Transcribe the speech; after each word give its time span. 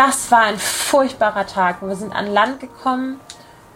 das 0.00 0.30
war 0.30 0.44
ein 0.44 0.56
furchtbarer 0.56 1.46
Tag. 1.46 1.82
Wir 1.82 1.94
sind 1.94 2.16
an 2.16 2.32
Land 2.32 2.58
gekommen 2.58 3.20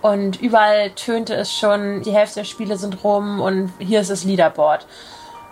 und 0.00 0.40
überall 0.40 0.88
tönte 0.92 1.34
es 1.34 1.52
schon, 1.52 2.00
die 2.00 2.12
Hälfte 2.12 2.40
der 2.40 2.44
Spiele 2.44 2.78
sind 2.78 3.04
rum 3.04 3.42
und 3.42 3.74
hier 3.78 4.00
ist 4.00 4.10
das 4.10 4.24
Leaderboard. 4.24 4.86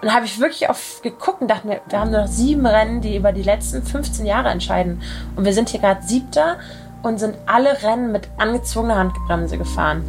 Und 0.01 0.09
da 0.09 0.15
habe 0.15 0.25
ich 0.25 0.41
wirklich 0.41 0.71
auf 0.71 1.03
geguckt 1.03 1.43
und 1.43 1.49
dachte 1.49 1.67
mir, 1.67 1.83
wir 1.91 2.01
haben 2.01 2.11
noch 2.11 2.27
sieben 2.27 2.65
Rennen, 2.65 3.03
die 3.03 3.19
über 3.19 3.33
die 3.33 3.43
letzten 3.43 3.83
15 3.83 4.25
Jahre 4.25 4.49
entscheiden. 4.49 5.03
Und 5.37 5.45
wir 5.45 5.53
sind 5.53 5.69
hier 5.69 5.81
gerade 5.81 6.03
siebter 6.05 6.57
und 7.03 7.19
sind 7.21 7.37
alle 7.45 7.83
Rennen 7.83 8.11
mit 8.11 8.31
angezogener 8.39 8.97
Handbremse 8.97 9.59
gefahren. 9.59 10.03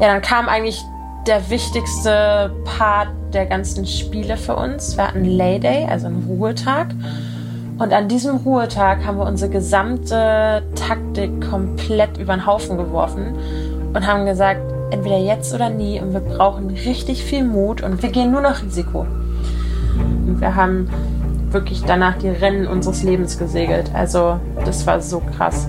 Ja, 0.00 0.06
dann 0.06 0.22
kam 0.22 0.48
eigentlich 0.48 0.82
der 1.26 1.50
wichtigste 1.50 2.56
Part 2.64 3.10
der 3.34 3.44
ganzen 3.44 3.84
Spiele 3.86 4.38
für 4.38 4.56
uns. 4.56 4.96
Wir 4.96 5.08
hatten 5.08 5.26
Lay 5.26 5.60
Day, 5.60 5.86
also 5.86 6.06
einen 6.06 6.24
Ruhetag. 6.26 6.86
Und 7.80 7.94
an 7.94 8.08
diesem 8.08 8.36
Ruhetag 8.36 9.06
haben 9.06 9.16
wir 9.16 9.24
unsere 9.24 9.50
gesamte 9.50 10.62
Taktik 10.74 11.48
komplett 11.48 12.18
über 12.18 12.34
den 12.34 12.44
Haufen 12.44 12.76
geworfen 12.76 13.34
und 13.94 14.06
haben 14.06 14.26
gesagt, 14.26 14.60
entweder 14.90 15.16
jetzt 15.16 15.54
oder 15.54 15.70
nie 15.70 15.98
und 15.98 16.12
wir 16.12 16.20
brauchen 16.20 16.68
richtig 16.68 17.24
viel 17.24 17.42
Mut 17.42 17.82
und 17.82 18.02
wir 18.02 18.10
gehen 18.10 18.32
nur 18.32 18.42
noch 18.42 18.62
Risiko. 18.62 19.06
Und 19.96 20.42
wir 20.42 20.54
haben 20.54 20.90
wirklich 21.52 21.82
danach 21.86 22.18
die 22.18 22.28
Rennen 22.28 22.66
unseres 22.66 23.02
Lebens 23.02 23.38
gesegelt. 23.38 23.90
Also 23.94 24.38
das 24.66 24.86
war 24.86 25.00
so 25.00 25.22
krass. 25.34 25.66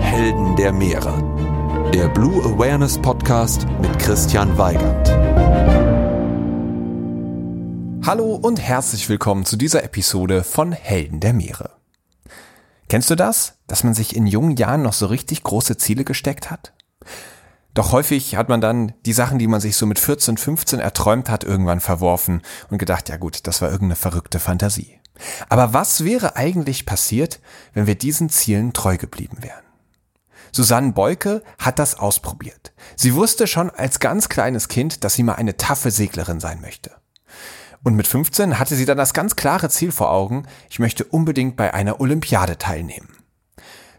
Helden 0.00 0.56
der 0.56 0.72
Meere 0.72 1.12
der 1.94 2.08
Blue 2.08 2.42
Awareness 2.42 2.98
Podcast 2.98 3.13
mit 3.80 3.98
Christian 3.98 4.58
Weigand. 4.58 5.08
Hallo 8.06 8.34
und 8.34 8.60
herzlich 8.60 9.08
willkommen 9.08 9.46
zu 9.46 9.56
dieser 9.56 9.82
Episode 9.82 10.44
von 10.44 10.72
Helden 10.72 11.20
der 11.20 11.32
Meere. 11.32 11.70
Kennst 12.90 13.08
du 13.08 13.14
das, 13.14 13.54
dass 13.66 13.82
man 13.82 13.94
sich 13.94 14.14
in 14.14 14.26
jungen 14.26 14.56
Jahren 14.56 14.82
noch 14.82 14.92
so 14.92 15.06
richtig 15.06 15.42
große 15.42 15.78
Ziele 15.78 16.04
gesteckt 16.04 16.50
hat? 16.50 16.74
Doch 17.72 17.92
häufig 17.92 18.36
hat 18.36 18.50
man 18.50 18.60
dann 18.60 18.92
die 19.06 19.14
Sachen, 19.14 19.38
die 19.38 19.46
man 19.46 19.62
sich 19.62 19.78
so 19.78 19.86
mit 19.86 19.98
14, 19.98 20.36
15 20.36 20.78
erträumt 20.80 21.30
hat, 21.30 21.44
irgendwann 21.44 21.80
verworfen 21.80 22.42
und 22.68 22.76
gedacht, 22.76 23.08
ja 23.08 23.16
gut, 23.16 23.46
das 23.46 23.62
war 23.62 23.70
irgendeine 23.70 23.96
verrückte 23.96 24.38
Fantasie. 24.38 25.00
Aber 25.48 25.72
was 25.72 26.04
wäre 26.04 26.36
eigentlich 26.36 26.84
passiert, 26.84 27.40
wenn 27.72 27.86
wir 27.86 27.94
diesen 27.94 28.28
Zielen 28.28 28.74
treu 28.74 28.98
geblieben 28.98 29.38
wären? 29.40 29.63
Susanne 30.54 30.92
Beuke 30.92 31.42
hat 31.58 31.80
das 31.80 31.98
ausprobiert. 31.98 32.72
Sie 32.94 33.16
wusste 33.16 33.48
schon 33.48 33.70
als 33.70 33.98
ganz 33.98 34.28
kleines 34.28 34.68
Kind, 34.68 35.02
dass 35.02 35.14
sie 35.14 35.24
mal 35.24 35.34
eine 35.34 35.56
taffe 35.56 35.90
Seglerin 35.90 36.38
sein 36.38 36.60
möchte. 36.60 36.92
Und 37.82 37.96
mit 37.96 38.06
15 38.06 38.56
hatte 38.60 38.76
sie 38.76 38.84
dann 38.84 38.96
das 38.96 39.14
ganz 39.14 39.34
klare 39.34 39.68
Ziel 39.68 39.90
vor 39.90 40.12
Augen, 40.12 40.46
ich 40.70 40.78
möchte 40.78 41.02
unbedingt 41.02 41.56
bei 41.56 41.74
einer 41.74 42.00
Olympiade 42.00 42.56
teilnehmen. 42.56 43.08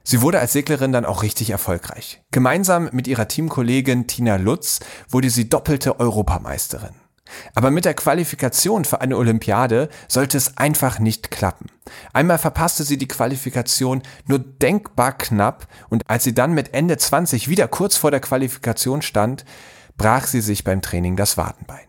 Sie 0.05 0.21
wurde 0.21 0.39
als 0.39 0.53
Seglerin 0.53 0.93
dann 0.93 1.03
auch 1.03 1.23
richtig 1.23 1.49
erfolgreich. 1.49 2.23
Gemeinsam 2.31 2.87
mit 2.93 3.07
ihrer 3.07 3.27
Teamkollegin 3.27 4.07
Tina 4.07 4.37
Lutz 4.37 4.79
wurde 5.09 5.29
sie 5.29 5.49
doppelte 5.49 5.99
Europameisterin. 5.99 6.95
Aber 7.53 7.71
mit 7.71 7.85
der 7.85 7.93
Qualifikation 7.93 8.85
für 8.85 9.01
eine 9.01 9.17
Olympiade 9.17 9.89
sollte 10.07 10.37
es 10.37 10.57
einfach 10.57 10.99
nicht 10.99 11.31
klappen. 11.31 11.67
Einmal 12.13 12.37
verpasste 12.37 12.83
sie 12.83 12.97
die 12.97 13.07
Qualifikation 13.07 14.03
nur 14.25 14.39
denkbar 14.39 15.17
knapp 15.17 15.67
und 15.89 16.03
als 16.07 16.23
sie 16.23 16.33
dann 16.33 16.53
mit 16.53 16.73
Ende 16.73 16.97
20 16.97 17.47
wieder 17.47 17.67
kurz 17.67 17.97
vor 17.97 18.11
der 18.11 18.19
Qualifikation 18.19 19.01
stand, 19.01 19.45
brach 19.97 20.27
sie 20.27 20.41
sich 20.41 20.63
beim 20.63 20.81
Training 20.81 21.15
das 21.15 21.37
Wadenbein. 21.37 21.85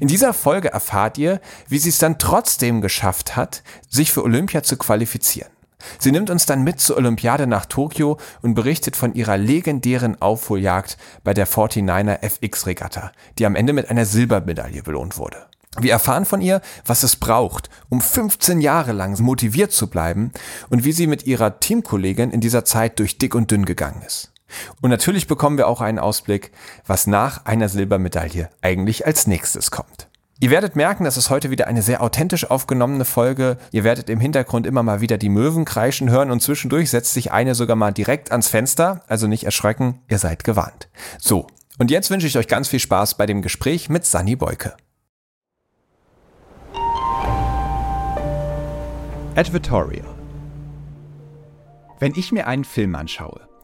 In 0.00 0.08
dieser 0.08 0.32
Folge 0.32 0.72
erfahrt 0.72 1.18
ihr, 1.18 1.40
wie 1.68 1.78
sie 1.78 1.90
es 1.90 1.98
dann 1.98 2.18
trotzdem 2.18 2.80
geschafft 2.80 3.36
hat, 3.36 3.62
sich 3.88 4.12
für 4.12 4.22
Olympia 4.22 4.62
zu 4.62 4.76
qualifizieren. 4.76 5.50
Sie 5.98 6.12
nimmt 6.12 6.30
uns 6.30 6.46
dann 6.46 6.62
mit 6.62 6.80
zur 6.80 6.96
Olympiade 6.96 7.46
nach 7.46 7.66
Tokio 7.66 8.18
und 8.42 8.54
berichtet 8.54 8.96
von 8.96 9.14
ihrer 9.14 9.36
legendären 9.36 10.20
Aufholjagd 10.20 10.96
bei 11.24 11.34
der 11.34 11.46
49er 11.46 12.22
FX 12.22 12.66
Regatta, 12.66 13.12
die 13.38 13.46
am 13.46 13.56
Ende 13.56 13.72
mit 13.72 13.90
einer 13.90 14.04
Silbermedaille 14.04 14.82
belohnt 14.82 15.18
wurde. 15.18 15.46
Wir 15.78 15.92
erfahren 15.92 16.24
von 16.24 16.40
ihr, 16.40 16.62
was 16.86 17.02
es 17.02 17.16
braucht, 17.16 17.68
um 17.90 18.00
15 18.00 18.60
Jahre 18.60 18.92
lang 18.92 19.20
motiviert 19.20 19.72
zu 19.72 19.88
bleiben 19.88 20.32
und 20.70 20.84
wie 20.84 20.92
sie 20.92 21.06
mit 21.06 21.26
ihrer 21.26 21.60
Teamkollegin 21.60 22.30
in 22.30 22.40
dieser 22.40 22.64
Zeit 22.64 22.98
durch 22.98 23.18
dick 23.18 23.34
und 23.34 23.50
dünn 23.50 23.66
gegangen 23.66 24.02
ist. 24.06 24.32
Und 24.80 24.90
natürlich 24.90 25.26
bekommen 25.26 25.58
wir 25.58 25.68
auch 25.68 25.80
einen 25.80 25.98
Ausblick, 25.98 26.52
was 26.86 27.06
nach 27.06 27.44
einer 27.44 27.68
Silbermedaille 27.68 28.48
eigentlich 28.62 29.06
als 29.06 29.26
nächstes 29.26 29.70
kommt. 29.70 30.08
Ihr 30.38 30.50
werdet 30.50 30.76
merken, 30.76 31.04
das 31.04 31.16
ist 31.16 31.30
heute 31.30 31.50
wieder 31.50 31.66
eine 31.66 31.80
sehr 31.80 32.02
authentisch 32.02 32.50
aufgenommene 32.50 33.06
Folge. 33.06 33.56
Ihr 33.72 33.84
werdet 33.84 34.10
im 34.10 34.20
Hintergrund 34.20 34.66
immer 34.66 34.82
mal 34.82 35.00
wieder 35.00 35.16
die 35.16 35.30
Möwen 35.30 35.64
kreischen 35.64 36.10
hören 36.10 36.30
und 36.30 36.42
zwischendurch 36.42 36.90
setzt 36.90 37.14
sich 37.14 37.32
eine 37.32 37.54
sogar 37.54 37.76
mal 37.76 37.92
direkt 37.92 38.30
ans 38.32 38.48
Fenster. 38.48 39.02
Also 39.08 39.28
nicht 39.28 39.44
erschrecken, 39.44 40.02
ihr 40.10 40.18
seid 40.18 40.44
gewarnt. 40.44 40.88
So, 41.18 41.46
und 41.78 41.90
jetzt 41.90 42.10
wünsche 42.10 42.26
ich 42.26 42.36
euch 42.36 42.48
ganz 42.48 42.68
viel 42.68 42.80
Spaß 42.80 43.16
bei 43.16 43.24
dem 43.24 43.40
Gespräch 43.40 43.88
mit 43.88 44.04
Sunny 44.04 44.36
Beuke. 44.36 44.76
Advertorial. 49.36 50.04
Wenn 51.98 52.12
ich 52.14 52.30
mir 52.30 52.46
einen 52.46 52.64
Film 52.64 52.94
anschaue, 52.94 53.45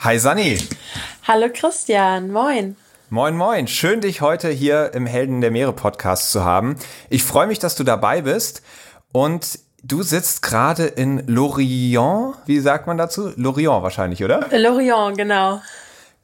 Hi 0.00 0.18
Sani. 0.18 0.58
Hallo 1.26 1.48
Christian, 1.52 2.30
moin. 2.32 2.76
Moin, 3.10 3.36
moin. 3.36 3.66
Schön, 3.66 4.00
dich 4.00 4.20
heute 4.20 4.48
hier 4.48 4.92
im 4.94 5.06
Helden 5.06 5.40
der 5.40 5.50
Meere 5.50 5.72
Podcast 5.72 6.30
zu 6.30 6.44
haben. 6.44 6.76
Ich 7.10 7.24
freue 7.24 7.46
mich, 7.46 7.58
dass 7.58 7.74
du 7.74 7.84
dabei 7.84 8.22
bist. 8.22 8.62
Und 9.12 9.58
du 9.82 10.02
sitzt 10.02 10.42
gerade 10.42 10.84
in 10.86 11.26
Lorient. 11.26 12.34
Wie 12.46 12.60
sagt 12.60 12.86
man 12.86 12.98
dazu? 12.98 13.32
Lorient 13.36 13.82
wahrscheinlich, 13.82 14.22
oder? 14.22 14.46
Lorient, 14.52 15.16
genau. 15.16 15.60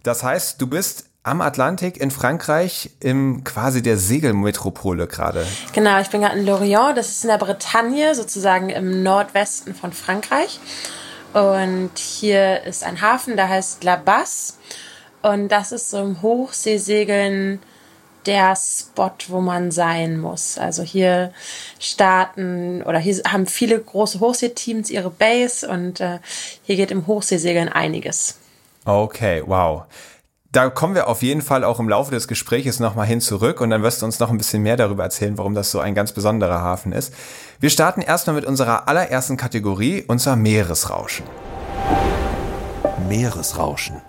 Das 0.03 0.23
heißt, 0.23 0.61
du 0.61 0.67
bist 0.67 1.11
am 1.25 1.41
Atlantik 1.41 1.97
in 1.97 2.11
Frankreich 2.11 2.91
im 3.01 3.43
quasi 3.45 3.83
der 3.83 3.97
Segelmetropole 3.97 5.07
gerade. 5.07 5.47
Genau, 5.73 5.99
ich 5.99 6.11
bin 6.11 6.21
gerade 6.21 6.39
in 6.39 6.47
Lorient. 6.47 6.97
Das 6.97 7.09
ist 7.09 7.25
in 7.25 7.31
der 7.31 7.39
Bretagne, 7.39 8.15
sozusagen 8.15 8.69
im 8.69 9.03
Nordwesten 9.03 9.75
von 9.75 9.93
Frankreich. 9.93 10.61
Und 11.33 11.99
hier 11.99 12.63
ist 12.65 12.85
ein 12.85 13.01
Hafen, 13.01 13.37
der 13.37 13.49
heißt 13.49 13.83
La 13.85 13.97
Basse. 13.97 14.55
Und 15.23 15.49
das 15.49 15.73
ist 15.73 15.89
so 15.91 15.99
im 15.99 16.21
Hochseesegeln 16.21 17.61
der 18.27 18.55
Spot, 18.57 19.13
wo 19.29 19.41
man 19.41 19.71
sein 19.71 20.19
muss. 20.19 20.59
Also 20.59 20.83
hier 20.83 21.33
starten 21.79 22.83
oder 22.83 22.99
hier 22.99 23.17
haben 23.27 23.47
viele 23.47 23.79
große 23.81 24.21
Hochseeteams 24.21 24.91
ihre 24.91 25.11
Base 25.11 25.67
und 25.67 26.01
äh, 26.01 26.19
hier 26.63 26.77
geht 26.77 26.91
im 26.91 27.07
Hochseesegeln 27.07 27.71
einiges. 27.71 28.39
Okay, 28.85 29.43
wow. 29.47 29.85
Da 30.55 30.71
kommen 30.71 30.95
wir 30.95 31.09
auf 31.09 31.23
jeden 31.23 31.43
Fall 31.43 31.65
auch 31.65 31.81
im 31.81 31.89
Laufe 31.89 32.13
des 32.13 32.29
Gesprächs 32.29 32.79
nochmal 32.79 33.09
hin 33.09 33.21
zurück 33.21 33.61
und 33.61 33.71
dann 33.71 33.83
wirst 33.83 34.03
du 34.03 34.07
uns 34.07 34.21
noch 34.21 34.31
ein 34.31 34.39
bisschen 34.39 34.63
mehr 34.63 34.77
darüber 34.77 35.03
erzählen, 35.03 35.37
warum 35.37 35.53
das 35.57 35.73
so 35.73 35.81
ein 35.81 35.97
ganz 35.97 36.13
besonderer 36.13 36.61
Hafen 36.61 36.93
ist. 36.93 37.13
Wir 37.59 37.71
starten 37.71 38.01
erstmal 38.01 38.37
mit 38.37 38.45
unserer 38.45 38.87
allerersten 38.87 39.37
Kategorie, 39.37 40.05
unser 40.07 40.37
Meeresrauschen. 40.37 41.27
Meeresrauschen. 43.09 44.01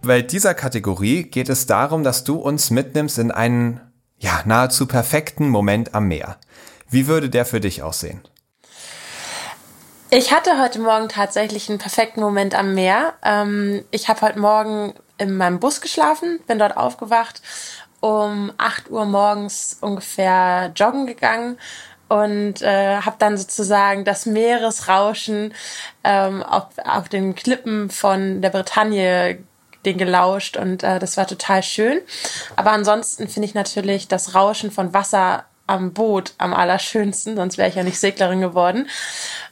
Bei 0.00 0.22
dieser 0.22 0.54
Kategorie 0.54 1.24
geht 1.24 1.50
es 1.50 1.66
darum, 1.66 2.04
dass 2.04 2.24
du 2.24 2.36
uns 2.36 2.70
mitnimmst 2.70 3.18
in 3.18 3.30
einen 3.30 3.82
ja, 4.16 4.40
nahezu 4.46 4.86
perfekten 4.86 5.50
Moment 5.50 5.94
am 5.94 6.08
Meer. 6.08 6.38
Wie 6.88 7.06
würde 7.06 7.28
der 7.28 7.44
für 7.44 7.60
dich 7.60 7.82
aussehen? 7.82 8.22
Ich 10.08 10.32
hatte 10.32 10.58
heute 10.58 10.78
Morgen 10.78 11.10
tatsächlich 11.10 11.68
einen 11.68 11.78
perfekten 11.78 12.22
Moment 12.22 12.54
am 12.54 12.72
Meer. 12.74 13.12
Ähm, 13.22 13.84
ich 13.90 14.08
habe 14.08 14.22
heute 14.22 14.38
Morgen 14.38 14.94
in 15.22 15.36
meinem 15.36 15.60
Bus 15.60 15.80
geschlafen, 15.80 16.40
bin 16.46 16.58
dort 16.58 16.76
aufgewacht, 16.76 17.40
um 18.00 18.52
8 18.58 18.90
Uhr 18.90 19.04
morgens 19.04 19.78
ungefähr 19.80 20.72
joggen 20.74 21.06
gegangen 21.06 21.58
und 22.08 22.60
äh, 22.60 22.96
habe 23.00 23.16
dann 23.18 23.38
sozusagen 23.38 24.04
das 24.04 24.26
Meeresrauschen 24.26 25.54
ähm, 26.04 26.42
auf, 26.42 26.66
auf 26.84 27.08
den 27.08 27.34
Klippen 27.34 27.88
von 27.88 28.42
der 28.42 28.50
Bretagne 28.50 29.38
den 29.84 29.98
gelauscht 29.98 30.56
und 30.56 30.82
äh, 30.82 30.98
das 30.98 31.16
war 31.16 31.26
total 31.26 31.62
schön. 31.62 32.00
Aber 32.56 32.72
ansonsten 32.72 33.28
finde 33.28 33.48
ich 33.48 33.54
natürlich 33.54 34.08
das 34.08 34.34
Rauschen 34.34 34.70
von 34.70 34.92
Wasser 34.92 35.44
am 35.66 35.92
Boot 35.92 36.34
am 36.38 36.52
allerschönsten, 36.52 37.36
sonst 37.36 37.56
wäre 37.56 37.68
ich 37.68 37.76
ja 37.76 37.82
nicht 37.82 37.98
Seglerin 37.98 38.40
geworden. 38.40 38.88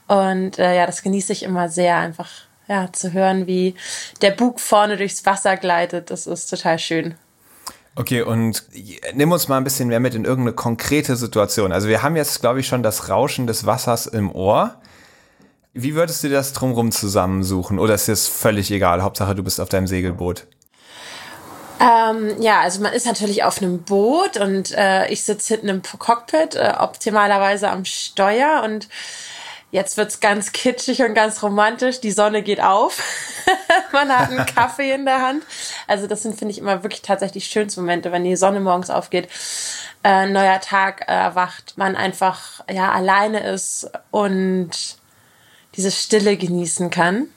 Und 0.06 0.58
äh, 0.58 0.76
ja, 0.76 0.87
das 0.87 1.02
genieße 1.02 1.32
ich 1.32 1.44
immer 1.44 1.69
sehr, 1.69 1.96
einfach 1.96 2.28
ja, 2.70 2.93
zu 2.93 3.12
hören, 3.12 3.49
wie 3.49 3.75
der 4.22 4.31
Bug 4.31 4.61
vorne 4.61 4.96
durchs 4.96 5.26
Wasser 5.26 5.56
gleitet. 5.56 6.11
Das 6.11 6.28
ist 6.28 6.46
total 6.46 6.78
schön. 6.78 7.17
Okay, 7.96 8.22
und 8.22 8.62
nimm 9.12 9.32
uns 9.32 9.49
mal 9.49 9.56
ein 9.56 9.64
bisschen 9.64 9.88
mehr 9.88 9.99
mit 9.99 10.14
in 10.14 10.25
irgendeine 10.25 10.55
konkrete 10.55 11.17
Situation. 11.17 11.72
Also 11.72 11.88
wir 11.88 12.02
haben 12.05 12.14
jetzt, 12.14 12.40
glaube 12.40 12.61
ich, 12.61 12.69
schon 12.69 12.84
das 12.84 13.08
Rauschen 13.08 13.49
des 13.49 13.67
Wassers 13.67 14.06
im 14.06 14.32
Ohr. 14.32 14.76
Wie 15.75 15.96
würdest 15.96 16.22
du 16.22 16.28
das 16.28 16.52
drumherum 16.52 16.93
zusammensuchen? 16.93 17.81
Oder 17.81 17.94
ist 17.94 18.08
das 18.08 18.28
völlig 18.28 18.70
egal? 18.70 19.02
Hauptsache, 19.02 19.34
du 19.34 19.43
bist 19.43 19.61
auf 19.61 19.69
deinem 19.69 19.88
Segelboot. 19.88 20.46
Ähm, 21.81 22.40
ja, 22.40 22.61
also 22.61 22.82
man 22.82 22.93
ist 22.93 23.06
natürlich 23.06 23.43
auf 23.43 23.61
einem 23.61 23.82
Boot 23.82 24.37
und 24.37 24.70
äh, 24.76 25.08
ich 25.08 25.25
sitze 25.25 25.55
hinten 25.55 25.69
im 25.69 25.82
Cockpit, 25.82 26.55
äh, 26.55 26.75
optimalerweise 26.78 27.70
am 27.70 27.84
Steuer 27.84 28.62
und 28.64 28.88
Jetzt 29.72 29.96
wird's 29.96 30.19
ganz 30.19 30.50
kitschig 30.52 31.02
und 31.02 31.14
ganz 31.14 31.43
romantisch. 31.43 32.00
Die 32.00 32.11
Sonne 32.11 32.43
geht 32.43 32.61
auf. 32.61 33.02
Man 33.93 34.08
hat 34.08 34.31
einen 34.31 34.44
Kaffee 34.46 34.93
in 34.93 35.05
der 35.05 35.22
Hand. 35.22 35.44
Also 35.87 36.08
das 36.08 36.22
sind, 36.22 36.37
finde 36.37 36.52
ich, 36.52 36.58
immer 36.58 36.82
wirklich 36.82 37.02
tatsächlich 37.02 37.46
schönste 37.46 37.81
Momente, 37.81 38.11
wenn 38.11 38.25
die 38.25 38.34
Sonne 38.37 38.58
morgens 38.58 38.90
aufgeht, 38.90 39.28
äh, 40.02 40.26
neuer 40.26 40.61
Tag 40.61 41.05
erwacht, 41.06 41.75
man 41.76 41.94
einfach 41.94 42.64
ja 42.69 42.90
alleine 42.90 43.40
ist 43.49 43.90
und 44.11 44.70
diese 45.76 45.93
Stille 45.93 46.37
genießen 46.37 46.90
kann. 46.90 47.28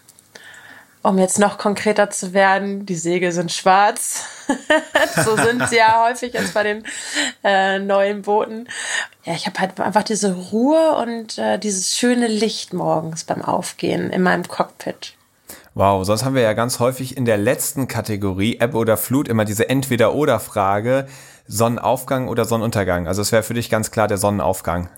Um 1.04 1.20
jetzt 1.20 1.38
noch 1.38 1.58
konkreter 1.58 2.10
zu 2.10 2.34
werden, 2.34 2.86
die 2.86 2.96
Segel 2.96 3.34
sind 3.34 3.52
schwarz. 3.52 4.24
so 5.26 5.36
sind 5.36 5.68
sie 5.68 5.76
ja 5.76 6.06
häufig 6.08 6.34
jetzt 6.34 6.54
bei 6.54 6.64
den 6.64 6.86
äh, 7.44 7.78
neuen 7.80 8.22
Booten. 8.22 8.70
Ja, 9.26 9.34
ich 9.34 9.46
habe 9.46 9.60
halt 9.60 9.78
einfach 9.82 10.04
diese 10.04 10.34
Ruhe 10.34 10.96
und 10.96 11.38
äh, 11.38 11.60
dieses 11.60 11.98
schöne 11.98 12.28
Licht 12.28 12.74
morgens 12.74 13.26
beim 13.26 13.42
Aufgehen 13.42 14.12
in 14.12 14.24
meinem 14.24 14.48
Cockpit. 14.48 15.14
Wow, 15.76 16.06
sonst 16.06 16.24
haben 16.24 16.36
wir 16.36 16.44
ja 16.44 16.54
ganz 16.54 16.80
häufig 16.80 17.18
in 17.18 17.26
der 17.26 17.38
letzten 17.38 17.90
Kategorie 17.90 18.60
Ebbe 18.62 18.78
oder 18.78 18.96
Flut 18.96 19.28
immer 19.28 19.44
diese 19.44 19.68
Entweder-oder-Frage, 19.68 21.08
Sonnenaufgang 21.48 22.28
oder 22.28 22.46
Sonnenuntergang. 22.46 23.08
Also 23.08 23.22
es 23.22 23.32
wäre 23.32 23.44
für 23.44 23.54
dich 23.54 23.70
ganz 23.70 23.92
klar 23.92 24.08
der 24.08 24.18
Sonnenaufgang. 24.18 24.90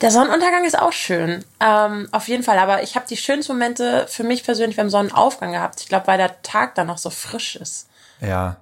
Der 0.00 0.10
Sonnenuntergang 0.10 0.64
ist 0.64 0.78
auch 0.78 0.92
schön, 0.92 1.44
ähm, 1.60 2.08
auf 2.10 2.26
jeden 2.28 2.42
Fall. 2.42 2.58
Aber 2.58 2.82
ich 2.82 2.96
habe 2.96 3.06
die 3.08 3.16
schönsten 3.16 3.52
Momente 3.52 4.06
für 4.08 4.24
mich 4.24 4.42
persönlich 4.44 4.76
beim 4.76 4.90
Sonnenaufgang 4.90 5.52
gehabt. 5.52 5.80
Ich 5.80 5.88
glaube, 5.88 6.06
weil 6.06 6.18
der 6.18 6.42
Tag 6.42 6.74
dann 6.74 6.88
noch 6.88 6.98
so 6.98 7.10
frisch 7.10 7.56
ist. 7.56 7.88
Ja. 8.20 8.56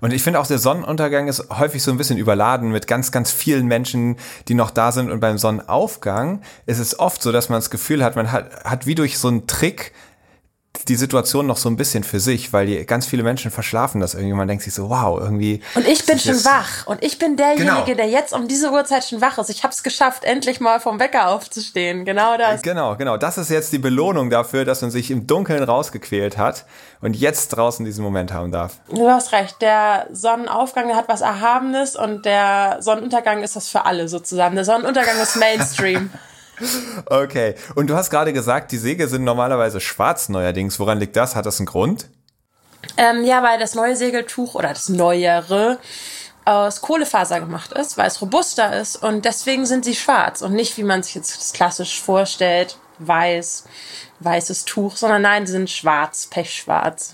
Und 0.00 0.12
ich 0.12 0.22
finde 0.22 0.40
auch, 0.40 0.46
der 0.46 0.58
Sonnenuntergang 0.58 1.28
ist 1.28 1.48
häufig 1.50 1.82
so 1.82 1.90
ein 1.90 1.98
bisschen 1.98 2.18
überladen 2.18 2.70
mit 2.70 2.86
ganz, 2.86 3.12
ganz 3.12 3.30
vielen 3.30 3.66
Menschen, 3.66 4.16
die 4.48 4.54
noch 4.54 4.70
da 4.70 4.92
sind. 4.92 5.10
Und 5.10 5.20
beim 5.20 5.38
Sonnenaufgang 5.38 6.42
ist 6.66 6.78
es 6.78 6.98
oft 6.98 7.22
so, 7.22 7.32
dass 7.32 7.48
man 7.48 7.58
das 7.58 7.70
Gefühl 7.70 8.04
hat, 8.04 8.16
man 8.16 8.32
hat, 8.32 8.64
hat 8.64 8.86
wie 8.86 8.94
durch 8.94 9.18
so 9.18 9.28
einen 9.28 9.46
Trick 9.46 9.92
die 10.86 10.96
Situation 10.96 11.46
noch 11.46 11.56
so 11.56 11.68
ein 11.68 11.76
bisschen 11.76 12.04
für 12.04 12.20
sich, 12.20 12.52
weil 12.52 12.66
die, 12.66 12.84
ganz 12.84 13.06
viele 13.06 13.22
Menschen 13.22 13.50
verschlafen 13.50 14.00
das 14.00 14.14
irgendwie. 14.14 14.34
Man 14.34 14.48
denkt 14.48 14.62
sich 14.64 14.74
so, 14.74 14.88
wow, 14.90 15.18
irgendwie. 15.20 15.60
Und 15.74 15.86
ich 15.86 16.04
bin 16.04 16.18
schon 16.18 16.44
wach. 16.44 16.86
Und 16.86 17.02
ich 17.02 17.18
bin 17.18 17.36
derjenige, 17.36 17.84
genau. 17.84 17.96
der 17.96 18.08
jetzt 18.08 18.32
um 18.32 18.48
diese 18.48 18.70
Uhrzeit 18.70 19.04
schon 19.04 19.20
wach 19.20 19.38
ist. 19.38 19.50
Ich 19.50 19.62
habe 19.62 19.72
es 19.72 19.82
geschafft, 19.82 20.24
endlich 20.24 20.60
mal 20.60 20.80
vom 20.80 21.00
Wecker 21.00 21.28
aufzustehen. 21.28 22.04
Genau 22.04 22.36
das. 22.36 22.62
Genau, 22.62 22.96
genau. 22.96 23.16
Das 23.16 23.38
ist 23.38 23.50
jetzt 23.50 23.72
die 23.72 23.78
Belohnung 23.78 24.30
dafür, 24.30 24.64
dass 24.64 24.82
man 24.82 24.90
sich 24.90 25.10
im 25.10 25.26
Dunkeln 25.26 25.62
rausgequält 25.62 26.38
hat 26.38 26.64
und 27.00 27.16
jetzt 27.16 27.48
draußen 27.48 27.84
diesen 27.84 28.04
Moment 28.04 28.32
haben 28.32 28.52
darf. 28.52 28.78
Du 28.88 29.08
hast 29.08 29.32
recht. 29.32 29.60
Der 29.60 30.06
Sonnenaufgang 30.12 30.88
der 30.88 30.96
hat 30.96 31.08
was 31.08 31.20
Erhabenes 31.20 31.96
und 31.96 32.24
der 32.24 32.78
Sonnenuntergang 32.80 33.42
ist 33.42 33.56
das 33.56 33.68
für 33.68 33.84
alle 33.84 34.08
sozusagen. 34.08 34.54
Der 34.54 34.64
Sonnenuntergang 34.64 35.20
ist 35.20 35.36
Mainstream. 35.40 36.10
Okay. 37.06 37.54
Und 37.74 37.88
du 37.88 37.94
hast 37.94 38.10
gerade 38.10 38.32
gesagt, 38.32 38.72
die 38.72 38.78
Segel 38.78 39.08
sind 39.08 39.24
normalerweise 39.24 39.80
schwarz 39.80 40.28
neuerdings. 40.28 40.78
Woran 40.78 40.98
liegt 40.98 41.16
das? 41.16 41.36
Hat 41.36 41.46
das 41.46 41.58
einen 41.58 41.66
Grund? 41.66 42.08
Ähm, 42.96 43.24
ja, 43.24 43.42
weil 43.42 43.58
das 43.58 43.74
neue 43.74 43.96
Segeltuch 43.96 44.54
oder 44.54 44.68
das 44.68 44.88
neuere 44.88 45.78
aus 46.44 46.80
Kohlefaser 46.80 47.40
gemacht 47.40 47.72
ist, 47.72 47.98
weil 47.98 48.08
es 48.08 48.22
robuster 48.22 48.78
ist 48.80 48.96
und 48.96 49.26
deswegen 49.26 49.66
sind 49.66 49.84
sie 49.84 49.94
schwarz 49.94 50.40
und 50.40 50.54
nicht, 50.54 50.78
wie 50.78 50.82
man 50.82 51.02
sich 51.02 51.14
jetzt 51.14 51.52
klassisch 51.52 52.00
vorstellt, 52.00 52.78
weiß, 53.00 53.64
weißes 54.20 54.64
Tuch, 54.64 54.96
sondern 54.96 55.22
nein, 55.22 55.46
sie 55.46 55.52
sind 55.52 55.68
schwarz, 55.68 56.26
pechschwarz. 56.26 57.12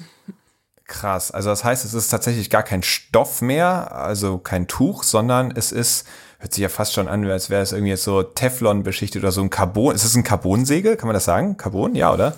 Krass. 0.86 1.32
Also 1.32 1.48
das 1.48 1.64
heißt, 1.64 1.84
es 1.84 1.94
ist 1.94 2.08
tatsächlich 2.08 2.48
gar 2.48 2.62
kein 2.62 2.84
Stoff 2.84 3.42
mehr, 3.42 3.90
also 3.92 4.38
kein 4.38 4.68
Tuch, 4.68 5.02
sondern 5.02 5.50
es 5.50 5.72
ist 5.72 6.06
hört 6.38 6.52
sich 6.52 6.62
ja 6.62 6.68
fast 6.68 6.92
schon 6.92 7.08
an, 7.08 7.24
als 7.28 7.50
wäre 7.50 7.62
es 7.62 7.72
irgendwie 7.72 7.90
jetzt 7.90 8.04
so 8.04 8.22
Teflon 8.22 8.82
beschichtet 8.82 9.22
oder 9.22 9.32
so 9.32 9.40
ein 9.40 9.50
Carbon. 9.50 9.94
Ist 9.94 10.04
es 10.04 10.14
ein 10.14 10.24
Carbonsegel? 10.24 10.96
Kann 10.96 11.06
man 11.06 11.14
das 11.14 11.24
sagen? 11.24 11.56
Carbon? 11.56 11.94
Ja, 11.94 12.12
oder? 12.12 12.34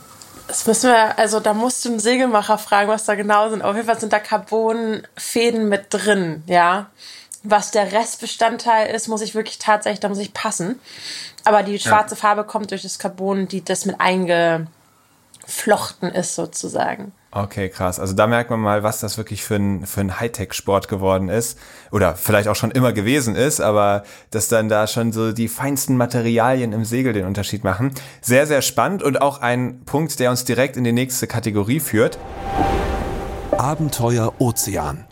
Das 0.49 0.67
müssen 0.67 0.91
wir, 0.91 1.19
also 1.19 1.41
da 1.41 1.55
musst 1.55 1.85
du 1.85 1.89
einen 1.91 1.99
Segelmacher 1.99 2.59
fragen, 2.59 2.89
was 2.89 3.05
da 3.05 3.17
genau 3.17 3.51
sind. 3.51 3.63
Auf 3.63 3.75
jeden 3.75 3.89
Fall 3.89 3.99
sind 3.99 4.13
da 4.13 4.21
Carbonfäden 4.21 5.69
mit 5.69 5.87
drin, 5.91 6.45
ja. 6.47 6.87
Was 7.43 7.71
der 7.71 7.93
Restbestandteil 7.93 8.95
ist, 8.95 9.09
muss 9.09 9.23
ich 9.23 9.35
wirklich 9.35 9.59
tatsächlich, 9.59 10.01
da 10.01 10.09
muss 10.09 10.19
ich 10.19 10.33
passen. 10.35 10.81
Aber 11.45 11.63
die 11.63 11.79
schwarze 11.79 12.15
ja. 12.15 12.21
Farbe 12.21 12.45
kommt 12.45 12.71
durch 12.71 12.83
das 12.83 12.99
Carbon, 12.99 13.49
die 13.49 13.65
das 13.65 13.87
mit 13.87 14.01
eingeflochten 14.01 14.69
ist, 16.13 16.35
sozusagen. 16.35 17.13
Okay, 17.33 17.69
krass. 17.69 18.01
Also 18.01 18.15
da 18.15 18.27
merkt 18.27 18.51
man 18.51 18.61
mal, 18.61 18.83
was 18.83 19.01
das 19.01 19.19
wirklich 19.19 19.43
für 19.43 19.57
ein, 19.57 19.85
für 19.85 20.01
ein 20.01 20.19
Hightech-Sport 20.21 20.89
geworden 20.89 21.29
ist. 21.29 21.59
Oder 21.91 22.15
vielleicht 22.15 22.49
auch 22.49 22.57
schon 22.57 22.71
immer 22.71 22.93
gewesen 22.93 23.35
ist, 23.35 23.61
aber 23.61 24.05
dass 24.31 24.49
dann 24.49 24.69
da 24.69 24.87
schon 24.87 25.13
so 25.13 25.33
die 25.33 25.49
feinsten 25.49 25.97
Materialien 25.97 26.73
im 26.73 26.85
Segel 26.85 27.13
den 27.13 27.27
Unterschied 27.27 27.63
machen. 27.65 27.93
Sehr, 28.23 28.47
sehr 28.47 28.63
spannend 28.63 29.03
und 29.03 29.21
auch 29.21 29.43
ein 29.43 29.85
Punkt, 29.85 30.19
der 30.19 30.31
uns 30.31 30.45
direkt 30.45 30.77
in 30.77 30.85
die 30.85 30.93
nächste 30.93 31.27
Kategorie 31.27 31.81
führt. 31.81 32.19
Abenteuer 33.51 34.33
Ozean. 34.39 35.05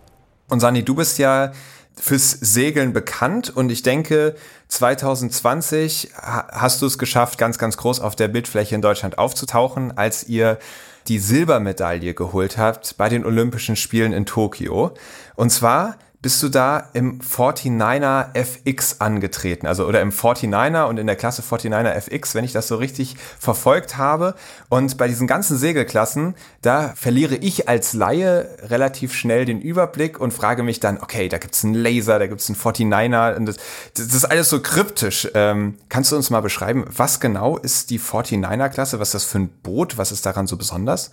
Und 0.49 0.61
Sani, 0.61 0.83
du 0.85 0.95
bist 0.95 1.19
ja 1.19 1.53
fürs 1.97 2.31
Segeln 2.31 2.93
bekannt 2.93 3.55
und 3.55 3.71
ich 3.71 3.83
denke, 3.83 4.35
2020 4.69 6.11
hast 6.17 6.83
du 6.83 6.87
es 6.87 6.99
geschafft, 6.99 7.39
ganz, 7.39 7.59
ganz 7.59 7.77
groß 7.77 8.01
auf 8.01 8.17
der 8.17 8.29
Bildfläche 8.29 8.75
in 8.75 8.83
Deutschland 8.83 9.19
aufzutauchen, 9.19 9.97
als 9.97 10.25
ihr 10.25 10.59
die 11.09 11.19
Silbermedaille 11.19 12.15
geholt 12.15 12.59
habt 12.59 12.97
bei 12.97 13.09
den 13.09 13.25
Olympischen 13.25 13.77
Spielen 13.77 14.13
in 14.13 14.27
Tokio. 14.27 14.93
Und 15.37 15.51
zwar 15.51 15.99
bist 16.25 16.43
du 16.43 16.49
da 16.49 16.89
im 16.95 17.21
49er 17.21 18.35
FX 18.35 19.03
angetreten, 19.03 19.67
also 19.67 19.87
oder 19.87 20.01
im 20.01 20.11
49er 20.11 20.85
und 20.85 20.97
in 20.97 21.07
der 21.07 21.17
Klasse 21.17 21.43
49er 21.43 21.91
FX, 21.91 22.35
wenn 22.35 22.47
ich 22.47 22.53
das 22.53 22.67
so 22.67 22.77
richtig 22.77 23.17
verfolgt 23.39 23.99
habe. 23.99 24.35
Und 24.71 24.97
bei 24.97 25.07
diesen 25.07 25.27
ganzen 25.27 25.59
Segelklassen, 25.59 26.35
da 26.63 26.95
verliere 26.97 27.35
ich 27.35 27.69
als 27.69 27.93
Laie 27.93 28.49
relativ 28.63 29.13
schnell 29.13 29.45
den 29.45 29.61
Überblick 29.61 30.19
und 30.19 30.33
frage 30.33 30.63
mich 30.63 30.81
dann, 30.81 30.97
okay, 30.97 31.29
da 31.29 31.37
gibt's 31.37 31.63
einen 31.63 31.75
Laser, 31.75 32.19
da 32.19 32.27
gibt's 32.27 32.49
einen 32.49 32.57
49er 32.57 33.37
und 33.37 33.45
das, 33.45 33.57
das 33.93 34.07
ist 34.07 34.25
alles 34.25 34.49
so 34.49 34.63
kryptisch. 34.63 35.29
Ähm, 35.35 35.75
kannst 35.91 36.11
du 36.11 36.17
uns 36.17 36.31
mal 36.31 36.41
beschreiben, 36.41 36.87
was 36.89 37.21
genau 37.21 37.59
ist 37.59 37.91
die 37.91 38.01
49er 38.01 38.71
Klasse? 38.71 38.99
Was 38.99 39.09
ist 39.09 39.15
das 39.15 39.25
für 39.25 39.41
ein 39.41 39.49
Boot? 39.63 39.99
Was 39.99 40.11
ist 40.11 40.25
daran 40.25 40.47
so 40.47 40.57
besonders? 40.57 41.11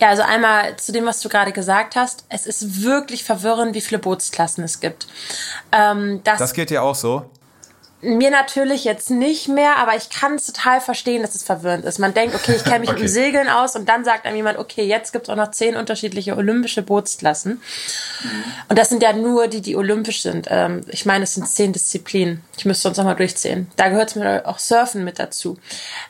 Ja, 0.00 0.08
also 0.08 0.22
einmal 0.22 0.76
zu 0.76 0.92
dem, 0.92 1.06
was 1.06 1.20
du 1.20 1.28
gerade 1.28 1.52
gesagt 1.52 1.96
hast. 1.96 2.24
Es 2.28 2.46
ist 2.46 2.82
wirklich 2.82 3.24
verwirrend, 3.24 3.74
wie 3.74 3.80
viele 3.80 3.98
Bootsklassen 4.00 4.64
es 4.64 4.80
gibt. 4.80 5.06
Ähm, 5.70 6.20
das, 6.24 6.38
das 6.38 6.54
geht 6.54 6.70
dir 6.70 6.82
auch 6.82 6.94
so? 6.94 7.30
Mir 8.04 8.32
natürlich 8.32 8.82
jetzt 8.82 9.10
nicht 9.10 9.46
mehr, 9.46 9.76
aber 9.76 9.94
ich 9.94 10.10
kann 10.10 10.34
es 10.34 10.46
total 10.46 10.80
verstehen, 10.80 11.22
dass 11.22 11.36
es 11.36 11.44
verwirrend 11.44 11.84
ist. 11.84 12.00
Man 12.00 12.12
denkt, 12.12 12.34
okay, 12.34 12.54
ich 12.56 12.64
kenne 12.64 12.80
mich 12.80 12.88
okay. 12.88 12.98
mit 12.98 13.08
dem 13.08 13.12
Segeln 13.12 13.48
aus 13.48 13.76
und 13.76 13.88
dann 13.88 14.04
sagt 14.04 14.26
einem 14.26 14.34
jemand, 14.34 14.58
okay, 14.58 14.82
jetzt 14.82 15.12
gibt 15.12 15.26
es 15.26 15.30
auch 15.30 15.36
noch 15.36 15.52
zehn 15.52 15.76
unterschiedliche 15.76 16.36
olympische 16.36 16.82
Bootsklassen. 16.82 17.62
Und 18.68 18.76
das 18.76 18.88
sind 18.88 19.04
ja 19.04 19.12
nur 19.12 19.46
die, 19.46 19.60
die 19.60 19.76
olympisch 19.76 20.22
sind. 20.22 20.48
Ähm, 20.50 20.80
ich 20.88 21.06
meine, 21.06 21.22
es 21.22 21.34
sind 21.34 21.46
zehn 21.46 21.72
Disziplinen. 21.72 22.42
Ich 22.56 22.64
müsste 22.64 22.88
uns 22.88 22.98
nochmal 22.98 23.14
durchzählen. 23.14 23.70
Da 23.76 23.88
gehört 23.88 24.16
mir 24.16 24.48
auch 24.48 24.58
Surfen 24.58 25.04
mit 25.04 25.20
dazu. 25.20 25.56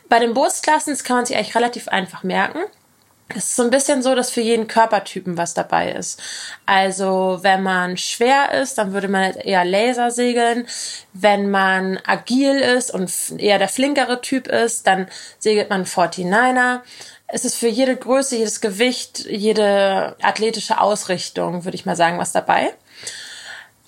Bei 0.09 0.19
den 0.19 0.33
Bootsklassen, 0.33 0.95
das 0.95 1.05
kann 1.05 1.17
man 1.17 1.27
sich 1.27 1.37
eigentlich 1.37 1.55
relativ 1.55 1.89
einfach 1.89 2.23
merken. 2.23 2.61
Es 3.37 3.45
ist 3.45 3.57
so 3.57 3.63
ein 3.63 3.71
bisschen 3.71 4.03
so, 4.03 4.15
dass 4.15 4.31
für 4.31 4.41
jeden 4.41 4.69
Körpertypen 4.69 5.37
was 5.37 5.55
dabei 5.55 5.93
ist. 5.93 6.21
Also 6.67 7.39
wenn 7.43 7.63
man 7.63 7.97
schwer 7.97 8.53
ist, 8.61 8.79
dann 8.79 8.93
würde 8.93 9.09
man 9.09 9.35
eher 9.35 9.65
Laser 9.65 10.11
segeln. 10.11 10.67
Wenn 11.13 11.51
man 11.51 11.99
agil 12.05 12.59
ist 12.59 12.93
und 12.93 13.13
eher 13.39 13.59
der 13.59 13.69
flinkere 13.69 14.21
Typ 14.21 14.49
ist, 14.49 14.87
dann 14.87 15.09
segelt 15.39 15.71
man 15.71 15.85
49er. 15.85 16.81
Es 17.27 17.45
ist 17.45 17.57
für 17.57 17.69
jede 17.69 17.97
Größe, 17.97 18.37
jedes 18.37 18.61
Gewicht, 18.61 19.25
jede 19.27 20.17
athletische 20.21 20.81
Ausrichtung, 20.81 21.65
würde 21.65 21.77
ich 21.77 21.87
mal 21.87 21.97
sagen, 21.97 22.19
was 22.19 22.33
dabei. 22.33 22.75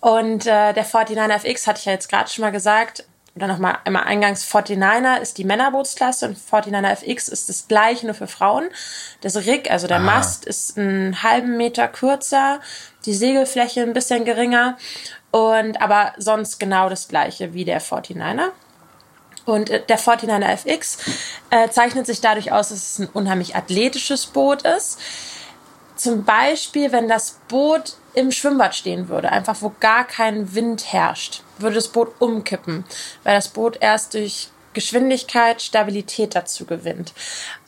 Und 0.00 0.46
äh, 0.46 0.72
der 0.72 0.86
49er 0.86 1.36
FX 1.36 1.66
hatte 1.66 1.78
ich 1.80 1.84
ja 1.86 1.92
jetzt 1.92 2.08
gerade 2.08 2.30
schon 2.30 2.42
mal 2.42 2.52
gesagt, 2.52 3.04
oder 3.36 3.48
nochmal 3.48 3.78
einmal 3.84 4.04
eingangs 4.04 4.44
49er 4.44 5.20
ist 5.20 5.38
die 5.38 5.44
Männerbootsklasse 5.44 6.28
und 6.28 6.38
49er 6.38 6.92
FX 6.92 7.28
ist 7.28 7.48
das 7.48 7.66
gleiche 7.66 8.06
nur 8.06 8.14
für 8.14 8.28
Frauen. 8.28 8.68
Das 9.22 9.36
Rig, 9.36 9.70
also 9.70 9.88
der 9.88 9.96
Aha. 9.98 10.04
Mast, 10.04 10.44
ist 10.44 10.78
einen 10.78 11.22
halben 11.22 11.56
Meter 11.56 11.88
kürzer, 11.88 12.60
die 13.06 13.14
Segelfläche 13.14 13.82
ein 13.82 13.92
bisschen 13.92 14.24
geringer 14.24 14.76
und 15.32 15.80
aber 15.82 16.12
sonst 16.16 16.60
genau 16.60 16.88
das 16.88 17.08
gleiche 17.08 17.54
wie 17.54 17.64
der 17.64 17.82
49er. 17.82 18.50
Und 19.46 19.68
äh, 19.68 19.82
der 19.84 19.98
49er 19.98 20.52
FX 20.52 20.98
äh, 21.50 21.68
zeichnet 21.70 22.06
sich 22.06 22.20
dadurch 22.20 22.52
aus, 22.52 22.68
dass 22.68 22.78
es 22.78 22.98
ein 23.00 23.08
unheimlich 23.12 23.56
athletisches 23.56 24.26
Boot 24.26 24.62
ist. 24.62 25.00
Zum 25.96 26.24
Beispiel, 26.24 26.92
wenn 26.92 27.08
das 27.08 27.40
Boot 27.48 27.96
im 28.14 28.30
Schwimmbad 28.30 28.75
stehen 28.75 29.09
würde, 29.09 29.30
einfach 29.30 29.56
wo 29.61 29.73
gar 29.80 30.04
kein 30.06 30.54
Wind 30.54 30.92
herrscht, 30.92 31.42
würde 31.59 31.76
das 31.76 31.88
Boot 31.88 32.21
umkippen, 32.21 32.85
weil 33.23 33.35
das 33.35 33.49
Boot 33.49 33.78
erst 33.80 34.14
durch 34.14 34.49
Geschwindigkeit, 34.73 35.62
Stabilität 35.62 36.35
dazu 36.35 36.64
gewinnt. 36.64 37.12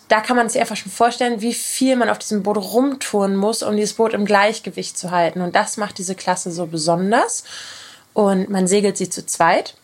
Da 0.08 0.20
kann 0.20 0.36
man 0.36 0.48
sich 0.48 0.60
einfach 0.60 0.76
schon 0.76 0.92
vorstellen, 0.92 1.40
wie 1.40 1.54
viel 1.54 1.96
man 1.96 2.10
auf 2.10 2.18
diesem 2.18 2.42
Boot 2.42 2.58
rumtouren 2.58 3.34
muss, 3.34 3.62
um 3.62 3.76
dieses 3.76 3.94
Boot 3.94 4.14
im 4.14 4.24
Gleichgewicht 4.24 4.96
zu 4.96 5.10
halten. 5.10 5.40
Und 5.40 5.56
das 5.56 5.76
macht 5.76 5.98
diese 5.98 6.14
Klasse 6.14 6.52
so 6.52 6.66
besonders. 6.66 7.42
Und 8.12 8.48
man 8.48 8.68
segelt 8.68 8.96
sie 8.96 9.10
zu 9.10 9.26
zweit. 9.26 9.74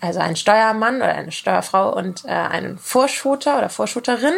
Also 0.00 0.20
ein 0.20 0.36
Steuermann 0.36 0.96
oder 0.96 1.14
eine 1.14 1.32
Steuerfrau 1.32 1.94
und 1.96 2.26
äh, 2.26 2.28
einen 2.28 2.78
Vorschooter 2.78 3.56
oder 3.56 3.70
Vorschooterin. 3.70 4.34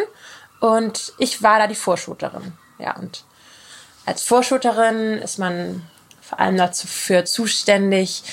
Und 0.61 1.13
ich 1.17 1.43
war 1.43 1.59
da 1.59 1.67
die 1.67 1.75
Vorschooterin. 1.75 2.53
Ja, 2.79 2.95
und 2.95 3.25
als 4.07 4.23
Vorschutterin 4.23 5.17
ist 5.17 5.37
man 5.37 5.83
vor 6.21 6.39
allem 6.39 6.57
dafür 6.57 7.25
zuständig, 7.25 8.23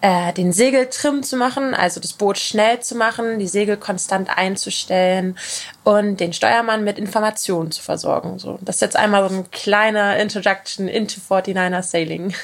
äh, 0.00 0.32
den 0.32 0.52
Segeltrim 0.52 1.22
zu 1.22 1.36
machen, 1.36 1.74
also 1.74 2.00
das 2.00 2.14
Boot 2.14 2.38
schnell 2.38 2.80
zu 2.80 2.94
machen, 2.94 3.38
die 3.38 3.46
Segel 3.46 3.76
konstant 3.76 4.30
einzustellen 4.36 5.38
und 5.84 6.18
den 6.18 6.32
Steuermann 6.32 6.82
mit 6.82 6.98
Informationen 6.98 7.70
zu 7.70 7.82
versorgen. 7.82 8.38
So, 8.38 8.58
das 8.62 8.76
ist 8.76 8.80
jetzt 8.80 8.96
einmal 8.96 9.28
so 9.28 9.36
ein 9.36 9.50
kleiner 9.50 10.18
Introduction 10.18 10.88
into 10.88 11.20
49er 11.20 11.82
Sailing. 11.82 12.34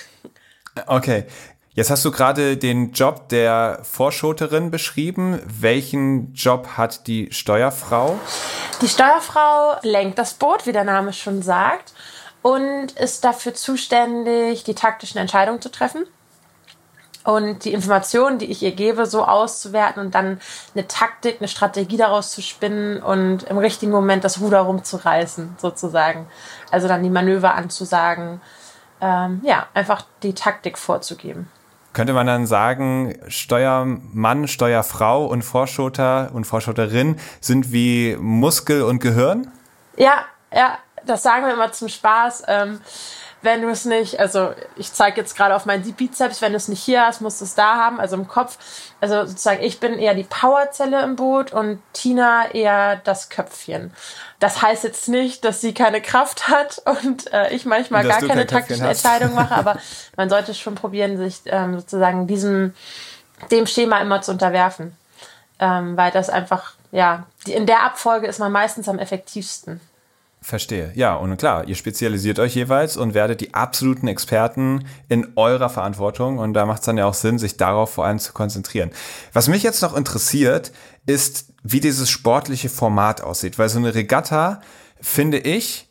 Okay. 0.87 1.25
Jetzt 1.76 1.91
hast 1.91 2.05
du 2.05 2.12
gerade 2.12 2.57
den 2.57 2.93
Job 2.93 3.29
der 3.31 3.81
Vorschoterin 3.83 4.71
beschrieben. 4.71 5.41
Welchen 5.45 6.33
Job 6.33 6.69
hat 6.76 7.09
die 7.09 7.33
Steuerfrau? 7.33 8.19
Die 8.81 8.88
Steuerfrau 8.88 9.76
lenkt 9.83 10.19
das 10.19 10.35
Boot, 10.35 10.67
wie 10.67 10.73
der 10.73 10.85
Name 10.85 11.12
schon 11.12 11.43
sagt 11.43 11.93
und 12.45 12.93
ist 12.93 13.25
dafür 13.25 13.55
zuständig, 13.55 14.65
die 14.65 14.75
taktischen 14.75 15.19
Entscheidungen 15.19 15.63
zu 15.63 15.71
treffen 15.71 16.05
und 17.25 17.65
die 17.65 17.73
Informationen, 17.73 18.39
die 18.39 18.45
ich 18.45 18.63
ihr 18.63 18.73
gebe, 18.73 19.07
so 19.07 19.25
auszuwerten 19.25 20.05
und 20.05 20.15
dann 20.15 20.39
eine 20.75 20.87
Taktik, 20.87 21.39
eine 21.41 21.49
Strategie 21.49 21.97
daraus 21.97 22.33
zu 22.33 22.43
spinnen 22.43 23.03
und 23.03 23.45
im 23.45 23.57
richtigen 23.57 23.91
Moment 23.91 24.25
das 24.25 24.43
Ruder 24.43 24.61
rumzureißen, 24.61 25.57
sozusagen. 25.57 26.27
Also 26.71 26.87
dann 26.87 27.03
die 27.03 27.09
Manöver 27.09 27.55
anzusagen. 27.55 28.43
Ähm, 29.01 29.41
ja, 29.43 29.67
einfach 29.73 30.05
die 30.23 30.35
Taktik 30.35 30.77
vorzugeben. 30.77 31.49
Könnte 31.95 32.13
man 32.13 32.27
dann 32.27 32.47
sagen, 32.47 33.15
Steuermann, 33.27 34.49
Steuerfrau 34.49 35.25
und 35.25 35.41
Vorschoter 35.41 36.31
und 36.35 36.45
Vorschotterin 36.45 37.17
sind 37.41 37.73
wie 37.73 38.19
Muskel 38.21 38.83
und 38.83 38.99
Gehirn? 38.99 39.51
Ja, 39.97 40.27
ja, 40.53 40.77
das 41.07 41.23
sagen 41.23 41.47
wir 41.47 41.53
immer 41.53 41.73
zum 41.73 41.89
Spaß. 41.89 42.45
Ähm, 42.49 42.81
wenn 43.45 43.61
du 43.61 43.69
es 43.69 43.85
nicht, 43.85 44.19
also 44.19 44.55
ich 44.75 44.93
zeige 44.93 45.21
jetzt 45.21 45.37
gerade 45.37 45.55
auf 45.55 45.67
meinen 45.67 45.85
Bizeps, 45.93 46.41
wenn 46.41 46.53
du 46.53 46.57
es 46.57 46.69
nicht 46.69 46.83
hier 46.83 47.07
hast, 47.07 47.21
musst 47.21 47.41
du 47.41 47.45
es 47.45 47.55
da 47.55 47.77
haben, 47.77 48.01
also 48.01 48.17
im 48.17 48.27
Kopf. 48.27 48.57
Also 49.01 49.27
sozusagen, 49.27 49.63
ich 49.63 49.81
bin 49.81 49.99
eher 49.99 50.15
die 50.15 50.25
Powerzelle 50.25 51.03
im 51.03 51.15
Boot 51.15 51.53
und 51.53 51.81
Tina 51.93 52.51
eher 52.53 52.97
das 53.05 53.29
Köpfchen. 53.29 53.93
Das 54.41 54.63
heißt 54.63 54.83
jetzt 54.85 55.09
nicht, 55.09 55.45
dass 55.45 55.61
sie 55.61 55.75
keine 55.75 56.01
Kraft 56.01 56.49
hat 56.49 56.83
und 56.87 57.33
äh, 57.33 57.53
ich 57.53 57.67
manchmal 57.67 58.07
gar 58.07 58.21
keine 58.21 58.47
taktischen 58.47 58.87
Entscheidungen 58.87 59.35
mache, 59.35 59.55
aber 59.55 59.79
man 60.17 60.31
sollte 60.31 60.55
schon 60.55 60.75
probieren, 60.75 61.19
sich 61.19 61.43
ähm, 61.47 61.79
sozusagen 61.79 62.27
diesem, 62.27 62.75
dem 63.51 63.67
Schema 63.67 64.01
immer 64.01 64.23
zu 64.23 64.33
unterwerfen. 64.33 64.97
Ähm, 65.61 65.97
weil 65.97 66.11
das 66.11 66.31
einfach, 66.31 66.73
ja, 66.91 67.27
die, 67.47 67.53
in 67.53 67.67
der 67.67 67.85
Abfolge 67.85 68.27
ist 68.27 68.41
man 68.41 68.51
meistens 68.51 68.89
am 68.89 68.99
effektivsten. 68.99 69.81
Verstehe. 70.45 70.93
Ja, 70.95 71.15
und 71.15 71.39
klar, 71.39 71.67
ihr 71.69 71.75
spezialisiert 71.75 72.39
euch 72.39 72.55
jeweils 72.55 72.99
und 72.99 73.15
werdet 73.15 73.41
die 73.41 73.55
absoluten 73.55 74.09
Experten 74.09 74.85
in 75.09 75.29
eurer 75.37 75.71
Verantwortung. 75.71 76.37
Und 76.37 76.53
da 76.53 76.67
macht 76.67 76.81
es 76.81 76.85
dann 76.85 76.99
ja 76.99 77.07
auch 77.07 77.15
Sinn, 77.15 77.39
sich 77.39 77.57
darauf 77.57 77.95
vor 77.95 78.05
allem 78.05 78.19
zu 78.19 78.35
konzentrieren. 78.35 78.91
Was 79.33 79.49
mich 79.49 79.63
jetzt 79.63 79.81
noch 79.81 79.97
interessiert, 79.97 80.71
ist, 81.07 81.47
wie 81.63 81.81
dieses 81.81 82.11
sportliche 82.11 82.69
Format 82.69 83.23
aussieht. 83.23 83.59
Weil 83.59 83.71
so 83.71 83.79
eine 83.79 83.95
Regatta, 83.95 84.61
finde 85.01 85.39
ich, 85.39 85.89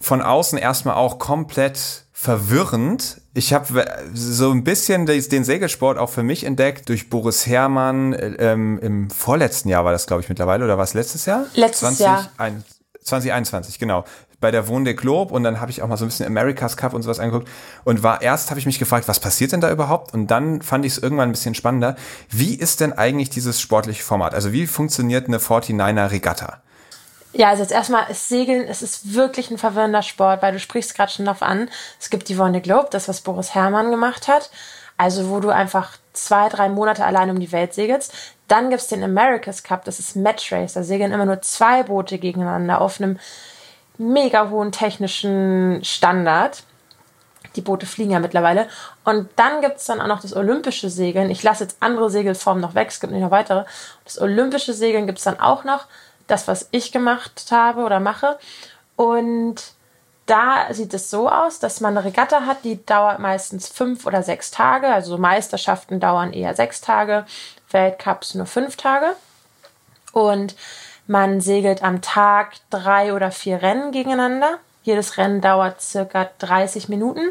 von 0.00 0.20
außen 0.20 0.58
erstmal 0.58 0.96
auch 0.96 1.20
komplett 1.20 2.06
verwirrend. 2.10 3.20
Ich 3.34 3.52
habe 3.52 3.84
so 4.14 4.50
ein 4.50 4.64
bisschen 4.64 5.06
den 5.06 5.44
Segelsport 5.44 5.96
auch 5.98 6.10
für 6.10 6.24
mich 6.24 6.42
entdeckt 6.42 6.88
durch 6.88 7.08
Boris 7.08 7.46
Herrmann. 7.46 8.16
Ähm, 8.40 8.80
Im 8.80 9.10
vorletzten 9.10 9.68
Jahr 9.68 9.84
war 9.84 9.92
das, 9.92 10.08
glaube 10.08 10.22
ich, 10.22 10.28
mittlerweile. 10.28 10.64
Oder 10.64 10.76
war 10.76 10.82
es 10.82 10.94
letztes 10.94 11.24
Jahr? 11.24 11.46
Letztes 11.54 11.98
20, 11.98 12.00
Jahr. 12.04 12.32
Ein, 12.36 12.64
2021, 13.02 13.78
genau. 13.78 14.04
Bei 14.40 14.50
der 14.50 14.66
Wohn 14.66 14.84
Globe 14.84 15.32
und 15.32 15.44
dann 15.44 15.60
habe 15.60 15.70
ich 15.70 15.82
auch 15.82 15.88
mal 15.88 15.96
so 15.96 16.04
ein 16.04 16.08
bisschen 16.08 16.26
America's 16.26 16.76
Cup 16.76 16.94
und 16.94 17.02
sowas 17.02 17.20
angeguckt 17.20 17.48
und 17.84 18.02
war 18.02 18.22
erst 18.22 18.50
habe 18.50 18.58
ich 18.58 18.66
mich 18.66 18.78
gefragt, 18.78 19.06
was 19.06 19.20
passiert 19.20 19.52
denn 19.52 19.60
da 19.60 19.70
überhaupt? 19.70 20.12
Und 20.14 20.26
dann 20.26 20.62
fand 20.62 20.84
ich 20.84 20.92
es 20.92 20.98
irgendwann 20.98 21.28
ein 21.28 21.32
bisschen 21.32 21.54
spannender. 21.54 21.96
Wie 22.28 22.54
ist 22.54 22.80
denn 22.80 22.92
eigentlich 22.92 23.30
dieses 23.30 23.60
sportliche 23.60 24.02
Format? 24.02 24.34
Also 24.34 24.52
wie 24.52 24.66
funktioniert 24.66 25.28
eine 25.28 25.38
49er 25.38 26.10
Regatta? 26.10 26.62
Ja, 27.34 27.48
also 27.48 27.62
jetzt 27.62 27.72
erstmal 27.72 28.10
ist 28.10 28.28
Segeln, 28.28 28.66
es 28.68 28.82
ist 28.82 29.14
wirklich 29.14 29.50
ein 29.50 29.58
verwirrender 29.58 30.02
Sport, 30.02 30.42
weil 30.42 30.52
du 30.52 30.58
sprichst 30.58 30.94
gerade 30.94 31.10
schon 31.10 31.24
darauf 31.24 31.42
an. 31.42 31.70
Es 31.98 32.10
gibt 32.10 32.28
die 32.28 32.38
Wohn 32.38 32.60
Globe, 32.60 32.88
das 32.90 33.08
was 33.08 33.22
Boris 33.22 33.54
Herrmann 33.54 33.90
gemacht 33.90 34.28
hat. 34.28 34.50
Also 34.98 35.30
wo 35.30 35.40
du 35.40 35.48
einfach 35.48 35.96
zwei, 36.12 36.48
drei 36.48 36.68
Monate 36.68 37.04
allein 37.04 37.30
um 37.30 37.40
die 37.40 37.52
Welt 37.52 37.72
segelst. 37.72 38.12
Dann 38.52 38.68
gibt 38.68 38.82
es 38.82 38.88
den 38.88 39.02
America's 39.02 39.62
Cup, 39.62 39.86
das 39.86 39.98
ist 39.98 40.14
Match 40.14 40.52
Race. 40.52 40.74
Da 40.74 40.82
segeln 40.82 41.10
immer 41.10 41.24
nur 41.24 41.40
zwei 41.40 41.84
Boote 41.84 42.18
gegeneinander 42.18 42.82
auf 42.82 43.00
einem 43.00 43.18
mega 43.96 44.50
hohen 44.50 44.72
technischen 44.72 45.82
Standard. 45.82 46.62
Die 47.56 47.62
Boote 47.62 47.86
fliegen 47.86 48.10
ja 48.10 48.18
mittlerweile. 48.18 48.68
Und 49.04 49.30
dann 49.36 49.62
gibt 49.62 49.78
es 49.78 49.86
dann 49.86 50.02
auch 50.02 50.06
noch 50.06 50.20
das 50.20 50.36
olympische 50.36 50.90
Segeln. 50.90 51.30
Ich 51.30 51.42
lasse 51.42 51.64
jetzt 51.64 51.78
andere 51.80 52.10
Segelformen 52.10 52.60
noch 52.60 52.74
weg, 52.74 52.88
es 52.90 53.00
gibt 53.00 53.14
nicht 53.14 53.22
noch 53.22 53.30
weitere. 53.30 53.64
Das 54.04 54.20
olympische 54.20 54.74
Segeln 54.74 55.06
gibt 55.06 55.16
es 55.16 55.24
dann 55.24 55.40
auch 55.40 55.64
noch. 55.64 55.86
Das, 56.26 56.46
was 56.46 56.68
ich 56.72 56.92
gemacht 56.92 57.46
habe 57.50 57.80
oder 57.80 58.00
mache. 58.00 58.38
Und 58.96 59.62
da 60.26 60.66
sieht 60.72 60.94
es 60.94 61.10
so 61.10 61.28
aus, 61.28 61.58
dass 61.58 61.80
man 61.80 61.96
eine 61.96 62.06
Regatta 62.06 62.42
hat, 62.42 62.64
die 62.64 62.84
dauert 62.84 63.18
meistens 63.18 63.68
fünf 63.68 64.06
oder 64.06 64.22
sechs 64.22 64.50
Tage. 64.50 64.88
Also 64.88 65.18
Meisterschaften 65.18 66.00
dauern 66.00 66.32
eher 66.32 66.54
sechs 66.54 66.80
Tage. 66.80 67.24
Weltcups 67.72 68.34
nur 68.34 68.46
fünf 68.46 68.76
Tage. 68.76 69.16
Und 70.12 70.54
man 71.06 71.40
segelt 71.40 71.82
am 71.82 72.00
Tag 72.00 72.54
drei 72.70 73.12
oder 73.12 73.30
vier 73.30 73.62
Rennen 73.62 73.92
gegeneinander. 73.92 74.58
Jedes 74.82 75.16
Rennen 75.16 75.40
dauert 75.40 75.80
circa 75.80 76.28
30 76.38 76.88
Minuten. 76.88 77.30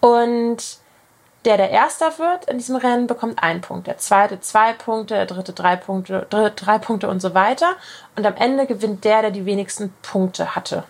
Und 0.00 0.78
der, 1.44 1.56
der 1.56 1.70
Erster 1.70 2.18
wird 2.18 2.46
in 2.46 2.58
diesem 2.58 2.76
Rennen, 2.76 3.06
bekommt 3.06 3.42
einen 3.42 3.62
Punkt. 3.62 3.86
Der 3.86 3.98
Zweite 3.98 4.40
zwei 4.40 4.74
Punkte, 4.74 5.14
der 5.14 5.26
Dritte 5.26 5.52
drei 5.52 5.76
Punkte, 5.76 6.26
Dritte 6.28 6.64
drei 6.64 6.78
Punkte 6.78 7.08
und 7.08 7.20
so 7.20 7.34
weiter. 7.34 7.76
Und 8.16 8.26
am 8.26 8.36
Ende 8.36 8.66
gewinnt 8.66 9.04
der, 9.04 9.22
der 9.22 9.30
die 9.30 9.46
wenigsten 9.46 9.94
Punkte 10.02 10.54
hatte. 10.54 10.84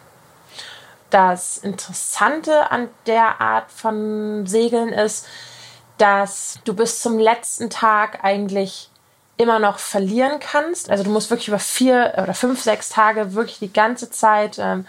Das 1.11 1.59
Interessante 1.59 2.71
an 2.71 2.89
der 3.07 3.41
Art 3.41 3.71
von 3.71 4.47
Segeln 4.47 4.91
ist, 4.91 5.27
dass 6.01 6.59
du 6.65 6.75
bis 6.75 7.01
zum 7.01 7.19
letzten 7.19 7.69
Tag 7.69 8.25
eigentlich 8.25 8.91
immer 9.37 9.59
noch 9.59 9.79
verlieren 9.79 10.41
kannst. 10.41 10.91
Also 10.91 11.05
du 11.05 11.11
musst 11.11 11.31
wirklich 11.31 11.49
über 11.49 11.59
vier 11.59 12.15
oder 12.23 12.35
fünf, 12.35 12.63
sechs 12.63 12.89
Tage 12.89 13.35
wirklich 13.35 13.59
die 13.59 13.73
ganze 13.73 14.11
Zeit 14.11 14.59
ähm, 14.59 14.87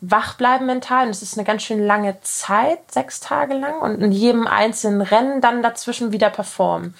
wach 0.00 0.34
bleiben 0.34 0.66
mental. 0.66 1.06
Und 1.06 1.10
es 1.10 1.22
ist 1.22 1.36
eine 1.36 1.46
ganz 1.46 1.62
schön 1.62 1.84
lange 1.84 2.20
Zeit, 2.22 2.78
sechs 2.90 3.20
Tage 3.20 3.54
lang. 3.54 3.80
Und 3.80 4.00
in 4.00 4.12
jedem 4.12 4.46
einzelnen 4.46 5.02
Rennen 5.02 5.40
dann 5.40 5.62
dazwischen 5.62 6.12
wieder 6.12 6.30
performen. 6.30 6.94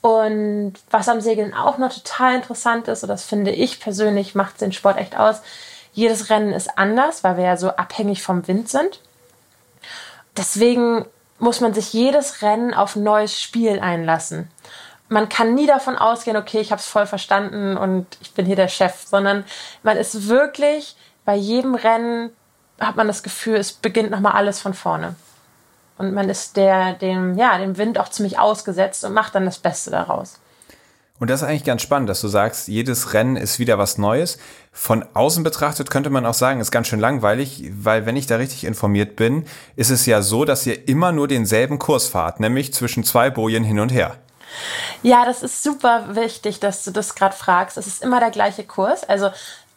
Und 0.00 0.74
was 0.90 1.08
am 1.08 1.20
Segeln 1.20 1.52
auch 1.52 1.76
noch 1.76 1.92
total 1.92 2.34
interessant 2.34 2.88
ist, 2.88 3.02
und 3.02 3.08
das 3.08 3.24
finde 3.24 3.50
ich 3.50 3.80
persönlich, 3.80 4.34
macht 4.34 4.60
den 4.60 4.72
Sport 4.72 4.96
echt 4.96 5.16
aus, 5.18 5.42
jedes 5.92 6.30
Rennen 6.30 6.52
ist 6.52 6.78
anders, 6.78 7.24
weil 7.24 7.36
wir 7.36 7.44
ja 7.44 7.56
so 7.56 7.70
abhängig 7.70 8.22
vom 8.22 8.46
Wind 8.48 8.70
sind. 8.70 9.00
Deswegen 10.36 11.04
muss 11.40 11.60
man 11.60 11.74
sich 11.74 11.92
jedes 11.92 12.42
Rennen 12.42 12.74
auf 12.74 12.96
ein 12.96 13.02
neues 13.02 13.40
Spiel 13.40 13.80
einlassen. 13.80 14.50
Man 15.08 15.28
kann 15.28 15.54
nie 15.54 15.66
davon 15.66 15.96
ausgehen, 15.96 16.36
okay, 16.36 16.60
ich 16.60 16.70
habe 16.70 16.80
es 16.80 16.86
voll 16.86 17.06
verstanden 17.06 17.76
und 17.76 18.06
ich 18.20 18.32
bin 18.32 18.46
hier 18.46 18.56
der 18.56 18.68
Chef, 18.68 18.94
sondern 19.06 19.44
man 19.82 19.96
ist 19.96 20.28
wirklich 20.28 20.96
bei 21.24 21.34
jedem 21.34 21.74
Rennen 21.74 22.30
hat 22.78 22.96
man 22.96 23.08
das 23.08 23.22
Gefühl, 23.22 23.56
es 23.56 23.72
beginnt 23.72 24.10
nochmal 24.10 24.32
alles 24.32 24.60
von 24.60 24.74
vorne. 24.74 25.16
Und 25.98 26.14
man 26.14 26.30
ist 26.30 26.56
der, 26.56 26.94
dem, 26.94 27.36
ja, 27.36 27.58
dem 27.58 27.76
Wind 27.76 27.98
auch 27.98 28.08
ziemlich 28.08 28.38
ausgesetzt 28.38 29.04
und 29.04 29.12
macht 29.12 29.34
dann 29.34 29.44
das 29.44 29.58
Beste 29.58 29.90
daraus. 29.90 30.40
Und 31.20 31.28
das 31.28 31.42
ist 31.42 31.48
eigentlich 31.48 31.64
ganz 31.64 31.82
spannend, 31.82 32.08
dass 32.08 32.22
du 32.22 32.28
sagst, 32.28 32.66
jedes 32.66 33.12
Rennen 33.12 33.36
ist 33.36 33.58
wieder 33.58 33.76
was 33.78 33.98
Neues. 33.98 34.38
Von 34.72 35.04
außen 35.12 35.44
betrachtet 35.44 35.90
könnte 35.90 36.08
man 36.08 36.24
auch 36.24 36.34
sagen, 36.34 36.60
ist 36.60 36.70
ganz 36.70 36.88
schön 36.88 36.98
langweilig, 36.98 37.70
weil 37.74 38.06
wenn 38.06 38.16
ich 38.16 38.26
da 38.26 38.36
richtig 38.36 38.64
informiert 38.64 39.16
bin, 39.16 39.44
ist 39.76 39.90
es 39.90 40.06
ja 40.06 40.22
so, 40.22 40.46
dass 40.46 40.66
ihr 40.66 40.88
immer 40.88 41.12
nur 41.12 41.28
denselben 41.28 41.78
Kurs 41.78 42.08
fahrt, 42.08 42.40
nämlich 42.40 42.72
zwischen 42.72 43.04
zwei 43.04 43.28
Bojen 43.28 43.64
hin 43.64 43.80
und 43.80 43.92
her. 43.92 44.16
Ja, 45.02 45.26
das 45.26 45.42
ist 45.42 45.62
super 45.62 46.16
wichtig, 46.16 46.58
dass 46.58 46.84
du 46.84 46.90
das 46.90 47.14
gerade 47.14 47.36
fragst. 47.36 47.76
Es 47.76 47.86
ist 47.86 48.02
immer 48.02 48.18
der 48.18 48.30
gleiche 48.30 48.64
Kurs. 48.64 49.04
Also 49.04 49.30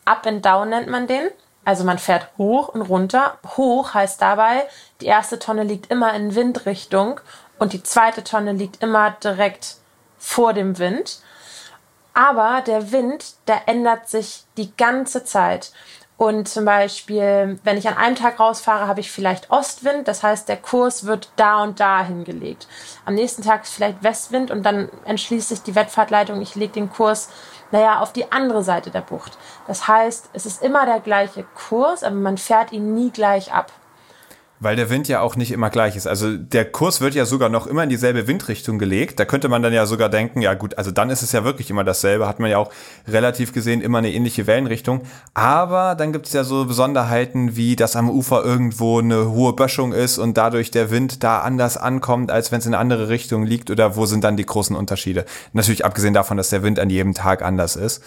Up 0.06 0.26
and 0.26 0.46
Down 0.46 0.70
nennt 0.70 0.90
man 0.90 1.08
den. 1.08 1.28
Also 1.66 1.84
man 1.84 2.00
fährt 2.00 2.30
hoch 2.38 2.70
und 2.70 2.82
runter. 2.82 3.38
Hoch 3.58 3.94
heißt 3.94 4.22
dabei, 4.22 4.66
die 5.02 5.06
erste 5.06 5.40
Tonne 5.40 5.64
liegt 5.64 5.92
immer 5.92 6.14
in 6.14 6.36
Windrichtung 6.36 7.20
und 7.60 7.74
die 7.74 7.84
zweite 7.84 8.24
Tonne 8.24 8.54
liegt 8.54 8.82
immer 8.82 9.12
direkt 9.12 9.76
vor 10.18 10.54
dem 10.54 10.78
Wind. 10.80 11.20
Aber 12.14 12.62
der 12.66 12.92
Wind, 12.92 13.36
der 13.48 13.68
ändert 13.68 14.08
sich 14.08 14.46
die 14.58 14.76
ganze 14.76 15.24
Zeit. 15.24 15.72
Und 16.16 16.48
zum 16.48 16.64
Beispiel, 16.64 17.60
wenn 17.64 17.78
ich 17.78 17.88
an 17.88 17.98
einem 17.98 18.16
Tag 18.16 18.40
rausfahre, 18.40 18.88
habe 18.88 19.00
ich 19.00 19.12
vielleicht 19.12 19.50
Ostwind. 19.50 20.08
Das 20.08 20.22
heißt, 20.22 20.48
der 20.48 20.58
Kurs 20.58 21.06
wird 21.06 21.32
da 21.36 21.64
und 21.64 21.80
da 21.80 22.04
hingelegt. 22.04 22.68
Am 23.06 23.16
nächsten 23.16 23.42
Tag 23.42 23.64
ist 23.64 23.74
vielleicht 23.74 24.04
Westwind 24.04 24.52
und 24.52 24.64
dann 24.64 24.90
entschließt 25.06 25.50
sich 25.50 25.64
die 25.64 25.76
Wettfahrtleitung, 25.76 26.42
ich 26.42 26.56
lege 26.56 26.74
den 26.74 26.92
Kurs 26.92 27.30
naja, 27.74 28.02
auf 28.02 28.14
die 28.14 28.32
andere 28.32 28.64
Seite 28.64 28.92
der 28.92 29.02
Bucht. 29.02 29.36
Das 29.66 29.88
heißt, 29.88 30.30
es 30.34 30.46
ist 30.46 30.62
immer 30.62 30.86
der 30.86 31.00
gleiche 31.00 31.44
Kurs, 31.56 32.04
aber 32.04 32.16
man 32.16 32.38
fährt 32.38 32.72
ihn 32.72 32.94
nie 32.94 33.10
gleich 33.10 33.52
ab. 33.52 33.72
Weil 34.64 34.78
der 34.78 34.90
Wind 34.90 35.10
ja 35.10 35.20
auch 35.20 35.36
nicht 35.36 35.52
immer 35.52 35.70
gleich 35.70 35.98
ist. 35.98 36.08
Also 36.08 36.38
der 36.38 36.64
Kurs 36.64 37.02
wird 37.02 37.16
ja 37.16 37.26
sogar 37.26 37.50
noch 37.50 37.68
immer 37.68 37.84
in 37.84 37.90
dieselbe 37.90 38.28
Windrichtung 38.28 38.80
gelegt. 38.80 39.20
Da 39.20 39.26
könnte 39.26 39.50
man 39.50 39.62
dann 39.62 39.74
ja 39.74 39.86
sogar 39.86 40.08
denken, 40.08 40.42
ja 40.42 40.54
gut, 40.54 40.78
also 40.78 40.90
dann 40.90 41.10
ist 41.10 41.22
es 41.22 41.34
ja 41.34 41.44
wirklich 41.44 41.70
immer 41.70 41.84
dasselbe. 41.84 42.28
Hat 42.28 42.40
man 42.40 42.50
ja 42.50 42.58
auch 42.58 42.72
relativ 43.08 43.52
gesehen 43.52 43.82
immer 43.82 43.98
eine 43.98 44.14
ähnliche 44.14 44.48
Wellenrichtung. 44.48 45.02
Aber 45.34 45.96
dann 45.96 46.14
gibt 46.14 46.28
es 46.28 46.34
ja 46.34 46.46
so 46.46 46.66
Besonderheiten, 46.66 47.58
wie 47.58 47.76
dass 47.76 47.98
am 47.98 48.10
Ufer 48.10 48.44
irgendwo 48.46 49.00
eine 49.00 49.30
hohe 49.32 49.54
Böschung 49.54 49.92
ist 49.92 50.18
und 50.18 50.38
dadurch 50.38 50.72
der 50.72 50.92
Wind 50.92 51.24
da 51.24 51.40
anders 51.40 51.76
ankommt, 51.76 52.32
als 52.32 52.52
wenn 52.52 52.60
es 52.60 52.66
in 52.66 52.74
eine 52.74 52.80
andere 52.80 53.10
Richtung 53.10 53.46
liegt. 53.46 53.70
Oder 53.70 53.98
wo 53.98 54.06
sind 54.06 54.24
dann 54.24 54.38
die 54.38 54.46
großen 54.46 54.76
Unterschiede? 54.76 55.26
Natürlich 55.52 55.84
abgesehen 55.84 56.14
davon, 56.14 56.38
dass 56.38 56.50
der 56.50 56.64
Wind 56.64 56.80
an 56.80 56.90
jedem 56.90 57.14
Tag 57.14 57.42
anders 57.42 57.76
ist. 57.76 58.02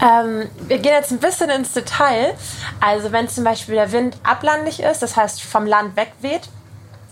Ähm, 0.00 0.50
wir 0.60 0.78
gehen 0.78 0.92
jetzt 0.92 1.10
ein 1.10 1.18
bisschen 1.18 1.50
ins 1.50 1.72
Detail. 1.72 2.34
Also 2.80 3.12
wenn 3.12 3.28
zum 3.28 3.44
Beispiel 3.44 3.76
der 3.76 3.92
Wind 3.92 4.16
ablandig 4.22 4.80
ist, 4.80 5.02
das 5.02 5.16
heißt 5.16 5.42
vom 5.42 5.66
Land 5.66 5.96
wegweht, 5.96 6.48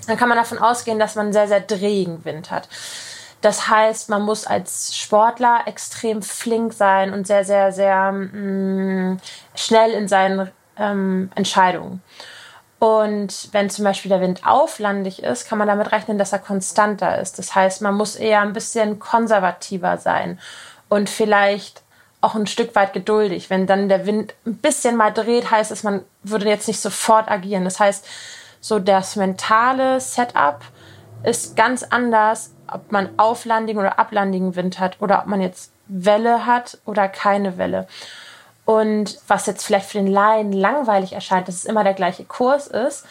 dann 0.06 0.16
kann 0.16 0.28
man 0.28 0.36
davon 0.36 0.58
ausgehen, 0.58 0.98
dass 0.98 1.14
man 1.14 1.26
einen 1.26 1.32
sehr, 1.32 1.48
sehr 1.48 1.60
drehigen 1.60 2.24
Wind 2.24 2.50
hat. 2.50 2.68
Das 3.40 3.68
heißt, 3.68 4.08
man 4.08 4.22
muss 4.22 4.46
als 4.46 4.96
Sportler 4.96 5.62
extrem 5.66 6.22
flink 6.22 6.72
sein 6.72 7.12
und 7.12 7.26
sehr, 7.26 7.44
sehr, 7.44 7.72
sehr 7.72 8.10
mh, 8.12 9.12
mm, 9.12 9.20
schnell 9.54 9.90
in 9.90 10.08
seinen 10.08 10.50
ähm, 10.78 11.30
Entscheidungen. 11.34 12.02
Und 12.78 13.48
wenn 13.52 13.70
zum 13.70 13.84
Beispiel 13.84 14.10
der 14.10 14.20
Wind 14.20 14.46
auflandig 14.46 15.22
ist, 15.22 15.48
kann 15.48 15.58
man 15.58 15.68
damit 15.68 15.92
rechnen, 15.92 16.18
dass 16.18 16.32
er 16.32 16.38
konstanter 16.38 17.18
ist. 17.18 17.38
Das 17.38 17.54
heißt, 17.54 17.80
man 17.82 17.94
muss 17.94 18.16
eher 18.16 18.40
ein 18.40 18.52
bisschen 18.52 18.98
konservativer 18.98 19.96
sein 19.98 20.38
und 20.88 21.08
vielleicht 21.08 21.83
auch 22.24 22.34
ein 22.34 22.46
Stück 22.46 22.74
weit 22.74 22.92
geduldig. 22.92 23.50
Wenn 23.50 23.66
dann 23.66 23.88
der 23.88 24.06
Wind 24.06 24.34
ein 24.46 24.56
bisschen 24.56 24.96
mal 24.96 25.10
dreht, 25.12 25.50
heißt 25.50 25.70
es, 25.70 25.82
man 25.82 26.02
würde 26.22 26.48
jetzt 26.48 26.68
nicht 26.68 26.80
sofort 26.80 27.30
agieren. 27.30 27.64
Das 27.64 27.78
heißt, 27.78 28.06
so 28.60 28.78
das 28.78 29.16
mentale 29.16 30.00
Setup 30.00 30.60
ist 31.22 31.56
ganz 31.56 31.82
anders, 31.82 32.54
ob 32.72 32.90
man 32.90 33.10
auflandigen 33.18 33.80
oder 33.80 33.98
ablandigen 33.98 34.56
Wind 34.56 34.78
hat 34.78 35.00
oder 35.00 35.20
ob 35.20 35.26
man 35.26 35.40
jetzt 35.40 35.72
Welle 35.86 36.46
hat 36.46 36.78
oder 36.86 37.08
keine 37.08 37.58
Welle. 37.58 37.86
Und 38.64 39.18
was 39.28 39.46
jetzt 39.46 39.64
vielleicht 39.64 39.90
für 39.90 39.98
den 39.98 40.06
Laien 40.06 40.52
langweilig 40.52 41.12
erscheint, 41.12 41.48
dass 41.48 41.56
es 41.56 41.64
immer 41.66 41.84
der 41.84 41.92
gleiche 41.92 42.24
Kurs 42.24 42.66
ist, 42.66 43.04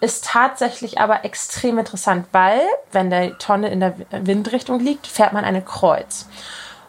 ist 0.00 0.24
tatsächlich 0.24 0.98
aber 0.98 1.24
extrem 1.24 1.78
interessant, 1.78 2.26
weil 2.32 2.60
wenn 2.92 3.10
der 3.10 3.36
Tonne 3.38 3.68
in 3.68 3.80
der 3.80 3.94
Windrichtung 4.10 4.80
liegt, 4.80 5.06
fährt 5.06 5.32
man 5.32 5.44
eine 5.44 5.62
Kreuz. 5.62 6.26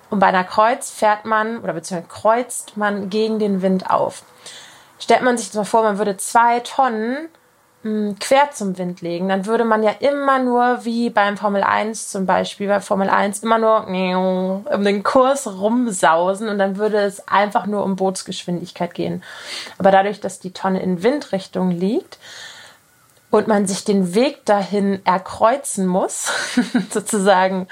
Und 0.10 0.20
bei 0.20 0.28
einer 0.28 0.44
Kreuz 0.44 0.90
fährt 0.90 1.26
man 1.26 1.60
oder 1.60 1.74
beziehungsweise 1.74 2.14
kreuzt 2.14 2.78
man 2.78 3.10
gegen 3.10 3.40
den 3.40 3.62
Wind 3.62 3.90
auf. 3.90 4.24
Stellt 5.00 5.22
man 5.22 5.38
sich 5.38 5.48
das 5.48 5.56
mal 5.56 5.64
vor, 5.64 5.84
man 5.84 5.98
würde 5.98 6.18
zwei 6.18 6.60
Tonnen 6.62 7.30
mh, 7.84 7.90
hm, 7.90 8.20
quer 8.20 8.52
zum 8.52 8.78
Wind 8.78 9.02
legen, 9.02 9.30
dann 9.30 9.46
würde 9.46 9.66
man 9.66 9.84
ja 9.84 9.92
immer 10.00 10.40
nur, 10.40 10.86
wie 10.86 11.10
beim 11.10 11.38
Formel 11.38 11.64
1 11.64 12.10
zum 12.10 12.26
Beispiel, 12.26 12.68
bei 12.68 12.80
Formel 12.80 13.10
1 13.10 13.44
immer 13.44 13.58
nur 13.58 13.88
um 13.88 14.84
den 14.84 15.04
Kurs 15.04 15.48
rumsausen 15.48 16.50
und 16.50 16.58
dann 16.58 16.78
würde 16.78 16.98
es 16.98 17.28
einfach 17.28 17.66
nur 17.66 17.84
um 17.84 17.96
Bootsgeschwindigkeit 17.96 18.94
gehen. 18.94 19.24
Aber 19.78 19.92
dadurch, 19.92 20.20
dass 20.20 20.40
die 20.40 20.54
Tonne 20.54 20.82
in 20.82 21.04
Windrichtung 21.04 21.70
liegt, 21.72 22.18
und 23.30 23.48
man 23.48 23.68
sich 23.68 23.84
den 23.84 24.16
Weg 24.16 24.46
dahin 24.46 25.06
erkreuzen 25.06 25.86
muss, 25.86 26.32
sozusagen 26.90 27.68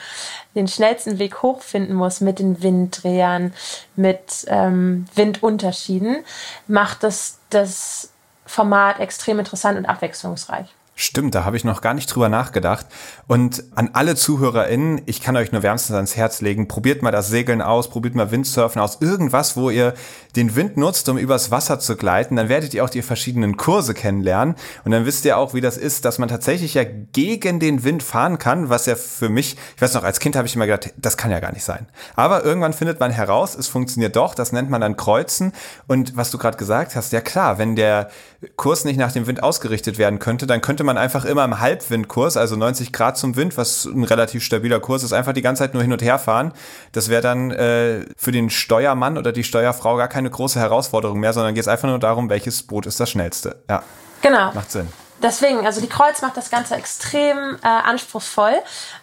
den 0.53 0.67
schnellsten 0.67 1.17
Weg 1.17 1.41
hochfinden 1.41 1.95
muss 1.95 2.21
mit 2.21 2.39
den 2.39 2.61
Winddrehern, 2.61 3.53
mit 3.95 4.45
ähm, 4.47 5.05
Windunterschieden, 5.15 6.25
macht 6.67 7.03
das 7.03 7.39
das 7.49 8.09
Format 8.45 8.99
extrem 8.99 9.39
interessant 9.39 9.77
und 9.77 9.85
abwechslungsreich. 9.85 10.74
Stimmt, 10.97 11.35
da 11.35 11.43
habe 11.43 11.57
ich 11.57 11.65
noch 11.65 11.81
gar 11.81 11.93
nicht 11.93 12.07
drüber 12.07 12.29
nachgedacht. 12.29 12.85
Und 13.27 13.65
an 13.75 13.89
alle 13.91 14.15
ZuhörerInnen, 14.15 15.01
ich 15.05 15.19
kann 15.19 15.35
euch 15.35 15.51
nur 15.51 15.61
wärmstens 15.61 15.93
ans 15.93 16.15
Herz 16.15 16.39
legen, 16.39 16.69
probiert 16.69 17.01
mal 17.01 17.11
das 17.11 17.27
Segeln 17.27 17.61
aus, 17.61 17.89
probiert 17.89 18.15
mal 18.15 18.31
Windsurfen 18.31 18.81
aus, 18.81 18.99
irgendwas, 19.01 19.57
wo 19.57 19.69
ihr 19.69 19.93
den 20.37 20.55
Wind 20.55 20.77
nutzt, 20.77 21.09
um 21.09 21.17
übers 21.17 21.51
Wasser 21.51 21.79
zu 21.79 21.97
gleiten, 21.97 22.37
dann 22.37 22.47
werdet 22.47 22.73
ihr 22.73 22.81
auch 22.85 22.89
die 22.89 23.01
verschiedenen 23.01 23.57
Kurse 23.57 23.93
kennenlernen. 23.93 24.55
Und 24.85 24.91
dann 24.91 25.05
wisst 25.05 25.25
ihr 25.25 25.37
auch, 25.37 25.53
wie 25.53 25.59
das 25.59 25.75
ist, 25.75 26.05
dass 26.05 26.17
man 26.17 26.29
tatsächlich 26.29 26.75
ja 26.75 26.85
gegen 26.85 27.59
den 27.59 27.83
Wind 27.83 28.01
fahren 28.01 28.37
kann, 28.37 28.69
was 28.69 28.85
ja 28.85 28.95
für 28.95 29.27
mich, 29.27 29.57
ich 29.75 29.81
weiß 29.81 29.95
noch, 29.95 30.03
als 30.05 30.21
Kind 30.21 30.37
habe 30.37 30.47
ich 30.47 30.55
immer 30.55 30.65
gedacht, 30.65 30.93
das 30.95 31.17
kann 31.17 31.29
ja 31.29 31.41
gar 31.41 31.51
nicht 31.51 31.65
sein. 31.65 31.87
Aber 32.15 32.45
irgendwann 32.45 32.71
findet 32.71 33.01
man 33.01 33.11
heraus, 33.11 33.55
es 33.55 33.67
funktioniert 33.67 34.15
doch, 34.15 34.33
das 34.33 34.53
nennt 34.53 34.69
man 34.69 34.79
dann 34.79 34.95
Kreuzen. 34.95 35.51
Und 35.87 36.15
was 36.15 36.31
du 36.31 36.37
gerade 36.37 36.57
gesagt 36.57 36.95
hast, 36.95 37.11
ja 37.11 37.19
klar, 37.19 37.57
wenn 37.57 37.75
der 37.75 38.09
Kurs 38.55 38.85
nicht 38.85 38.97
nach 38.97 39.11
dem 39.11 39.27
Wind 39.27 39.43
ausgerichtet 39.43 39.97
werden 39.97 40.19
könnte, 40.19 40.47
dann 40.47 40.61
könnte 40.61 40.83
man 40.83 40.97
einfach 40.97 41.25
immer 41.25 41.43
im 41.43 41.59
Halbwindkurs, 41.59 42.37
also 42.37 42.55
90 42.55 42.93
Grad 42.93 43.17
zum 43.17 43.35
Wind, 43.35 43.57
was 43.57 43.85
ein 43.85 44.03
relativ 44.03 44.43
stabiler 44.43 44.79
Kurs 44.79 45.03
ist, 45.03 45.13
einfach 45.13 45.33
die 45.33 45.41
ganze 45.41 45.63
Zeit 45.63 45.73
nur 45.73 45.83
hin 45.83 45.91
und 45.91 46.01
her 46.01 46.19
fahren. 46.19 46.53
Das 46.91 47.09
wäre 47.09 47.21
dann 47.21 47.51
äh, 47.51 48.05
für 48.17 48.31
den 48.31 48.49
Steuermann 48.49 49.17
oder 49.17 49.31
die 49.31 49.43
Steuerfrau 49.43 49.97
gar 49.97 50.07
keine 50.07 50.29
große 50.29 50.59
Herausforderung 50.59 51.19
mehr, 51.19 51.33
sondern 51.33 51.53
geht 51.53 51.61
es 51.61 51.67
einfach 51.67 51.87
nur 51.87 51.99
darum, 51.99 52.29
welches 52.29 52.63
Boot 52.63 52.85
ist 52.85 52.99
das 52.99 53.09
schnellste. 53.09 53.61
Ja. 53.69 53.83
Genau. 54.21 54.51
Macht 54.53 54.71
Sinn. 54.71 54.87
Deswegen, 55.21 55.65
also 55.65 55.81
die 55.81 55.87
Kreuz 55.87 56.21
macht 56.21 56.35
das 56.35 56.49
Ganze 56.49 56.75
extrem 56.75 57.57
äh, 57.63 57.67
anspruchsvoll. 57.67 58.53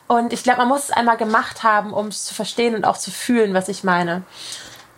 Und 0.08 0.32
ich 0.32 0.42
glaube, 0.42 0.58
man 0.58 0.68
muss 0.68 0.84
es 0.84 0.90
einmal 0.90 1.16
gemacht 1.16 1.62
haben, 1.62 1.92
um 1.92 2.08
es 2.08 2.26
zu 2.26 2.34
verstehen 2.34 2.74
und 2.74 2.84
auch 2.84 2.98
zu 2.98 3.10
fühlen, 3.10 3.54
was 3.54 3.68
ich 3.68 3.82
meine. 3.82 4.22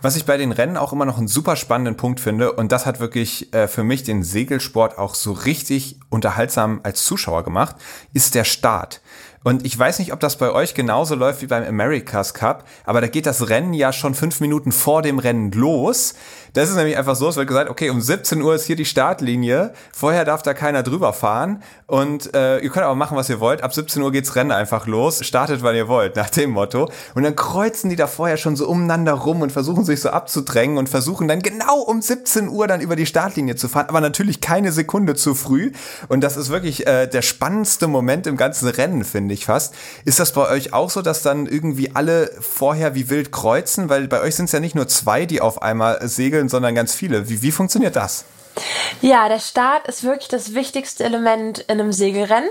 Was 0.05 0.15
ich 0.15 0.25
bei 0.25 0.37
den 0.37 0.51
Rennen 0.51 0.77
auch 0.77 0.93
immer 0.93 1.05
noch 1.05 1.17
einen 1.17 1.27
super 1.27 1.55
spannenden 1.55 1.97
Punkt 1.97 2.19
finde, 2.19 2.51
und 2.51 2.71
das 2.71 2.85
hat 2.85 2.99
wirklich 2.99 3.51
äh, 3.55 3.67
für 3.67 3.83
mich 3.83 4.03
den 4.03 4.21
Segelsport 4.21 4.99
auch 4.99 5.15
so 5.15 5.31
richtig 5.31 5.99
unterhaltsam 6.11 6.79
als 6.83 7.03
Zuschauer 7.05 7.43
gemacht, 7.43 7.75
ist 8.13 8.35
der 8.35 8.43
Start. 8.43 9.01
Und 9.43 9.65
ich 9.65 9.77
weiß 9.77 9.97
nicht, 9.97 10.13
ob 10.13 10.19
das 10.19 10.37
bei 10.37 10.51
euch 10.51 10.75
genauso 10.75 11.15
läuft 11.15 11.41
wie 11.41 11.47
beim 11.47 11.63
America's 11.63 12.35
Cup, 12.35 12.65
aber 12.83 13.01
da 13.01 13.07
geht 13.07 13.25
das 13.25 13.49
Rennen 13.49 13.73
ja 13.73 13.91
schon 13.91 14.13
fünf 14.13 14.41
Minuten 14.41 14.71
vor 14.71 15.01
dem 15.01 15.17
Rennen 15.17 15.51
los. 15.51 16.13
Das 16.55 16.69
ist 16.69 16.77
nämlich 16.77 16.97
einfach 16.97 17.17
so, 17.17 17.27
es 17.27 17.35
wird 17.35 17.49
gesagt, 17.49 17.69
okay, 17.69 17.89
um 17.89 17.99
17 17.99 18.41
Uhr 18.41 18.55
ist 18.55 18.63
hier 18.63 18.77
die 18.77 18.85
Startlinie, 18.85 19.73
vorher 19.93 20.23
darf 20.23 20.41
da 20.41 20.53
keiner 20.53 20.83
drüber 20.83 21.11
fahren 21.11 21.61
und 21.85 22.33
äh, 22.33 22.59
ihr 22.59 22.69
könnt 22.69 22.85
aber 22.85 22.95
machen, 22.95 23.17
was 23.17 23.29
ihr 23.29 23.41
wollt. 23.41 23.61
Ab 23.61 23.73
17 23.73 24.01
Uhr 24.01 24.09
geht's 24.13 24.37
Rennen 24.37 24.53
einfach 24.53 24.87
los, 24.87 25.25
startet, 25.25 25.63
wann 25.63 25.75
ihr 25.75 25.89
wollt, 25.89 26.15
nach 26.15 26.29
dem 26.29 26.51
Motto. 26.51 26.89
Und 27.13 27.23
dann 27.23 27.35
kreuzen 27.35 27.89
die 27.89 27.97
da 27.97 28.07
vorher 28.07 28.37
schon 28.37 28.55
so 28.55 28.69
umeinander 28.69 29.11
rum 29.11 29.41
und 29.41 29.51
versuchen 29.51 29.83
sich 29.83 29.99
so 29.99 30.11
abzudrängen 30.11 30.77
und 30.77 30.87
versuchen 30.87 31.27
dann 31.27 31.41
genau 31.41 31.81
um 31.81 32.01
17 32.01 32.47
Uhr 32.47 32.67
dann 32.67 32.79
über 32.79 32.95
die 32.95 33.05
Startlinie 33.05 33.57
zu 33.57 33.67
fahren, 33.67 33.87
aber 33.89 33.99
natürlich 33.99 34.39
keine 34.39 34.71
Sekunde 34.71 35.15
zu 35.15 35.35
früh. 35.35 35.73
Und 36.07 36.21
das 36.21 36.37
ist 36.37 36.51
wirklich 36.51 36.87
äh, 36.87 37.07
der 37.07 37.21
spannendste 37.21 37.89
Moment 37.89 38.27
im 38.27 38.37
ganzen 38.37 38.69
Rennen, 38.69 39.03
finde 39.03 39.33
ich 39.33 39.45
fast. 39.45 39.73
Ist 40.05 40.21
das 40.21 40.31
bei 40.31 40.49
euch 40.49 40.71
auch 40.71 40.89
so, 40.89 41.01
dass 41.01 41.21
dann 41.21 41.47
irgendwie 41.47 41.93
alle 41.95 42.31
vorher 42.39 42.95
wie 42.95 43.09
wild 43.09 43.33
kreuzen? 43.33 43.89
Weil 43.89 44.07
bei 44.07 44.21
euch 44.21 44.35
sind 44.35 44.45
es 44.45 44.53
ja 44.53 44.61
nicht 44.61 44.75
nur 44.75 44.87
zwei, 44.87 45.25
die 45.25 45.41
auf 45.41 45.61
einmal 45.61 46.07
segeln, 46.07 46.44
Regeln, 46.45 46.49
sondern 46.49 46.75
ganz 46.75 46.93
viele. 46.93 47.29
Wie, 47.29 47.41
wie 47.41 47.51
funktioniert 47.51 47.95
das? 47.95 48.25
Ja, 49.01 49.27
der 49.27 49.39
Start 49.39 49.87
ist 49.87 50.03
wirklich 50.03 50.29
das 50.29 50.53
wichtigste 50.53 51.03
Element 51.03 51.59
in 51.59 51.79
einem 51.79 51.91
Segelrennen. 51.91 52.49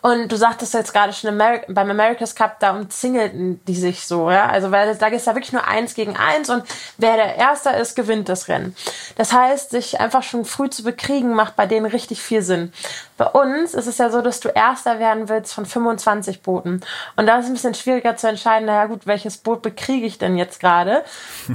Und 0.00 0.30
du 0.30 0.36
sagtest 0.36 0.74
jetzt 0.74 0.92
gerade 0.92 1.12
schon 1.12 1.36
beim 1.36 1.90
America's 1.90 2.36
Cup, 2.36 2.60
da 2.60 2.76
umzingelten 2.76 3.60
die 3.66 3.74
sich 3.74 4.06
so, 4.06 4.30
ja. 4.30 4.46
Also 4.48 4.70
weil 4.70 4.94
da 4.94 5.08
ist 5.08 5.26
da 5.26 5.34
wirklich 5.34 5.52
nur 5.52 5.66
eins 5.66 5.94
gegen 5.94 6.16
eins 6.16 6.50
und 6.50 6.62
wer 6.98 7.16
der 7.16 7.34
Erster 7.34 7.76
ist, 7.76 7.96
gewinnt 7.96 8.28
das 8.28 8.46
Rennen. 8.46 8.76
Das 9.16 9.32
heißt, 9.32 9.70
sich 9.70 9.98
einfach 9.98 10.22
schon 10.22 10.44
früh 10.44 10.70
zu 10.70 10.84
bekriegen, 10.84 11.34
macht 11.34 11.56
bei 11.56 11.66
denen 11.66 11.86
richtig 11.86 12.22
viel 12.22 12.42
Sinn. 12.42 12.72
Bei 13.16 13.26
uns 13.26 13.72
ist 13.74 13.86
es 13.86 13.98
ja 13.98 14.10
so, 14.10 14.20
dass 14.20 14.40
du 14.40 14.48
Erster 14.48 14.98
werden 14.98 15.28
willst 15.28 15.54
von 15.54 15.64
25 15.64 16.42
Booten. 16.42 16.82
Und 17.16 17.26
da 17.26 17.38
ist 17.38 17.44
es 17.44 17.50
ein 17.50 17.54
bisschen 17.54 17.74
schwieriger 17.74 18.16
zu 18.16 18.28
entscheiden, 18.28 18.66
naja 18.66 18.86
gut, 18.86 19.06
welches 19.06 19.38
Boot 19.38 19.62
bekriege 19.62 20.06
ich 20.06 20.18
denn 20.18 20.36
jetzt 20.36 20.60
gerade? 20.60 21.02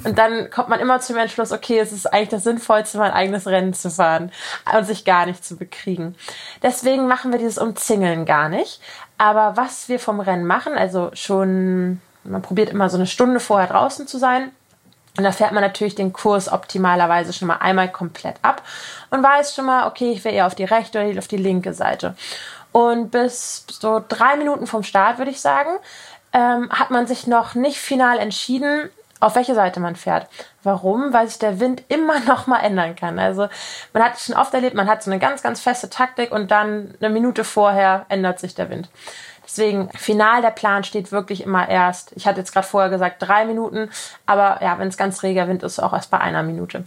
Und 0.03 0.17
dann 0.17 0.49
kommt 0.51 0.69
man 0.69 0.79
immer 0.79 0.99
zum 1.01 1.17
Entschluss, 1.17 1.51
okay, 1.51 1.79
es 1.79 1.91
ist 1.91 2.11
eigentlich 2.11 2.29
das 2.29 2.43
Sinnvollste, 2.43 2.97
mein 2.97 3.11
eigenes 3.11 3.47
Rennen 3.47 3.73
zu 3.73 3.91
fahren 3.91 4.31
und 4.75 4.85
sich 4.85 5.05
gar 5.05 5.25
nicht 5.25 5.45
zu 5.45 5.55
bekriegen. 5.55 6.15
Deswegen 6.63 7.07
machen 7.07 7.31
wir 7.31 7.39
dieses 7.39 7.59
Umzingeln 7.59 8.25
gar 8.25 8.49
nicht. 8.49 8.81
Aber 9.17 9.55
was 9.55 9.87
wir 9.87 9.99
vom 9.99 10.19
Rennen 10.19 10.45
machen, 10.45 10.73
also 10.73 11.11
schon, 11.13 12.01
man 12.23 12.41
probiert 12.41 12.69
immer 12.69 12.89
so 12.89 12.97
eine 12.97 13.05
Stunde 13.05 13.39
vorher 13.39 13.67
draußen 13.67 14.07
zu 14.07 14.17
sein. 14.17 14.51
Und 15.17 15.23
da 15.25 15.31
fährt 15.31 15.51
man 15.51 15.61
natürlich 15.61 15.95
den 15.95 16.13
Kurs 16.13 16.51
optimalerweise 16.51 17.33
schon 17.33 17.47
mal 17.49 17.57
einmal 17.57 17.91
komplett 17.91 18.37
ab 18.43 18.63
und 19.09 19.21
weiß 19.21 19.53
schon 19.53 19.65
mal, 19.65 19.87
okay, 19.87 20.11
ich 20.11 20.23
will 20.23 20.33
eher 20.33 20.47
auf 20.47 20.55
die 20.55 20.63
rechte 20.63 21.05
oder 21.05 21.19
auf 21.19 21.27
die 21.27 21.37
linke 21.37 21.73
Seite. 21.73 22.15
Und 22.71 23.11
bis 23.11 23.65
so 23.69 24.01
drei 24.07 24.37
Minuten 24.37 24.67
vom 24.67 24.83
Start, 24.83 25.17
würde 25.17 25.31
ich 25.31 25.41
sagen, 25.41 25.69
ähm, 26.31 26.69
hat 26.71 26.91
man 26.91 27.07
sich 27.07 27.27
noch 27.27 27.55
nicht 27.55 27.77
final 27.77 28.19
entschieden, 28.19 28.89
auf 29.19 29.35
welche 29.35 29.53
Seite 29.53 29.79
man 29.79 29.95
fährt. 29.95 30.27
Warum? 30.63 31.13
Weil 31.13 31.27
sich 31.27 31.39
der 31.39 31.59
Wind 31.59 31.83
immer 31.89 32.19
noch 32.27 32.47
mal 32.47 32.59
ändern 32.59 32.95
kann. 32.95 33.19
Also 33.19 33.47
man 33.93 34.03
hat 34.03 34.19
schon 34.19 34.35
oft 34.35 34.53
erlebt, 34.53 34.75
man 34.75 34.89
hat 34.89 35.03
so 35.03 35.11
eine 35.11 35.19
ganz, 35.19 35.43
ganz 35.43 35.59
feste 35.61 35.89
Taktik 35.89 36.31
und 36.31 36.51
dann 36.51 36.95
eine 36.99 37.09
Minute 37.09 37.43
vorher 37.43 38.05
ändert 38.09 38.39
sich 38.39 38.55
der 38.55 38.69
Wind. 38.69 38.89
Deswegen, 39.51 39.89
final 39.97 40.41
der 40.41 40.51
Plan 40.51 40.85
steht 40.85 41.11
wirklich 41.11 41.43
immer 41.43 41.67
erst, 41.67 42.13
ich 42.15 42.25
hatte 42.25 42.39
jetzt 42.39 42.53
gerade 42.53 42.65
vorher 42.65 42.89
gesagt, 42.89 43.17
drei 43.19 43.43
Minuten, 43.43 43.89
aber 44.25 44.59
ja, 44.61 44.79
wenn 44.79 44.87
es 44.87 44.95
ganz 44.95 45.23
reger 45.23 45.49
Wind 45.49 45.61
ist, 45.63 45.79
auch 45.79 45.91
erst 45.91 46.09
bei 46.09 46.19
einer 46.19 46.41
Minute. 46.41 46.85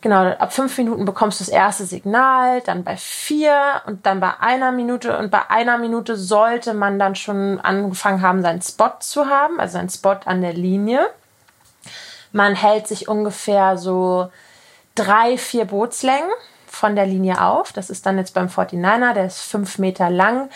Genau, 0.00 0.30
ab 0.30 0.54
fünf 0.54 0.78
Minuten 0.78 1.04
bekommst 1.04 1.40
du 1.40 1.44
das 1.44 1.52
erste 1.52 1.84
Signal, 1.84 2.62
dann 2.62 2.84
bei 2.84 2.96
vier 2.96 3.82
und 3.84 4.06
dann 4.06 4.18
bei 4.18 4.32
einer 4.40 4.72
Minute. 4.72 5.18
Und 5.18 5.30
bei 5.30 5.50
einer 5.50 5.76
Minute 5.76 6.16
sollte 6.16 6.72
man 6.72 6.98
dann 6.98 7.16
schon 7.16 7.60
angefangen 7.60 8.22
haben, 8.22 8.40
seinen 8.40 8.62
Spot 8.62 8.92
zu 9.00 9.26
haben, 9.26 9.60
also 9.60 9.74
seinen 9.74 9.90
Spot 9.90 10.16
an 10.24 10.40
der 10.40 10.54
Linie. 10.54 11.06
Man 12.32 12.54
hält 12.54 12.88
sich 12.88 13.08
ungefähr 13.08 13.76
so 13.76 14.30
drei, 14.94 15.36
vier 15.36 15.66
Bootslängen 15.66 16.30
von 16.66 16.96
der 16.96 17.04
Linie 17.04 17.44
auf. 17.44 17.74
Das 17.74 17.90
ist 17.90 18.06
dann 18.06 18.16
jetzt 18.16 18.32
beim 18.32 18.46
49er, 18.46 19.12
der 19.12 19.26
ist 19.26 19.42
fünf 19.42 19.78
Meter 19.78 20.08
lang, 20.08 20.48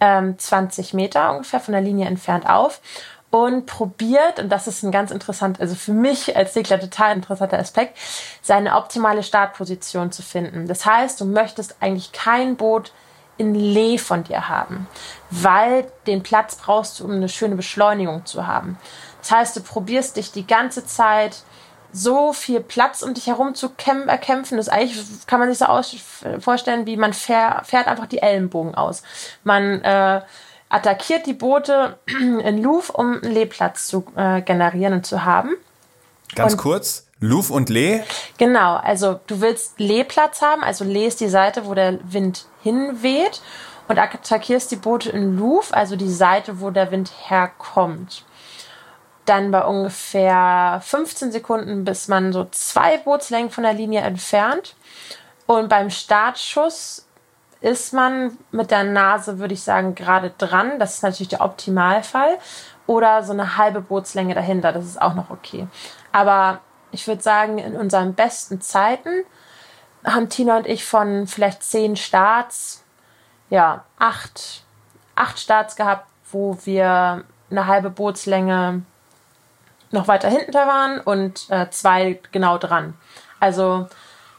ähm, 0.00 0.38
20 0.38 0.94
Meter 0.94 1.32
ungefähr 1.32 1.60
von 1.60 1.72
der 1.72 1.82
Linie 1.82 2.06
entfernt 2.06 2.48
auf 2.48 2.80
und 3.30 3.66
probiert, 3.66 4.40
und 4.40 4.48
das 4.48 4.66
ist 4.66 4.82
ein 4.82 4.90
ganz 4.90 5.10
interessant, 5.12 5.60
also 5.60 5.74
für 5.74 5.92
mich 5.92 6.36
als 6.36 6.54
Segler 6.54 6.80
total 6.80 7.14
interessanter 7.14 7.58
Aspekt, 7.58 7.96
seine 8.42 8.76
optimale 8.76 9.22
Startposition 9.22 10.10
zu 10.10 10.22
finden. 10.22 10.66
Das 10.66 10.84
heißt, 10.84 11.20
du 11.20 11.24
möchtest 11.24 11.76
eigentlich 11.80 12.10
kein 12.12 12.56
Boot 12.56 12.92
in 13.38 13.54
Lee 13.54 13.98
von 13.98 14.24
dir 14.24 14.48
haben, 14.48 14.86
weil 15.30 15.86
den 16.06 16.22
Platz 16.22 16.56
brauchst 16.56 17.00
du, 17.00 17.04
um 17.04 17.12
eine 17.12 17.28
schöne 17.28 17.54
Beschleunigung 17.54 18.26
zu 18.26 18.46
haben. 18.46 18.78
Das 19.20 19.30
heißt, 19.30 19.56
du 19.56 19.60
probierst 19.60 20.16
dich 20.16 20.32
die 20.32 20.46
ganze 20.46 20.84
Zeit 20.84 21.42
so 21.92 22.32
viel 22.32 22.60
Platz 22.60 23.02
um 23.02 23.14
dich 23.14 23.26
herum 23.26 23.54
zu 23.54 23.72
erkämpfen. 24.06 24.56
Das 24.56 24.68
eigentlich 24.68 25.26
kann 25.26 25.40
man 25.40 25.48
sich 25.48 25.58
so 25.58 25.66
aus 25.66 25.94
vorstellen, 26.40 26.86
wie 26.86 26.96
man 26.96 27.12
fähr, 27.12 27.62
fährt 27.64 27.86
einfach 27.86 28.06
die 28.06 28.22
Ellenbogen 28.22 28.74
aus. 28.74 29.02
Man 29.44 29.82
äh, 29.82 30.20
attackiert 30.68 31.26
die 31.26 31.32
Boote 31.32 31.98
in 32.06 32.62
Louvre, 32.62 32.92
um 32.92 33.20
einen 33.22 33.32
Lehplatz 33.32 33.86
zu 33.86 34.04
äh, 34.16 34.42
generieren 34.42 34.94
und 34.94 35.06
zu 35.06 35.24
haben. 35.24 35.56
Ganz 36.34 36.52
und, 36.52 36.58
kurz, 36.58 37.06
Louvre 37.18 37.54
und 37.54 37.68
Lee? 37.68 38.02
Genau, 38.38 38.76
also 38.76 39.20
du 39.26 39.40
willst 39.40 39.78
Lehplatz 39.78 40.42
haben, 40.42 40.62
also 40.62 40.84
Lee 40.84 41.06
ist 41.06 41.20
die 41.20 41.28
Seite, 41.28 41.66
wo 41.66 41.74
der 41.74 41.98
Wind 42.04 42.46
hinweht 42.62 43.42
und 43.88 43.98
attackierst 43.98 44.70
die 44.70 44.76
Boote 44.76 45.10
in 45.10 45.36
Louvre, 45.36 45.74
also 45.74 45.96
die 45.96 46.10
Seite, 46.10 46.60
wo 46.60 46.70
der 46.70 46.92
Wind 46.92 47.10
herkommt 47.26 48.24
dann 49.30 49.52
bei 49.52 49.64
ungefähr 49.64 50.80
15 50.84 51.30
Sekunden, 51.30 51.84
bis 51.84 52.08
man 52.08 52.32
so 52.32 52.46
zwei 52.50 52.98
Bootslängen 52.98 53.50
von 53.50 53.62
der 53.62 53.72
Linie 53.72 54.00
entfernt. 54.00 54.74
Und 55.46 55.68
beim 55.68 55.88
Startschuss 55.88 57.06
ist 57.60 57.92
man 57.92 58.36
mit 58.50 58.70
der 58.70 58.84
Nase, 58.84 59.38
würde 59.38 59.54
ich 59.54 59.62
sagen, 59.62 59.94
gerade 59.94 60.32
dran. 60.36 60.78
Das 60.78 60.94
ist 60.94 61.02
natürlich 61.02 61.28
der 61.28 61.42
Optimalfall. 61.42 62.38
Oder 62.86 63.22
so 63.22 63.32
eine 63.32 63.56
halbe 63.56 63.80
Bootslänge 63.80 64.34
dahinter. 64.34 64.72
Das 64.72 64.84
ist 64.84 65.00
auch 65.00 65.14
noch 65.14 65.30
okay. 65.30 65.68
Aber 66.10 66.60
ich 66.90 67.06
würde 67.06 67.22
sagen, 67.22 67.58
in 67.58 67.76
unseren 67.76 68.14
besten 68.14 68.60
Zeiten 68.60 69.10
haben 70.04 70.28
Tina 70.28 70.56
und 70.56 70.66
ich 70.66 70.84
von 70.84 71.28
vielleicht 71.28 71.62
zehn 71.62 71.94
Starts, 71.94 72.82
ja, 73.48 73.84
acht, 73.98 74.64
acht 75.14 75.38
Starts 75.38 75.76
gehabt, 75.76 76.08
wo 76.32 76.58
wir 76.64 77.22
eine 77.50 77.66
halbe 77.66 77.90
Bootslänge 77.90 78.82
noch 79.90 80.08
weiter 80.08 80.28
hinten 80.28 80.52
da 80.52 80.66
waren 80.66 81.00
und 81.00 81.50
äh, 81.50 81.68
zwei 81.70 82.20
genau 82.32 82.58
dran. 82.58 82.94
Also 83.40 83.88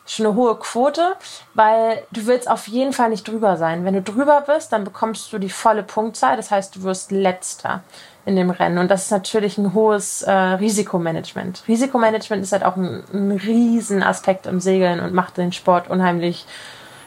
schon 0.05 0.25
eine 0.25 0.35
hohe 0.35 0.55
Quote, 0.55 1.15
weil 1.53 2.03
du 2.11 2.25
willst 2.25 2.49
auf 2.49 2.67
jeden 2.67 2.93
Fall 2.93 3.09
nicht 3.09 3.27
drüber 3.27 3.57
sein. 3.57 3.85
Wenn 3.85 3.93
du 3.93 4.01
drüber 4.01 4.41
bist, 4.41 4.73
dann 4.73 4.83
bekommst 4.83 5.31
du 5.31 5.39
die 5.39 5.49
volle 5.49 5.83
Punktzahl. 5.83 6.37
Das 6.37 6.51
heißt, 6.51 6.75
du 6.75 6.83
wirst 6.83 7.11
letzter 7.11 7.83
in 8.25 8.35
dem 8.35 8.49
Rennen. 8.49 8.77
Und 8.77 8.91
das 8.91 9.05
ist 9.05 9.11
natürlich 9.11 9.57
ein 9.57 9.73
hohes 9.73 10.21
äh, 10.21 10.31
Risikomanagement. 10.31 11.63
Risikomanagement 11.67 12.43
ist 12.43 12.51
halt 12.51 12.63
auch 12.63 12.75
ein, 12.75 13.03
ein 13.13 13.31
Riesenaspekt 13.31 14.45
im 14.47 14.59
Segeln 14.59 14.99
und 14.99 15.13
macht 15.13 15.37
den 15.37 15.53
Sport 15.53 15.89
unheimlich 15.89 16.45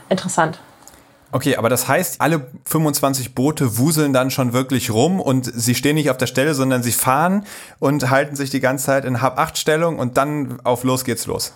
interessant. 0.09 0.59
Okay, 1.35 1.57
aber 1.57 1.69
das 1.69 1.89
heißt, 1.89 2.21
alle 2.21 2.47
25 2.65 3.35
Boote 3.35 3.77
wuseln 3.77 4.13
dann 4.13 4.31
schon 4.31 4.53
wirklich 4.53 4.93
rum 4.93 5.21
und 5.21 5.51
sie 5.53 5.75
stehen 5.75 5.97
nicht 5.97 6.09
auf 6.09 6.17
der 6.17 6.29
Stelle, 6.29 6.55
sondern 6.55 6.85
sie 6.85 6.93
fahren 6.93 7.45
und 7.81 8.09
halten 8.09 8.37
sich 8.37 8.51
die 8.51 8.61
ganze 8.61 8.87
Zeit 8.87 9.05
in 9.05 9.21
Hab-8-Stellung 9.21 9.99
und 9.99 10.17
dann 10.17 10.61
auf 10.63 10.85
los 10.85 11.05
geht's 11.05 11.27
los. 11.27 11.53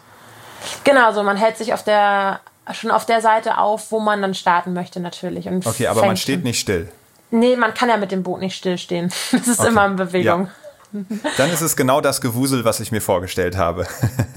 Genau, 0.82 1.12
so 1.12 1.22
man 1.22 1.36
hält 1.36 1.58
sich 1.58 1.74
auf 1.74 1.84
der 1.84 2.40
schon 2.72 2.90
auf 2.90 3.06
der 3.06 3.20
Seite 3.20 3.58
auf, 3.58 3.92
wo 3.92 4.00
man 4.00 4.20
dann 4.20 4.34
starten 4.34 4.72
möchte 4.72 4.98
natürlich. 4.98 5.46
Und 5.46 5.64
okay, 5.64 5.86
aber 5.86 6.04
man 6.04 6.16
steht 6.16 6.42
nicht 6.42 6.58
still. 6.58 6.90
Nee, 7.30 7.54
man 7.54 7.72
kann 7.72 7.88
ja 7.88 7.98
mit 7.98 8.10
dem 8.10 8.24
Boot 8.24 8.40
nicht 8.40 8.56
stillstehen. 8.56 9.12
Das 9.30 9.46
ist 9.46 9.60
okay. 9.60 9.68
immer 9.68 9.86
in 9.86 9.94
Bewegung. 9.94 10.48
Ja. 10.92 11.18
Dann 11.36 11.52
ist 11.52 11.60
es 11.60 11.76
genau 11.76 12.00
das 12.00 12.20
Gewusel, 12.20 12.64
was 12.64 12.80
ich 12.80 12.90
mir 12.90 13.00
vorgestellt 13.00 13.56
habe. 13.56 13.86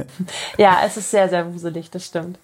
ja, 0.58 0.82
es 0.86 0.97
ist 0.97 1.10
sehr, 1.10 1.30
sehr 1.30 1.51
wuselig, 1.51 1.89
das 1.89 2.06
stimmt. 2.06 2.38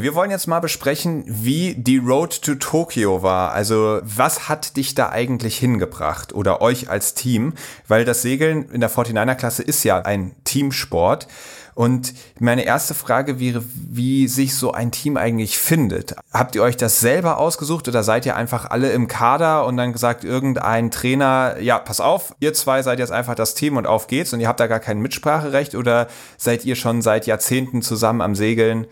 Wir 0.00 0.14
wollen 0.14 0.30
jetzt 0.30 0.46
mal 0.46 0.60
besprechen, 0.60 1.24
wie 1.26 1.74
die 1.74 1.98
Road 1.98 2.40
to 2.42 2.54
Tokyo 2.54 3.24
war. 3.24 3.50
Also 3.50 3.98
was 4.04 4.48
hat 4.48 4.76
dich 4.76 4.94
da 4.94 5.08
eigentlich 5.08 5.58
hingebracht 5.58 6.32
oder 6.32 6.62
euch 6.62 6.88
als 6.88 7.14
Team? 7.14 7.54
Weil 7.88 8.04
das 8.04 8.22
Segeln 8.22 8.70
in 8.70 8.80
der 8.80 8.92
49er-Klasse 8.92 9.64
ist 9.64 9.82
ja 9.82 9.98
ein 9.98 10.36
Teamsport. 10.44 11.26
Und 11.74 12.14
meine 12.38 12.64
erste 12.64 12.94
Frage 12.94 13.40
wäre, 13.40 13.64
wie 13.74 14.28
sich 14.28 14.54
so 14.54 14.70
ein 14.70 14.92
Team 14.92 15.16
eigentlich 15.16 15.58
findet. 15.58 16.14
Habt 16.32 16.54
ihr 16.54 16.62
euch 16.62 16.76
das 16.76 17.00
selber 17.00 17.38
ausgesucht 17.38 17.88
oder 17.88 18.04
seid 18.04 18.24
ihr 18.24 18.36
einfach 18.36 18.70
alle 18.70 18.90
im 18.92 19.08
Kader 19.08 19.66
und 19.66 19.76
dann 19.76 19.92
gesagt, 19.92 20.22
irgendein 20.22 20.92
Trainer, 20.92 21.56
ja, 21.58 21.80
pass 21.80 22.00
auf, 22.00 22.36
ihr 22.38 22.54
zwei 22.54 22.82
seid 22.82 23.00
jetzt 23.00 23.10
einfach 23.10 23.34
das 23.34 23.56
Team 23.56 23.76
und 23.76 23.88
auf 23.88 24.06
geht's 24.06 24.32
und 24.32 24.38
ihr 24.38 24.46
habt 24.46 24.60
da 24.60 24.68
gar 24.68 24.80
kein 24.80 25.00
Mitspracherecht 25.00 25.74
oder 25.74 26.06
seid 26.36 26.64
ihr 26.64 26.76
schon 26.76 27.02
seit 27.02 27.26
Jahrzehnten 27.26 27.82
zusammen 27.82 28.20
am 28.20 28.36
Segeln? 28.36 28.86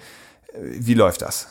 Wie 0.60 0.94
läuft 0.94 1.22
das? 1.22 1.48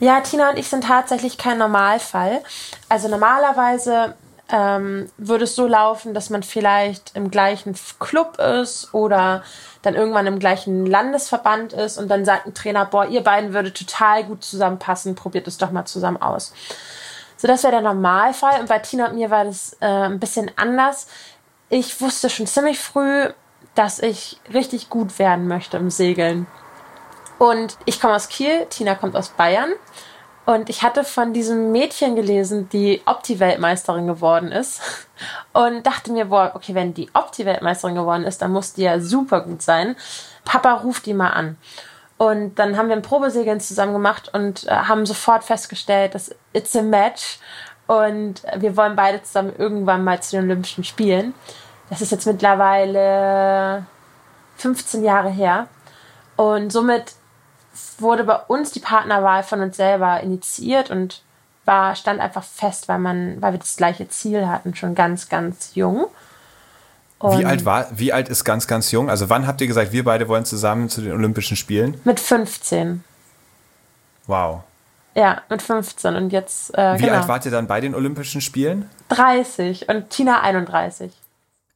Ja, 0.00 0.20
Tina 0.20 0.50
und 0.50 0.58
ich 0.58 0.68
sind 0.68 0.84
tatsächlich 0.84 1.38
kein 1.38 1.58
Normalfall. 1.58 2.42
Also 2.88 3.08
normalerweise 3.08 4.14
ähm, 4.50 5.10
würde 5.16 5.44
es 5.44 5.54
so 5.54 5.66
laufen, 5.66 6.14
dass 6.14 6.30
man 6.30 6.42
vielleicht 6.42 7.12
im 7.14 7.30
gleichen 7.30 7.74
Club 7.98 8.38
ist 8.38 8.92
oder 8.92 9.42
dann 9.82 9.94
irgendwann 9.94 10.26
im 10.26 10.38
gleichen 10.38 10.86
Landesverband 10.86 11.72
ist 11.72 11.98
und 11.98 12.08
dann 12.08 12.24
sagt 12.24 12.46
ein 12.46 12.54
Trainer, 12.54 12.84
boah, 12.84 13.06
ihr 13.06 13.22
beiden 13.22 13.54
würdet 13.54 13.76
total 13.76 14.24
gut 14.24 14.44
zusammenpassen, 14.44 15.14
probiert 15.14 15.48
es 15.48 15.58
doch 15.58 15.70
mal 15.70 15.84
zusammen 15.86 16.20
aus. 16.20 16.52
So, 17.36 17.48
das 17.48 17.62
wäre 17.62 17.72
der 17.72 17.82
Normalfall. 17.82 18.60
Und 18.60 18.68
bei 18.68 18.78
Tina 18.78 19.08
und 19.08 19.16
mir 19.16 19.30
war 19.30 19.44
das 19.44 19.76
äh, 19.80 19.86
ein 19.86 20.20
bisschen 20.20 20.50
anders. 20.56 21.08
Ich 21.68 22.00
wusste 22.00 22.30
schon 22.30 22.46
ziemlich 22.46 22.78
früh, 22.78 23.28
dass 23.74 23.98
ich 23.98 24.38
richtig 24.52 24.88
gut 24.88 25.18
werden 25.18 25.48
möchte 25.48 25.76
im 25.76 25.90
Segeln. 25.90 26.46
Und 27.38 27.76
ich 27.84 28.00
komme 28.00 28.14
aus 28.14 28.28
Kiel, 28.28 28.66
Tina 28.70 28.94
kommt 28.94 29.16
aus 29.16 29.30
Bayern. 29.30 29.72
Und 30.46 30.68
ich 30.68 30.82
hatte 30.82 31.04
von 31.04 31.32
diesem 31.32 31.72
Mädchen 31.72 32.16
gelesen, 32.16 32.68
die 32.68 33.00
Opti-Weltmeisterin 33.06 34.06
geworden 34.06 34.52
ist. 34.52 34.82
Und 35.52 35.86
dachte 35.86 36.12
mir, 36.12 36.26
boah, 36.26 36.52
okay, 36.54 36.74
wenn 36.74 36.92
die 36.92 37.08
Opti-Weltmeisterin 37.14 37.94
geworden 37.94 38.24
ist, 38.24 38.42
dann 38.42 38.52
muss 38.52 38.74
die 38.74 38.82
ja 38.82 39.00
super 39.00 39.40
gut 39.40 39.62
sein. 39.62 39.96
Papa 40.44 40.74
ruft 40.74 41.06
die 41.06 41.14
mal 41.14 41.30
an. 41.30 41.56
Und 42.18 42.56
dann 42.56 42.76
haben 42.76 42.88
wir 42.88 42.96
ein 42.96 43.02
Probesegeln 43.02 43.60
zusammen 43.60 43.92
gemacht 43.92 44.30
und 44.32 44.66
äh, 44.66 44.70
haben 44.70 45.06
sofort 45.06 45.44
festgestellt, 45.44 46.14
dass 46.14 46.34
it's 46.52 46.76
a 46.76 46.82
match. 46.82 47.38
Und 47.86 48.42
wir 48.56 48.76
wollen 48.76 48.96
beide 48.96 49.22
zusammen 49.22 49.52
irgendwann 49.56 50.04
mal 50.04 50.22
zu 50.22 50.36
den 50.36 50.44
Olympischen 50.44 50.84
Spielen. 50.84 51.34
Das 51.90 52.00
ist 52.00 52.12
jetzt 52.12 52.26
mittlerweile 52.26 53.86
15 54.56 55.04
Jahre 55.04 55.30
her. 55.30 55.68
Und 56.36 56.72
somit 56.72 57.12
wurde 57.98 58.24
bei 58.24 58.36
uns 58.36 58.72
die 58.72 58.80
Partnerwahl 58.80 59.42
von 59.42 59.60
uns 59.60 59.76
selber 59.76 60.20
initiiert 60.20 60.90
und 60.90 61.22
war, 61.64 61.96
stand 61.96 62.20
einfach 62.20 62.44
fest, 62.44 62.88
weil 62.88 62.98
man, 62.98 63.40
weil 63.40 63.52
wir 63.52 63.58
das 63.58 63.76
gleiche 63.76 64.08
Ziel 64.08 64.46
hatten, 64.46 64.74
schon 64.74 64.94
ganz, 64.94 65.28
ganz 65.28 65.74
jung. 65.74 66.06
Und 67.18 67.38
wie 67.38 67.44
alt 67.46 67.64
war, 67.64 67.86
wie 67.92 68.12
alt 68.12 68.28
ist 68.28 68.44
ganz, 68.44 68.66
ganz 68.66 68.90
jung? 68.90 69.08
Also 69.08 69.30
wann 69.30 69.46
habt 69.46 69.60
ihr 69.60 69.66
gesagt, 69.66 69.92
wir 69.92 70.04
beide 70.04 70.28
wollen 70.28 70.44
zusammen 70.44 70.88
zu 70.88 71.00
den 71.00 71.12
Olympischen 71.12 71.56
Spielen? 71.56 71.98
Mit 72.04 72.20
15. 72.20 73.02
Wow. 74.26 74.62
Ja, 75.14 75.42
mit 75.48 75.62
15 75.62 76.16
und 76.16 76.30
jetzt. 76.30 76.76
Äh, 76.76 76.98
wie 76.98 77.04
genau. 77.04 77.18
alt 77.18 77.28
wart 77.28 77.44
ihr 77.44 77.50
dann 77.50 77.66
bei 77.66 77.80
den 77.80 77.94
Olympischen 77.94 78.40
Spielen? 78.40 78.90
30 79.08 79.88
und 79.88 80.10
Tina 80.10 80.42
31. 80.42 81.12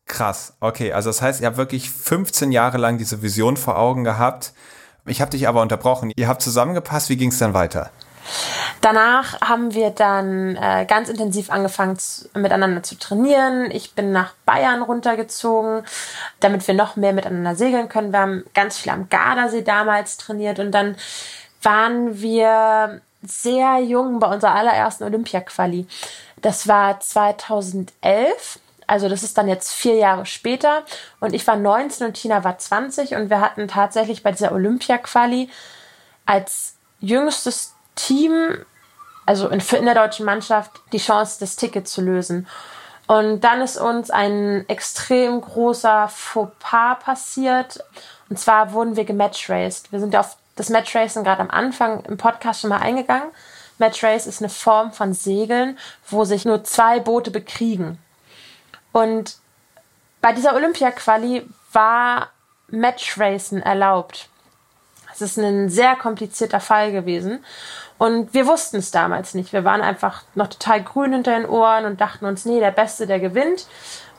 Krass, 0.07 0.55
okay. 0.61 0.93
Also 0.93 1.11
das 1.11 1.23
heißt, 1.23 1.41
ihr 1.41 1.47
habt 1.47 1.57
wirklich 1.57 1.91
15 1.91 2.51
Jahre 2.51 2.79
lang 2.79 2.99
diese 2.99 3.23
Vision 3.23 3.57
vor 3.57 3.79
Augen 3.79 4.05
gehabt 4.05 4.53
ich 5.09 5.21
habe 5.21 5.31
dich 5.31 5.49
aber 5.49 5.63
unterbrochen. 5.63 6.13
Ihr 6.17 6.29
habt 6.29 6.43
zusammengepasst. 6.43 7.09
Wie 7.09 7.17
ging 7.17 7.31
es 7.31 7.39
dann 7.39 7.55
weiter? 7.55 7.91
Danach 8.81 9.41
haben 9.41 9.75
wir 9.75 9.91
dann 9.91 10.57
äh, 10.57 10.87
ganz 10.87 11.09
intensiv 11.09 11.51
angefangen 11.51 11.99
zu, 11.99 12.29
miteinander 12.35 12.83
zu 12.83 12.97
trainieren. 12.97 13.71
Ich 13.71 13.95
bin 13.95 14.13
nach 14.13 14.35
Bayern 14.45 14.83
runtergezogen, 14.83 15.83
damit 16.41 16.67
wir 16.69 16.75
noch 16.75 16.97
mehr 16.97 17.13
miteinander 17.13 17.57
segeln 17.57 17.89
können. 17.89 18.13
Wir 18.13 18.21
haben 18.21 18.45
ganz 18.55 18.79
viel 18.79 18.93
am 18.93 19.09
Gardasee 19.09 19.63
damals 19.63 20.17
trainiert 20.17 20.59
und 20.59 20.73
dann 20.73 20.97
waren 21.63 22.21
wir 22.21 23.01
sehr 23.23 23.79
jung 23.81 24.21
bei 24.21 24.29
unserer 24.29 24.55
allerersten 24.55 25.05
Olympia-Quali. 25.05 25.87
Das 26.41 26.69
war 26.69 27.01
2011 27.01 28.61
also 28.89 29.09
das 29.09 29.23
ist 29.23 29.39
dann 29.39 29.49
jetzt 29.49 29.73
vier 29.73 29.95
Jahre 29.95 30.27
später 30.27 30.83
und 31.21 31.35
ich 31.35 31.47
war 31.47 31.57
19 31.57 32.07
und 32.07 32.15
Tina 32.15 32.43
war 32.43 32.59
20 32.59 33.15
und 33.15 33.31
wir 33.31 33.41
hatten 33.41 33.69
tatsächlich 33.69 34.23
bei 34.23 34.33
dieser 34.33 34.51
Olympia-Quali 34.51 35.51
als 36.27 36.75
jüngstes 36.99 37.75
Team, 37.95 38.65
also 39.27 39.49
in, 39.49 39.61
in 39.61 39.85
der 39.85 39.95
deutschen 39.95 40.25
Mannschaft, 40.25 40.73
die 40.93 40.99
Chance, 40.99 41.37
das 41.39 41.57
Ticket 41.57 41.87
zu 41.87 42.01
lösen. 42.01 42.49
Und 43.07 43.41
dann 43.41 43.61
ist 43.61 43.79
uns 43.79 44.11
ein 44.11 44.69
extrem 44.69 45.41
großer 45.41 46.09
Fauxpas 46.09 46.97
passiert. 47.03 47.85
Und 48.29 48.39
zwar 48.39 48.73
wurden 48.73 48.97
wir 48.97 49.05
gematchraced. 49.05 49.93
Wir 49.93 50.01
sind 50.01 50.17
auf 50.17 50.37
das 50.57 50.71
Matchracing 50.71 51.25
gerade 51.25 51.41
am 51.41 51.51
Anfang 51.51 52.05
im 52.05 52.17
Podcast 52.17 52.63
schon 52.63 52.71
mal 52.71 52.79
eingegangen. 52.81 53.31
Matchrace 53.79 54.27
ist 54.27 54.41
eine 54.43 54.49
Form 54.49 54.93
von 54.93 55.13
Segeln, 55.13 55.79
wo 56.09 56.25
sich 56.25 56.45
nur 56.45 56.65
zwei 56.65 57.01
Boote 57.01 57.31
bekriegen. 57.31 57.99
Und 58.99 59.37
bei 60.21 60.33
dieser 60.33 60.57
Olympia-Quali 60.57 61.49
war 61.73 62.31
Matchracen 62.67 63.63
erlaubt. 63.63 64.29
Es 65.13 65.21
ist 65.21 65.39
ein 65.39 65.69
sehr 65.69 65.95
komplizierter 65.95 66.59
Fall 66.59 66.91
gewesen. 66.91 67.45
Und 67.97 68.35
wir 68.35 68.49
wussten 68.49 68.79
es 68.79 68.91
damals 68.91 69.35
nicht. 69.35 69.53
Wir 69.53 69.63
waren 69.63 69.83
einfach 69.83 70.25
noch 70.35 70.49
total 70.49 70.83
grün 70.83 71.13
hinter 71.13 71.39
den 71.39 71.49
Ohren 71.49 71.85
und 71.85 72.01
dachten 72.01 72.25
uns, 72.25 72.45
nee, 72.45 72.59
der 72.59 72.73
Beste, 72.73 73.07
der 73.07 73.21
gewinnt. 73.21 73.69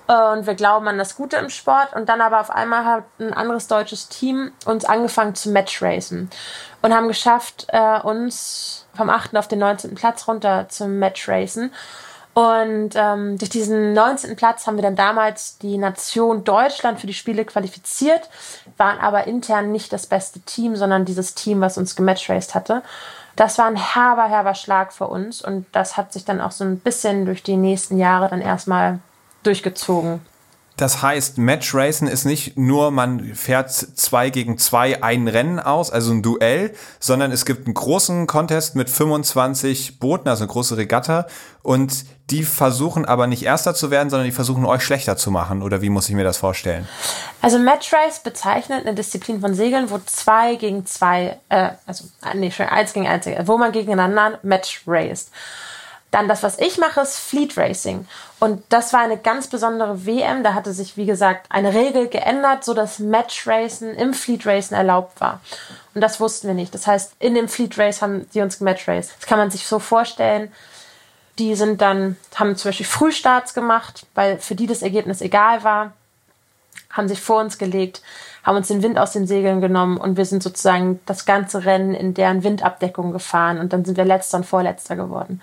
Und 0.07 0.47
wir 0.47 0.55
glauben 0.55 0.87
an 0.87 0.97
das 0.97 1.17
Gute 1.17 1.35
im 1.35 1.49
Sport. 1.49 1.93
Und 1.93 2.07
dann 2.07 2.21
aber 2.21 2.39
auf 2.39 2.49
einmal 2.49 2.85
hat 2.85 3.03
ein 3.19 3.33
anderes 3.33 3.67
deutsches 3.67 4.07
Team 4.07 4.53
uns 4.63 4.85
angefangen 4.85 5.35
zu 5.35 5.49
Matchracen 5.51 6.29
und 6.81 6.95
haben 6.95 7.09
geschafft, 7.09 7.67
äh, 7.67 7.99
uns 7.99 8.87
vom 8.95 9.09
8. 9.09 9.35
auf 9.35 9.49
den 9.49 9.59
19. 9.59 9.95
Platz 9.95 10.25
runter 10.25 10.69
zu 10.69 10.87
Matchracen. 10.87 11.73
Und 12.33 12.91
ähm, 12.95 13.37
durch 13.37 13.49
diesen 13.49 13.93
19. 13.93 14.35
Platz 14.35 14.65
haben 14.65 14.77
wir 14.77 14.83
dann 14.83 14.95
damals 14.95 15.57
die 15.57 15.77
Nation 15.77 16.43
Deutschland 16.43 16.99
für 16.99 17.07
die 17.07 17.13
Spiele 17.13 17.43
qualifiziert, 17.43 18.29
waren 18.77 18.99
aber 18.99 19.27
intern 19.27 19.71
nicht 19.71 19.91
das 19.91 20.07
beste 20.07 20.39
Team, 20.41 20.75
sondern 20.75 21.05
dieses 21.05 21.35
Team, 21.35 21.59
was 21.59 21.77
uns 21.77 21.95
gematchraced 21.95 22.55
hatte. 22.55 22.81
Das 23.35 23.57
war 23.57 23.65
ein 23.65 23.75
herber, 23.75 24.27
herber 24.27 24.53
Schlag 24.53 24.93
für 24.93 25.07
uns 25.07 25.41
und 25.41 25.65
das 25.71 25.97
hat 25.97 26.13
sich 26.13 26.25
dann 26.25 26.41
auch 26.41 26.51
so 26.51 26.63
ein 26.63 26.79
bisschen 26.79 27.25
durch 27.25 27.41
die 27.41 27.57
nächsten 27.57 27.97
Jahre 27.97 28.29
dann 28.29 28.41
erstmal 28.41 28.99
durchgezogen. 29.43 30.21
Das 30.79 31.01
heißt, 31.01 31.37
Match 31.37 31.75
Racing 31.75 32.07
ist 32.07 32.23
nicht 32.23 32.57
nur, 32.57 32.89
man 32.89 33.35
fährt 33.35 33.69
zwei 33.69 34.29
gegen 34.29 34.57
zwei 34.57 35.03
ein 35.03 35.27
Rennen 35.27 35.59
aus, 35.59 35.91
also 35.91 36.13
ein 36.13 36.23
Duell, 36.23 36.73
sondern 37.01 37.33
es 37.33 37.45
gibt 37.45 37.65
einen 37.65 37.73
großen 37.73 38.27
Contest 38.27 38.77
mit 38.77 38.89
25 38.89 39.99
Booten, 39.99 40.29
also 40.29 40.43
eine 40.45 40.51
große 40.53 40.77
Regatta. 40.77 41.27
Und 41.63 42.05
die 42.29 42.43
versuchen 42.43 43.03
aber 43.03 43.27
nicht 43.27 43.43
Erster 43.43 43.75
zu 43.75 43.91
werden, 43.91 44.09
sondern 44.09 44.25
die 44.25 44.31
versuchen 44.31 44.63
euch 44.63 44.81
schlechter 44.81 45.17
zu 45.17 45.31
machen. 45.31 45.63
Oder 45.63 45.81
wie 45.81 45.89
muss 45.89 46.07
ich 46.07 46.15
mir 46.15 46.23
das 46.23 46.37
vorstellen? 46.37 46.87
Also 47.41 47.59
Match 47.59 47.91
Race 47.91 48.19
bezeichnet 48.23 48.85
eine 48.85 48.95
Disziplin 48.95 49.41
von 49.41 49.53
Segeln, 49.55 49.91
wo 49.91 49.99
zwei 50.05 50.55
gegen 50.55 50.85
zwei, 50.85 51.39
äh, 51.49 51.71
also 51.87 52.05
nee, 52.35 52.51
schon 52.51 52.67
eins 52.67 52.93
gegen 52.93 53.05
eins, 53.05 53.25
wo 53.43 53.57
man 53.57 53.73
gegeneinander 53.73 54.39
Match 54.43 54.83
raced. 54.87 55.29
Dann 56.11 56.27
das, 56.27 56.41
was 56.41 56.57
ich 56.57 56.77
mache, 56.77 57.01
ist 57.01 57.19
Fleet 57.19 57.55
Racing. 57.55 58.07
Und 58.39 58.63
das 58.69 58.93
war 58.93 59.01
eine 59.01 59.17
ganz 59.17 59.47
besondere 59.47 60.05
WM. 60.05 60.43
Da 60.43 60.53
hatte 60.55 60.73
sich, 60.73 60.97
wie 60.97 61.05
gesagt, 61.05 61.45
eine 61.49 61.73
Regel 61.73 62.07
geändert, 62.07 62.63
so 62.63 62.73
dass 62.73 62.99
Match 62.99 63.47
Racen 63.47 63.93
im 63.95 64.13
Fleet 64.13 64.45
Racen 64.45 64.75
erlaubt 64.75 65.21
war. 65.21 65.39
Und 65.93 66.01
das 66.01 66.19
wussten 66.19 66.47
wir 66.47 66.55
nicht. 66.55 66.73
Das 66.73 66.87
heißt, 66.87 67.13
in 67.19 67.35
dem 67.35 67.49
Fleet 67.49 67.77
Race 67.77 68.01
haben 68.01 68.29
die 68.33 68.41
uns 68.41 68.59
gematch 68.59 68.87
raced. 68.87 69.15
Das 69.19 69.27
kann 69.27 69.37
man 69.37 69.51
sich 69.51 69.67
so 69.67 69.79
vorstellen. 69.79 70.51
Die 71.37 71.55
sind 71.55 71.81
dann, 71.81 72.17
haben 72.35 72.55
zum 72.55 72.69
Beispiel 72.69 72.85
Frühstarts 72.85 73.53
gemacht, 73.53 74.05
weil 74.15 74.39
für 74.39 74.55
die 74.55 74.67
das 74.67 74.81
Ergebnis 74.81 75.21
egal 75.21 75.63
war, 75.63 75.93
haben 76.91 77.07
sich 77.07 77.21
vor 77.21 77.39
uns 77.39 77.57
gelegt, 77.57 78.01
haben 78.43 78.57
uns 78.57 78.67
den 78.67 78.81
Wind 78.81 78.97
aus 78.97 79.11
den 79.11 79.27
Segeln 79.27 79.61
genommen 79.61 79.97
und 79.97 80.17
wir 80.17 80.25
sind 80.25 80.41
sozusagen 80.41 80.99
das 81.05 81.25
ganze 81.25 81.65
Rennen 81.65 81.93
in 81.93 82.13
deren 82.13 82.43
Windabdeckung 82.43 83.11
gefahren 83.11 83.59
und 83.59 83.73
dann 83.73 83.85
sind 83.85 83.97
wir 83.97 84.05
letzter 84.05 84.37
und 84.37 84.45
vorletzter 84.45 84.95
geworden. 84.95 85.41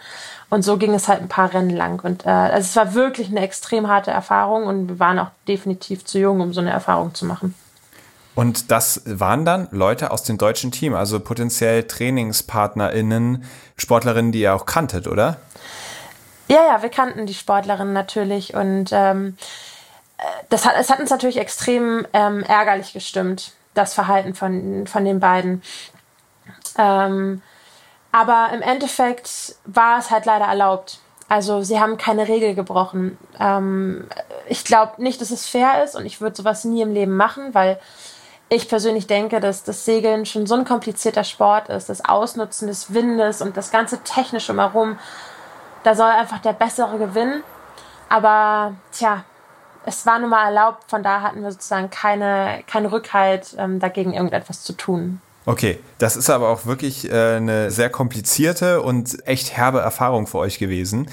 Und 0.49 0.63
so 0.63 0.77
ging 0.77 0.95
es 0.95 1.09
halt 1.09 1.21
ein 1.21 1.29
paar 1.29 1.53
Rennen 1.53 1.71
lang. 1.71 2.05
Und 2.05 2.25
äh, 2.25 2.29
also 2.29 2.67
es 2.67 2.77
war 2.77 2.95
wirklich 2.95 3.29
eine 3.29 3.41
extrem 3.41 3.89
harte 3.89 4.11
Erfahrung 4.11 4.67
und 4.67 4.89
wir 4.89 4.99
waren 5.01 5.19
auch 5.19 5.31
definitiv 5.49 6.05
zu 6.05 6.19
jung, 6.19 6.41
um 6.41 6.53
so 6.53 6.61
eine 6.61 6.71
Erfahrung 6.71 7.15
zu 7.15 7.27
machen. 7.27 7.55
Und 8.37 8.71
das 8.71 9.03
waren 9.07 9.45
dann 9.45 9.67
Leute 9.71 10.11
aus 10.11 10.23
dem 10.23 10.37
deutschen 10.37 10.71
Team, 10.71 10.95
also 10.95 11.19
potenziell 11.21 11.85
TrainingspartnerInnen, 11.85 13.45
Sportlerinnen, 13.79 14.31
die 14.31 14.41
ihr 14.41 14.55
auch 14.55 14.67
kanntet, 14.67 15.09
oder? 15.09 15.39
Ja, 16.49 16.59
ja, 16.67 16.83
wir 16.83 16.91
kannten 16.91 17.27
die 17.27 17.35
Sportlerinnen 17.35 17.95
natürlich 17.95 18.55
und 18.55 18.91
ähm, 18.93 19.37
das 20.49 20.65
hat, 20.65 20.75
es 20.79 20.91
hat 20.91 21.01
uns 21.01 21.11
natürlich 21.11 21.39
extrem 21.39 22.07
ähm, 22.13 22.43
ärgerlich 22.43 22.93
gestimmt, 22.93 23.53
das 23.75 23.95
Verhalten 23.95 24.35
von, 24.35 24.87
von 24.87 25.05
den 25.05 25.19
beiden. 25.19 25.63
Ähm, 26.79 27.43
aber 28.17 28.49
im 28.55 28.63
Endeffekt 28.63 29.57
war 29.67 29.99
es 29.99 30.11
halt 30.11 30.25
leider 30.25 30.47
erlaubt. 30.47 31.01
Also 31.29 31.61
sie 31.61 31.79
haben 31.79 31.99
keine 31.99 32.29
Regel 32.29 32.55
gebrochen. 32.55 33.19
Ähm, 33.39 34.09
ich 34.49 34.65
glaube 34.65 35.03
nicht, 35.03 35.21
dass 35.21 35.31
es 35.31 35.47
fair 35.47 35.85
ist 35.85 35.95
und 35.95 36.07
ich 36.07 36.23
würde 36.23 36.35
sowas 36.35 36.65
nie 36.65 36.81
im 36.81 36.95
Leben 36.95 37.15
machen, 37.15 37.53
weil 37.53 37.79
ich 38.49 38.71
persönlich 38.71 39.07
denke, 39.07 39.39
dass 39.39 39.65
das 39.65 39.85
Segeln 39.85 40.25
schon 40.25 40.47
so 40.47 40.55
ein 40.55 40.65
komplizierter 40.65 41.25
Sport 41.25 41.69
ist, 41.69 41.91
das 41.91 42.07
Ausnutzen 42.07 42.69
des 42.69 42.95
Windes 42.95 43.43
und 43.43 43.55
das 43.59 43.71
ganze 43.71 43.99
Technische 44.03 44.55
drumherum, 44.55 44.99
da 45.83 45.95
soll 45.95 46.09
einfach 46.09 46.39
der 46.39 46.55
Bessere 46.55 46.97
gewinnen. 46.97 47.43
Aber 48.09 48.73
tja, 48.93 49.25
es 49.85 50.07
war 50.07 50.19
nun 50.21 50.31
mal 50.31 50.47
erlaubt, 50.47 50.85
von 50.89 51.03
da 51.03 51.21
hatten 51.21 51.43
wir 51.43 51.53
sozusagen 51.53 51.91
keine, 51.91 52.63
keinen 52.67 52.87
Rückhalt, 52.87 53.55
ähm, 53.59 53.79
dagegen 53.79 54.15
irgendetwas 54.15 54.63
zu 54.63 54.73
tun. 54.73 55.21
Okay, 55.49 55.79
das 55.99 56.17
ist 56.17 56.29
aber 56.29 56.49
auch 56.49 56.67
wirklich 56.67 57.09
äh, 57.09 57.37
eine 57.37 57.71
sehr 57.71 57.89
komplizierte 57.89 58.83
und 58.83 59.27
echt 59.29 59.57
herbe 59.57 59.79
Erfahrung 59.79 60.27
für 60.27 60.39
euch 60.39 60.59
gewesen. 60.59 61.09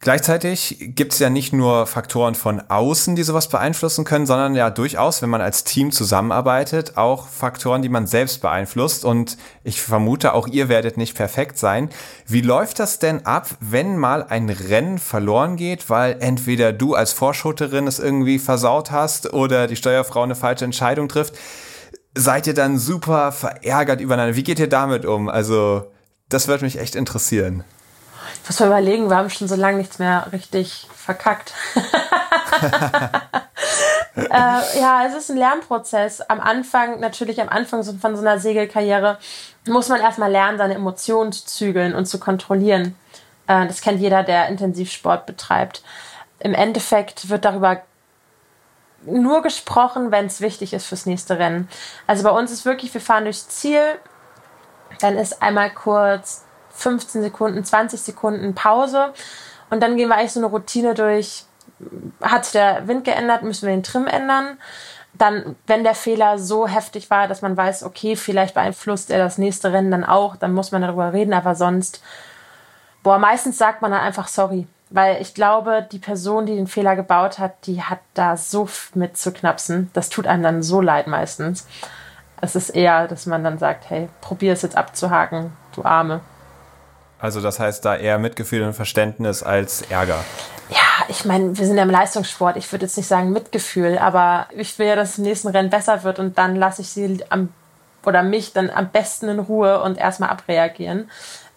Gleichzeitig 0.00 0.78
gibt 0.80 1.12
es 1.12 1.20
ja 1.20 1.30
nicht 1.30 1.52
nur 1.52 1.86
Faktoren 1.86 2.34
von 2.34 2.60
außen, 2.68 3.14
die 3.14 3.22
sowas 3.22 3.48
beeinflussen 3.48 4.04
können, 4.04 4.26
sondern 4.26 4.56
ja 4.56 4.68
durchaus, 4.68 5.22
wenn 5.22 5.30
man 5.30 5.40
als 5.40 5.62
Team 5.62 5.92
zusammenarbeitet, 5.92 6.96
auch 6.96 7.28
Faktoren, 7.28 7.82
die 7.82 7.88
man 7.88 8.08
selbst 8.08 8.42
beeinflusst. 8.42 9.04
Und 9.04 9.38
ich 9.62 9.80
vermute, 9.80 10.34
auch 10.34 10.48
ihr 10.48 10.68
werdet 10.68 10.96
nicht 10.96 11.16
perfekt 11.16 11.56
sein. 11.56 11.90
Wie 12.26 12.40
läuft 12.40 12.80
das 12.80 12.98
denn 12.98 13.24
ab, 13.24 13.46
wenn 13.60 13.96
mal 13.96 14.24
ein 14.24 14.50
Rennen 14.50 14.98
verloren 14.98 15.54
geht, 15.54 15.88
weil 15.88 16.16
entweder 16.18 16.72
du 16.72 16.96
als 16.96 17.12
Vorschutterin 17.12 17.86
es 17.86 18.00
irgendwie 18.00 18.40
versaut 18.40 18.90
hast 18.90 19.32
oder 19.32 19.68
die 19.68 19.76
Steuerfrau 19.76 20.24
eine 20.24 20.34
falsche 20.34 20.64
Entscheidung 20.64 21.08
trifft? 21.08 21.34
Seid 22.14 22.46
ihr 22.46 22.54
dann 22.54 22.78
super 22.78 23.32
verärgert 23.32 24.00
übereinander? 24.00 24.36
Wie 24.36 24.42
geht 24.42 24.58
ihr 24.58 24.68
damit 24.68 25.06
um? 25.06 25.28
Also, 25.28 25.90
das 26.28 26.46
würde 26.46 26.64
mich 26.64 26.78
echt 26.78 26.94
interessieren. 26.94 27.64
Ich 28.42 28.48
muss 28.48 28.60
mal 28.60 28.66
überlegen, 28.66 29.08
wir 29.08 29.16
haben 29.16 29.30
schon 29.30 29.48
so 29.48 29.54
lange 29.54 29.78
nichts 29.78 29.98
mehr 29.98 30.26
richtig 30.32 30.88
verkackt. 30.94 31.54
äh, 34.16 34.80
ja, 34.80 35.06
es 35.06 35.14
ist 35.16 35.30
ein 35.30 35.36
Lernprozess. 35.36 36.20
Am 36.22 36.40
Anfang, 36.40 37.00
natürlich 37.00 37.40
am 37.40 37.48
Anfang 37.48 37.82
von 37.84 38.16
so 38.16 38.22
einer 38.22 38.38
Segelkarriere, 38.38 39.18
muss 39.66 39.88
man 39.88 40.00
erstmal 40.00 40.30
lernen, 40.30 40.58
seine 40.58 40.74
Emotionen 40.74 41.32
zu 41.32 41.46
zügeln 41.46 41.94
und 41.94 42.06
zu 42.06 42.18
kontrollieren. 42.18 42.94
Äh, 43.46 43.66
das 43.66 43.80
kennt 43.80 44.00
jeder, 44.00 44.22
der 44.22 44.48
Intensivsport 44.48 45.24
betreibt. 45.26 45.82
Im 46.40 46.54
Endeffekt 46.54 47.28
wird 47.28 47.44
darüber 47.44 47.82
nur 49.04 49.42
gesprochen, 49.42 50.10
wenn 50.10 50.26
es 50.26 50.40
wichtig 50.40 50.72
ist 50.72 50.86
fürs 50.86 51.06
nächste 51.06 51.38
Rennen. 51.38 51.68
Also 52.06 52.22
bei 52.22 52.30
uns 52.30 52.50
ist 52.50 52.64
wirklich, 52.64 52.92
wir 52.94 53.00
fahren 53.00 53.24
durchs 53.24 53.48
Ziel, 53.48 53.82
dann 55.00 55.16
ist 55.16 55.42
einmal 55.42 55.70
kurz 55.70 56.44
15 56.70 57.22
Sekunden, 57.22 57.64
20 57.64 58.00
Sekunden 58.00 58.54
Pause. 58.54 59.12
Und 59.70 59.82
dann 59.82 59.96
gehen 59.96 60.08
wir 60.08 60.16
eigentlich 60.16 60.32
so 60.32 60.40
eine 60.40 60.48
Routine 60.48 60.94
durch. 60.94 61.44
Hat 62.20 62.54
der 62.54 62.86
Wind 62.86 63.04
geändert, 63.04 63.42
müssen 63.42 63.66
wir 63.66 63.74
den 63.74 63.82
Trim 63.82 64.06
ändern. 64.06 64.58
Dann, 65.14 65.56
wenn 65.66 65.84
der 65.84 65.94
Fehler 65.94 66.38
so 66.38 66.66
heftig 66.66 67.10
war, 67.10 67.28
dass 67.28 67.42
man 67.42 67.56
weiß, 67.56 67.82
okay, 67.82 68.16
vielleicht 68.16 68.54
beeinflusst 68.54 69.10
er 69.10 69.18
das 69.18 69.38
nächste 69.38 69.72
Rennen 69.72 69.90
dann 69.90 70.04
auch, 70.04 70.36
dann 70.36 70.54
muss 70.54 70.72
man 70.72 70.82
darüber 70.82 71.12
reden. 71.12 71.34
Aber 71.34 71.54
sonst, 71.54 72.02
boah, 73.02 73.18
meistens 73.18 73.58
sagt 73.58 73.82
man 73.82 73.90
dann 73.90 74.00
einfach 74.00 74.28
sorry. 74.28 74.66
Weil 74.94 75.22
ich 75.22 75.34
glaube, 75.34 75.86
die 75.90 75.98
Person, 75.98 76.44
die 76.44 76.54
den 76.54 76.66
Fehler 76.66 76.96
gebaut 76.96 77.38
hat, 77.38 77.66
die 77.66 77.82
hat 77.82 78.00
da 78.12 78.36
so 78.36 78.68
mit 78.94 79.16
zu 79.16 79.32
knapsen. 79.32 79.90
Das 79.94 80.10
tut 80.10 80.26
einem 80.26 80.42
dann 80.42 80.62
so 80.62 80.80
leid 80.82 81.06
meistens. 81.06 81.66
Es 82.42 82.56
ist 82.56 82.70
eher, 82.70 83.08
dass 83.08 83.24
man 83.24 83.42
dann 83.42 83.58
sagt, 83.58 83.88
hey, 83.88 84.08
probier 84.20 84.52
es 84.52 84.62
jetzt 84.62 84.76
abzuhaken, 84.76 85.52
du 85.74 85.84
Arme. 85.84 86.20
Also 87.18 87.40
das 87.40 87.58
heißt 87.58 87.84
da 87.84 87.96
eher 87.96 88.18
Mitgefühl 88.18 88.62
und 88.64 88.74
Verständnis 88.74 89.42
als 89.42 89.82
Ärger. 89.82 90.24
Ja, 90.68 91.06
ich 91.08 91.24
meine, 91.24 91.56
wir 91.56 91.66
sind 91.66 91.76
ja 91.76 91.84
im 91.84 91.90
Leistungssport. 91.90 92.56
Ich 92.56 92.70
würde 92.72 92.84
jetzt 92.84 92.96
nicht 92.96 93.06
sagen 93.06 93.30
Mitgefühl, 93.30 93.96
aber 93.96 94.46
ich 94.50 94.78
will 94.78 94.88
ja, 94.88 94.96
dass 94.96 95.10
es 95.10 95.18
im 95.18 95.24
nächsten 95.24 95.48
Rennen 95.48 95.70
besser 95.70 96.02
wird 96.02 96.18
und 96.18 96.36
dann 96.36 96.56
lasse 96.56 96.82
ich 96.82 96.88
sie 96.88 97.24
am 97.30 97.50
oder 98.04 98.22
mich 98.22 98.52
dann 98.52 98.70
am 98.70 98.88
besten 98.88 99.28
in 99.28 99.38
Ruhe 99.38 99.80
und 99.82 99.96
erstmal 99.96 100.30
abreagieren, 100.30 101.10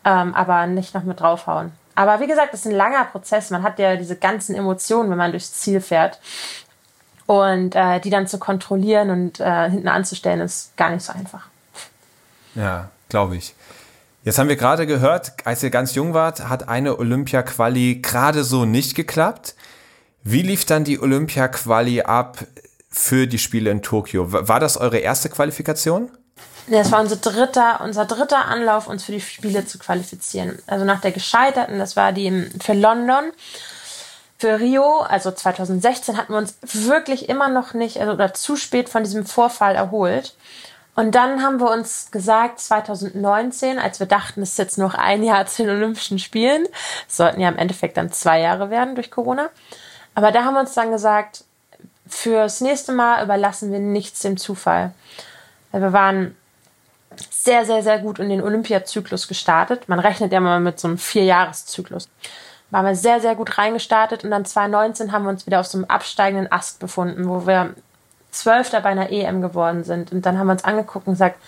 ähm, 0.04 0.36
aber 0.36 0.68
nicht 0.68 0.94
noch 0.94 1.04
mit 1.04 1.20
draufhauen. 1.20 1.72
Aber 1.96 2.20
wie 2.20 2.28
gesagt, 2.28 2.54
das 2.54 2.62
ist 2.62 2.68
ein 2.68 2.76
langer 2.76 3.06
Prozess. 3.06 3.50
Man 3.50 3.64
hat 3.64 3.80
ja 3.80 3.96
diese 3.96 4.18
ganzen 4.18 4.54
Emotionen, 4.56 5.10
wenn 5.10 5.18
man 5.18 5.32
durchs 5.32 5.54
Ziel 5.54 5.82
fährt. 5.82 6.20
Und 7.26 7.76
äh, 7.76 8.00
die 8.02 8.10
dann 8.10 8.28
zu 8.28 8.38
kontrollieren 8.38 9.10
und 9.10 9.40
äh, 9.40 9.70
hinten 9.70 9.88
anzustellen, 9.88 10.42
ist 10.42 10.76
gar 10.78 10.92
nicht 10.92 11.04
so 11.04 11.14
einfach. 11.14 11.48
Ja, 12.54 12.90
glaube 13.10 13.38
ich. 13.38 13.56
Jetzt 14.24 14.38
haben 14.40 14.50
wir 14.50 14.56
gerade 14.56 14.86
gehört, 14.86 15.34
als 15.44 15.64
ihr 15.64 15.70
ganz 15.70 15.96
jung 15.96 16.14
wart, 16.14 16.50
hat 16.50 16.68
eine 16.68 16.98
Olympia-Quali 16.98 18.02
gerade 18.02 18.44
so 18.44 18.66
nicht 18.66 18.96
geklappt. 18.96 19.56
Wie 20.24 20.42
lief 20.42 20.66
dann 20.66 20.84
die 20.84 21.00
Olympia-Quali 21.00 22.02
ab 22.02 22.40
für 22.90 23.28
die 23.28 23.38
Spiele 23.38 23.70
in 23.70 23.82
Tokio? 23.82 24.32
War 24.32 24.60
das 24.60 24.78
eure 24.78 24.98
erste 24.98 25.30
Qualifikation? 25.30 26.10
Das 26.68 26.92
war 26.92 27.00
unser 27.00 27.18
dritter, 27.18 27.82
unser 27.82 28.06
dritter 28.06 28.46
Anlauf, 28.46 28.88
uns 28.88 29.04
für 29.04 29.12
die 29.12 29.22
Spiele 29.22 29.66
zu 29.66 29.78
qualifizieren. 29.78 30.58
Also 30.66 30.84
nach 30.84 31.00
der 31.02 31.12
gescheiterten, 31.12 31.78
das 31.78 31.96
war 31.96 32.12
die 32.12 32.50
für 32.62 32.74
London. 32.74 33.32
Für 34.38 34.60
Rio, 34.60 35.00
also 35.00 35.32
2016, 35.32 36.18
hatten 36.18 36.34
wir 36.34 36.40
uns 36.40 36.58
wirklich 36.62 37.30
immer 37.30 37.48
noch 37.48 37.74
nicht, 37.74 38.02
also 38.02 38.14
oder 38.14 38.34
zu 38.34 38.58
spät 38.58 38.90
von 38.90 39.04
diesem 39.04 39.26
Vorfall 39.26 39.76
erholt. 39.76 40.36
Und 40.96 41.14
dann 41.14 41.44
haben 41.44 41.60
wir 41.60 41.72
uns 41.72 42.10
gesagt, 42.12 42.60
2019, 42.60 43.80
als 43.80 44.00
wir 44.00 44.08
dachten, 44.08 44.42
es 44.42 44.52
ist 44.52 44.58
jetzt 44.58 44.78
noch 44.78 44.94
ein 44.94 45.24
Jahr 45.24 45.46
zu 45.46 45.64
den 45.64 45.76
Olympischen 45.76 46.20
Spielen, 46.20 46.68
sollten 47.08 47.42
ja 47.42 47.50
im 47.50 47.58
Endeffekt 47.58 47.98
dann 47.98 48.12
zwei 48.12 48.40
Jahre 48.40 48.70
werden 48.70 48.96
durch 48.96 49.12
Corona. 49.12 49.50
Aber 50.16 50.32
da 50.32 50.44
haben 50.44 50.54
wir 50.56 50.62
uns 50.62 50.74
dann 50.74 50.92
gesagt, 50.92 51.44
fürs 52.08 52.62
nächste 52.62 52.92
Mal 52.94 53.24
überlassen 53.24 53.72
wir 53.72 53.80
nichts 53.80 54.22
dem 54.22 54.38
Zufall. 54.38 54.94
Wir 55.72 55.92
waren 55.92 56.36
sehr, 57.46 57.64
sehr, 57.64 57.84
sehr 57.84 58.00
gut 58.00 58.20
in 58.20 58.30
den 58.30 58.42
Olympiazyklus 58.42 59.28
gestartet. 59.28 59.88
Man 59.88 60.00
rechnet 60.00 60.34
ja 60.34 60.40
mal 60.40 60.60
mit 60.60 60.80
so 60.80 60.88
einem 60.88 60.98
Vierjahreszyklus. 60.98 62.10
Waren 62.72 62.86
wir 62.86 62.96
sehr, 62.96 63.22
sehr 63.22 63.36
gut 63.36 63.58
reingestartet 63.58 64.24
und 64.24 64.32
dann 64.32 64.46
2019 64.46 65.12
haben 65.12 65.24
wir 65.24 65.30
uns 65.30 65.46
wieder 65.46 65.60
auf 65.60 65.68
so 65.68 65.78
einem 65.78 65.86
absteigenden 65.86 66.52
Ast 66.52 66.80
befunden, 66.80 67.30
wo 67.30 67.46
wir 67.46 67.76
Zwölfter 68.32 68.82
bei 68.82 68.90
einer 68.90 69.12
EM 69.12 69.42
geworden 69.42 69.84
sind. 69.84 70.12
Und 70.12 70.26
dann 70.26 70.40
haben 70.40 70.48
wir 70.48 70.54
uns 70.54 70.64
angeguckt 70.64 71.08
und 71.08 71.14
gesagt, 71.14 71.40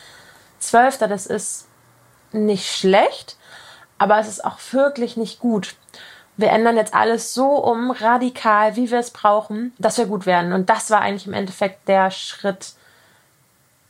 Zwölfter, 0.60 1.08
das 1.08 1.26
ist 1.26 1.68
nicht 2.32 2.72
schlecht, 2.72 3.36
aber 3.98 4.20
es 4.20 4.28
ist 4.28 4.46
auch 4.46 4.60
wirklich 4.72 5.18
nicht 5.18 5.40
gut. 5.40 5.76
Wir 6.38 6.50
ändern 6.50 6.78
jetzt 6.78 6.94
alles 6.94 7.34
so 7.34 7.56
um, 7.56 7.90
radikal, 7.90 8.76
wie 8.76 8.92
wir 8.92 9.00
es 9.00 9.10
brauchen, 9.10 9.74
dass 9.80 9.98
wir 9.98 10.06
gut 10.06 10.28
werden. 10.28 10.54
Und 10.54 10.70
das 10.70 10.92
war 10.92 11.02
eigentlich 11.02 11.26
im 11.26 11.34
Endeffekt 11.34 11.88
der 11.88 12.12
Schritt, 12.12 12.74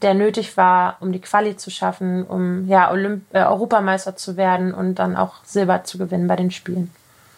der 0.02 0.14
nötig 0.14 0.58
war, 0.58 0.98
um 1.00 1.12
die 1.12 1.22
Quali 1.22 1.58
zu 1.58 1.72
schaffen, 1.72 2.24
um 2.24 2.68
ja, 2.68 2.92
Olymp 2.92 3.24
äh, 3.34 3.44
Europameister 3.44 4.16
zu 4.16 4.38
werden 4.38 4.74
und 4.74 4.96
dann 4.96 5.16
auch 5.16 5.44
Silber 5.44 5.84
zu 5.84 5.98
gewinnen 5.98 6.28
bei 6.28 6.36
den 6.36 6.52
Spielen. 6.52 6.92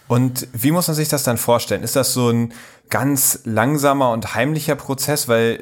Und 0.08 0.48
wie 0.54 0.72
muss 0.72 0.88
man 0.88 0.96
sich 0.96 1.08
das 1.08 1.24
dann 1.24 1.38
vorstellen? 1.38 1.84
Ist 1.84 1.96
das 1.96 2.14
so 2.14 2.30
ein 2.30 2.52
ganz 2.90 3.42
langsamer 3.44 4.12
und 4.12 4.34
heimlicher 4.34 4.76
Prozess, 4.76 5.28
weil 5.28 5.60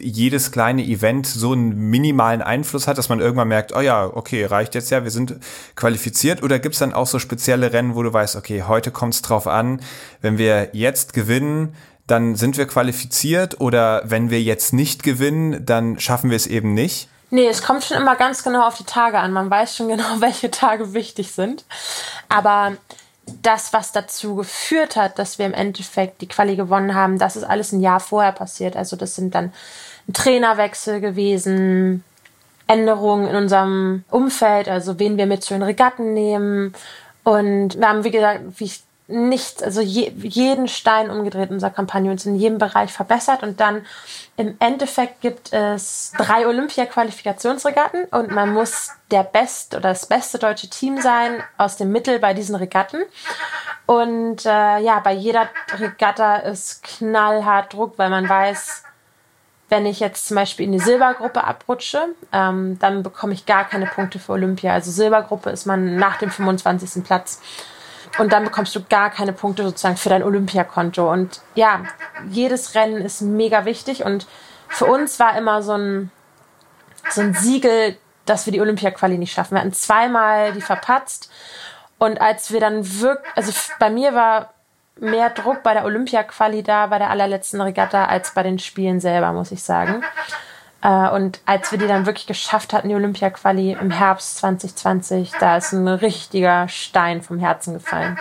jedes 0.00 0.52
kleine 0.52 0.84
Event 0.84 1.26
so 1.26 1.52
einen 1.52 1.76
minimalen 1.90 2.40
Einfluss 2.40 2.86
hat, 2.86 2.96
dass 2.96 3.08
man 3.08 3.18
irgendwann 3.18 3.48
merkt, 3.48 3.74
oh 3.74 3.80
ja, 3.80 4.06
okay, 4.06 4.44
reicht 4.44 4.76
jetzt 4.76 4.90
ja, 4.90 5.02
wir 5.02 5.10
sind 5.10 5.36
qualifiziert? 5.74 6.44
Oder 6.44 6.60
gibt's 6.60 6.78
dann 6.78 6.92
auch 6.92 7.08
so 7.08 7.18
spezielle 7.18 7.72
Rennen, 7.72 7.96
wo 7.96 8.04
du 8.04 8.12
weißt, 8.12 8.36
okay, 8.36 8.62
heute 8.62 8.92
kommt's 8.92 9.20
drauf 9.20 9.48
an, 9.48 9.80
wenn 10.20 10.38
wir 10.38 10.68
jetzt 10.72 11.12
gewinnen, 11.12 11.74
dann 12.08 12.34
sind 12.34 12.56
wir 12.56 12.66
qualifiziert 12.66 13.60
oder 13.60 14.02
wenn 14.04 14.30
wir 14.30 14.42
jetzt 14.42 14.72
nicht 14.72 15.02
gewinnen, 15.02 15.64
dann 15.64 16.00
schaffen 16.00 16.30
wir 16.30 16.36
es 16.36 16.46
eben 16.46 16.74
nicht? 16.74 17.08
Nee, 17.30 17.46
es 17.46 17.62
kommt 17.62 17.84
schon 17.84 17.98
immer 17.98 18.16
ganz 18.16 18.42
genau 18.42 18.66
auf 18.66 18.76
die 18.76 18.84
Tage 18.84 19.18
an. 19.18 19.32
Man 19.32 19.50
weiß 19.50 19.76
schon 19.76 19.88
genau, 19.88 20.04
welche 20.20 20.50
Tage 20.50 20.94
wichtig 20.94 21.32
sind. 21.32 21.64
Aber 22.28 22.72
das, 23.42 23.72
was 23.74 23.92
dazu 23.92 24.36
geführt 24.36 24.96
hat, 24.96 25.18
dass 25.18 25.38
wir 25.38 25.44
im 25.44 25.52
Endeffekt 25.52 26.22
die 26.22 26.28
Quali 26.28 26.56
gewonnen 26.56 26.94
haben, 26.94 27.18
das 27.18 27.36
ist 27.36 27.44
alles 27.44 27.72
ein 27.72 27.80
Jahr 27.80 28.00
vorher 28.00 28.32
passiert. 28.32 28.76
Also 28.76 28.96
das 28.96 29.14
sind 29.14 29.34
dann 29.34 29.52
ein 30.08 30.14
Trainerwechsel 30.14 31.00
gewesen, 31.00 32.02
Änderungen 32.66 33.28
in 33.28 33.36
unserem 33.36 34.04
Umfeld, 34.10 34.68
also 34.68 34.98
wen 34.98 35.18
wir 35.18 35.26
mit 35.26 35.42
zu 35.42 35.54
den 35.54 35.62
Regatten 35.62 36.14
nehmen. 36.14 36.74
Und 37.24 37.78
wir 37.78 37.88
haben, 37.88 38.04
wie 38.04 38.10
gesagt, 38.10 38.40
wie 38.56 38.64
ich 38.64 38.82
nichts, 39.08 39.62
also 39.62 39.80
je, 39.80 40.12
jeden 40.16 40.68
Stein 40.68 41.10
umgedreht 41.10 41.48
in 41.48 41.54
unserer 41.54 41.70
Kampagne 41.70 42.10
und 42.10 42.24
in 42.26 42.36
jedem 42.36 42.58
Bereich 42.58 42.92
verbessert. 42.92 43.42
Und 43.42 43.58
dann 43.58 43.86
im 44.36 44.56
Endeffekt 44.60 45.22
gibt 45.22 45.52
es 45.52 46.12
drei 46.18 46.46
Olympia-Qualifikationsregatten 46.46 48.04
und 48.04 48.30
man 48.30 48.52
muss 48.52 48.90
der 49.10 49.24
best 49.24 49.74
oder 49.74 49.88
das 49.88 50.06
beste 50.06 50.38
deutsche 50.38 50.68
Team 50.68 51.00
sein 51.00 51.42
aus 51.56 51.78
dem 51.78 51.90
Mittel 51.90 52.18
bei 52.18 52.34
diesen 52.34 52.54
Regatten. 52.54 52.98
Und 53.86 54.44
äh, 54.44 54.78
ja, 54.78 55.00
bei 55.00 55.14
jeder 55.14 55.48
Regatta 55.78 56.36
ist 56.36 56.82
knallhart 56.82 57.72
Druck, 57.72 57.94
weil 57.96 58.10
man 58.10 58.28
weiß, 58.28 58.82
wenn 59.70 59.86
ich 59.86 60.00
jetzt 60.00 60.28
zum 60.28 60.34
Beispiel 60.34 60.66
in 60.66 60.72
die 60.72 60.78
Silbergruppe 60.78 61.44
abrutsche, 61.44 62.04
ähm, 62.32 62.78
dann 62.78 63.02
bekomme 63.02 63.32
ich 63.32 63.46
gar 63.46 63.64
keine 63.64 63.86
Punkte 63.86 64.18
für 64.18 64.32
Olympia. 64.32 64.74
Also 64.74 64.90
Silbergruppe 64.90 65.48
ist 65.48 65.64
man 65.64 65.96
nach 65.96 66.18
dem 66.18 66.30
25. 66.30 67.02
Platz. 67.04 67.40
Und 68.18 68.32
dann 68.32 68.44
bekommst 68.44 68.74
du 68.74 68.82
gar 68.82 69.10
keine 69.10 69.32
Punkte 69.32 69.62
sozusagen 69.62 69.96
für 69.96 70.08
dein 70.08 70.22
Olympiakonto. 70.22 71.10
Und 71.10 71.40
ja, 71.54 71.82
jedes 72.28 72.74
Rennen 72.74 73.02
ist 73.02 73.20
mega 73.20 73.64
wichtig 73.64 74.04
und 74.04 74.26
für 74.68 74.86
uns 74.86 75.18
war 75.18 75.36
immer 75.36 75.62
so 75.62 75.72
ein, 75.72 76.10
so 77.10 77.20
ein 77.20 77.34
Siegel, 77.34 77.96
dass 78.26 78.46
wir 78.46 78.52
die 78.52 78.60
Olympia-Quali 78.60 79.18
nicht 79.18 79.32
schaffen. 79.32 79.54
Wir 79.54 79.60
hatten 79.60 79.72
zweimal 79.72 80.52
die 80.52 80.60
verpatzt. 80.60 81.30
Und 81.98 82.20
als 82.20 82.52
wir 82.52 82.60
dann 82.60 83.00
wirklich, 83.00 83.26
also 83.34 83.52
bei 83.78 83.90
mir 83.90 84.14
war 84.14 84.52
mehr 84.96 85.30
Druck 85.30 85.62
bei 85.62 85.74
der 85.74 85.84
Olympia-Quali 85.84 86.62
da, 86.62 86.86
bei 86.86 86.98
der 86.98 87.10
allerletzten 87.10 87.60
Regatta, 87.60 88.04
als 88.04 88.34
bei 88.34 88.42
den 88.42 88.58
Spielen 88.58 89.00
selber, 89.00 89.32
muss 89.32 89.52
ich 89.52 89.62
sagen. 89.62 90.02
Äh, 90.82 91.08
und 91.10 91.40
als 91.44 91.72
wir 91.72 91.78
die 91.78 91.86
dann 91.86 92.06
wirklich 92.06 92.26
geschafft 92.26 92.72
hatten, 92.72 92.88
die 92.88 92.94
Olympia-Quali 92.94 93.72
im 93.72 93.90
Herbst 93.90 94.38
2020, 94.38 95.32
da 95.40 95.56
ist 95.56 95.72
ein 95.72 95.88
richtiger 95.88 96.68
Stein 96.68 97.22
vom 97.22 97.38
Herzen 97.38 97.74
gefallen. 97.74 98.18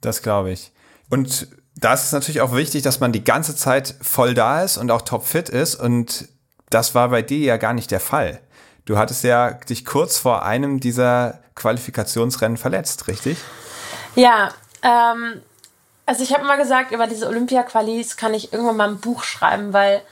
Das 0.00 0.22
glaube 0.22 0.52
ich. 0.52 0.72
Und 1.08 1.48
da 1.76 1.94
ist 1.94 2.04
es 2.04 2.12
natürlich 2.12 2.40
auch 2.40 2.54
wichtig, 2.54 2.82
dass 2.82 3.00
man 3.00 3.12
die 3.12 3.24
ganze 3.24 3.54
Zeit 3.54 3.94
voll 4.00 4.34
da 4.34 4.62
ist 4.62 4.76
und 4.76 4.90
auch 4.90 5.02
topfit 5.02 5.48
ist. 5.48 5.74
Und 5.74 6.28
das 6.70 6.94
war 6.94 7.08
bei 7.08 7.22
dir 7.22 7.38
ja 7.38 7.56
gar 7.56 7.74
nicht 7.74 7.90
der 7.90 8.00
Fall. 8.00 8.40
Du 8.84 8.98
hattest 8.98 9.24
ja 9.24 9.50
dich 9.50 9.84
kurz 9.84 10.18
vor 10.18 10.44
einem 10.44 10.80
dieser 10.80 11.40
Qualifikationsrennen 11.54 12.56
verletzt, 12.56 13.08
richtig? 13.08 13.38
Ja, 14.14 14.50
ähm, 14.82 15.42
also 16.06 16.22
ich 16.22 16.32
habe 16.32 16.44
immer 16.44 16.56
gesagt, 16.56 16.92
über 16.92 17.06
diese 17.06 17.26
Olympia-Qualis 17.26 18.16
kann 18.16 18.32
ich 18.32 18.52
irgendwann 18.52 18.76
mal 18.76 18.88
ein 18.88 19.00
Buch 19.00 19.24
schreiben, 19.24 19.72
weil 19.72 20.02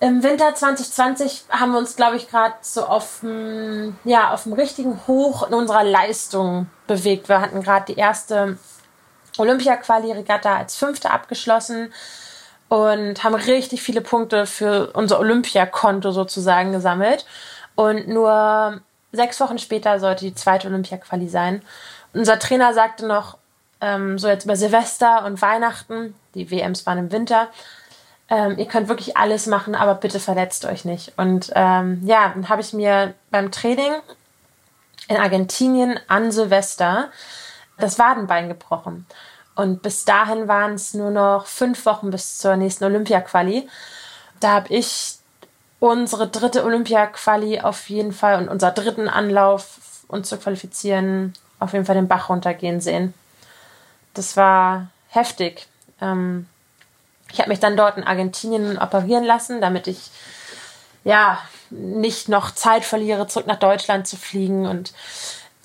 im 0.00 0.22
Winter 0.22 0.54
2020 0.54 1.44
haben 1.50 1.72
wir 1.72 1.78
uns, 1.78 1.96
glaube 1.96 2.16
ich, 2.16 2.28
gerade 2.28 2.54
so 2.60 2.84
auf 2.84 3.20
dem, 3.20 3.96
ja, 4.04 4.32
auf 4.32 4.42
dem 4.42 4.52
richtigen 4.52 5.00
Hoch 5.06 5.46
in 5.48 5.54
unserer 5.54 5.84
Leistung 5.84 6.66
bewegt. 6.86 7.28
Wir 7.28 7.40
hatten 7.40 7.62
gerade 7.62 7.92
die 7.92 7.98
erste 7.98 8.58
Olympia-Quali-Regatta 9.38 10.56
als 10.56 10.76
Fünfte 10.76 11.10
abgeschlossen 11.10 11.92
und 12.68 13.22
haben 13.22 13.34
richtig 13.34 13.82
viele 13.82 14.00
Punkte 14.00 14.46
für 14.46 14.90
unser 14.92 15.20
Olympiakonto 15.20 16.10
sozusagen 16.10 16.72
gesammelt. 16.72 17.24
Und 17.74 18.08
nur 18.08 18.80
sechs 19.12 19.40
Wochen 19.40 19.58
später 19.58 20.00
sollte 20.00 20.24
die 20.24 20.34
zweite 20.34 20.68
Olympia-Quali 20.68 21.28
sein. 21.28 21.62
Unser 22.12 22.38
Trainer 22.38 22.74
sagte 22.74 23.06
noch, 23.06 23.38
ähm, 23.80 24.18
so 24.18 24.28
jetzt 24.28 24.44
über 24.44 24.56
Silvester 24.56 25.24
und 25.24 25.40
Weihnachten, 25.42 26.14
die 26.34 26.50
WMs 26.50 26.86
waren 26.86 26.98
im 26.98 27.12
Winter, 27.12 27.48
ähm, 28.28 28.58
ihr 28.58 28.66
könnt 28.66 28.88
wirklich 28.88 29.16
alles 29.16 29.46
machen, 29.46 29.74
aber 29.74 29.94
bitte 29.94 30.20
verletzt 30.20 30.64
euch 30.64 30.84
nicht. 30.84 31.12
Und 31.16 31.52
ähm, 31.54 32.00
ja, 32.04 32.30
dann 32.30 32.48
habe 32.48 32.62
ich 32.62 32.72
mir 32.72 33.14
beim 33.30 33.50
Training 33.50 33.92
in 35.08 35.16
Argentinien 35.16 36.00
an 36.08 36.32
Silvester 36.32 37.10
das 37.78 37.98
Wadenbein 37.98 38.48
gebrochen. 38.48 39.06
Und 39.54 39.82
bis 39.82 40.04
dahin 40.04 40.48
waren 40.48 40.74
es 40.74 40.94
nur 40.94 41.10
noch 41.10 41.46
fünf 41.46 41.86
Wochen 41.86 42.10
bis 42.10 42.38
zur 42.38 42.56
nächsten 42.56 42.84
Olympia-Quali. 42.84 43.68
Da 44.40 44.50
habe 44.50 44.74
ich 44.74 45.18
unsere 45.78 46.26
dritte 46.26 46.64
Olympia-Quali 46.64 47.60
auf 47.60 47.88
jeden 47.88 48.12
Fall 48.12 48.38
und 48.38 48.48
unser 48.48 48.70
dritten 48.70 49.08
Anlauf, 49.08 49.78
uns 50.08 50.28
zu 50.28 50.38
qualifizieren, 50.38 51.34
auf 51.60 51.72
jeden 51.72 51.84
Fall 51.84 51.94
den 51.94 52.08
Bach 52.08 52.30
runtergehen 52.30 52.80
sehen. 52.80 53.14
Das 54.14 54.36
war 54.36 54.88
heftig. 55.08 55.66
Ähm, 56.00 56.46
ich 57.34 57.40
habe 57.40 57.50
mich 57.50 57.58
dann 57.58 57.76
dort 57.76 57.96
in 57.96 58.04
Argentinien 58.04 58.78
operieren 58.78 59.24
lassen, 59.24 59.60
damit 59.60 59.88
ich 59.88 60.10
ja 61.02 61.38
nicht 61.70 62.28
noch 62.28 62.52
Zeit 62.52 62.84
verliere, 62.84 63.26
zurück 63.26 63.48
nach 63.48 63.58
Deutschland 63.58 64.06
zu 64.06 64.16
fliegen 64.16 64.66
und 64.66 64.92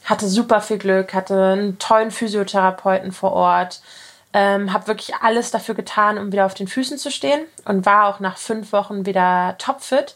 hatte 0.03 0.27
super 0.27 0.61
viel 0.61 0.79
Glück, 0.79 1.13
hatte 1.13 1.51
einen 1.51 1.77
tollen 1.77 2.09
Physiotherapeuten 2.09 3.11
vor 3.11 3.33
Ort, 3.33 3.81
ähm, 4.33 4.73
habe 4.73 4.87
wirklich 4.87 5.15
alles 5.21 5.51
dafür 5.51 5.75
getan, 5.75 6.17
um 6.17 6.31
wieder 6.31 6.47
auf 6.47 6.55
den 6.55 6.67
Füßen 6.67 6.97
zu 6.97 7.11
stehen 7.11 7.41
und 7.65 7.85
war 7.85 8.07
auch 8.07 8.19
nach 8.19 8.37
fünf 8.37 8.71
Wochen 8.71 9.05
wieder 9.05 9.55
topfit. 9.59 10.15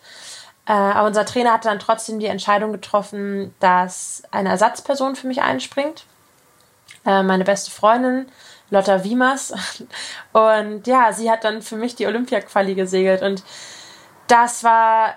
Äh, 0.66 0.72
aber 0.72 1.06
unser 1.08 1.26
Trainer 1.26 1.54
hatte 1.54 1.68
dann 1.68 1.78
trotzdem 1.78 2.20
die 2.20 2.26
Entscheidung 2.26 2.72
getroffen, 2.72 3.54
dass 3.60 4.24
eine 4.32 4.50
Ersatzperson 4.50 5.16
für 5.16 5.28
mich 5.28 5.44
einspringt. 5.44 6.06
Äh, 7.06 7.22
meine 7.22 7.44
beste 7.44 7.70
Freundin, 7.70 8.26
Lotta 8.74 9.04
Wiemers. 9.04 9.54
Und 10.34 10.88
ja, 10.88 11.14
sie 11.14 11.32
hat 11.32 11.44
dann 11.44 11.62
für 11.62 11.78
mich 11.78 11.96
die 11.96 12.08
Olympia-Quali 12.08 12.76
gesegelt. 12.76 13.22
Und 13.22 13.44
das 14.28 14.64
war, 14.64 15.16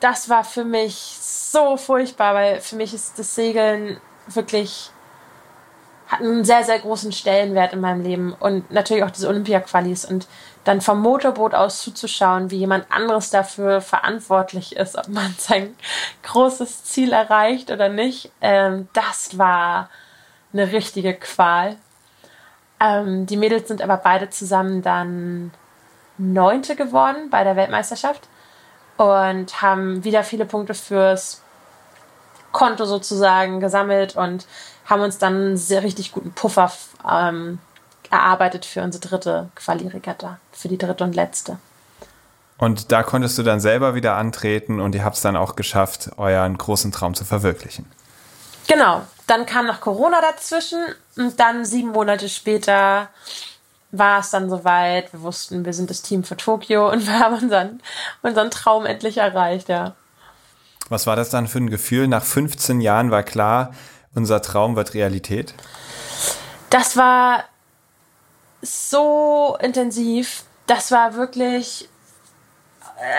das 0.00 0.28
war 0.28 0.44
für 0.44 0.64
mich 0.64 1.16
so 1.20 1.76
furchtbar, 1.76 2.34
weil 2.34 2.60
für 2.60 2.76
mich 2.76 2.92
ist 2.92 3.18
das 3.18 3.34
Segeln 3.34 4.00
wirklich 4.26 4.90
hat 6.08 6.20
einen 6.20 6.42
sehr, 6.42 6.64
sehr 6.64 6.78
großen 6.78 7.12
Stellenwert 7.12 7.74
in 7.74 7.80
meinem 7.80 8.02
Leben 8.02 8.32
und 8.32 8.70
natürlich 8.70 9.04
auch 9.04 9.10
diese 9.10 9.28
Olympia-Qualis 9.28 10.06
und 10.06 10.26
dann 10.64 10.80
vom 10.80 11.02
Motorboot 11.02 11.54
aus 11.54 11.82
zuzuschauen, 11.82 12.50
wie 12.50 12.56
jemand 12.56 12.90
anderes 12.90 13.28
dafür 13.28 13.82
verantwortlich 13.82 14.74
ist, 14.74 14.96
ob 14.96 15.08
man 15.08 15.34
sein 15.38 15.76
großes 16.22 16.84
Ziel 16.84 17.12
erreicht 17.12 17.70
oder 17.70 17.90
nicht, 17.90 18.32
ähm, 18.40 18.88
das 18.94 19.36
war 19.36 19.90
eine 20.54 20.72
richtige 20.72 21.12
Qual. 21.12 21.76
Ähm, 22.80 23.26
die 23.26 23.36
Mädels 23.36 23.68
sind 23.68 23.82
aber 23.82 23.96
beide 23.96 24.30
zusammen 24.30 24.82
dann 24.82 25.52
Neunte 26.16 26.76
geworden 26.76 27.30
bei 27.30 27.44
der 27.44 27.56
Weltmeisterschaft 27.56 28.28
und 28.96 29.62
haben 29.62 30.04
wieder 30.04 30.24
viele 30.24 30.44
Punkte 30.44 30.74
fürs 30.74 31.42
Konto 32.52 32.84
sozusagen 32.84 33.60
gesammelt 33.60 34.16
und 34.16 34.46
haben 34.86 35.02
uns 35.02 35.18
dann 35.18 35.34
einen 35.34 35.56
sehr 35.56 35.82
richtig 35.82 36.12
guten 36.12 36.32
Puffer 36.32 36.72
ähm, 37.08 37.58
erarbeitet 38.10 38.64
für 38.64 38.82
unsere 38.82 39.06
dritte 39.06 39.50
Quali-Regatta, 39.54 40.38
für 40.52 40.68
die 40.68 40.78
dritte 40.78 41.04
und 41.04 41.14
letzte. 41.14 41.58
Und 42.56 42.90
da 42.90 43.04
konntest 43.04 43.38
du 43.38 43.44
dann 43.44 43.60
selber 43.60 43.94
wieder 43.94 44.16
antreten 44.16 44.80
und 44.80 44.94
ihr 44.94 45.04
habt 45.04 45.16
es 45.16 45.22
dann 45.22 45.36
auch 45.36 45.54
geschafft, 45.54 46.10
euren 46.16 46.58
großen 46.58 46.90
Traum 46.90 47.14
zu 47.14 47.24
verwirklichen. 47.24 47.86
Genau, 48.66 49.02
dann 49.28 49.46
kam 49.46 49.66
noch 49.66 49.80
Corona 49.80 50.20
dazwischen 50.20 50.82
und 51.16 51.38
dann 51.38 51.64
sieben 51.64 51.90
Monate 51.90 52.28
später 52.28 53.08
war 53.90 54.20
es 54.20 54.30
dann 54.30 54.50
soweit. 54.50 55.12
Wir 55.12 55.22
wussten, 55.22 55.64
wir 55.64 55.72
sind 55.72 55.90
das 55.90 56.02
Team 56.02 56.24
für 56.24 56.36
Tokio 56.36 56.90
und 56.90 57.06
wir 57.06 57.18
haben 57.20 57.42
unseren, 57.42 57.82
unseren 58.22 58.50
Traum 58.50 58.86
endlich 58.86 59.18
erreicht, 59.18 59.68
ja. 59.68 59.94
Was 60.88 61.06
war 61.06 61.16
das 61.16 61.30
dann 61.30 61.48
für 61.48 61.58
ein 61.58 61.70
Gefühl? 61.70 62.08
Nach 62.08 62.24
15 62.24 62.80
Jahren 62.80 63.10
war 63.10 63.22
klar, 63.22 63.74
unser 64.14 64.40
Traum 64.40 64.74
wird 64.76 64.94
Realität? 64.94 65.54
Das 66.70 66.96
war 66.96 67.44
so 68.62 69.56
intensiv. 69.60 70.44
Das 70.66 70.90
war 70.90 71.14
wirklich. 71.14 71.88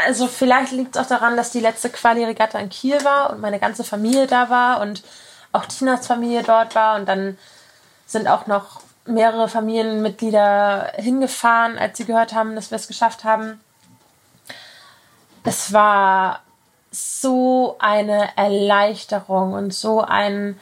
Also, 0.06 0.28
vielleicht 0.28 0.72
liegt 0.74 0.96
es 0.96 1.02
auch 1.02 1.08
daran, 1.08 1.38
dass 1.38 1.52
die 1.52 1.62
letzte 1.62 1.90
Quali-Regatta 1.90 2.60
in 2.60 2.70
Kiel 2.70 3.04
war 3.06 3.30
und 3.30 3.40
meine 3.40 3.60
ganze 3.60 3.84
Familie 3.84 4.28
da 4.28 4.50
war 4.50 4.82
und 4.82 5.04
auch 5.52 5.66
Tinas 5.66 6.08
Familie 6.08 6.44
dort 6.44 6.76
war 6.76 6.96
und 6.96 7.08
dann 7.08 7.38
sind 8.06 8.28
auch 8.28 8.48
noch 8.48 8.82
mehrere 9.06 9.48
Familienmitglieder 9.48 10.94
hingefahren, 10.96 11.78
als 11.78 11.98
sie 11.98 12.06
gehört 12.06 12.34
haben, 12.34 12.56
dass 12.56 12.72
wir 12.72 12.76
es 12.76 12.88
geschafft 12.88 13.24
haben. 13.24 13.60
Es 15.44 15.74
war 15.74 16.42
so 16.92 17.76
eine 17.80 18.30
Erleichterung 18.36 19.54
und 19.54 19.74
so 19.74 20.02
ein 20.02 20.60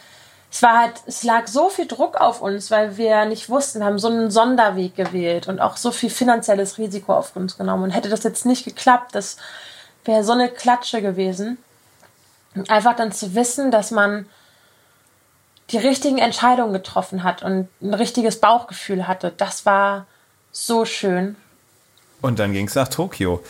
es 0.50 0.64
war 0.64 0.80
halt, 0.80 0.94
es 1.06 1.24
lag 1.24 1.48
so 1.48 1.70
viel 1.70 1.88
Druck 1.88 2.16
auf 2.16 2.42
uns, 2.42 2.72
weil 2.72 2.98
wir 2.98 3.26
nicht 3.26 3.50
wussten, 3.50 3.84
haben 3.84 4.00
so 4.00 4.08
einen 4.08 4.32
Sonderweg 4.32 4.96
gewählt 4.96 5.48
und 5.48 5.60
auch 5.60 5.78
so 5.78 5.92
viel 5.92 6.10
finanzielles 6.10 6.78
Risiko 6.78 7.14
auf 7.14 7.36
uns 7.36 7.58
genommen. 7.58 7.84
Und 7.84 7.92
hätte 7.92 8.10
das 8.10 8.24
jetzt 8.24 8.46
nicht 8.46 8.64
geklappt, 8.66 9.14
das 9.14 9.38
wäre 10.06 10.24
so 10.24 10.32
eine 10.32 10.50
Klatsche 10.50 11.02
gewesen. 11.02 11.58
Einfach 12.70 12.96
dann 12.96 13.12
zu 13.12 13.36
wissen, 13.36 13.72
dass 13.72 13.92
man 13.92 14.26
die 15.72 15.78
richtigen 15.78 16.18
Entscheidungen 16.18 16.74
getroffen 16.74 17.24
hat 17.24 17.44
und 17.44 17.68
ein 17.82 17.94
richtiges 17.94 18.40
Bauchgefühl 18.40 19.08
hatte. 19.08 19.34
Das 19.36 19.66
war 19.66 20.06
so 20.52 20.86
schön. 20.86 21.36
Und 22.22 22.40
dann 22.40 22.54
ging 22.54 22.68
es 22.68 22.76
nach 22.76 22.88
Tokio. 22.88 23.44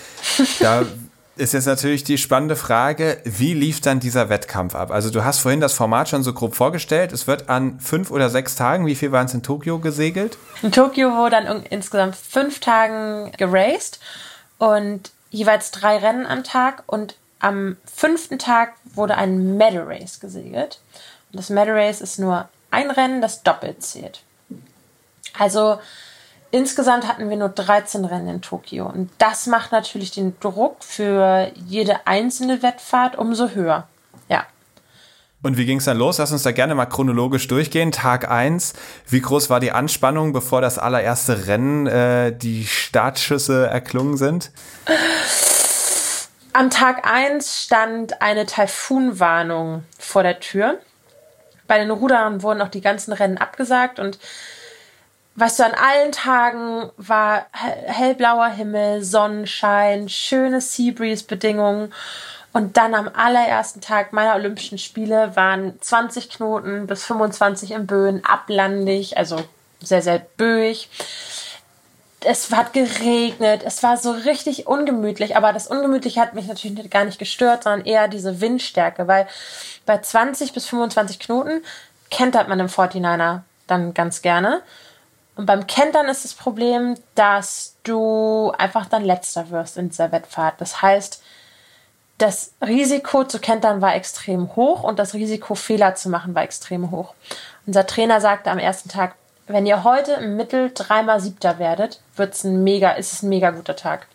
Da 0.59 0.83
ist 1.37 1.53
jetzt 1.53 1.67
natürlich 1.67 2.03
die 2.03 2.17
spannende 2.17 2.55
Frage, 2.55 3.21
wie 3.23 3.53
lief 3.53 3.81
dann 3.81 3.99
dieser 3.99 4.29
Wettkampf 4.29 4.75
ab? 4.75 4.91
Also 4.91 5.09
du 5.09 5.23
hast 5.23 5.39
vorhin 5.39 5.61
das 5.61 5.73
Format 5.73 6.09
schon 6.09 6.23
so 6.23 6.33
grob 6.33 6.55
vorgestellt. 6.55 7.13
Es 7.13 7.27
wird 7.27 7.49
an 7.49 7.79
fünf 7.79 8.11
oder 8.11 8.29
sechs 8.29 8.55
Tagen, 8.55 8.85
wie 8.85 8.95
viel 8.95 9.11
waren 9.11 9.27
es 9.27 9.33
in 9.33 9.43
Tokio 9.43 9.79
gesegelt? 9.79 10.37
In 10.63 10.71
Tokio 10.71 11.11
wurde 11.15 11.31
dann 11.41 11.63
insgesamt 11.63 12.15
fünf 12.15 12.59
Tagen 12.59 13.31
geraced 13.37 13.99
und 14.57 15.11
jeweils 15.29 15.71
drei 15.71 15.97
Rennen 15.97 16.25
am 16.25 16.43
Tag 16.43 16.83
und 16.87 17.15
am 17.39 17.77
fünften 17.85 18.39
Tag 18.39 18.73
wurde 18.95 19.15
ein 19.15 19.57
Medal 19.57 19.83
Race 19.83 20.19
gesegelt. 20.19 20.79
Das 21.31 21.49
Medal 21.49 21.77
Race 21.77 22.01
ist 22.01 22.19
nur 22.19 22.47
ein 22.71 22.91
Rennen, 22.91 23.21
das 23.21 23.43
doppelt 23.43 23.83
zählt. 23.83 24.21
Also 25.37 25.79
insgesamt 26.51 27.07
hatten 27.07 27.29
wir 27.29 27.37
nur 27.37 27.49
13 27.49 28.05
Rennen 28.05 28.27
in 28.27 28.41
Tokio. 28.41 28.87
Und 28.87 29.09
das 29.17 29.47
macht 29.47 29.71
natürlich 29.71 30.11
den 30.11 30.39
Druck 30.39 30.83
für 30.83 31.51
jede 31.55 32.07
einzelne 32.07 32.63
Wettfahrt 32.63 33.17
umso 33.17 33.49
höher. 33.49 33.87
Ja. 34.29 34.45
Und 35.43 35.57
wie 35.57 35.65
ging 35.65 35.77
es 35.77 35.85
dann 35.85 35.97
los? 35.97 36.17
Lass 36.17 36.31
uns 36.31 36.43
da 36.43 36.51
gerne 36.51 36.75
mal 36.75 36.87
chronologisch 36.87 37.47
durchgehen. 37.47 37.91
Tag 37.91 38.29
eins. 38.29 38.73
Wie 39.07 39.21
groß 39.21 39.49
war 39.49 39.59
die 39.59 39.71
Anspannung, 39.71 40.33
bevor 40.33 40.61
das 40.61 40.79
allererste 40.79 41.47
Rennen 41.47 41.87
äh, 41.87 42.35
die 42.35 42.65
Startschüsse 42.65 43.67
erklungen 43.67 44.17
sind? 44.17 44.51
Am 46.53 46.71
Tag 46.71 47.05
eins 47.05 47.61
stand 47.63 48.21
eine 48.21 48.47
Taifunwarnung 48.47 49.83
vor 49.99 50.23
der 50.23 50.39
Tür. 50.39 50.79
Bei 51.67 51.77
den 51.77 51.91
Rudern 51.91 52.41
wurden 52.43 52.61
auch 52.61 52.69
die 52.69 52.81
ganzen 52.81 53.13
Rennen 53.13 53.37
abgesagt 53.37 53.99
und 53.99 54.17
weißt 55.35 55.59
du, 55.59 55.65
an 55.65 55.73
allen 55.73 56.11
Tagen 56.11 56.89
war 56.97 57.45
hellblauer 57.51 58.47
Himmel, 58.47 59.03
Sonnenschein, 59.03 60.09
schöne 60.09 60.61
Seabreeze-Bedingungen. 60.61 61.93
Und 62.53 62.75
dann 62.75 62.95
am 62.95 63.07
allerersten 63.13 63.81
Tag 63.81 64.13
meiner 64.13 64.33
Olympischen 64.33 64.79
Spiele 64.79 65.35
waren 65.35 65.79
20 65.79 66.29
Knoten 66.29 66.87
bis 66.87 67.03
25 67.03 67.71
im 67.71 67.85
Böen, 67.85 68.25
ablandig, 68.25 69.15
also 69.15 69.37
sehr, 69.79 70.01
sehr 70.01 70.19
böig. 70.37 70.89
Es 72.21 72.51
hat 72.51 72.73
geregnet, 72.73 73.61
es 73.63 73.83
war 73.83 73.95
so 73.97 74.11
richtig 74.11 74.65
ungemütlich, 74.65 75.37
aber 75.37 75.53
das 75.53 75.67
Ungemütliche 75.67 76.19
hat 76.19 76.33
mich 76.33 76.47
natürlich 76.47 76.89
gar 76.89 77.05
nicht 77.05 77.19
gestört, 77.19 77.63
sondern 77.63 77.85
eher 77.85 78.07
diese 78.07 78.41
Windstärke, 78.41 79.07
weil 79.07 79.27
bei 79.85 79.99
20 79.99 80.51
bis 80.51 80.65
25 80.65 81.19
Knoten 81.19 81.63
kentert 82.09 82.47
man 82.47 82.59
im 82.59 82.67
49er 82.67 83.41
dann 83.67 83.93
ganz 83.93 84.21
gerne. 84.21 84.61
Und 85.35 85.45
beim 85.45 85.67
Kentern 85.67 86.07
ist 86.07 86.23
das 86.23 86.33
Problem, 86.33 86.95
dass 87.13 87.75
du 87.83 88.51
einfach 88.57 88.87
dann 88.87 89.05
letzter 89.05 89.51
wirst 89.51 89.77
in 89.77 89.89
dieser 89.89 90.11
Wettfahrt. 90.11 90.59
Das 90.59 90.81
heißt, 90.81 91.21
das 92.17 92.53
Risiko 92.65 93.23
zu 93.23 93.37
kentern 93.39 93.79
war 93.81 93.95
extrem 93.95 94.55
hoch 94.55 94.81
und 94.81 94.97
das 94.97 95.13
Risiko 95.13 95.53
Fehler 95.53 95.93
zu 95.93 96.09
machen 96.09 96.33
war 96.33 96.41
extrem 96.41 96.89
hoch. 96.89 97.13
Unser 97.67 97.85
Trainer 97.85 98.19
sagte 98.19 98.49
am 98.49 98.57
ersten 98.57 98.89
Tag, 98.89 99.13
wenn 99.47 99.65
ihr 99.65 99.83
heute 99.83 100.13
im 100.13 100.35
Mittel 100.35 100.71
dreimal 100.73 101.19
Siebter 101.19 101.59
werdet, 101.59 102.01
wird's 102.15 102.43
ein 102.43 102.63
mega, 102.63 102.91
ist 102.91 103.13
es 103.13 103.23
ein 103.23 103.29
mega 103.29 103.51
guter 103.51 103.75
Tag. 103.75 104.07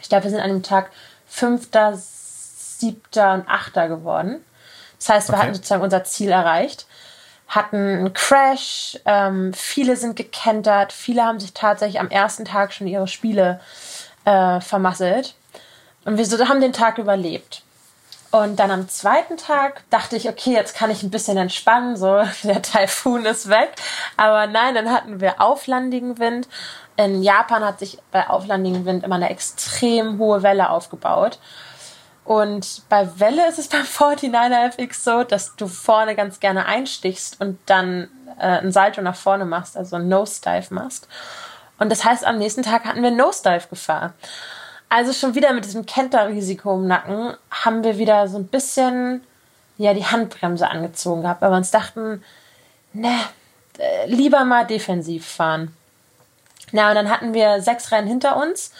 Ich 0.00 0.08
glaube, 0.08 0.24
wir 0.24 0.30
sind 0.30 0.40
an 0.40 0.50
dem 0.50 0.62
Tag 0.62 0.90
Fünfter, 1.26 1.94
Siebter 1.96 3.34
und 3.34 3.48
Achter 3.48 3.88
geworden. 3.88 4.44
Das 4.98 5.08
heißt, 5.08 5.28
wir 5.28 5.34
okay. 5.34 5.42
hatten 5.42 5.54
sozusagen 5.54 5.82
unser 5.82 6.04
Ziel 6.04 6.30
erreicht 6.30 6.86
hatten 7.54 7.76
einen 7.76 8.14
Crash, 8.14 8.98
ähm, 9.04 9.52
viele 9.52 9.96
sind 9.96 10.16
gekentert, 10.16 10.92
viele 10.92 11.22
haben 11.22 11.38
sich 11.38 11.52
tatsächlich 11.52 12.00
am 12.00 12.08
ersten 12.08 12.46
Tag 12.46 12.72
schon 12.72 12.86
ihre 12.86 13.06
Spiele 13.06 13.60
äh, 14.24 14.60
vermasselt. 14.60 15.34
Und 16.04 16.16
wir 16.16 16.24
so, 16.24 16.48
haben 16.48 16.62
den 16.62 16.72
Tag 16.72 16.96
überlebt. 16.96 17.62
Und 18.32 18.58
dann 18.58 18.70
am 18.70 18.88
zweiten 18.88 19.36
Tag 19.36 19.84
dachte 19.90 20.16
ich, 20.16 20.26
okay, 20.26 20.52
jetzt 20.52 20.74
kann 20.74 20.90
ich 20.90 21.02
ein 21.02 21.10
bisschen 21.10 21.36
entspannen, 21.36 21.96
so 21.96 22.22
der 22.42 22.62
Taifun 22.62 23.26
ist 23.26 23.50
weg. 23.50 23.74
Aber 24.16 24.46
nein, 24.46 24.74
dann 24.74 24.90
hatten 24.90 25.20
wir 25.20 25.40
auflandigen 25.40 26.18
Wind. 26.18 26.48
In 26.96 27.22
Japan 27.22 27.62
hat 27.62 27.78
sich 27.78 27.98
bei 28.10 28.28
auflandigen 28.28 28.86
Wind 28.86 29.04
immer 29.04 29.16
eine 29.16 29.28
extrem 29.28 30.18
hohe 30.18 30.42
Welle 30.42 30.70
aufgebaut. 30.70 31.38
Und 32.24 32.82
bei 32.88 33.20
Welle 33.20 33.46
ist 33.48 33.58
es 33.58 33.68
beim 33.68 33.82
49er 33.82 34.78
FX 34.78 35.04
so, 35.04 35.24
dass 35.24 35.54
du 35.56 35.68
vorne 35.68 36.14
ganz 36.14 36.40
gerne 36.40 36.64
einstichst 36.64 37.38
und 37.38 37.58
dann 37.66 38.08
äh, 38.38 38.60
ein 38.60 38.72
Salto 38.72 39.02
nach 39.02 39.16
vorne 39.16 39.44
machst, 39.44 39.76
also 39.76 39.96
ein 39.96 40.08
Nosedive 40.08 40.72
machst. 40.72 41.06
Und 41.78 41.90
das 41.90 42.04
heißt, 42.06 42.24
am 42.24 42.38
nächsten 42.38 42.62
Tag 42.62 42.86
hatten 42.86 43.02
wir 43.02 43.10
Nosedive-Gefahr. 43.10 44.14
Also 44.94 45.12
schon 45.12 45.34
wieder 45.34 45.52
mit 45.52 45.64
diesem 45.64 45.86
Kenter-Risiko 45.86 46.74
im 46.74 46.86
Nacken 46.86 47.34
haben 47.50 47.82
wir 47.82 47.96
wieder 47.96 48.28
so 48.28 48.36
ein 48.38 48.46
bisschen 48.46 49.22
ja, 49.78 49.94
die 49.94 50.04
Handbremse 50.04 50.68
angezogen 50.68 51.22
gehabt, 51.22 51.40
weil 51.40 51.50
wir 51.50 51.56
uns 51.56 51.70
dachten, 51.70 52.22
ne, 52.92 53.12
äh, 53.78 54.06
lieber 54.06 54.44
mal 54.44 54.66
defensiv 54.66 55.26
fahren. 55.26 55.74
Na, 56.72 56.90
und 56.90 56.94
dann 56.94 57.08
hatten 57.08 57.32
wir 57.32 57.62
sechs 57.62 57.90
Rennen 57.90 58.06
hinter 58.06 58.36
uns 58.36 58.72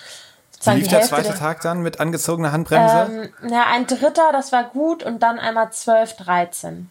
wie 0.65 0.81
lief 0.81 0.89
der 0.89 1.03
zweite 1.03 1.35
Tag 1.35 1.61
dann 1.63 1.83
mit 1.83 2.01
angezogener 2.01 2.53
Handbremse? 2.53 3.31
Ähm, 3.43 3.51
ja, 3.51 3.67
ein 3.67 3.87
dritter, 3.87 4.31
das 4.33 4.53
war 4.53 4.65
gut 4.65 5.03
und 5.03 5.23
dann 5.23 5.39
einmal 5.39 5.73
12, 5.73 6.17
13. 6.17 6.91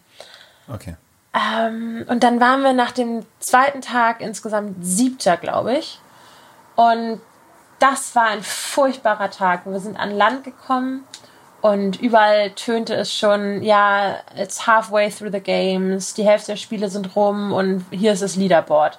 Okay. 0.72 0.96
Ähm, 1.34 2.04
und 2.08 2.22
dann 2.22 2.40
waren 2.40 2.62
wir 2.62 2.74
nach 2.74 2.92
dem 2.92 3.24
zweiten 3.40 3.80
Tag 3.80 4.20
insgesamt 4.20 4.76
siebter, 4.84 5.36
glaube 5.36 5.76
ich. 5.78 6.00
Und 6.76 7.20
das 7.82 8.14
war 8.14 8.26
ein 8.26 8.42
furchtbarer 8.42 9.30
Tag. 9.30 9.66
Wir 9.66 9.80
sind 9.80 9.98
an 9.98 10.16
Land 10.16 10.44
gekommen 10.44 11.04
und 11.62 12.00
überall 12.00 12.52
tönte 12.52 12.94
es 12.94 13.12
schon, 13.12 13.60
ja, 13.62 14.18
it's 14.36 14.68
halfway 14.68 15.10
through 15.10 15.32
the 15.32 15.40
games, 15.40 16.14
die 16.14 16.24
Hälfte 16.24 16.52
der 16.52 16.56
Spiele 16.56 16.88
sind 16.88 17.16
rum 17.16 17.52
und 17.52 17.84
hier 17.90 18.12
ist 18.12 18.22
das 18.22 18.36
Leaderboard. 18.36 18.98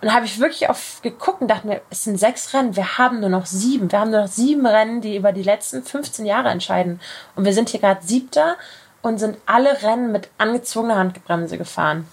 Und 0.00 0.08
da 0.08 0.14
habe 0.14 0.26
ich 0.26 0.40
wirklich 0.40 0.68
auf 0.68 1.00
geguckt 1.02 1.42
und 1.42 1.48
dachte 1.48 1.66
mir, 1.68 1.80
es 1.90 2.04
sind 2.04 2.18
sechs 2.18 2.52
Rennen, 2.54 2.74
wir 2.74 2.98
haben 2.98 3.20
nur 3.20 3.28
noch 3.28 3.46
sieben. 3.46 3.90
Wir 3.90 4.00
haben 4.00 4.10
nur 4.10 4.22
noch 4.22 4.28
sieben 4.28 4.66
Rennen, 4.66 5.00
die 5.00 5.16
über 5.16 5.32
die 5.32 5.42
letzten 5.42 5.84
15 5.84 6.26
Jahre 6.26 6.48
entscheiden. 6.48 7.00
Und 7.36 7.44
wir 7.44 7.52
sind 7.52 7.68
hier 7.68 7.80
gerade 7.80 8.04
siebter 8.04 8.56
und 9.00 9.18
sind 9.18 9.38
alle 9.46 9.82
Rennen 9.82 10.10
mit 10.10 10.28
angezogener 10.38 10.96
Handbremse 10.96 11.56
gefahren. 11.56 12.06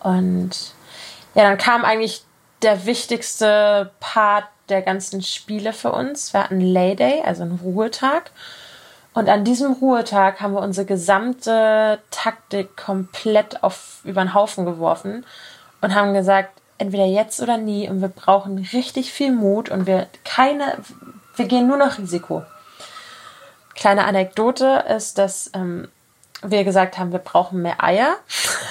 Und 0.00 0.50
ja, 1.34 1.42
dann 1.44 1.58
kam 1.58 1.84
eigentlich 1.84 2.24
der 2.62 2.86
wichtigste 2.86 3.90
Part 4.00 4.46
der 4.68 4.82
ganzen 4.82 5.22
Spiele 5.22 5.72
für 5.72 5.92
uns. 5.92 6.32
Wir 6.32 6.44
hatten 6.44 6.60
Lay 6.60 6.94
Day, 6.94 7.22
also 7.24 7.42
einen 7.42 7.60
Ruhetag. 7.62 8.30
Und 9.14 9.28
an 9.28 9.44
diesem 9.44 9.72
Ruhetag 9.72 10.40
haben 10.40 10.52
wir 10.52 10.60
unsere 10.60 10.86
gesamte 10.86 11.98
Taktik 12.10 12.76
komplett 12.76 13.62
auf 13.62 14.00
über 14.04 14.22
den 14.22 14.34
Haufen 14.34 14.64
geworfen 14.64 15.24
und 15.80 15.94
haben 15.94 16.14
gesagt, 16.14 16.60
entweder 16.78 17.06
jetzt 17.06 17.40
oder 17.40 17.56
nie 17.56 17.88
und 17.88 18.00
wir 18.00 18.08
brauchen 18.08 18.58
richtig 18.72 19.12
viel 19.12 19.32
Mut 19.32 19.68
und 19.68 19.86
wir 19.86 20.06
keine, 20.24 20.78
wir 21.36 21.46
gehen 21.46 21.66
nur 21.66 21.76
noch 21.76 21.98
Risiko. 21.98 22.44
Kleine 23.74 24.04
Anekdote 24.04 24.84
ist, 24.96 25.18
dass 25.18 25.50
ähm, 25.54 25.88
wir 26.42 26.64
gesagt 26.64 26.98
haben, 26.98 27.12
wir 27.12 27.18
brauchen 27.18 27.62
mehr 27.62 27.82
Eier, 27.82 28.16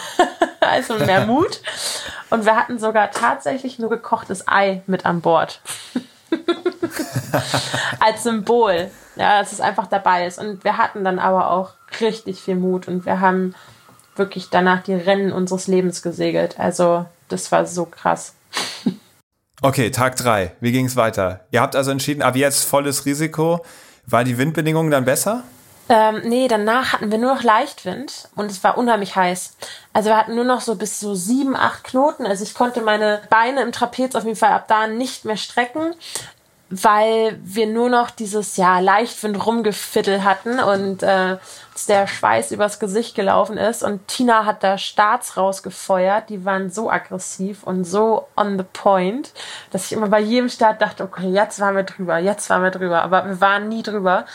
also 0.62 0.96
mehr 0.96 1.26
Mut. 1.26 1.62
Und 2.30 2.46
wir 2.46 2.56
hatten 2.56 2.80
sogar 2.80 3.12
tatsächlich 3.12 3.80
nur 3.80 3.90
gekochtes 3.90 4.48
Ei 4.48 4.82
mit 4.88 5.06
an 5.06 5.22
Bord. 5.22 5.62
Als 8.00 8.24
Symbol, 8.24 8.90
ja, 9.16 9.40
dass 9.40 9.52
es 9.52 9.62
einfach 9.62 9.88
dabei 9.88 10.28
ist. 10.28 10.40
Und 10.40 10.64
wir 10.64 10.78
hatten 10.78 11.04
dann 11.04 11.20
aber 11.20 11.52
auch 11.52 11.72
richtig 12.02 12.42
viel 12.42 12.56
Mut 12.56 12.88
und 12.88 13.06
wir 13.06 13.20
haben 13.20 13.56
wirklich 14.16 14.50
danach 14.50 14.84
die 14.84 14.94
Rennen 14.94 15.32
unseres 15.32 15.68
Lebens 15.68 16.02
gesegelt. 16.02 16.60
Also 16.60 17.06
das 17.30 17.52
war 17.52 17.66
so 17.66 17.86
krass. 17.86 18.34
Okay, 19.62 19.90
Tag 19.90 20.16
drei. 20.18 20.54
Wie 20.60 20.72
ging 20.72 20.86
es 20.86 20.96
weiter? 20.96 21.42
Ihr 21.52 21.62
habt 21.62 21.76
also 21.76 21.90
entschieden, 21.90 22.22
ab 22.22 22.36
jetzt 22.36 22.64
volles 22.66 23.06
Risiko. 23.06 23.66
War 24.06 24.24
die 24.24 24.38
Windbedingungen 24.38 24.92
dann 24.92 25.04
besser? 25.04 25.44
Ähm, 25.90 26.22
nee, 26.26 26.48
danach 26.48 26.94
hatten 26.94 27.12
wir 27.12 27.18
nur 27.18 27.34
noch 27.36 27.44
Leichtwind 27.44 28.28
und 28.36 28.52
es 28.52 28.64
war 28.64 28.78
unheimlich 28.78 29.16
heiß. 29.16 29.56
Also 29.94 30.10
wir 30.10 30.18
hatten 30.18 30.36
nur 30.36 30.44
noch 30.44 30.62
so 30.62 30.76
bis 30.76 31.00
so 31.00 31.16
sieben, 31.16 31.56
acht 31.56 31.86
Knoten. 31.86 32.26
Also 32.26 32.44
ich 32.44 32.54
konnte 32.54 32.82
meine 32.82 33.22
Beine 33.30 33.62
im 33.62 33.72
Trapez 33.72 34.16
auf 34.16 34.26
jeden 34.26 34.36
Fall 34.36 34.52
ab 34.52 34.68
da 34.68 34.88
nicht 34.88 35.24
mehr 35.24 35.38
strecken 35.38 35.96
weil 36.70 37.40
wir 37.42 37.66
nur 37.66 37.90
noch 37.90 38.10
dieses 38.10 38.58
ja 38.58 38.80
Leichtwind 38.80 39.46
rumgefittel 39.46 40.24
hatten 40.24 40.60
und 40.60 41.02
äh, 41.02 41.38
der 41.88 42.08
Schweiß 42.08 42.52
übers 42.52 42.80
Gesicht 42.80 43.16
gelaufen 43.16 43.58
ist 43.58 43.84
und 43.84 44.08
Tina 44.08 44.46
hat 44.46 44.64
da 44.64 44.78
Starts 44.78 45.38
rausgefeuert, 45.38 46.30
die 46.30 46.44
waren 46.44 46.70
so 46.70 46.90
aggressiv 46.90 47.64
und 47.64 47.86
so 47.86 48.28
on 48.36 48.58
the 48.58 48.66
point, 48.74 49.32
dass 49.72 49.86
ich 49.86 49.94
immer 49.94 50.08
bei 50.10 50.20
jedem 50.20 50.50
Start 50.50 50.82
dachte, 50.82 51.04
okay, 51.04 51.30
jetzt 51.30 51.60
waren 51.60 51.76
wir 51.76 51.84
drüber, 51.84 52.18
jetzt 52.18 52.50
waren 52.50 52.64
wir 52.64 52.72
drüber, 52.72 53.02
aber 53.02 53.26
wir 53.26 53.40
waren 53.40 53.70
nie 53.70 53.84
drüber. 53.84 54.26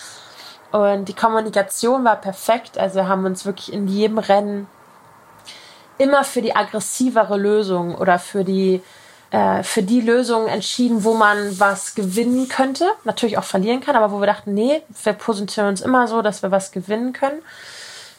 Und 0.73 1.07
die 1.07 1.15
Kommunikation 1.15 2.05
war 2.05 2.17
perfekt, 2.17 2.79
also 2.79 2.97
wir 2.97 3.09
haben 3.09 3.27
uns 3.27 3.45
wirklich 3.45 3.73
in 3.73 3.89
jedem 3.89 4.19
Rennen 4.19 4.67
immer 5.99 6.25
für 6.25 6.43
die 6.43 6.57
aggressivere 6.57 7.37
Lösung 7.37 7.95
oder 7.95 8.19
für 8.19 8.43
die 8.43 8.83
äh, 9.33 9.63
für 9.63 9.83
die 9.83 10.01
Lösung 10.01 10.47
entschieden, 10.47 11.05
wo 11.05 11.15
man 11.15 11.59
was 11.59 11.95
gewinnen 11.95 12.49
könnte, 12.49 12.87
natürlich 13.05 13.39
auch 13.39 13.45
verlieren 13.45 13.81
kann, 13.81 13.97
aber 13.97 14.13
wo 14.13 14.21
wir 14.21 14.27
dachten, 14.27 14.53
nee, 14.53 14.83
wir 15.05 15.15
positionieren 15.15 15.73
uns 15.73 15.81
immer 15.81 16.07
so, 16.07 16.21
dass 16.21 16.43
wir 16.43 16.51
was 16.51 16.71
gewinnen 16.71 17.15
können. 17.15 17.41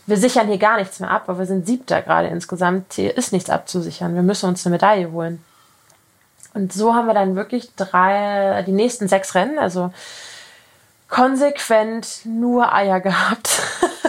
Wir 0.07 0.17
sichern 0.17 0.47
hier 0.47 0.57
gar 0.57 0.77
nichts 0.77 0.99
mehr 0.99 1.11
ab, 1.11 1.23
weil 1.27 1.37
wir 1.37 1.45
sind 1.45 1.67
Siebter 1.67 2.01
gerade 2.01 2.27
insgesamt. 2.29 2.93
Hier 2.93 3.15
ist 3.15 3.31
nichts 3.31 3.49
abzusichern. 3.49 4.15
Wir 4.15 4.23
müssen 4.23 4.49
uns 4.49 4.65
eine 4.65 4.73
Medaille 4.73 5.11
holen. 5.11 5.43
Und 6.55 6.73
so 6.73 6.93
haben 6.93 7.07
wir 7.07 7.13
dann 7.13 7.35
wirklich 7.35 7.73
drei, 7.75 8.63
die 8.65 8.71
nächsten 8.71 9.07
sechs 9.07 9.33
Rennen, 9.35 9.59
also 9.59 9.91
konsequent 11.13 12.21
nur 12.25 12.73
Eier 12.73 12.99
gehabt. 12.99 13.61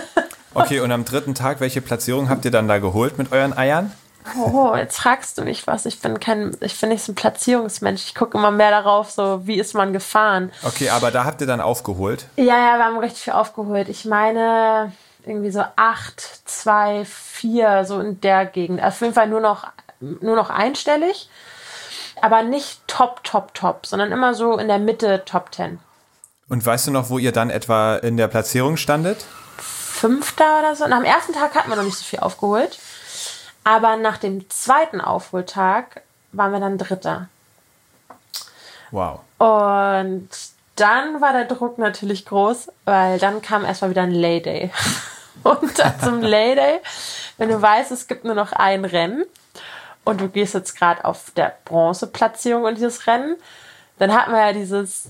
okay, 0.54 0.80
und 0.80 0.90
am 0.90 1.04
dritten 1.04 1.34
Tag, 1.34 1.60
welche 1.60 1.82
Platzierung 1.82 2.30
habt 2.30 2.46
ihr 2.46 2.50
dann 2.50 2.66
da 2.66 2.78
geholt 2.78 3.18
mit 3.18 3.30
euren 3.30 3.56
Eiern? 3.56 3.92
Oh, 4.38 4.72
jetzt 4.74 4.96
fragst 4.96 5.36
du 5.36 5.42
mich 5.42 5.66
was. 5.66 5.84
Ich 5.84 6.00
bin 6.00 6.18
kein, 6.18 6.56
ich 6.60 6.80
bin 6.80 6.88
nicht 6.88 7.04
so 7.04 7.12
ein 7.12 7.14
Platzierungsmensch. 7.14 8.06
Ich 8.06 8.14
gucke 8.14 8.38
immer 8.38 8.50
mehr 8.50 8.70
darauf, 8.70 9.10
so 9.10 9.46
wie 9.46 9.60
ist 9.60 9.74
man 9.74 9.92
gefahren. 9.92 10.50
Okay, 10.62 10.88
aber 10.88 11.10
da 11.10 11.26
habt 11.26 11.42
ihr 11.42 11.46
dann 11.46 11.60
aufgeholt? 11.60 12.24
Ja, 12.36 12.56
ja, 12.56 12.78
wir 12.78 12.86
haben 12.86 12.96
richtig 12.96 13.24
viel 13.24 13.34
aufgeholt. 13.34 13.90
Ich 13.90 14.06
meine, 14.06 14.92
irgendwie 15.26 15.50
so 15.50 15.62
acht, 15.76 16.22
zwei, 16.46 17.04
vier, 17.04 17.84
so 17.84 18.00
in 18.00 18.18
der 18.22 18.46
Gegend. 18.46 18.82
Auf 18.82 18.98
jeden 19.02 19.12
Fall 19.12 19.28
nur 19.28 19.40
noch, 19.40 19.66
nur 20.00 20.36
noch 20.36 20.48
einstellig, 20.48 21.28
aber 22.22 22.42
nicht 22.42 22.80
top, 22.86 23.22
top, 23.24 23.52
top, 23.52 23.84
sondern 23.84 24.10
immer 24.10 24.32
so 24.32 24.56
in 24.56 24.68
der 24.68 24.78
Mitte 24.78 25.22
Top 25.26 25.50
Ten. 25.50 25.80
Und 26.54 26.64
weißt 26.64 26.86
du 26.86 26.92
noch, 26.92 27.10
wo 27.10 27.18
ihr 27.18 27.32
dann 27.32 27.50
etwa 27.50 27.96
in 27.96 28.16
der 28.16 28.28
Platzierung 28.28 28.76
standet? 28.76 29.24
Fünfter 29.58 30.60
oder 30.60 30.76
so. 30.76 30.84
Und 30.84 30.92
am 30.92 31.02
ersten 31.02 31.32
Tag 31.32 31.52
hatten 31.56 31.68
wir 31.68 31.74
noch 31.74 31.82
nicht 31.82 31.98
so 31.98 32.04
viel 32.04 32.20
aufgeholt. 32.20 32.78
Aber 33.64 33.96
nach 33.96 34.18
dem 34.18 34.48
zweiten 34.50 35.00
Aufholtag 35.00 36.02
waren 36.30 36.52
wir 36.52 36.60
dann 36.60 36.78
Dritter. 36.78 37.28
Wow. 38.92 39.18
Und 39.38 40.28
dann 40.76 41.20
war 41.20 41.32
der 41.32 41.46
Druck 41.46 41.78
natürlich 41.78 42.24
groß, 42.24 42.70
weil 42.84 43.18
dann 43.18 43.42
kam 43.42 43.64
erstmal 43.64 43.90
wieder 43.90 44.02
ein 44.02 44.12
Layday. 44.12 44.70
Und 45.42 45.76
dann 45.76 45.98
zum 45.98 46.22
Layday, 46.22 46.78
wenn 47.36 47.48
du 47.48 47.60
weißt, 47.60 47.90
es 47.90 48.06
gibt 48.06 48.24
nur 48.24 48.36
noch 48.36 48.52
ein 48.52 48.84
Rennen 48.84 49.24
und 50.04 50.20
du 50.20 50.28
gehst 50.28 50.54
jetzt 50.54 50.78
gerade 50.78 51.04
auf 51.04 51.32
der 51.32 51.56
Bronzeplatzierung 51.64 52.68
in 52.68 52.76
dieses 52.76 53.08
Rennen, 53.08 53.34
dann 53.98 54.14
hatten 54.14 54.30
wir 54.30 54.38
ja 54.38 54.52
dieses, 54.52 55.08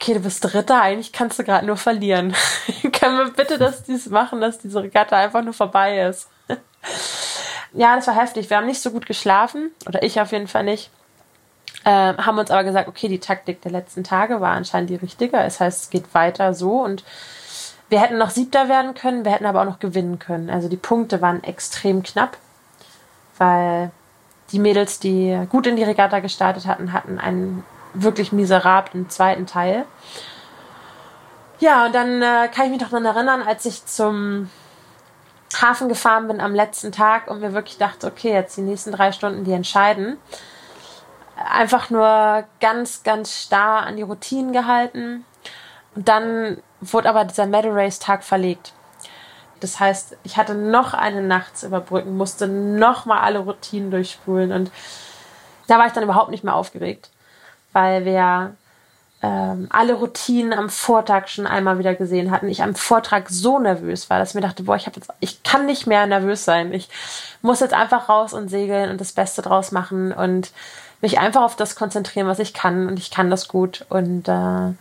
okay, 0.00 0.14
du 0.14 0.20
bist 0.20 0.44
Dritter, 0.44 0.80
eigentlich 0.80 1.12
kannst 1.12 1.38
du 1.38 1.44
gerade 1.44 1.66
nur 1.66 1.76
verlieren. 1.76 2.34
Können 2.92 3.18
wir 3.18 3.30
bitte 3.32 3.58
das 3.58 3.82
dies 3.82 4.08
machen, 4.08 4.40
dass 4.40 4.58
diese 4.58 4.82
Regatta 4.82 5.16
einfach 5.16 5.42
nur 5.42 5.54
vorbei 5.54 6.00
ist? 6.02 6.28
ja, 7.72 7.96
das 7.96 8.06
war 8.06 8.14
heftig. 8.14 8.48
Wir 8.48 8.58
haben 8.58 8.66
nicht 8.66 8.80
so 8.80 8.90
gut 8.90 9.06
geschlafen, 9.06 9.70
oder 9.86 10.02
ich 10.02 10.20
auf 10.20 10.32
jeden 10.32 10.48
Fall 10.48 10.64
nicht. 10.64 10.90
Äh, 11.84 12.14
haben 12.16 12.38
uns 12.38 12.50
aber 12.50 12.64
gesagt, 12.64 12.88
okay, 12.88 13.08
die 13.08 13.18
Taktik 13.18 13.60
der 13.62 13.72
letzten 13.72 14.04
Tage 14.04 14.40
war 14.40 14.54
anscheinend 14.54 14.90
die 14.90 14.96
richtige. 14.96 15.36
Das 15.36 15.60
heißt, 15.60 15.84
es 15.84 15.90
geht 15.90 16.14
weiter 16.14 16.54
so 16.54 16.80
und 16.80 17.04
wir 17.88 18.00
hätten 18.00 18.18
noch 18.18 18.30
Siebter 18.30 18.68
werden 18.68 18.94
können, 18.94 19.24
wir 19.24 19.32
hätten 19.32 19.46
aber 19.46 19.62
auch 19.62 19.66
noch 19.66 19.78
gewinnen 19.78 20.18
können. 20.18 20.50
Also 20.50 20.68
die 20.68 20.76
Punkte 20.76 21.22
waren 21.22 21.42
extrem 21.42 22.02
knapp, 22.02 22.36
weil 23.38 23.90
die 24.52 24.58
Mädels, 24.58 25.00
die 25.00 25.46
gut 25.48 25.66
in 25.66 25.76
die 25.76 25.84
Regatta 25.84 26.20
gestartet 26.20 26.66
hatten, 26.66 26.92
hatten 26.92 27.18
einen 27.18 27.64
wirklich 27.94 28.32
miserablen 28.32 29.08
zweiten 29.08 29.46
Teil. 29.46 29.84
Ja, 31.60 31.86
und 31.86 31.94
dann 31.94 32.22
äh, 32.22 32.48
kann 32.48 32.66
ich 32.66 32.70
mich 32.70 32.80
noch 32.80 32.90
daran 32.90 33.04
erinnern, 33.04 33.42
als 33.42 33.64
ich 33.64 33.84
zum 33.86 34.48
Hafen 35.60 35.88
gefahren 35.88 36.28
bin 36.28 36.40
am 36.40 36.54
letzten 36.54 36.92
Tag 36.92 37.28
und 37.28 37.40
mir 37.40 37.52
wirklich 37.52 37.78
dachte, 37.78 38.06
okay, 38.06 38.32
jetzt 38.32 38.56
die 38.56 38.62
nächsten 38.62 38.92
drei 38.92 39.12
Stunden, 39.12 39.44
die 39.44 39.52
entscheiden. 39.52 40.18
Einfach 41.50 41.90
nur 41.90 42.44
ganz, 42.60 43.02
ganz 43.02 43.42
starr 43.42 43.86
an 43.86 43.96
die 43.96 44.02
Routinen 44.02 44.52
gehalten. 44.52 45.24
Und 45.94 46.08
dann 46.08 46.62
wurde 46.80 47.08
aber 47.08 47.24
dieser 47.24 47.46
Medal 47.46 47.72
Race 47.72 47.98
Tag 47.98 48.22
verlegt. 48.22 48.72
Das 49.60 49.80
heißt, 49.80 50.16
ich 50.22 50.36
hatte 50.36 50.54
noch 50.54 50.94
eine 50.94 51.22
Nacht 51.22 51.58
zu 51.58 51.66
überbrücken, 51.66 52.16
musste 52.16 52.46
noch 52.46 53.06
mal 53.06 53.20
alle 53.20 53.40
Routinen 53.40 53.90
durchspulen 53.90 54.52
und 54.52 54.70
da 55.66 55.78
war 55.78 55.86
ich 55.86 55.92
dann 55.92 56.04
überhaupt 56.04 56.30
nicht 56.30 56.44
mehr 56.44 56.54
aufgeregt, 56.54 57.10
weil 57.78 58.04
wir 58.04 58.54
ähm, 59.22 59.68
alle 59.70 59.94
Routinen 59.94 60.52
am 60.52 60.68
Vortag 60.68 61.28
schon 61.28 61.46
einmal 61.46 61.78
wieder 61.78 61.94
gesehen 61.94 62.32
hatten. 62.32 62.48
Ich 62.48 62.62
am 62.62 62.74
Vortrag 62.74 63.28
so 63.28 63.60
nervös 63.60 64.10
war, 64.10 64.18
dass 64.18 64.30
ich 64.30 64.34
mir 64.34 64.40
dachte, 64.40 64.64
boah, 64.64 64.74
ich 64.74 64.86
habe 64.86 64.96
jetzt, 64.96 65.10
ich 65.20 65.44
kann 65.44 65.66
nicht 65.66 65.86
mehr 65.86 66.06
nervös 66.06 66.44
sein. 66.44 66.72
Ich 66.72 66.88
muss 67.40 67.60
jetzt 67.60 67.74
einfach 67.74 68.08
raus 68.08 68.32
und 68.32 68.48
segeln 68.48 68.90
und 68.90 69.00
das 69.00 69.12
Beste 69.12 69.42
draus 69.42 69.70
machen 69.70 70.12
und 70.12 70.50
mich 71.00 71.20
einfach 71.20 71.42
auf 71.42 71.54
das 71.54 71.76
konzentrieren, 71.76 72.26
was 72.26 72.40
ich 72.40 72.52
kann 72.52 72.88
und 72.88 72.98
ich 72.98 73.12
kann 73.12 73.30
das 73.30 73.46
gut 73.46 73.86
und 73.88 74.28
äh, 74.28 74.72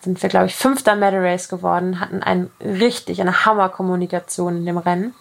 sind 0.00 0.20
wir, 0.22 0.28
glaube 0.28 0.46
ich, 0.46 0.56
fünfter 0.56 0.96
Medal 0.96 1.24
Race 1.24 1.48
geworden, 1.48 2.00
hatten 2.00 2.24
ein 2.24 2.50
richtig, 2.60 3.20
eine 3.20 3.44
Hammerkommunikation 3.44 4.56
in 4.56 4.66
dem 4.66 4.78
Rennen 4.78 5.14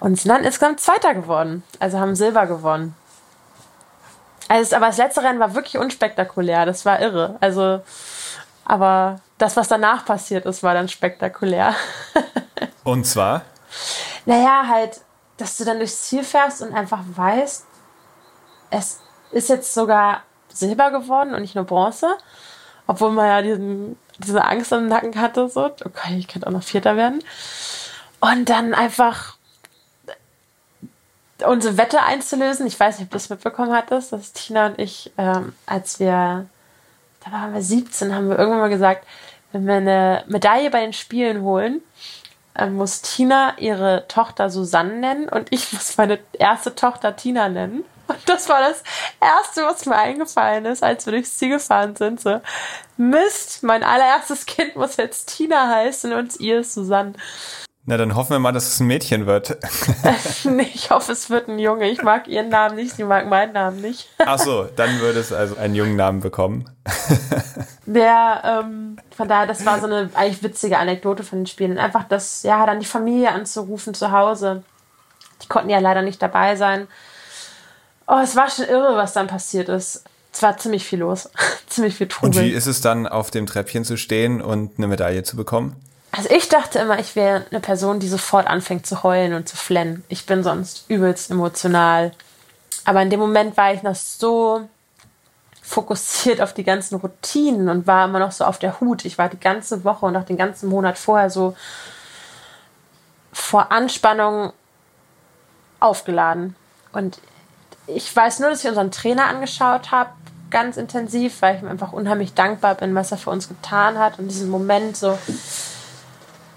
und 0.00 0.18
sind 0.18 0.30
dann 0.30 0.44
insgesamt 0.44 0.80
Zweiter 0.80 1.14
geworden. 1.14 1.62
Also 1.80 1.98
haben 1.98 2.14
Silber 2.14 2.46
gewonnen. 2.46 2.94
Also, 4.48 4.76
aber 4.76 4.86
das 4.86 4.96
letzte 4.98 5.22
Rennen 5.22 5.40
war 5.40 5.54
wirklich 5.54 5.78
unspektakulär. 5.78 6.66
Das 6.66 6.84
war 6.84 7.00
irre. 7.00 7.36
Also, 7.40 7.80
aber 8.64 9.20
das, 9.38 9.56
was 9.56 9.68
danach 9.68 10.04
passiert 10.04 10.46
ist, 10.46 10.62
war 10.62 10.74
dann 10.74 10.88
spektakulär. 10.88 11.74
Und 12.84 13.04
zwar? 13.04 13.42
Naja, 14.24 14.64
halt, 14.68 15.00
dass 15.36 15.56
du 15.56 15.64
dann 15.64 15.78
durchs 15.78 16.04
Ziel 16.04 16.24
fährst 16.24 16.62
und 16.62 16.72
einfach 16.72 17.00
weißt, 17.14 17.66
es 18.70 19.00
ist 19.32 19.48
jetzt 19.48 19.74
sogar 19.74 20.22
Silber 20.48 20.90
geworden 20.90 21.34
und 21.34 21.42
nicht 21.42 21.54
nur 21.54 21.64
Bronze. 21.64 22.16
Obwohl 22.86 23.10
man 23.10 23.26
ja 23.26 23.42
diesen, 23.42 23.98
diese 24.18 24.44
Angst 24.44 24.72
im 24.72 24.88
Nacken 24.88 25.20
hatte, 25.20 25.48
so, 25.48 25.64
okay, 25.64 26.16
ich 26.16 26.28
könnte 26.28 26.46
auch 26.46 26.52
noch 26.52 26.62
Vierter 26.62 26.96
werden. 26.96 27.22
Und 28.20 28.48
dann 28.48 28.74
einfach 28.74 29.35
unsere 31.44 31.76
Wette 31.76 32.02
einzulösen. 32.02 32.66
Ich 32.66 32.78
weiß 32.78 32.98
nicht, 32.98 33.06
ob 33.06 33.10
du 33.10 33.16
das 33.16 33.28
mitbekommen 33.28 33.72
hattest, 33.72 34.12
dass 34.12 34.32
Tina 34.32 34.66
und 34.66 34.78
ich, 34.78 35.12
ähm, 35.18 35.54
als 35.66 36.00
wir, 36.00 36.46
da 37.24 37.32
waren 37.32 37.54
wir 37.54 37.62
17, 37.62 38.14
haben 38.14 38.28
wir 38.28 38.38
irgendwann 38.38 38.60
mal 38.60 38.70
gesagt, 38.70 39.06
wenn 39.52 39.66
wir 39.66 39.74
eine 39.74 40.24
Medaille 40.28 40.70
bei 40.70 40.80
den 40.80 40.92
Spielen 40.92 41.42
holen, 41.42 41.82
äh, 42.54 42.66
muss 42.66 43.02
Tina 43.02 43.58
ihre 43.58 44.06
Tochter 44.08 44.50
Susanne 44.50 44.94
nennen 44.94 45.28
und 45.28 45.48
ich 45.50 45.72
muss 45.72 45.96
meine 45.96 46.18
erste 46.32 46.74
Tochter 46.74 47.16
Tina 47.16 47.48
nennen. 47.48 47.84
Und 48.08 48.28
das 48.28 48.48
war 48.48 48.60
das 48.60 48.84
Erste, 49.20 49.64
was 49.64 49.84
mir 49.84 49.96
eingefallen 49.96 50.64
ist, 50.66 50.84
als 50.84 51.06
wir 51.06 51.12
durchs 51.12 51.38
Ziel 51.38 51.50
gefahren 51.50 51.96
sind. 51.96 52.20
So, 52.20 52.40
Mist, 52.96 53.64
mein 53.64 53.82
allererstes 53.82 54.46
Kind 54.46 54.76
muss 54.76 54.96
jetzt 54.96 55.36
Tina 55.36 55.68
heißen 55.68 56.12
und 56.12 56.38
ihr 56.38 56.60
ist 56.60 56.74
Susanne. 56.74 57.14
Na, 57.88 57.96
dann 57.96 58.16
hoffen 58.16 58.32
wir 58.32 58.38
mal, 58.40 58.50
dass 58.50 58.66
es 58.66 58.80
ein 58.80 58.88
Mädchen 58.88 59.26
wird. 59.26 59.58
ich 60.74 60.90
hoffe, 60.90 61.12
es 61.12 61.30
wird 61.30 61.46
ein 61.46 61.60
Junge. 61.60 61.88
Ich 61.88 62.02
mag 62.02 62.26
ihren 62.26 62.48
Namen 62.48 62.74
nicht, 62.74 62.96
sie 62.96 63.04
mag 63.04 63.28
meinen 63.28 63.52
Namen 63.52 63.80
nicht. 63.80 64.08
Ach 64.18 64.40
so, 64.40 64.64
dann 64.74 64.98
würde 64.98 65.20
es 65.20 65.32
also 65.32 65.56
einen 65.56 65.76
jungen 65.76 65.94
Namen 65.94 66.18
bekommen. 66.18 66.68
Der, 67.86 68.42
ähm, 68.44 68.96
von 69.16 69.28
daher, 69.28 69.46
das 69.46 69.64
war 69.64 69.78
so 69.78 69.86
eine 69.86 70.10
eigentlich 70.14 70.42
witzige 70.42 70.78
Anekdote 70.78 71.22
von 71.22 71.38
den 71.40 71.46
Spielen. 71.46 71.78
Einfach 71.78 72.02
das, 72.08 72.42
ja, 72.42 72.66
dann 72.66 72.80
die 72.80 72.86
Familie 72.86 73.30
anzurufen 73.30 73.94
zu 73.94 74.10
Hause. 74.10 74.64
Die 75.44 75.46
konnten 75.46 75.70
ja 75.70 75.78
leider 75.78 76.02
nicht 76.02 76.20
dabei 76.20 76.56
sein. 76.56 76.88
Oh, 78.08 78.18
es 78.20 78.34
war 78.34 78.50
schon 78.50 78.64
irre, 78.64 78.96
was 78.96 79.12
dann 79.12 79.28
passiert 79.28 79.68
ist. 79.68 80.02
Es 80.32 80.42
war 80.42 80.56
ziemlich 80.58 80.84
viel 80.84 80.98
los. 80.98 81.30
ziemlich 81.68 81.94
viel 81.94 82.08
Trubel. 82.08 82.30
Und 82.30 82.44
wie 82.44 82.50
ist 82.50 82.66
es 82.66 82.80
dann, 82.80 83.06
auf 83.06 83.30
dem 83.30 83.46
Treppchen 83.46 83.84
zu 83.84 83.96
stehen 83.96 84.42
und 84.42 84.76
eine 84.76 84.88
Medaille 84.88 85.22
zu 85.22 85.36
bekommen? 85.36 85.76
Also 86.16 86.30
ich 86.30 86.48
dachte 86.48 86.78
immer, 86.78 86.98
ich 86.98 87.14
wäre 87.14 87.44
eine 87.50 87.60
Person, 87.60 88.00
die 88.00 88.08
sofort 88.08 88.46
anfängt 88.46 88.86
zu 88.86 89.02
heulen 89.02 89.34
und 89.34 89.46
zu 89.46 89.56
flennen. 89.56 90.02
Ich 90.08 90.24
bin 90.24 90.42
sonst 90.42 90.86
übelst 90.88 91.30
emotional. 91.30 92.12
Aber 92.86 93.02
in 93.02 93.10
dem 93.10 93.20
Moment 93.20 93.56
war 93.58 93.74
ich 93.74 93.82
noch 93.82 93.94
so 93.94 94.66
fokussiert 95.60 96.40
auf 96.40 96.54
die 96.54 96.64
ganzen 96.64 96.96
Routinen 96.96 97.68
und 97.68 97.86
war 97.86 98.06
immer 98.06 98.18
noch 98.18 98.32
so 98.32 98.44
auf 98.44 98.58
der 98.58 98.80
Hut. 98.80 99.04
Ich 99.04 99.18
war 99.18 99.28
die 99.28 99.38
ganze 99.38 99.84
Woche 99.84 100.06
und 100.06 100.16
auch 100.16 100.24
den 100.24 100.38
ganzen 100.38 100.70
Monat 100.70 100.96
vorher 100.96 101.28
so 101.28 101.54
vor 103.30 103.70
Anspannung 103.70 104.54
aufgeladen. 105.80 106.56
Und 106.92 107.18
ich 107.86 108.14
weiß 108.14 108.40
nur, 108.40 108.48
dass 108.48 108.64
ich 108.64 108.68
unseren 108.70 108.90
Trainer 108.90 109.26
angeschaut 109.26 109.90
habe, 109.90 110.10
ganz 110.50 110.78
intensiv, 110.78 111.42
weil 111.42 111.56
ich 111.56 111.62
ihm 111.62 111.68
einfach 111.68 111.92
unheimlich 111.92 112.32
dankbar 112.32 112.76
bin, 112.76 112.94
was 112.94 113.12
er 113.12 113.18
für 113.18 113.30
uns 113.30 113.48
getan 113.48 113.98
hat 113.98 114.18
und 114.18 114.28
diesen 114.28 114.48
Moment 114.48 114.96
so 114.96 115.18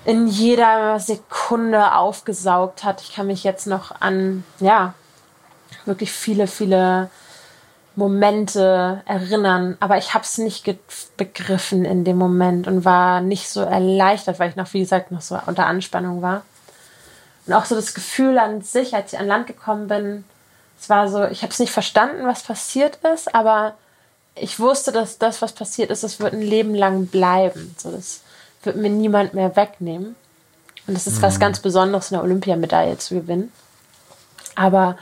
in 0.05 0.27
jeder 0.27 0.99
Sekunde 0.99 1.93
aufgesaugt 1.95 2.83
hat. 2.83 3.01
Ich 3.01 3.13
kann 3.13 3.27
mich 3.27 3.43
jetzt 3.43 3.67
noch 3.67 3.99
an, 3.99 4.43
ja, 4.59 4.93
wirklich 5.85 6.11
viele, 6.11 6.47
viele 6.47 7.09
Momente 7.95 9.01
erinnern, 9.05 9.77
aber 9.79 9.97
ich 9.97 10.13
habe 10.13 10.23
es 10.23 10.37
nicht 10.37 10.65
begriffen 11.17 11.85
in 11.85 12.05
dem 12.05 12.17
Moment 12.17 12.67
und 12.67 12.85
war 12.85 13.21
nicht 13.21 13.49
so 13.49 13.61
erleichtert, 13.61 14.39
weil 14.39 14.49
ich 14.49 14.55
noch, 14.55 14.73
wie 14.73 14.79
gesagt, 14.79 15.11
noch 15.11 15.21
so 15.21 15.37
unter 15.45 15.65
Anspannung 15.65 16.21
war. 16.21 16.43
Und 17.45 17.53
auch 17.53 17.65
so 17.65 17.75
das 17.75 17.93
Gefühl 17.93 18.37
an 18.37 18.61
sich, 18.61 18.95
als 18.95 19.13
ich 19.13 19.19
an 19.19 19.27
Land 19.27 19.47
gekommen 19.47 19.87
bin, 19.87 20.23
es 20.79 20.89
war 20.89 21.09
so, 21.09 21.25
ich 21.25 21.41
habe 21.41 21.51
es 21.51 21.59
nicht 21.59 21.73
verstanden, 21.73 22.25
was 22.25 22.43
passiert 22.43 22.99
ist, 23.13 23.35
aber 23.35 23.73
ich 24.35 24.59
wusste, 24.59 24.91
dass 24.91 25.17
das, 25.17 25.41
was 25.41 25.51
passiert 25.51 25.91
ist, 25.91 26.03
das 26.03 26.21
wird 26.21 26.33
ein 26.33 26.41
Leben 26.41 26.73
lang 26.73 27.07
bleiben. 27.07 27.75
So, 27.77 27.91
das 27.91 28.21
wird 28.63 28.75
mir 28.75 28.89
niemand 28.89 29.33
mehr 29.33 29.55
wegnehmen. 29.55 30.15
Und 30.87 30.95
es 30.95 31.07
ist 31.07 31.19
mhm. 31.19 31.23
was 31.23 31.39
ganz 31.39 31.59
Besonderes, 31.59 32.11
eine 32.11 32.21
Olympiamedaille 32.21 32.97
zu 32.97 33.15
gewinnen. 33.15 33.51
Aber 34.55 34.97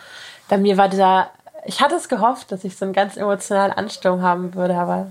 bei 0.49 0.58
mir 0.58 0.78
war 0.78 0.89
dieser, 0.89 1.30
ich 1.66 1.82
hatte 1.82 1.95
es 1.95 2.10
gehofft, 2.10 2.51
dass 2.51 2.64
ich 2.64 2.78
so 2.78 2.86
einen 2.86 2.93
ganz 2.93 3.18
emotionalen 3.18 3.72
Ansturm 3.72 4.22
haben 4.22 4.53
würde, 4.53 4.76
aber 4.76 5.08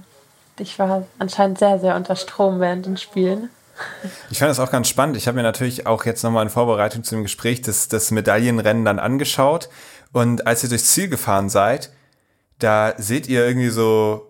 ich 0.59 0.79
war 0.79 1.05
anscheinend 1.19 1.59
sehr, 1.59 1.79
sehr 1.79 1.97
unter 1.97 2.17
Strom 2.17 2.61
während 2.61 2.87
den 2.87 2.97
Spielen. 2.97 3.51
Ich 4.31 4.39
fand 4.39 4.51
das 4.51 4.61
auch 4.61 4.71
ganz 4.71 4.89
spannend. 4.89 5.17
Ich 5.17 5.27
habe 5.27 5.37
mir 5.37 5.43
natürlich 5.43 5.87
auch 5.87 6.05
jetzt 6.05 6.23
nochmal 6.23 6.45
in 6.45 6.51
Vorbereitung 6.51 7.05
zu 7.05 7.15
dem 7.15 7.25
Gespräch 7.25 7.61
das, 7.61 7.89
das 7.89 8.11
Medaillenrennen 8.11 8.85
dann 8.85 8.99
angeschaut. 8.99 9.69
Und 10.13 10.47
als 10.47 10.63
ihr 10.63 10.71
durchs 10.71 10.93
Ziel 10.93 11.09
gefahren 11.09 11.51
seid, 11.51 11.91
da 12.59 12.95
seht 12.97 13.27
ihr 13.29 13.47
irgendwie 13.47 13.69
so 13.69 14.26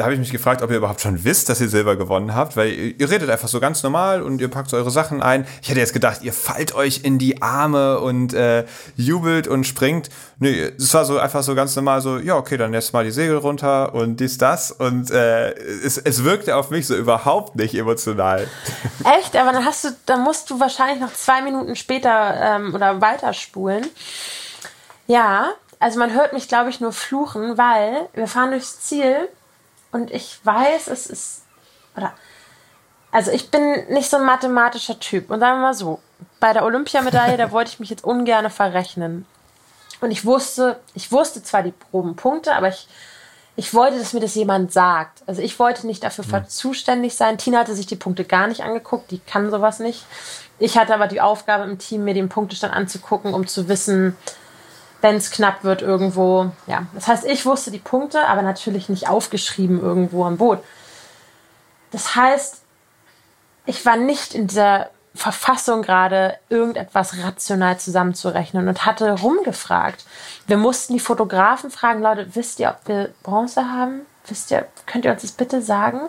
da 0.00 0.04
habe 0.04 0.14
ich 0.14 0.20
mich 0.20 0.30
gefragt, 0.30 0.62
ob 0.62 0.70
ihr 0.70 0.78
überhaupt 0.78 1.02
schon 1.02 1.24
wisst, 1.24 1.50
dass 1.50 1.60
ihr 1.60 1.68
Silber 1.68 1.94
gewonnen 1.94 2.34
habt, 2.34 2.56
weil 2.56 2.72
ihr, 2.72 2.98
ihr, 2.98 3.10
redet 3.10 3.28
einfach 3.28 3.48
so 3.48 3.60
ganz 3.60 3.82
normal 3.82 4.22
und 4.22 4.40
ihr 4.40 4.48
packt 4.48 4.70
so 4.70 4.78
eure 4.78 4.90
Sachen 4.90 5.22
ein. 5.22 5.46
Ich 5.60 5.68
hätte 5.68 5.78
jetzt 5.78 5.92
gedacht, 5.92 6.22
ihr 6.22 6.32
fallt 6.32 6.74
euch 6.74 7.02
in 7.04 7.18
die 7.18 7.42
Arme 7.42 8.00
und 8.00 8.32
äh, 8.32 8.64
jubelt 8.96 9.46
und 9.46 9.66
springt. 9.66 10.08
Nee, 10.38 10.72
es 10.78 10.94
war 10.94 11.04
so 11.04 11.18
einfach 11.18 11.42
so 11.42 11.54
ganz 11.54 11.76
normal 11.76 12.00
so, 12.00 12.16
ja, 12.16 12.34
okay, 12.36 12.56
dann 12.56 12.72
jetzt 12.72 12.94
mal 12.94 13.04
die 13.04 13.10
Segel 13.10 13.36
runter 13.36 13.94
und 13.94 14.20
dies, 14.20 14.38
das. 14.38 14.72
Und 14.72 15.10
äh, 15.10 15.50
es, 15.52 15.98
es 15.98 16.24
wirkte 16.24 16.56
auf 16.56 16.70
mich 16.70 16.86
so 16.86 16.96
überhaupt 16.96 17.56
nicht 17.56 17.74
emotional. 17.74 18.48
Echt? 19.18 19.36
Aber 19.36 19.52
dann 19.52 19.66
hast 19.66 19.84
du, 19.84 19.88
dann 20.06 20.22
musst 20.22 20.48
du 20.48 20.58
wahrscheinlich 20.60 20.98
noch 20.98 21.12
zwei 21.12 21.42
Minuten 21.42 21.76
später 21.76 22.40
ähm, 22.40 22.74
oder 22.74 23.02
weiterspulen. 23.02 23.86
Ja, 25.06 25.50
also 25.78 25.98
man 25.98 26.14
hört 26.14 26.32
mich, 26.32 26.48
glaube 26.48 26.70
ich, 26.70 26.80
nur 26.80 26.94
fluchen, 26.94 27.58
weil 27.58 28.08
wir 28.14 28.26
fahren 28.26 28.52
durchs 28.52 28.80
Ziel 28.80 29.28
und 29.92 30.10
ich 30.10 30.38
weiß, 30.44 30.88
es 30.88 31.06
ist. 31.06 31.42
Oder, 31.96 32.12
also 33.10 33.30
ich 33.30 33.50
bin 33.50 33.86
nicht 33.88 34.08
so 34.08 34.18
ein 34.18 34.24
mathematischer 34.24 34.98
Typ. 35.00 35.30
Und 35.30 35.40
sagen 35.40 35.58
wir 35.58 35.62
mal 35.62 35.74
so, 35.74 36.00
bei 36.38 36.52
der 36.52 36.64
Olympiamedaille, 36.64 37.36
da 37.36 37.50
wollte 37.52 37.72
ich 37.72 37.80
mich 37.80 37.90
jetzt 37.90 38.04
ungern 38.04 38.50
verrechnen. 38.50 39.26
Und 40.00 40.10
ich 40.10 40.24
wusste, 40.24 40.80
ich 40.94 41.12
wusste 41.12 41.42
zwar 41.42 41.62
die 41.62 41.72
Probenpunkte, 41.72 42.54
aber 42.54 42.68
ich, 42.68 42.88
ich 43.56 43.74
wollte, 43.74 43.98
dass 43.98 44.14
mir 44.14 44.20
das 44.20 44.34
jemand 44.34 44.72
sagt. 44.72 45.22
Also 45.26 45.42
ich 45.42 45.58
wollte 45.58 45.86
nicht 45.86 46.02
dafür 46.02 46.24
mhm. 46.24 46.48
zuständig 46.48 47.16
sein. 47.16 47.36
Tina 47.36 47.58
hatte 47.58 47.74
sich 47.74 47.86
die 47.86 47.96
Punkte 47.96 48.24
gar 48.24 48.46
nicht 48.46 48.62
angeguckt, 48.62 49.10
die 49.10 49.18
kann 49.18 49.50
sowas 49.50 49.78
nicht. 49.78 50.06
Ich 50.58 50.78
hatte 50.78 50.94
aber 50.94 51.06
die 51.06 51.20
Aufgabe 51.20 51.64
im 51.64 51.78
Team, 51.78 52.04
mir 52.04 52.14
den 52.14 52.28
Punktestand 52.28 52.74
anzugucken, 52.74 53.34
um 53.34 53.46
zu 53.46 53.68
wissen, 53.68 54.16
wenn 55.00 55.16
es 55.16 55.30
knapp 55.30 55.64
wird 55.64 55.82
irgendwo. 55.82 56.50
Ja, 56.66 56.86
das 56.94 57.08
heißt, 57.08 57.24
ich 57.24 57.46
wusste 57.46 57.70
die 57.70 57.78
Punkte, 57.78 58.26
aber 58.26 58.42
natürlich 58.42 58.88
nicht 58.88 59.08
aufgeschrieben 59.08 59.80
irgendwo 59.80 60.24
am 60.24 60.36
Boot. 60.36 60.62
Das 61.90 62.14
heißt, 62.14 62.62
ich 63.66 63.84
war 63.86 63.96
nicht 63.96 64.34
in 64.34 64.46
dieser 64.46 64.90
Verfassung 65.14 65.82
gerade 65.82 66.36
irgendetwas 66.48 67.18
rational 67.22 67.78
zusammenzurechnen 67.78 68.68
und 68.68 68.86
hatte 68.86 69.10
rumgefragt. 69.20 70.04
Wir 70.46 70.56
mussten 70.56 70.92
die 70.92 71.00
Fotografen 71.00 71.70
fragen, 71.70 72.00
Leute, 72.00 72.34
wisst 72.34 72.60
ihr, 72.60 72.70
ob 72.70 72.86
wir 72.86 73.12
Bronze 73.22 73.70
haben? 73.70 74.02
Wisst 74.26 74.50
ihr, 74.50 74.66
könnt 74.86 75.04
ihr 75.04 75.12
uns 75.12 75.22
das 75.22 75.32
bitte 75.32 75.62
sagen? 75.62 76.00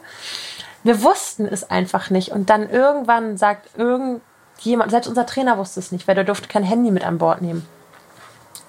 Wir 0.84 1.02
wussten 1.02 1.46
es 1.46 1.70
einfach 1.70 2.10
nicht. 2.10 2.30
Und 2.30 2.50
dann 2.50 2.70
irgendwann 2.70 3.38
sagt 3.38 3.70
irgendjemand, 3.78 4.92
selbst 4.92 5.08
unser 5.08 5.26
Trainer 5.26 5.58
wusste 5.58 5.80
es 5.80 5.92
nicht, 5.92 6.08
weil 6.08 6.16
der 6.16 6.24
durfte 6.24 6.48
kein 6.48 6.64
Handy 6.64 6.92
mit 6.92 7.04
an 7.04 7.18
Bord 7.18 7.42
nehmen. 7.42 7.68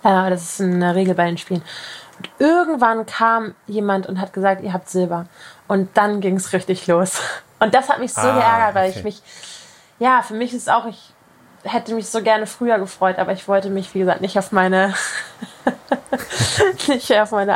Äh, 0.03 0.31
das 0.31 0.43
ist 0.43 0.61
eine 0.61 0.95
Regel 0.95 1.15
bei 1.15 1.27
den 1.27 1.39
Spielen. 1.39 1.63
Und 2.19 2.31
irgendwann 2.39 3.07
kam 3.07 3.55
jemand 3.67 4.07
und 4.07 4.21
hat 4.21 4.33
gesagt, 4.33 4.63
ihr 4.63 4.73
habt 4.73 4.89
Silber. 4.89 5.27
Und 5.69 5.97
dann 5.97 6.21
ging 6.21 6.37
es 6.37 6.53
richtig 6.53 6.87
los. 6.87 7.21
Und 7.59 7.75
das 7.75 7.89
hat 7.89 7.99
mich 8.01 8.13
so 8.13 8.21
ah, 8.21 8.35
geärgert, 8.35 8.75
weil 8.75 8.91
okay. 8.91 8.99
ich 8.99 9.05
mich, 9.05 9.23
ja, 9.99 10.23
für 10.23 10.35
mich 10.35 10.53
ist 10.53 10.71
auch, 10.71 10.87
ich 10.87 11.13
hätte 11.65 11.95
mich 11.95 12.09
so 12.09 12.23
gerne 12.23 12.47
früher 12.47 12.79
gefreut, 12.79 13.19
aber 13.19 13.33
ich 13.33 13.47
wollte 13.47 13.71
mich, 13.71 13.95
wie 13.95 14.01
gesagt, 14.01 14.21
nicht 14.21 14.37
auf 14.39 14.53
meine, 14.53 14.95
nicht 16.89 17.13
auf 17.17 17.31
meine 17.31 17.55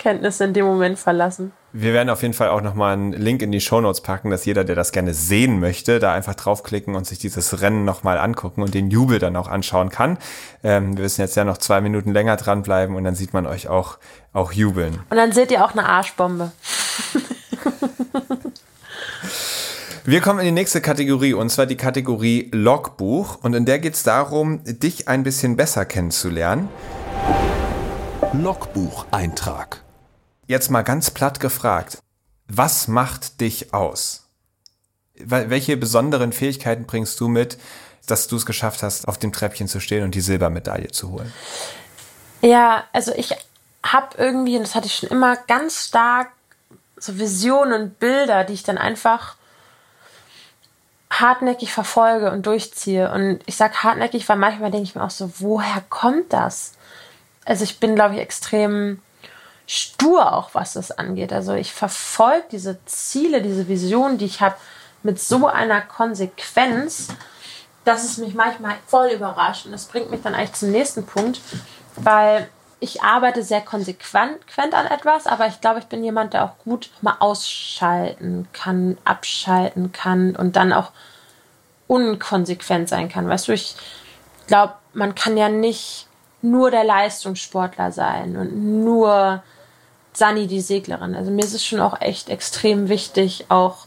Additionskenntnisse 0.00 0.44
in 0.44 0.54
dem 0.54 0.64
Moment 0.66 0.98
verlassen. 0.98 1.52
Wir 1.72 1.92
werden 1.92 2.10
auf 2.10 2.22
jeden 2.22 2.34
Fall 2.34 2.48
auch 2.48 2.62
nochmal 2.62 2.94
einen 2.94 3.12
Link 3.12 3.42
in 3.42 3.52
die 3.52 3.60
Shownotes 3.60 4.00
packen, 4.00 4.30
dass 4.30 4.44
jeder, 4.44 4.64
der 4.64 4.74
das 4.74 4.90
gerne 4.90 5.14
sehen 5.14 5.60
möchte, 5.60 6.00
da 6.00 6.12
einfach 6.12 6.34
draufklicken 6.34 6.96
und 6.96 7.06
sich 7.06 7.20
dieses 7.20 7.60
Rennen 7.60 7.84
nochmal 7.84 8.18
angucken 8.18 8.62
und 8.62 8.74
den 8.74 8.90
Jubel 8.90 9.20
dann 9.20 9.36
auch 9.36 9.46
anschauen 9.46 9.90
kann. 9.90 10.18
Ähm, 10.64 10.96
wir 10.96 11.04
müssen 11.04 11.20
jetzt 11.20 11.36
ja 11.36 11.44
noch 11.44 11.58
zwei 11.58 11.80
Minuten 11.80 12.12
länger 12.12 12.36
dranbleiben 12.36 12.96
und 12.96 13.04
dann 13.04 13.14
sieht 13.14 13.32
man 13.32 13.46
euch 13.46 13.68
auch, 13.68 13.98
auch 14.32 14.52
jubeln. 14.52 14.98
Und 15.10 15.16
dann 15.16 15.30
seht 15.32 15.52
ihr 15.52 15.64
auch 15.64 15.72
eine 15.72 15.88
Arschbombe. 15.88 16.50
Wir 20.06 20.22
kommen 20.22 20.40
in 20.40 20.46
die 20.46 20.52
nächste 20.52 20.80
Kategorie 20.80 21.34
und 21.34 21.50
zwar 21.50 21.66
die 21.66 21.76
Kategorie 21.76 22.50
Logbuch 22.52 23.38
und 23.42 23.54
in 23.54 23.66
der 23.66 23.78
geht 23.78 23.94
es 23.94 24.02
darum, 24.02 24.60
dich 24.64 25.08
ein 25.08 25.22
bisschen 25.22 25.56
besser 25.56 25.84
kennenzulernen. 25.84 26.68
Logbucheintrag. 28.32 29.82
Jetzt 30.50 30.68
mal 30.68 30.82
ganz 30.82 31.12
platt 31.12 31.38
gefragt, 31.38 31.98
was 32.48 32.88
macht 32.88 33.40
dich 33.40 33.72
aus? 33.72 34.26
Welche 35.14 35.76
besonderen 35.76 36.32
Fähigkeiten 36.32 36.86
bringst 36.86 37.20
du 37.20 37.28
mit, 37.28 37.56
dass 38.08 38.26
du 38.26 38.34
es 38.34 38.46
geschafft 38.46 38.82
hast, 38.82 39.06
auf 39.06 39.16
dem 39.16 39.32
Treppchen 39.32 39.68
zu 39.68 39.78
stehen 39.78 40.02
und 40.02 40.16
die 40.16 40.20
Silbermedaille 40.20 40.88
zu 40.88 41.12
holen? 41.12 41.32
Ja, 42.42 42.82
also 42.92 43.12
ich 43.14 43.32
habe 43.84 44.18
irgendwie, 44.18 44.56
und 44.56 44.62
das 44.62 44.74
hatte 44.74 44.88
ich 44.88 44.96
schon 44.96 45.08
immer, 45.10 45.36
ganz 45.36 45.86
stark 45.86 46.32
so 46.96 47.16
Visionen 47.16 47.82
und 47.82 48.00
Bilder, 48.00 48.42
die 48.42 48.54
ich 48.54 48.64
dann 48.64 48.76
einfach 48.76 49.36
hartnäckig 51.12 51.72
verfolge 51.72 52.32
und 52.32 52.44
durchziehe. 52.44 53.12
Und 53.12 53.38
ich 53.46 53.54
sage 53.54 53.84
hartnäckig, 53.84 54.28
weil 54.28 54.36
manchmal 54.36 54.72
denke 54.72 54.88
ich 54.88 54.96
mir 54.96 55.04
auch 55.04 55.10
so, 55.10 55.30
woher 55.38 55.80
kommt 55.90 56.32
das? 56.32 56.72
Also 57.44 57.62
ich 57.62 57.78
bin, 57.78 57.94
glaube 57.94 58.16
ich, 58.16 58.20
extrem 58.20 59.00
stur 59.70 60.32
auch, 60.32 60.50
was 60.52 60.72
das 60.72 60.90
angeht. 60.90 61.32
Also 61.32 61.54
ich 61.54 61.72
verfolge 61.72 62.44
diese 62.50 62.84
Ziele, 62.86 63.40
diese 63.40 63.68
Vision, 63.68 64.18
die 64.18 64.24
ich 64.24 64.40
habe, 64.40 64.56
mit 65.04 65.20
so 65.20 65.46
einer 65.46 65.80
Konsequenz, 65.80 67.08
dass 67.84 68.02
es 68.04 68.18
mich 68.18 68.34
manchmal 68.34 68.74
voll 68.86 69.08
überrascht. 69.08 69.66
Und 69.66 69.72
das 69.72 69.86
bringt 69.86 70.10
mich 70.10 70.22
dann 70.22 70.34
eigentlich 70.34 70.54
zum 70.54 70.72
nächsten 70.72 71.06
Punkt, 71.06 71.40
weil 71.96 72.48
ich 72.80 73.02
arbeite 73.02 73.44
sehr 73.44 73.60
konsequent 73.60 74.40
an 74.58 74.86
etwas, 74.86 75.26
aber 75.26 75.46
ich 75.46 75.60
glaube, 75.60 75.78
ich 75.78 75.86
bin 75.86 76.02
jemand, 76.02 76.34
der 76.34 76.44
auch 76.44 76.58
gut 76.64 76.90
mal 77.00 77.16
ausschalten 77.20 78.48
kann, 78.52 78.98
abschalten 79.04 79.92
kann 79.92 80.34
und 80.34 80.56
dann 80.56 80.72
auch 80.72 80.90
unkonsequent 81.86 82.88
sein 82.88 83.08
kann. 83.08 83.28
Weißt 83.28 83.48
du, 83.48 83.52
ich 83.52 83.76
glaube, 84.48 84.74
man 84.94 85.14
kann 85.14 85.36
ja 85.36 85.48
nicht 85.48 86.08
nur 86.42 86.70
der 86.70 86.84
Leistungssportler 86.84 87.92
sein 87.92 88.36
und 88.36 88.82
nur 88.84 89.42
Sani 90.20 90.46
die 90.46 90.60
Seglerin. 90.60 91.14
Also 91.14 91.30
mir 91.30 91.42
ist 91.42 91.54
es 91.54 91.64
schon 91.64 91.80
auch 91.80 91.98
echt 91.98 92.28
extrem 92.28 92.90
wichtig, 92.90 93.46
auch 93.48 93.86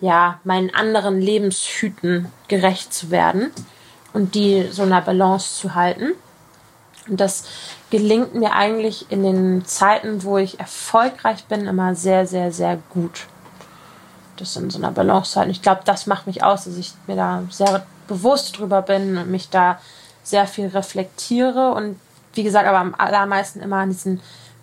ja, 0.00 0.38
meinen 0.44 0.74
anderen 0.74 1.18
Lebenshüten 1.18 2.30
gerecht 2.46 2.92
zu 2.92 3.10
werden 3.10 3.50
und 4.12 4.34
die 4.34 4.68
so 4.70 4.82
einer 4.82 5.00
Balance 5.00 5.58
zu 5.58 5.74
halten. 5.74 6.12
Und 7.08 7.20
das 7.20 7.44
gelingt 7.88 8.34
mir 8.34 8.52
eigentlich 8.52 9.10
in 9.10 9.22
den 9.22 9.64
Zeiten, 9.64 10.24
wo 10.24 10.36
ich 10.36 10.60
erfolgreich 10.60 11.46
bin, 11.46 11.66
immer 11.66 11.94
sehr, 11.94 12.26
sehr, 12.26 12.52
sehr 12.52 12.78
gut. 12.90 13.26
Das 14.36 14.56
in 14.56 14.68
so 14.68 14.76
einer 14.76 14.92
Balance 14.92 15.30
zu 15.30 15.40
halten. 15.40 15.52
Ich 15.52 15.62
glaube, 15.62 15.80
das 15.86 16.06
macht 16.06 16.26
mich 16.26 16.44
aus, 16.44 16.64
dass 16.64 16.76
ich 16.76 16.92
mir 17.06 17.16
da 17.16 17.44
sehr 17.48 17.86
bewusst 18.08 18.58
drüber 18.58 18.82
bin 18.82 19.16
und 19.16 19.30
mich 19.30 19.48
da 19.48 19.80
sehr 20.22 20.46
viel 20.46 20.66
reflektiere 20.66 21.72
und 21.72 21.98
wie 22.34 22.42
gesagt, 22.42 22.68
aber 22.68 22.78
am 22.78 22.94
allermeisten 22.98 23.60
immer 23.60 23.76
an 23.76 23.88
diesen 23.88 24.20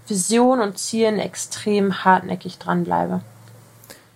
Vision 0.08 0.60
und 0.62 0.78
Zielen 0.78 1.20
extrem 1.20 2.04
hartnäckig 2.04 2.60
dranbleibe. 2.60 3.22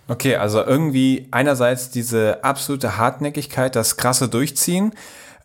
Okay, 0.08 0.36
also 0.36 0.62
irgendwie 0.62 1.28
einerseits 1.30 1.90
diese 1.90 2.42
absolute 2.42 2.96
Hartnäckigkeit, 2.96 3.76
das 3.76 3.96
krasse 3.96 4.28
Durchziehen 4.28 4.92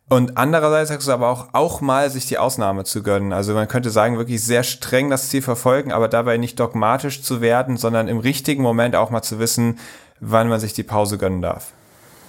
und 0.10 0.38
andererseits 0.38 0.90
sagst 0.90 1.08
du 1.08 1.12
aber 1.12 1.30
auch, 1.30 1.48
auch 1.54 1.82
mal 1.82 2.10
sich 2.10 2.26
die 2.26 2.38
Ausnahme 2.38 2.84
zu 2.84 3.04
gönnen. 3.04 3.34
Also 3.34 3.54
man 3.54 3.68
könnte 3.68 3.90
sagen, 3.90 4.18
wirklich 4.18 4.44
sehr 4.44 4.64
streng 4.64 5.10
das 5.10 5.30
Ziel 5.30 5.42
verfolgen, 5.42 5.92
aber 5.92 6.08
dabei 6.08 6.38
nicht 6.38 6.60
dogmatisch 6.60 7.24
zu 7.24 7.42
werden, 7.42 7.78
sondern 7.78 8.08
im 8.08 8.20
richtigen 8.20 8.62
Moment 8.62 8.96
auch 8.96 9.10
mal 9.10 9.22
zu 9.22 9.40
wissen, 9.40 9.80
wann 10.20 10.50
man 10.50 10.60
sich 10.60 10.74
die 10.74 10.84
Pause 10.84 11.18
gönnen 11.18 11.42
darf. 11.42 11.72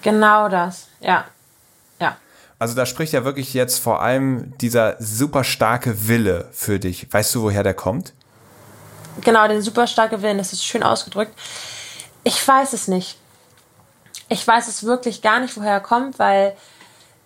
Genau 0.03 0.49
das, 0.49 0.89
ja. 1.01 1.25
Also 2.65 2.77
da 2.77 2.87
spricht 2.87 3.13
ja 3.13 3.27
wirklich 3.27 3.53
jetzt 3.53 3.79
vor 3.79 4.01
allem 4.01 4.57
dieser 4.57 4.97
super 4.99 5.45
starke 5.45 6.09
Wille 6.09 6.49
für 6.51 6.79
dich. 6.79 7.13
Weißt 7.13 7.35
du, 7.35 7.43
woher 7.43 7.63
der 7.63 7.75
kommt? 7.75 8.15
Genau, 9.21 9.47
der 9.47 9.61
super 9.61 9.87
starke 9.87 10.23
Willen, 10.23 10.39
das 10.39 10.55
ist 10.55 10.65
schön 10.65 10.83
ausgedrückt. 10.83 11.39
Ich 12.23 12.49
weiß 12.49 12.73
es 12.73 12.89
nicht. 12.89 13.19
Ich 14.31 14.49
weiß 14.49 14.67
es 14.69 14.83
wirklich 14.83 15.21
gar 15.21 15.41
nicht, 15.41 15.59
woher 15.59 15.73
er 15.73 15.81
kommt, 15.81 16.19
weil 16.19 16.57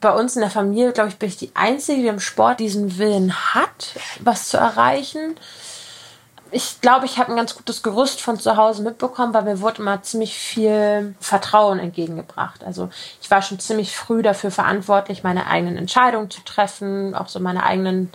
bei 0.01 0.11
uns 0.11 0.34
in 0.34 0.41
der 0.41 0.51
Familie, 0.51 0.91
glaube 0.91 1.11
ich, 1.11 1.18
bin 1.18 1.28
ich 1.28 1.36
die 1.36 1.53
Einzige, 1.55 2.03
die 2.03 2.09
im 2.09 2.18
Sport 2.18 2.59
diesen 2.59 2.99
Willen 2.99 3.32
hat, 3.55 3.95
was 4.18 4.49
zu 4.49 4.57
erreichen 4.57 5.36
ich 6.51 6.80
glaube, 6.80 7.07
ich 7.07 7.18
habe 7.18 7.30
ein 7.30 7.36
ganz 7.36 7.55
gutes 7.57 7.82
Gerüst 7.82 8.20
von 8.20 8.38
zu 8.38 8.57
Hause 8.57 8.82
mitbekommen, 8.82 9.34
weil 9.34 9.44
mir 9.44 9.61
wurde 9.61 9.82
immer 9.82 10.03
ziemlich 10.03 10.34
viel 10.34 11.14
Vertrauen 11.20 11.78
entgegengebracht. 11.78 12.64
Also 12.64 12.90
ich 13.20 13.30
war 13.30 13.42
schon 13.42 13.59
ziemlich 13.59 13.96
früh 13.96 14.22
dafür 14.22 14.51
verantwortlich, 14.51 15.22
meine 15.22 15.46
eigenen 15.46 15.76
Entscheidungen 15.76 16.30
zu 16.30 16.42
treffen, 16.44 17.14
auch 17.14 17.28
so 17.28 17.40
meine 17.40 17.64
eigenen, 17.64 18.11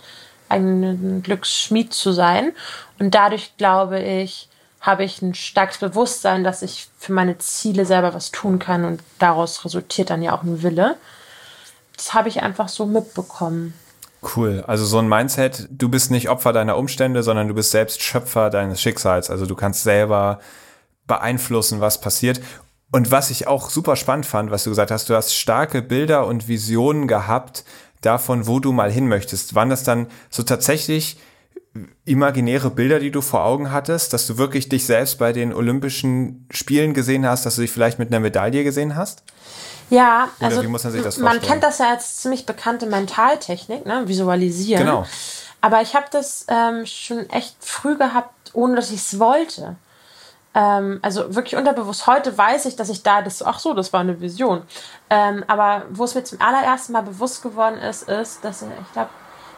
eigenen 0.48 1.22
Glücksschmied 1.22 1.92
zu 1.92 2.12
sein. 2.12 2.52
Und 2.98 3.14
dadurch 3.14 3.56
glaube 3.56 4.00
ich, 4.00 4.48
habe 4.80 5.04
ich 5.04 5.22
ein 5.22 5.34
starkes 5.34 5.78
Bewusstsein, 5.78 6.44
dass 6.44 6.62
ich 6.62 6.88
für 6.98 7.12
meine 7.12 7.38
Ziele 7.38 7.86
selber 7.86 8.12
was 8.12 8.30
tun 8.32 8.58
kann 8.58 8.84
und 8.84 9.02
daraus 9.18 9.64
resultiert 9.64 10.10
dann 10.10 10.22
ja 10.22 10.36
auch 10.36 10.42
ein 10.42 10.62
Wille. 10.62 10.96
Das 11.96 12.12
habe 12.12 12.28
ich 12.28 12.42
einfach 12.42 12.68
so 12.68 12.84
mitbekommen. 12.84 13.72
Cool. 14.24 14.64
Also 14.66 14.84
so 14.86 14.98
ein 14.98 15.08
Mindset, 15.08 15.68
du 15.70 15.88
bist 15.88 16.10
nicht 16.10 16.28
Opfer 16.30 16.52
deiner 16.52 16.76
Umstände, 16.76 17.22
sondern 17.22 17.48
du 17.48 17.54
bist 17.54 17.70
selbst 17.70 18.02
Schöpfer 18.02 18.48
deines 18.48 18.80
Schicksals. 18.80 19.30
Also 19.30 19.44
du 19.44 19.54
kannst 19.54 19.82
selber 19.82 20.40
beeinflussen, 21.06 21.80
was 21.80 22.00
passiert. 22.00 22.40
Und 22.90 23.10
was 23.10 23.30
ich 23.30 23.46
auch 23.46 23.70
super 23.70 23.96
spannend 23.96 24.24
fand, 24.24 24.50
was 24.50 24.64
du 24.64 24.70
gesagt 24.70 24.90
hast, 24.90 25.10
du 25.10 25.14
hast 25.14 25.34
starke 25.34 25.82
Bilder 25.82 26.26
und 26.26 26.48
Visionen 26.48 27.08
gehabt 27.08 27.64
davon, 28.00 28.46
wo 28.46 28.60
du 28.60 28.72
mal 28.72 28.90
hin 28.90 29.08
möchtest. 29.08 29.54
Waren 29.54 29.70
das 29.70 29.82
dann 29.82 30.06
so 30.30 30.42
tatsächlich 30.42 31.18
imaginäre 32.04 32.70
Bilder, 32.70 33.00
die 33.00 33.10
du 33.10 33.20
vor 33.20 33.44
Augen 33.44 33.72
hattest, 33.72 34.12
dass 34.12 34.26
du 34.26 34.38
wirklich 34.38 34.68
dich 34.68 34.86
selbst 34.86 35.18
bei 35.18 35.32
den 35.32 35.52
Olympischen 35.52 36.46
Spielen 36.50 36.94
gesehen 36.94 37.26
hast, 37.26 37.46
dass 37.46 37.56
du 37.56 37.62
dich 37.62 37.72
vielleicht 37.72 37.98
mit 37.98 38.08
einer 38.08 38.20
Medaille 38.20 38.62
gesehen 38.62 38.94
hast? 38.94 39.24
Ja, 39.90 40.28
Oder 40.38 40.48
also 40.48 40.62
wie 40.62 40.66
muss 40.66 40.84
man, 40.84 40.92
sich 40.92 41.02
das 41.02 41.16
vorstellen? 41.16 41.40
man 41.40 41.46
kennt 41.46 41.62
das 41.62 41.78
ja 41.78 41.90
als 41.90 42.18
ziemlich 42.18 42.46
bekannte 42.46 42.86
Mentaltechnik, 42.86 43.86
ne? 43.86 44.06
Visualisieren. 44.06 44.84
Genau. 44.84 45.06
Aber 45.60 45.80
ich 45.80 45.94
habe 45.94 46.06
das 46.10 46.46
ähm, 46.48 46.84
schon 46.84 47.28
echt 47.30 47.56
früh 47.60 47.96
gehabt, 47.96 48.50
ohne 48.52 48.76
dass 48.76 48.90
ich 48.90 49.00
es 49.00 49.18
wollte. 49.18 49.76
Ähm, 50.54 51.00
also 51.02 51.34
wirklich 51.34 51.56
unterbewusst. 51.56 52.06
Heute 52.06 52.36
weiß 52.36 52.66
ich, 52.66 52.76
dass 52.76 52.88
ich 52.88 53.02
da 53.02 53.22
das, 53.22 53.42
ach 53.42 53.58
so, 53.58 53.74
das 53.74 53.92
war 53.92 54.00
eine 54.00 54.20
Vision. 54.20 54.62
Ähm, 55.10 55.42
aber 55.48 55.82
wo 55.90 56.04
es 56.04 56.14
mir 56.14 56.22
zum 56.22 56.40
allerersten 56.40 56.92
Mal 56.92 57.02
bewusst 57.02 57.42
geworden 57.42 57.78
ist, 57.78 58.08
ist, 58.08 58.44
dass 58.44 58.62
ich 58.62 58.92
glaube, 58.92 59.10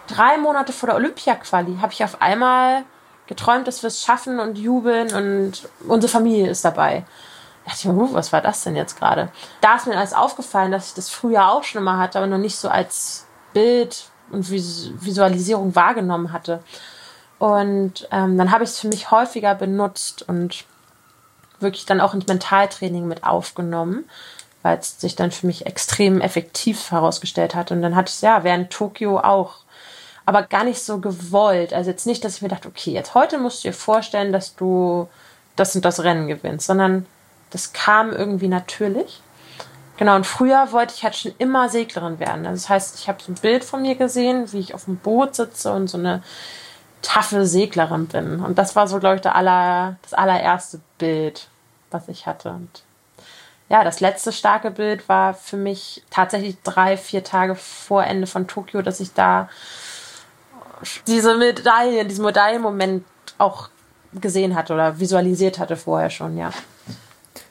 drei 0.06 0.38
Monate 0.38 0.72
vor 0.72 0.88
der 0.88 0.96
Olympia-Quali 0.96 1.78
habe 1.80 1.92
ich 1.92 2.02
auf 2.02 2.22
einmal 2.22 2.84
geträumt, 3.26 3.66
dass 3.66 3.82
wir 3.82 3.88
es 3.88 4.02
schaffen 4.02 4.40
und 4.40 4.56
jubeln 4.56 5.12
und 5.12 5.68
unsere 5.86 6.10
Familie 6.10 6.48
ist 6.48 6.64
dabei. 6.64 7.04
Da 7.66 7.72
dachte 7.72 7.88
ich 7.88 8.14
was 8.14 8.32
war 8.32 8.40
das 8.40 8.62
denn 8.62 8.76
jetzt 8.76 8.96
gerade? 8.96 9.28
Da 9.60 9.74
ist 9.74 9.86
mir 9.88 9.96
alles 9.96 10.12
aufgefallen, 10.12 10.70
dass 10.70 10.88
ich 10.88 10.94
das 10.94 11.10
früher 11.10 11.50
auch 11.50 11.64
schon 11.64 11.82
mal 11.82 11.98
hatte, 11.98 12.18
aber 12.18 12.28
noch 12.28 12.38
nicht 12.38 12.56
so 12.56 12.68
als 12.68 13.26
Bild 13.52 14.04
und 14.30 14.50
Visualisierung 14.50 15.74
wahrgenommen 15.74 16.32
hatte. 16.32 16.62
Und 17.38 18.08
ähm, 18.12 18.38
dann 18.38 18.52
habe 18.52 18.62
ich 18.62 18.70
es 18.70 18.78
für 18.78 18.88
mich 18.88 19.10
häufiger 19.10 19.54
benutzt 19.56 20.22
und 20.28 20.64
wirklich 21.58 21.86
dann 21.86 22.00
auch 22.00 22.14
ins 22.14 22.28
Mentaltraining 22.28 23.08
mit 23.08 23.24
aufgenommen, 23.24 24.08
weil 24.62 24.78
es 24.78 25.00
sich 25.00 25.16
dann 25.16 25.32
für 25.32 25.46
mich 25.46 25.66
extrem 25.66 26.20
effektiv 26.20 26.92
herausgestellt 26.92 27.56
hat. 27.56 27.72
Und 27.72 27.82
dann 27.82 27.96
hatte 27.96 28.10
ich 28.10 28.14
es 28.14 28.20
ja 28.20 28.44
während 28.44 28.70
Tokio 28.70 29.18
auch, 29.18 29.56
aber 30.24 30.44
gar 30.44 30.62
nicht 30.62 30.82
so 30.82 31.00
gewollt. 31.00 31.72
Also 31.72 31.90
jetzt 31.90 32.06
nicht, 32.06 32.24
dass 32.24 32.36
ich 32.36 32.42
mir 32.42 32.48
dachte, 32.48 32.68
okay, 32.68 32.92
jetzt 32.92 33.14
heute 33.14 33.38
musst 33.38 33.64
du 33.64 33.68
dir 33.68 33.74
vorstellen, 33.74 34.32
dass 34.32 34.54
du 34.54 35.08
das 35.56 35.74
und 35.74 35.84
das 35.84 36.04
Rennen 36.04 36.28
gewinnst, 36.28 36.66
sondern 36.66 37.06
das 37.50 37.72
kam 37.72 38.12
irgendwie 38.12 38.48
natürlich. 38.48 39.22
Genau, 39.96 40.14
und 40.14 40.26
früher 40.26 40.72
wollte 40.72 40.94
ich 40.94 41.04
halt 41.04 41.16
schon 41.16 41.32
immer 41.38 41.68
Seglerin 41.68 42.18
werden. 42.18 42.46
Also 42.46 42.62
das 42.62 42.68
heißt, 42.68 42.98
ich 42.98 43.08
habe 43.08 43.22
so 43.22 43.32
ein 43.32 43.36
Bild 43.36 43.64
von 43.64 43.82
mir 43.82 43.94
gesehen, 43.94 44.52
wie 44.52 44.58
ich 44.58 44.74
auf 44.74 44.84
dem 44.84 44.96
Boot 44.96 45.34
sitze 45.34 45.72
und 45.72 45.88
so 45.88 45.96
eine 45.96 46.22
taffe 47.00 47.46
Seglerin 47.46 48.06
bin. 48.06 48.40
Und 48.40 48.58
das 48.58 48.76
war 48.76 48.88
so, 48.88 48.98
glaube 48.98 49.16
ich, 49.16 49.26
aller, 49.26 49.96
das 50.02 50.12
allererste 50.12 50.80
Bild, 50.98 51.48
was 51.90 52.08
ich 52.08 52.26
hatte. 52.26 52.50
Und 52.50 52.82
ja, 53.68 53.84
das 53.84 54.00
letzte 54.00 54.32
starke 54.32 54.70
Bild 54.70 55.08
war 55.08 55.32
für 55.34 55.56
mich 55.56 56.04
tatsächlich 56.10 56.56
drei, 56.62 56.96
vier 56.96 57.24
Tage 57.24 57.54
vor 57.54 58.04
Ende 58.04 58.26
von 58.26 58.46
Tokio, 58.46 58.82
dass 58.82 59.00
ich 59.00 59.14
da 59.14 59.48
diese 61.06 61.36
Medaille, 61.36 62.04
diesen 62.04 62.24
Medaillenmoment 62.24 63.04
auch 63.38 63.70
gesehen 64.12 64.54
hatte 64.54 64.74
oder 64.74 65.00
visualisiert 65.00 65.58
hatte 65.58 65.76
vorher 65.76 66.10
schon, 66.10 66.36
ja. 66.36 66.50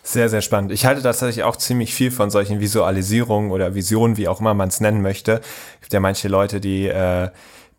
Sehr, 0.08 0.30
sehr 0.30 0.44
spannend. 0.44 0.72
Ich 0.72 0.86
halte 0.86 1.02
tatsächlich 1.02 1.44
auch 1.44 1.56
ziemlich 1.56 1.96
viel 1.96 2.12
von 2.12 2.30
solchen 2.30 2.60
Visualisierungen 2.60 3.50
oder 3.50 3.74
Visionen, 3.74 4.18
wie 4.18 4.28
auch 4.28 4.40
immer 4.40 4.54
man 4.54 4.70
es 4.70 4.80
nennen 4.80 5.02
möchte. 5.02 5.42
Es 5.78 5.82
gibt 5.82 5.94
ja 5.94 6.00
manche 6.00 6.28
Leute, 6.28 6.62
die 6.62 6.88
äh, 6.88 7.30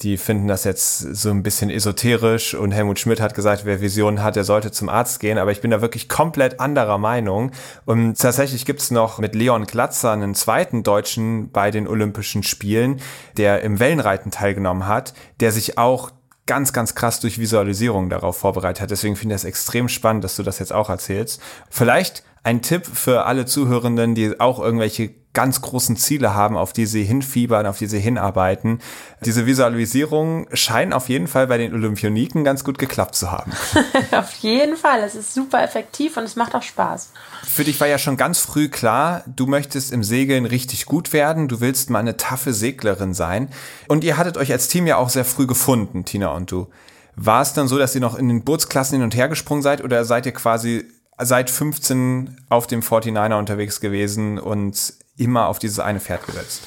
die 0.01 0.19
finden 0.19 0.47
das 0.47 0.65
jetzt 0.65 0.99
so 0.99 1.31
ein 1.31 1.43
bisschen 1.43 1.71
esoterisch 1.71 2.55
und 2.55 2.73
Helmut 2.73 2.99
Schmidt 2.99 3.21
hat 3.21 3.35
gesagt, 3.35 3.65
wer 3.65 3.81
Visionen 3.81 4.23
hat, 4.23 4.37
der 4.37 4.45
sollte 4.45 4.71
zum 4.71 4.91
Arzt 4.91 5.21
gehen, 5.21 5.39
aber 5.39 5.53
ich 5.53 5.63
bin 5.63 5.71
da 5.71 5.81
wirklich 5.81 6.09
komplett 6.09 6.61
anderer 6.61 6.99
Meinung 6.99 7.53
und 7.87 8.19
tatsächlich 8.19 8.67
gibt's 8.67 8.91
noch 8.91 9.19
mit 9.19 9.35
Leon 9.35 9.65
Glatzer 9.65 10.13
einen 10.13 10.35
zweiten 10.35 10.83
Deutschen 10.83 11.51
bei 11.51 11.71
den 11.71 11.89
Olympischen 11.89 12.43
Spielen, 12.43 13.01
der 13.39 13.63
im 13.63 13.79
Wellenreiten 13.79 14.31
teilgenommen 14.31 14.87
hat, 14.87 15.15
der 15.41 15.51
sich 15.51 15.79
auch 15.79 16.11
ganz, 16.47 16.73
ganz 16.73 16.95
krass 16.95 17.21
durch 17.21 17.39
Visualisierung 17.39 18.09
darauf 18.09 18.39
vorbereitet 18.39 18.81
hat. 18.81 18.91
Deswegen 18.91 19.17
finde 19.17 19.35
ich 19.35 19.43
das 19.43 19.49
extrem 19.49 19.89
spannend, 19.89 20.25
dass 20.25 20.37
du 20.37 20.43
das 20.43 20.59
jetzt 20.59 20.73
auch 20.73 20.89
erzählst. 20.89 21.41
Vielleicht 21.69 22.23
ein 22.45 22.63
Tipp 22.63 22.87
für 22.87 23.27
alle 23.27 23.45
Zuhörenden, 23.45 24.15
die 24.15 24.39
auch 24.39 24.61
irgendwelche 24.61 25.11
ganz 25.37 25.61
großen 25.61 25.99
Ziele 25.99 26.33
haben, 26.33 26.57
auf 26.57 26.73
die 26.73 26.87
sie 26.87 27.05
hinfiebern, 27.05 27.67
auf 27.67 27.77
die 27.77 27.87
sie 27.87 28.01
hinarbeiten. 28.01 28.81
Diese 29.23 29.45
Visualisierung 29.45 30.47
scheint 30.55 30.95
auf 30.95 31.11
jeden 31.11 31.27
Fall 31.27 31.47
bei 31.47 31.59
den 31.59 31.75
Olympioniken 31.75 32.43
ganz 32.43 32.65
gut 32.65 32.79
geklappt 32.79 33.17
zu 33.17 33.31
haben. 33.31 33.53
auf 34.13 34.33
jeden 34.37 34.79
Fall. 34.79 35.01
Es 35.01 35.15
ist 35.15 35.35
super 35.35 35.63
effektiv 35.63 36.17
und 36.17 36.25
es 36.25 36.37
macht 36.37 36.55
auch 36.55 36.63
Spaß. 36.63 37.11
Für 37.45 37.65
dich 37.65 37.79
war 37.81 37.87
ja 37.87 37.99
schon 37.99 38.17
ganz 38.17 38.39
früh 38.39 38.71
klar, 38.71 39.25
du 39.27 39.47
möchtest 39.47 39.93
im 39.93 40.03
Segeln 40.03 40.47
richtig 40.47 40.87
gut 40.87 41.13
werden, 41.13 41.49
du 41.49 41.61
willst 41.61 41.91
mal 41.91 41.99
eine 41.99 42.17
taffe 42.17 42.55
Seglerin 42.55 43.13
sein. 43.13 43.51
Und 43.89 44.05
ihr 44.05 44.17
hattet 44.17 44.39
euch 44.39 44.51
als 44.51 44.69
Team 44.69 44.87
ja 44.87 44.97
auch 44.97 45.11
sehr 45.11 45.27
früh 45.27 45.47
gefunden, 45.47 46.07
Tina 46.07 46.29
und 46.29 46.51
du. 46.51 46.69
War 47.15 47.43
es 47.43 47.53
dann 47.53 47.69
so, 47.69 47.77
dass 47.77 47.95
ihr 47.95 48.01
noch 48.01 48.17
in 48.17 48.29
den 48.29 48.43
Bootsklassen 48.43 48.97
hin 48.97 49.05
und 49.05 49.15
her 49.15 49.29
gesprungen 49.29 49.63
seid 49.63 49.85
oder 49.85 50.07
seid 50.07 50.25
ihr 50.25 50.33
quasi 50.33 50.87
seit 51.19 51.51
15 51.51 52.39
auf 52.49 52.67
dem 52.67 52.81
49er 52.81 53.39
unterwegs 53.39 53.81
gewesen 53.81 54.39
und 54.39 54.95
immer 55.17 55.49
auf 55.49 55.59
dieses 55.59 55.79
eine 55.79 56.01
Pferd 56.01 56.27
gesetzt? 56.27 56.63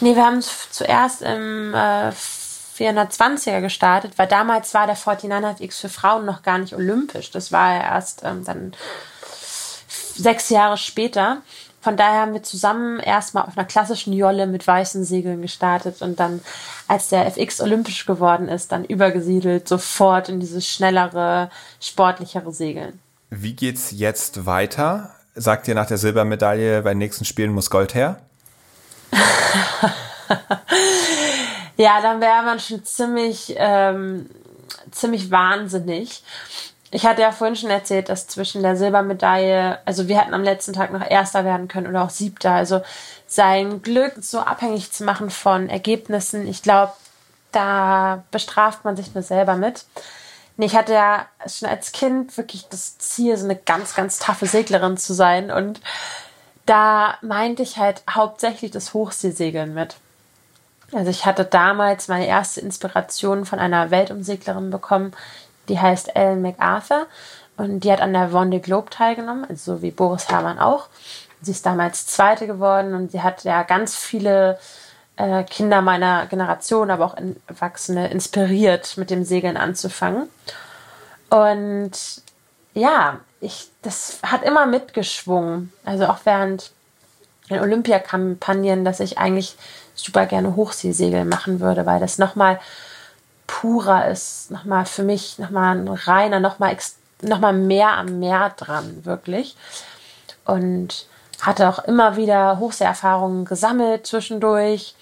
Nee, 0.00 0.14
wir 0.14 0.24
haben 0.24 0.42
zuerst 0.70 1.22
im 1.22 1.74
äh, 1.74 2.12
420er 2.78 3.60
gestartet, 3.60 4.12
weil 4.16 4.28
damals 4.28 4.74
war 4.74 4.86
der 4.86 4.96
49er 4.96 5.62
X 5.62 5.80
für 5.80 5.88
Frauen 5.88 6.24
noch 6.26 6.42
gar 6.42 6.58
nicht 6.58 6.74
olympisch. 6.74 7.30
Das 7.30 7.52
war 7.52 7.74
ja 7.74 7.82
erst 7.82 8.22
ähm, 8.24 8.44
dann 8.44 8.72
sechs 9.88 10.50
Jahre 10.50 10.76
später. 10.76 11.42
Von 11.80 11.96
daher 11.96 12.22
haben 12.22 12.32
wir 12.32 12.42
zusammen 12.42 12.98
erstmal 12.98 13.44
auf 13.44 13.56
einer 13.56 13.66
klassischen 13.66 14.12
Jolle 14.12 14.46
mit 14.46 14.66
weißen 14.66 15.04
Segeln 15.04 15.40
gestartet 15.40 16.02
und 16.02 16.18
dann, 16.18 16.40
als 16.88 17.08
der 17.10 17.26
FX 17.26 17.60
olympisch 17.60 18.06
geworden 18.06 18.48
ist, 18.48 18.72
dann 18.72 18.84
übergesiedelt 18.84 19.68
sofort 19.68 20.28
in 20.28 20.40
dieses 20.40 20.66
schnellere, 20.66 21.48
sportlichere 21.80 22.52
Segeln. 22.52 22.98
Wie 23.30 23.54
geht's 23.54 23.92
jetzt 23.92 24.46
weiter? 24.46 25.14
Sagt 25.38 25.68
ihr 25.68 25.74
nach 25.74 25.86
der 25.86 25.98
Silbermedaille 25.98 26.82
bei 26.82 26.90
den 26.90 26.98
nächsten 26.98 27.26
Spielen 27.26 27.52
muss 27.52 27.68
Gold 27.68 27.94
her? 27.94 28.18
ja, 31.76 32.00
dann 32.00 32.22
wäre 32.22 32.42
man 32.42 32.58
schon 32.58 32.82
ziemlich, 32.84 33.54
ähm, 33.58 34.30
ziemlich 34.90 35.30
wahnsinnig. 35.30 36.22
Ich 36.90 37.04
hatte 37.04 37.20
ja 37.20 37.32
vorhin 37.32 37.56
schon 37.56 37.68
erzählt, 37.68 38.08
dass 38.08 38.28
zwischen 38.28 38.62
der 38.62 38.76
Silbermedaille, 38.76 39.78
also 39.84 40.08
wir 40.08 40.18
hätten 40.18 40.32
am 40.32 40.42
letzten 40.42 40.72
Tag 40.72 40.90
noch 40.90 41.06
Erster 41.06 41.44
werden 41.44 41.68
können 41.68 41.86
oder 41.86 42.02
auch 42.02 42.10
Siebter. 42.10 42.52
Also 42.52 42.80
sein 43.26 43.82
Glück 43.82 44.14
so 44.20 44.40
abhängig 44.40 44.90
zu 44.90 45.04
machen 45.04 45.28
von 45.28 45.68
Ergebnissen, 45.68 46.48
ich 46.48 46.62
glaube, 46.62 46.94
da 47.52 48.24
bestraft 48.30 48.86
man 48.86 48.96
sich 48.96 49.14
nur 49.14 49.22
selber 49.22 49.56
mit. 49.56 49.84
Nee, 50.56 50.66
ich 50.66 50.76
hatte 50.76 50.94
ja 50.94 51.26
schon 51.46 51.68
als 51.68 51.92
Kind 51.92 52.36
wirklich 52.36 52.68
das 52.68 52.98
Ziel, 52.98 53.36
so 53.36 53.44
eine 53.44 53.56
ganz, 53.56 53.94
ganz 53.94 54.18
taffe 54.18 54.46
Seglerin 54.46 54.96
zu 54.96 55.12
sein. 55.12 55.50
Und 55.50 55.80
da 56.64 57.18
meinte 57.20 57.62
ich 57.62 57.76
halt 57.76 58.02
hauptsächlich 58.08 58.70
das 58.70 58.94
Hochseesegeln 58.94 59.74
mit. 59.74 59.96
Also 60.92 61.10
ich 61.10 61.26
hatte 61.26 61.44
damals 61.44 62.08
meine 62.08 62.26
erste 62.26 62.60
Inspiration 62.60 63.44
von 63.44 63.58
einer 63.58 63.90
Weltumseglerin 63.90 64.70
bekommen, 64.70 65.12
die 65.68 65.78
heißt 65.78 66.14
Ellen 66.16 66.42
MacArthur. 66.42 67.06
Und 67.56 67.80
die 67.80 67.92
hat 67.92 68.00
an 68.00 68.12
der 68.12 68.30
Vendée 68.30 68.60
Globe 68.60 68.90
teilgenommen, 68.90 69.46
also 69.48 69.76
so 69.76 69.82
wie 69.82 69.90
Boris 69.90 70.28
Herrmann 70.28 70.58
auch. 70.58 70.88
Sie 71.40 71.52
ist 71.52 71.64
damals 71.64 72.06
Zweite 72.06 72.46
geworden 72.46 72.94
und 72.94 73.12
sie 73.12 73.22
hat 73.22 73.44
ja 73.44 73.62
ganz 73.62 73.94
viele 73.94 74.58
äh, 75.16 75.44
Kinder 75.44 75.82
meiner 75.82 76.26
Generation, 76.26 76.90
aber 76.90 77.04
auch 77.06 77.16
Erwachsene 77.46 78.10
inspiriert, 78.10 78.96
mit 78.96 79.10
dem 79.10 79.24
Segeln 79.24 79.56
anzufangen. 79.56 80.28
Und 81.30 81.92
ja, 82.74 83.20
ich, 83.40 83.70
das 83.82 84.18
hat 84.22 84.42
immer 84.42 84.66
mitgeschwungen. 84.66 85.72
Also 85.84 86.06
auch 86.06 86.18
während 86.24 86.70
den 87.50 87.60
Olympiakampagnen, 87.60 88.84
dass 88.84 89.00
ich 89.00 89.18
eigentlich 89.18 89.56
super 89.94 90.26
gerne 90.26 90.56
Hochseesegel 90.56 91.24
machen 91.24 91.60
würde, 91.60 91.86
weil 91.86 92.00
das 92.00 92.18
nochmal 92.18 92.60
purer 93.46 94.08
ist, 94.08 94.50
nochmal 94.50 94.84
für 94.84 95.02
mich 95.02 95.38
nochmal 95.38 95.76
ein 95.76 95.88
reiner, 95.88 96.40
nochmal 96.40 96.76
noch 97.22 97.38
mal 97.38 97.52
mehr 97.52 97.92
am 97.92 98.18
Meer 98.18 98.52
dran, 98.56 99.04
wirklich. 99.04 99.56
Und 100.44 101.06
hatte 101.42 101.68
auch 101.68 101.80
immer 101.80 102.16
wieder 102.16 102.58
Hochseeerfahrungen 102.58 103.44
gesammelt 103.44 104.06
zwischendurch. 104.06 104.94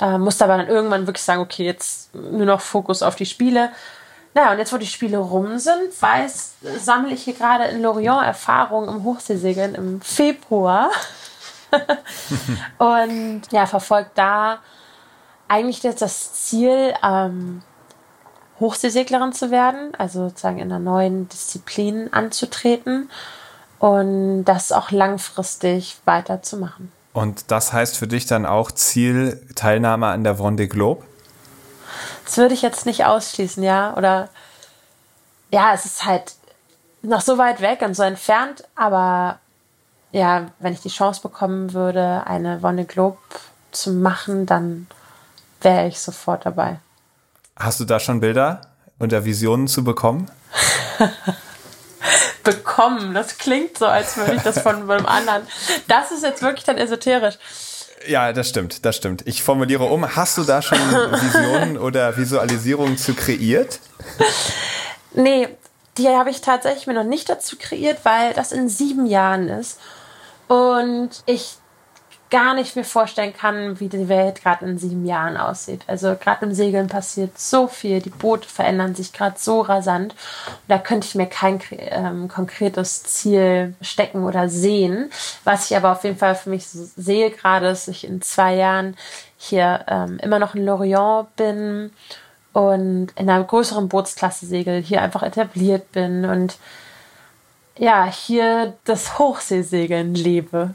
Äh, 0.00 0.18
musste 0.18 0.44
aber 0.44 0.56
dann 0.56 0.68
irgendwann 0.68 1.06
wirklich 1.06 1.24
sagen, 1.24 1.40
okay, 1.40 1.64
jetzt 1.64 2.14
nur 2.14 2.46
noch 2.46 2.60
Fokus 2.60 3.02
auf 3.02 3.16
die 3.16 3.26
Spiele. 3.26 3.70
Naja, 4.34 4.52
und 4.52 4.58
jetzt, 4.58 4.72
wo 4.72 4.78
die 4.78 4.86
Spiele 4.86 5.18
rum 5.18 5.58
sind, 5.58 6.00
weiß, 6.00 6.54
sammle 6.78 7.14
ich 7.14 7.22
hier 7.22 7.34
gerade 7.34 7.64
in 7.66 7.82
Lorient 7.82 8.24
Erfahrungen 8.24 8.88
im 8.88 9.04
Hochseesegeln 9.04 9.76
im 9.76 10.00
Februar. 10.00 10.90
und 12.78 13.42
ja, 13.52 13.66
verfolgt 13.66 14.18
da 14.18 14.58
eigentlich 15.46 15.82
jetzt 15.84 16.02
das 16.02 16.32
Ziel, 16.34 16.94
ähm, 17.02 17.62
Hochseeseglerin 18.60 19.32
zu 19.32 19.50
werden, 19.50 19.92
also 19.96 20.28
sozusagen 20.28 20.58
in 20.58 20.70
einer 20.70 20.78
neuen 20.78 21.28
Disziplin 21.28 22.12
anzutreten 22.12 23.10
und 23.84 24.44
das 24.44 24.72
auch 24.72 24.90
langfristig 24.92 25.98
weiterzumachen. 26.06 26.90
Und 27.12 27.50
das 27.50 27.74
heißt 27.74 27.98
für 27.98 28.06
dich 28.06 28.24
dann 28.24 28.46
auch 28.46 28.72
Ziel 28.72 29.46
Teilnahme 29.56 30.06
an 30.06 30.24
der 30.24 30.38
Vendée 30.38 30.68
Globe? 30.68 31.04
Das 32.24 32.38
würde 32.38 32.54
ich 32.54 32.62
jetzt 32.62 32.86
nicht 32.86 33.04
ausschließen, 33.04 33.62
ja. 33.62 33.94
Oder 33.94 34.30
ja, 35.50 35.74
es 35.74 35.84
ist 35.84 36.06
halt 36.06 36.32
noch 37.02 37.20
so 37.20 37.36
weit 37.36 37.60
weg 37.60 37.82
und 37.82 37.94
so 37.94 38.04
entfernt, 38.04 38.64
aber 38.74 39.38
ja, 40.12 40.46
wenn 40.60 40.72
ich 40.72 40.80
die 40.80 40.88
Chance 40.88 41.20
bekommen 41.20 41.74
würde, 41.74 42.26
eine 42.26 42.62
Wonne 42.62 42.86
Globe 42.86 43.18
zu 43.70 43.92
machen, 43.92 44.46
dann 44.46 44.86
wäre 45.60 45.88
ich 45.88 46.00
sofort 46.00 46.46
dabei. 46.46 46.78
Hast 47.56 47.80
du 47.80 47.84
da 47.84 48.00
schon 48.00 48.20
Bilder 48.20 48.62
oder 48.98 49.26
Visionen 49.26 49.68
zu 49.68 49.84
bekommen? 49.84 50.30
bekommen, 52.44 53.14
das 53.14 53.38
klingt 53.38 53.78
so, 53.78 53.86
als 53.86 54.16
würde 54.16 54.34
ich 54.34 54.42
das 54.42 54.60
von 54.60 54.90
einem 54.90 55.06
anderen. 55.06 55.46
Das 55.88 56.12
ist 56.12 56.22
jetzt 56.22 56.42
wirklich 56.42 56.64
dann 56.64 56.78
esoterisch. 56.78 57.36
Ja, 58.06 58.32
das 58.32 58.50
stimmt, 58.50 58.84
das 58.84 58.96
stimmt. 58.96 59.26
Ich 59.26 59.42
formuliere 59.42 59.84
um. 59.84 60.14
Hast 60.14 60.36
du 60.36 60.44
da 60.44 60.60
schon 60.60 60.78
Visionen 60.78 61.78
oder 61.78 62.16
Visualisierungen 62.16 62.98
zu 62.98 63.14
kreiert? 63.14 63.80
Nee, 65.14 65.48
die 65.96 66.08
habe 66.08 66.30
ich 66.30 66.40
tatsächlich 66.40 66.86
mir 66.86 66.94
noch 66.94 67.04
nicht 67.04 67.28
dazu 67.28 67.56
kreiert, 67.56 67.98
weil 68.04 68.34
das 68.34 68.52
in 68.52 68.68
sieben 68.68 69.06
Jahren 69.06 69.48
ist. 69.48 69.78
Und 70.48 71.10
ich 71.26 71.56
gar 72.34 72.54
nicht 72.54 72.74
mir 72.74 72.82
vorstellen 72.82 73.32
kann, 73.32 73.78
wie 73.78 73.88
die 73.88 74.08
Welt 74.08 74.42
gerade 74.42 74.64
in 74.64 74.76
sieben 74.76 75.06
Jahren 75.06 75.36
aussieht. 75.36 75.82
Also 75.86 76.16
gerade 76.16 76.44
im 76.46 76.52
Segeln 76.52 76.88
passiert 76.88 77.38
so 77.38 77.68
viel, 77.68 78.00
die 78.00 78.10
Boote 78.10 78.48
verändern 78.48 78.96
sich 78.96 79.12
gerade 79.12 79.36
so 79.38 79.60
rasant. 79.60 80.16
da 80.66 80.78
könnte 80.78 81.06
ich 81.06 81.14
mir 81.14 81.26
kein 81.26 81.60
ähm, 81.70 82.26
konkretes 82.26 83.04
Ziel 83.04 83.76
stecken 83.80 84.24
oder 84.24 84.48
sehen. 84.48 85.12
Was 85.44 85.70
ich 85.70 85.76
aber 85.76 85.92
auf 85.92 86.02
jeden 86.02 86.16
Fall 86.18 86.34
für 86.34 86.50
mich 86.50 86.66
sehe 86.66 87.30
gerade, 87.30 87.66
dass 87.66 87.86
ich 87.86 88.04
in 88.04 88.20
zwei 88.20 88.56
Jahren 88.56 88.96
hier 89.36 89.84
ähm, 89.86 90.18
immer 90.20 90.40
noch 90.40 90.56
in 90.56 90.66
Lorient 90.66 91.36
bin 91.36 91.92
und 92.52 93.12
in 93.14 93.30
einer 93.30 93.44
größeren 93.44 93.88
Bootsklasse 93.88 94.46
segel, 94.46 94.82
hier 94.82 95.02
einfach 95.02 95.22
etabliert 95.22 95.92
bin 95.92 96.24
und 96.24 96.56
ja, 97.78 98.06
hier 98.06 98.74
das 98.84 99.20
Hochseesegeln 99.20 100.16
lebe. 100.16 100.74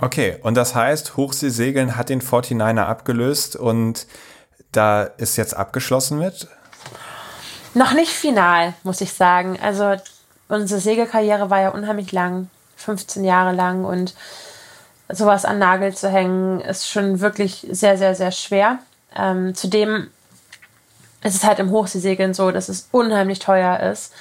Okay, 0.00 0.38
und 0.42 0.54
das 0.54 0.74
heißt, 0.74 1.16
Hochseesegeln 1.16 1.96
hat 1.96 2.08
den 2.08 2.20
49er 2.20 2.84
abgelöst 2.84 3.56
und 3.56 4.06
da 4.72 5.04
ist 5.04 5.36
jetzt 5.36 5.56
abgeschlossen 5.56 6.18
mit? 6.18 6.48
Noch 7.74 7.92
nicht 7.92 8.10
final, 8.10 8.74
muss 8.82 9.00
ich 9.00 9.12
sagen. 9.12 9.58
Also 9.62 9.96
unsere 10.48 10.80
Segelkarriere 10.80 11.50
war 11.50 11.60
ja 11.60 11.68
unheimlich 11.70 12.12
lang, 12.12 12.50
15 12.76 13.24
Jahre 13.24 13.54
lang 13.54 13.84
und 13.84 14.14
sowas 15.08 15.44
an 15.44 15.58
Nagel 15.58 15.94
zu 15.94 16.08
hängen, 16.08 16.60
ist 16.60 16.88
schon 16.88 17.20
wirklich 17.20 17.66
sehr, 17.70 17.98
sehr, 17.98 18.14
sehr 18.14 18.32
schwer. 18.32 18.78
Ähm, 19.14 19.54
zudem 19.54 20.10
ist 21.22 21.36
es 21.36 21.44
halt 21.44 21.58
im 21.58 21.70
Hochseesegeln 21.70 22.34
so, 22.34 22.50
dass 22.50 22.68
es 22.68 22.88
unheimlich 22.90 23.38
teuer 23.38 23.80
ist, 23.80 24.12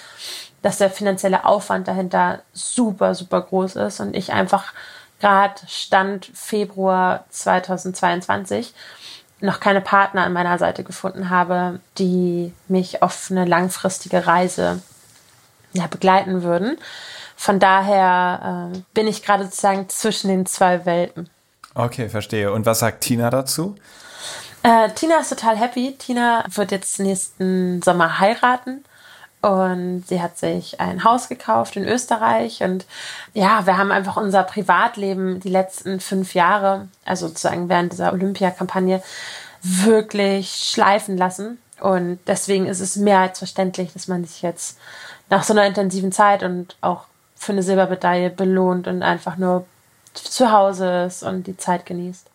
dass 0.61 0.77
der 0.77 0.89
finanzielle 0.89 1.45
Aufwand 1.45 1.87
dahinter 1.87 2.41
super, 2.53 3.15
super 3.15 3.41
groß 3.41 3.75
ist 3.75 3.99
und 3.99 4.15
ich 4.15 4.31
einfach 4.31 4.73
gerade 5.23 5.61
Stand 5.67 6.29
Februar 6.33 7.23
2022 7.29 8.73
noch 9.39 9.61
keine 9.61 9.79
Partner 9.79 10.23
an 10.25 10.33
meiner 10.33 10.57
Seite 10.57 10.83
gefunden 10.83 11.29
habe, 11.29 11.79
die 11.97 12.53
mich 12.67 13.01
auf 13.01 13.27
eine 13.31 13.45
langfristige 13.45 14.27
Reise 14.27 14.81
ja, 15.71 15.87
begleiten 15.87 16.43
würden. 16.43 16.77
Von 17.37 17.59
daher 17.59 18.71
äh, 18.73 18.79
bin 18.93 19.07
ich 19.07 19.23
gerade 19.23 19.45
sozusagen 19.45 19.87
zwischen 19.87 20.27
den 20.27 20.45
zwei 20.45 20.85
Welten. 20.85 21.29
Okay, 21.73 22.09
verstehe. 22.09 22.51
Und 22.51 22.65
was 22.65 22.79
sagt 22.79 23.01
Tina 23.01 23.29
dazu? 23.29 23.75
Äh, 24.61 24.89
Tina 24.91 25.19
ist 25.19 25.29
total 25.29 25.57
happy. 25.57 25.95
Tina 25.97 26.43
wird 26.53 26.71
jetzt 26.71 26.99
nächsten 26.99 27.81
Sommer 27.81 28.19
heiraten 28.19 28.83
und 29.43 30.05
sie 30.07 30.21
hat 30.21 30.37
sich 30.37 30.79
ein 30.79 31.03
Haus 31.03 31.27
gekauft 31.27 31.75
in 31.75 31.85
Österreich. 31.85 32.63
Und 32.63 32.85
ja, 33.33 33.65
wir 33.65 33.77
haben 33.77 33.91
einfach 33.91 34.15
unser 34.15 34.41
Privatleben 34.43 35.41
die 35.41 35.49
letzten 35.49 35.99
fünf 35.99 36.33
Jahre, 36.33 36.87
also 37.03 37.27
sozusagen 37.27 37.67
während 37.67 37.91
dieser 37.91 38.13
Olympiakampagne, 38.13 39.03
wirklich 39.61 40.49
schleifen 40.49 41.17
lassen. 41.17 41.57
Und 41.81 42.19
deswegen 42.25 42.67
ist 42.67 42.79
es 42.79 42.95
mehr 42.95 43.19
als 43.19 43.39
verständlich, 43.39 43.91
dass 43.91 44.07
man 44.07 44.23
sich 44.23 44.41
jetzt 44.41 44.77
nach 45.29 45.43
so 45.43 45.51
einer 45.51 45.65
intensiven 45.65 46.13
Zeit 46.13 46.41
und 46.41 46.77
auch 46.79 47.03
für 47.35 47.51
eine 47.51 47.63
Silbermedaille 47.63 48.29
belohnt 48.29 48.87
und 48.87 49.03
einfach 49.03 49.35
nur 49.35 49.65
zu 50.13 50.53
Hause 50.53 51.03
ist 51.07 51.21
und 51.21 51.47
die 51.47 51.57
Zeit 51.57 51.85
genießt. 51.85 52.29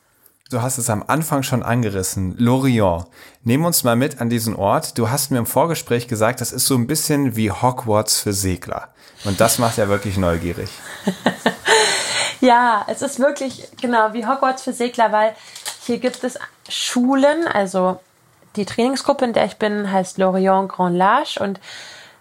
Du 0.51 0.63
hast 0.63 0.79
es 0.79 0.89
am 0.89 1.05
Anfang 1.07 1.43
schon 1.43 1.63
angerissen. 1.63 2.35
Lorient. 2.39 3.05
Nehmen 3.45 3.67
uns 3.67 3.85
mal 3.85 3.97
mit 3.97 4.19
an 4.19 4.31
diesen 4.31 4.57
Ort. 4.57 4.97
Du 4.97 5.11
hast 5.11 5.31
mir 5.31 5.37
im 5.37 5.45
Vorgespräch 5.45 6.09
gesagt, 6.09 6.41
das 6.41 6.53
ist 6.53 6.65
so 6.65 6.75
ein 6.75 6.87
bisschen 6.87 7.37
wie 7.37 7.51
Hogwarts 7.51 8.21
für 8.21 8.33
Segler. 8.33 8.89
Und 9.25 9.43
das 9.43 9.59
macht 9.59 9.77
ja 9.77 9.89
wirklich 9.89 10.17
neugierig. 10.17 10.71
ja, 12.41 12.83
es 12.89 13.03
ist 13.03 13.19
wirklich 13.19 13.69
genau 13.79 14.15
wie 14.15 14.27
Hogwarts 14.27 14.63
für 14.63 14.73
Segler, 14.73 15.13
weil 15.13 15.35
hier 15.83 15.99
gibt 15.99 16.25
es 16.25 16.39
Schulen, 16.67 17.47
also 17.47 18.01
die 18.57 18.65
Trainingsgruppe, 18.65 19.27
in 19.27 19.35
der 19.35 19.45
ich 19.45 19.57
bin, 19.59 19.93
heißt 19.93 20.17
Lorient 20.17 20.71
Grand 20.71 20.97
Large 20.97 21.41
und 21.41 21.61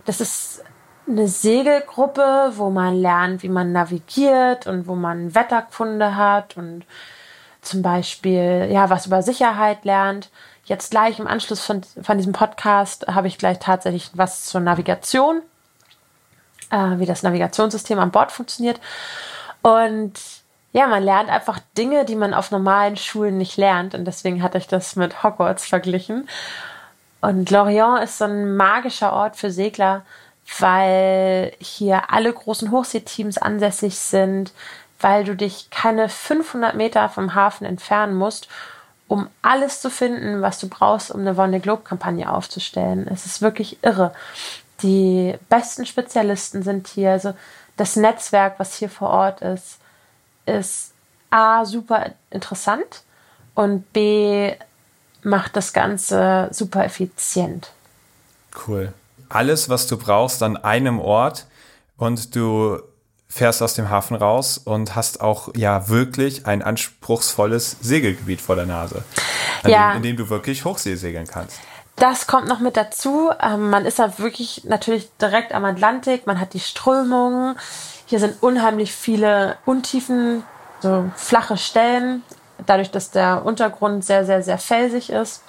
das 0.03 0.19
ist 0.19 0.63
eine 1.07 1.29
Segelgruppe, 1.29 2.51
wo 2.55 2.69
man 2.71 2.95
lernt, 2.95 3.41
wie 3.41 3.49
man 3.49 3.71
navigiert 3.71 4.67
und 4.67 4.85
wo 4.85 4.95
man 4.95 5.33
Wetterkunde 5.33 6.17
hat 6.17 6.57
und 6.57 6.83
zum 7.67 7.81
Beispiel 7.81 8.69
ja 8.71 8.89
was 8.89 9.05
über 9.05 9.21
Sicherheit 9.21 9.85
lernt. 9.85 10.29
Jetzt 10.65 10.91
gleich 10.91 11.19
im 11.19 11.27
Anschluss 11.27 11.63
von, 11.63 11.81
von 12.01 12.17
diesem 12.17 12.33
Podcast 12.33 13.07
habe 13.07 13.27
ich 13.27 13.37
gleich 13.37 13.59
tatsächlich 13.59 14.11
was 14.13 14.45
zur 14.45 14.61
Navigation, 14.61 15.41
äh, 16.71 16.97
wie 16.97 17.05
das 17.05 17.23
Navigationssystem 17.23 17.99
an 17.99 18.11
Bord 18.11 18.31
funktioniert. 18.31 18.79
Und 19.61 20.13
ja, 20.73 20.87
man 20.87 21.03
lernt 21.03 21.29
einfach 21.29 21.59
Dinge, 21.77 22.05
die 22.05 22.15
man 22.15 22.33
auf 22.33 22.51
normalen 22.51 22.97
Schulen 22.97 23.37
nicht 23.37 23.57
lernt. 23.57 23.95
Und 23.95 24.05
deswegen 24.05 24.43
hatte 24.43 24.57
ich 24.57 24.67
das 24.67 24.95
mit 24.95 25.23
Hogwarts 25.23 25.65
verglichen. 25.65 26.27
Und 27.21 27.49
Lorient 27.49 28.03
ist 28.03 28.17
so 28.17 28.25
ein 28.25 28.55
magischer 28.55 29.13
Ort 29.13 29.37
für 29.37 29.51
Segler, 29.51 30.05
weil 30.59 31.53
hier 31.59 32.11
alle 32.11 32.31
großen 32.31 32.71
Hochseeteams 32.71 33.37
ansässig 33.37 33.97
sind 33.97 34.51
weil 34.99 35.23
du 35.23 35.35
dich 35.35 35.69
keine 35.69 36.09
500 36.09 36.75
Meter 36.75 37.09
vom 37.09 37.35
Hafen 37.35 37.65
entfernen 37.65 38.15
musst, 38.15 38.47
um 39.07 39.29
alles 39.41 39.81
zu 39.81 39.89
finden, 39.89 40.41
was 40.41 40.59
du 40.59 40.67
brauchst, 40.67 41.11
um 41.11 41.21
eine 41.21 41.37
Vendée 41.37 41.59
Globe 41.59 41.83
Kampagne 41.83 42.31
aufzustellen. 42.31 43.07
Es 43.07 43.25
ist 43.25 43.41
wirklich 43.41 43.83
irre. 43.83 44.13
Die 44.81 45.35
besten 45.49 45.85
Spezialisten 45.85 46.61
sind 46.61 46.87
hier, 46.87 47.11
also 47.11 47.33
das 47.77 47.95
Netzwerk, 47.95 48.59
was 48.59 48.75
hier 48.75 48.89
vor 48.89 49.09
Ort 49.09 49.41
ist, 49.41 49.79
ist 50.45 50.93
A 51.29 51.65
super 51.65 52.11
interessant 52.29 53.03
und 53.53 53.91
B 53.93 54.53
macht 55.23 55.55
das 55.55 55.73
Ganze 55.73 56.49
super 56.51 56.85
effizient. 56.85 57.71
Cool. 58.67 58.93
Alles, 59.29 59.69
was 59.69 59.87
du 59.87 59.97
brauchst 59.97 60.41
an 60.41 60.57
einem 60.57 60.99
Ort 60.99 61.45
und 61.97 62.35
du 62.35 62.79
fährst 63.27 63.61
aus 63.61 63.73
dem 63.73 63.89
Hafen 63.89 64.15
raus 64.15 64.57
und 64.57 64.95
hast 64.95 65.21
auch 65.21 65.49
ja 65.55 65.89
wirklich 65.89 66.45
ein 66.45 66.61
anspruchsvolles 66.61 67.77
Segelgebiet 67.81 68.41
vor 68.41 68.55
der 68.55 68.65
Nase, 68.65 69.03
ja. 69.65 69.91
dem, 69.91 69.97
in 69.97 70.03
dem 70.03 70.17
du 70.17 70.29
wirklich 70.29 70.65
Hochsee 70.65 70.95
segeln 70.95 71.27
kannst. 71.27 71.59
Das 71.97 72.27
kommt 72.27 72.47
noch 72.47 72.59
mit 72.59 72.77
dazu. 72.77 73.31
Ähm, 73.41 73.71
man 73.71 73.85
ist 73.85 73.97
da 73.97 74.19
wirklich 74.19 74.63
natürlich 74.65 75.09
direkt 75.19 75.51
am 75.51 75.65
Atlantik. 75.65 76.27
Man 76.27 76.39
hat 76.39 76.53
die 76.53 76.59
Strömungen. 76.59 77.57
Hier 78.05 78.19
sind 78.19 78.41
unheimlich 78.41 78.93
viele 78.93 79.57
Untiefen, 79.65 80.43
so 80.79 81.09
flache 81.15 81.57
Stellen, 81.57 82.23
dadurch, 82.65 82.91
dass 82.91 83.09
der 83.09 83.43
Untergrund 83.43 84.05
sehr, 84.05 84.25
sehr, 84.25 84.43
sehr 84.43 84.59
felsig 84.59 85.09
ist. 85.09 85.41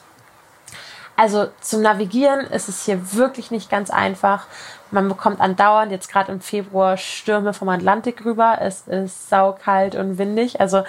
Also 1.17 1.49
zum 1.61 1.83
Navigieren 1.83 2.47
ist 2.47 2.69
es 2.69 2.85
hier 2.85 3.13
wirklich 3.13 3.51
nicht 3.51 3.69
ganz 3.69 3.91
einfach. 3.91 4.47
Man 4.91 5.09
bekommt 5.09 5.41
andauernd, 5.41 5.93
jetzt 5.93 6.11
gerade 6.11 6.33
im 6.33 6.41
Februar, 6.41 6.97
Stürme 6.97 7.53
vom 7.53 7.69
Atlantik 7.69 8.25
rüber. 8.25 8.59
Es 8.61 8.87
ist 8.87 9.29
saukalt 9.29 9.95
und 9.95 10.19
windig. 10.19 10.61
Also 10.61 10.85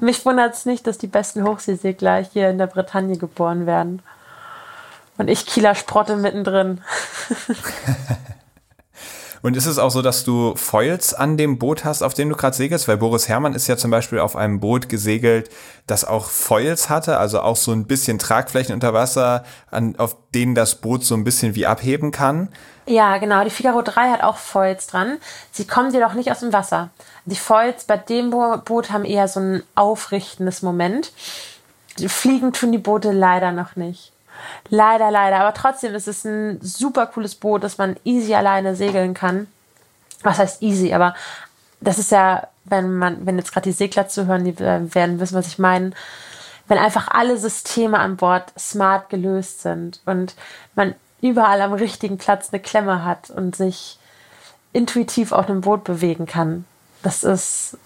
mich 0.00 0.24
wundert 0.26 0.54
es 0.54 0.66
nicht, 0.66 0.86
dass 0.86 0.98
die 0.98 1.06
besten 1.06 1.44
Hochseesegler 1.44 2.16
hier 2.24 2.50
in 2.50 2.58
der 2.58 2.66
Bretagne 2.66 3.16
geboren 3.16 3.66
werden. 3.66 4.02
Und 5.16 5.28
ich 5.28 5.46
Kieler 5.46 5.74
Sprotte 5.74 6.16
mittendrin. 6.16 6.80
Und 9.44 9.58
ist 9.58 9.66
es 9.66 9.78
auch 9.78 9.90
so, 9.90 10.00
dass 10.00 10.24
du 10.24 10.56
Foils 10.56 11.12
an 11.12 11.36
dem 11.36 11.58
Boot 11.58 11.84
hast, 11.84 12.00
auf 12.00 12.14
dem 12.14 12.30
du 12.30 12.34
gerade 12.34 12.56
segelst? 12.56 12.88
Weil 12.88 12.96
Boris 12.96 13.28
Herrmann 13.28 13.52
ist 13.52 13.66
ja 13.66 13.76
zum 13.76 13.90
Beispiel 13.90 14.18
auf 14.18 14.36
einem 14.36 14.58
Boot 14.58 14.88
gesegelt, 14.88 15.50
das 15.86 16.06
auch 16.06 16.30
Foils 16.30 16.88
hatte, 16.88 17.18
also 17.18 17.40
auch 17.42 17.56
so 17.56 17.70
ein 17.72 17.84
bisschen 17.84 18.18
Tragflächen 18.18 18.74
unter 18.74 18.94
Wasser, 18.94 19.44
an, 19.70 19.96
auf 19.98 20.16
denen 20.34 20.54
das 20.54 20.76
Boot 20.76 21.04
so 21.04 21.14
ein 21.14 21.24
bisschen 21.24 21.54
wie 21.56 21.66
abheben 21.66 22.10
kann. 22.10 22.48
Ja, 22.86 23.18
genau. 23.18 23.44
Die 23.44 23.50
Figaro 23.50 23.82
3 23.82 24.12
hat 24.12 24.22
auch 24.22 24.38
Foils 24.38 24.86
dran. 24.86 25.18
Sie 25.52 25.66
kommen 25.66 25.92
jedoch 25.92 26.14
nicht 26.14 26.30
aus 26.30 26.40
dem 26.40 26.54
Wasser. 26.54 26.88
Die 27.26 27.36
Foils 27.36 27.84
bei 27.84 27.98
dem 27.98 28.30
Boot 28.30 28.90
haben 28.90 29.04
eher 29.04 29.28
so 29.28 29.40
ein 29.40 29.62
aufrichtendes 29.74 30.62
Moment. 30.62 31.12
Fliegen 32.06 32.54
tun 32.54 32.72
die 32.72 32.78
Boote 32.78 33.12
leider 33.12 33.52
noch 33.52 33.76
nicht. 33.76 34.13
Leider, 34.68 35.10
leider. 35.10 35.40
Aber 35.40 35.54
trotzdem 35.54 35.94
ist 35.94 36.08
es 36.08 36.24
ein 36.24 36.60
super 36.60 37.06
cooles 37.06 37.34
Boot, 37.34 37.64
das 37.64 37.78
man 37.78 37.96
easy 38.04 38.34
alleine 38.34 38.74
segeln 38.76 39.14
kann. 39.14 39.46
Was 40.22 40.38
heißt 40.38 40.62
easy? 40.62 40.92
Aber 40.94 41.14
das 41.80 41.98
ist 41.98 42.10
ja, 42.10 42.48
wenn 42.64 42.96
man, 42.96 43.26
wenn 43.26 43.38
jetzt 43.38 43.52
gerade 43.52 43.68
die 43.68 43.72
Segler 43.72 44.08
zuhören, 44.08 44.44
die 44.44 44.58
werden 44.58 45.20
wissen, 45.20 45.36
was 45.36 45.46
ich 45.46 45.58
meine. 45.58 45.90
Wenn 46.66 46.78
einfach 46.78 47.08
alle 47.08 47.36
Systeme 47.36 47.98
an 47.98 48.16
Bord 48.16 48.52
smart 48.58 49.10
gelöst 49.10 49.62
sind 49.62 50.00
und 50.06 50.34
man 50.74 50.94
überall 51.20 51.60
am 51.60 51.74
richtigen 51.74 52.16
Platz 52.16 52.50
eine 52.52 52.60
Klemme 52.62 53.04
hat 53.04 53.30
und 53.30 53.54
sich 53.54 53.98
intuitiv 54.72 55.32
auf 55.32 55.48
einem 55.48 55.60
Boot 55.60 55.84
bewegen 55.84 56.26
kann. 56.26 56.64
Das 57.02 57.22
ist, 57.22 57.76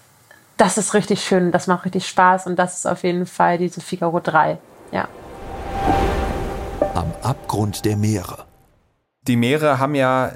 das 0.57 0.77
ist 0.77 0.93
richtig 0.93 1.23
schön, 1.23 1.51
das 1.51 1.67
macht 1.67 1.85
richtig 1.85 2.07
Spaß 2.07 2.47
und 2.47 2.57
das 2.57 2.77
ist 2.77 2.85
auf 2.85 3.03
jeden 3.03 3.25
Fall 3.25 3.57
diese 3.57 3.81
Figaro 3.81 4.19
3. 4.21 4.57
Ja 4.91 5.07
am 6.93 7.13
Abgrund 7.21 7.85
der 7.85 7.95
Meere. 7.95 8.45
Die 9.27 9.35
Meere 9.35 9.79
haben 9.79 9.95
ja 9.95 10.31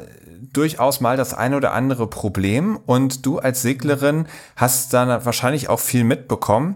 durchaus 0.52 1.02
mal 1.02 1.18
das 1.18 1.34
eine 1.34 1.58
oder 1.58 1.74
andere 1.74 2.08
Problem 2.08 2.80
und 2.86 3.26
du 3.26 3.40
als 3.40 3.62
Seglerin 3.62 4.28
hast 4.56 4.94
dann 4.94 5.26
wahrscheinlich 5.26 5.70
auch 5.70 5.80
viel 5.80 6.04
mitbekommen. 6.04 6.76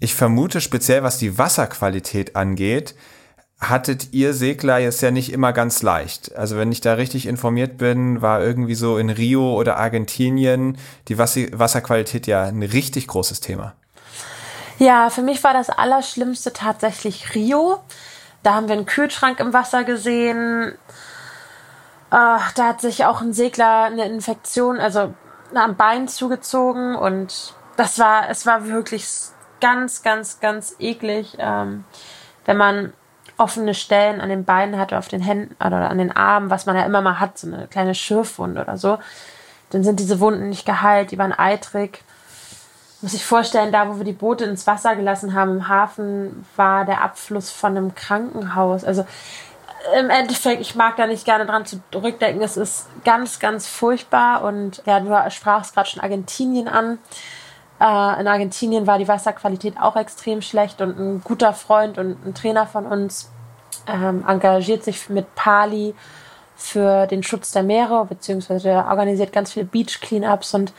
Ich 0.00 0.14
vermute 0.14 0.60
speziell, 0.60 1.02
was 1.02 1.18
die 1.18 1.38
Wasserqualität 1.38 2.34
angeht, 2.34 2.94
hattet 3.60 4.12
ihr 4.12 4.34
Segler 4.34 4.78
jetzt 4.78 5.02
ja 5.02 5.12
nicht 5.12 5.32
immer 5.32 5.52
ganz 5.52 5.82
leicht. 5.82 6.34
Also 6.34 6.56
wenn 6.56 6.72
ich 6.72 6.80
da 6.80 6.94
richtig 6.94 7.26
informiert 7.26 7.78
bin, 7.78 8.20
war 8.20 8.42
irgendwie 8.42 8.74
so 8.74 8.98
in 8.98 9.08
Rio 9.08 9.54
oder 9.56 9.76
Argentinien 9.76 10.78
die 11.06 11.18
Wasserqualität 11.18 12.26
ja 12.26 12.42
ein 12.42 12.62
richtig 12.62 13.06
großes 13.06 13.40
Thema. 13.40 13.74
Ja, 14.78 15.10
für 15.10 15.22
mich 15.22 15.44
war 15.44 15.52
das 15.52 15.70
Allerschlimmste 15.70 16.52
tatsächlich 16.52 17.36
Rio. 17.36 17.78
Da 18.42 18.54
haben 18.54 18.68
wir 18.68 18.74
einen 18.74 18.86
Kühlschrank 18.86 19.40
im 19.40 19.52
Wasser 19.52 19.84
gesehen. 19.84 20.72
Äh, 22.10 22.38
da 22.54 22.58
hat 22.58 22.80
sich 22.80 23.04
auch 23.04 23.20
ein 23.20 23.32
Segler 23.32 23.84
eine 23.84 24.06
Infektion, 24.06 24.78
also 24.80 25.14
am 25.54 25.76
Bein 25.76 26.08
zugezogen 26.08 26.96
und 26.96 27.54
das 27.76 27.98
war, 27.98 28.28
es 28.30 28.46
war 28.46 28.66
wirklich 28.66 29.06
ganz, 29.60 30.02
ganz, 30.02 30.40
ganz 30.40 30.76
eklig, 30.78 31.36
ähm, 31.38 31.84
wenn 32.44 32.56
man 32.56 32.92
offene 33.38 33.74
Stellen 33.74 34.20
an 34.20 34.28
den 34.28 34.44
Beinen 34.44 34.78
hatte, 34.78 34.98
auf 34.98 35.08
den 35.08 35.20
Händen 35.20 35.54
oder 35.64 35.90
an 35.90 35.98
den 35.98 36.14
Armen, 36.14 36.50
was 36.50 36.66
man 36.66 36.76
ja 36.76 36.84
immer 36.84 37.00
mal 37.00 37.18
hat, 37.18 37.38
so 37.38 37.46
eine 37.46 37.66
kleine 37.66 37.94
Schürfwunde 37.94 38.60
oder 38.60 38.76
so. 38.76 38.98
Dann 39.70 39.84
sind 39.84 40.00
diese 40.00 40.20
Wunden 40.20 40.48
nicht 40.48 40.66
geheilt, 40.66 41.10
die 41.10 41.18
waren 41.18 41.32
eitrig 41.32 42.02
muss 43.02 43.14
ich 43.14 43.24
vorstellen, 43.24 43.72
da 43.72 43.88
wo 43.88 43.98
wir 43.98 44.04
die 44.04 44.12
Boote 44.12 44.44
ins 44.44 44.66
Wasser 44.66 44.96
gelassen 44.96 45.34
haben 45.34 45.56
im 45.56 45.68
Hafen, 45.68 46.46
war 46.56 46.84
der 46.84 47.02
Abfluss 47.02 47.50
von 47.50 47.76
einem 47.76 47.94
Krankenhaus. 47.94 48.84
Also 48.84 49.04
im 49.98 50.10
Endeffekt, 50.10 50.60
ich 50.60 50.74
mag 50.74 50.96
da 50.96 51.06
nicht 51.06 51.24
gerne 51.24 51.46
dran 51.46 51.64
zurückdenken. 51.66 52.42
Es 52.42 52.56
ist 52.56 52.86
ganz, 53.04 53.40
ganz 53.40 53.66
furchtbar. 53.66 54.44
Und 54.44 54.82
ja, 54.86 55.00
du 55.00 55.30
sprachst 55.30 55.74
gerade 55.74 55.88
schon 55.88 56.02
Argentinien 56.02 56.68
an. 56.68 56.98
Äh, 57.80 58.20
in 58.20 58.28
Argentinien 58.28 58.86
war 58.86 58.98
die 58.98 59.08
Wasserqualität 59.08 59.74
auch 59.80 59.96
extrem 59.96 60.40
schlecht 60.40 60.80
und 60.80 60.98
ein 60.98 61.20
guter 61.24 61.52
Freund 61.52 61.98
und 61.98 62.24
ein 62.24 62.34
Trainer 62.34 62.66
von 62.66 62.86
uns 62.86 63.30
ähm, 63.88 64.24
engagiert 64.26 64.84
sich 64.84 65.08
mit 65.08 65.34
Pali 65.34 65.94
für 66.54 67.08
den 67.08 67.24
Schutz 67.24 67.50
der 67.50 67.64
Meere, 67.64 68.04
beziehungsweise 68.04 68.70
organisiert 68.88 69.32
ganz 69.32 69.52
viele 69.52 69.64
Beach-Cleanups 69.64 70.54
und 70.54 70.72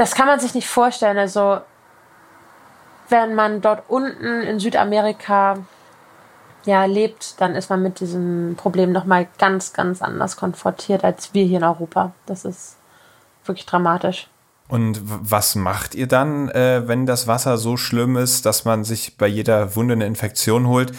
das 0.00 0.14
kann 0.14 0.26
man 0.26 0.40
sich 0.40 0.54
nicht 0.54 0.66
vorstellen. 0.66 1.18
Also, 1.18 1.60
wenn 3.10 3.34
man 3.34 3.60
dort 3.60 3.82
unten 3.88 4.40
in 4.40 4.58
Südamerika 4.58 5.58
ja, 6.64 6.86
lebt, 6.86 7.38
dann 7.38 7.54
ist 7.54 7.68
man 7.68 7.82
mit 7.82 8.00
diesem 8.00 8.54
Problem 8.56 8.92
nochmal 8.92 9.28
ganz, 9.38 9.74
ganz 9.74 10.00
anders 10.00 10.38
konfrontiert 10.38 11.04
als 11.04 11.34
wir 11.34 11.44
hier 11.44 11.58
in 11.58 11.64
Europa. 11.64 12.12
Das 12.24 12.46
ist 12.46 12.76
wirklich 13.44 13.66
dramatisch. 13.66 14.28
Und 14.68 15.00
was 15.02 15.54
macht 15.54 15.94
ihr 15.94 16.06
dann, 16.06 16.48
äh, 16.48 16.88
wenn 16.88 17.04
das 17.04 17.26
Wasser 17.26 17.58
so 17.58 17.76
schlimm 17.76 18.16
ist, 18.16 18.46
dass 18.46 18.64
man 18.64 18.84
sich 18.84 19.18
bei 19.18 19.26
jeder 19.26 19.76
Wunde 19.76 19.92
eine 19.92 20.06
Infektion 20.06 20.66
holt? 20.66 20.92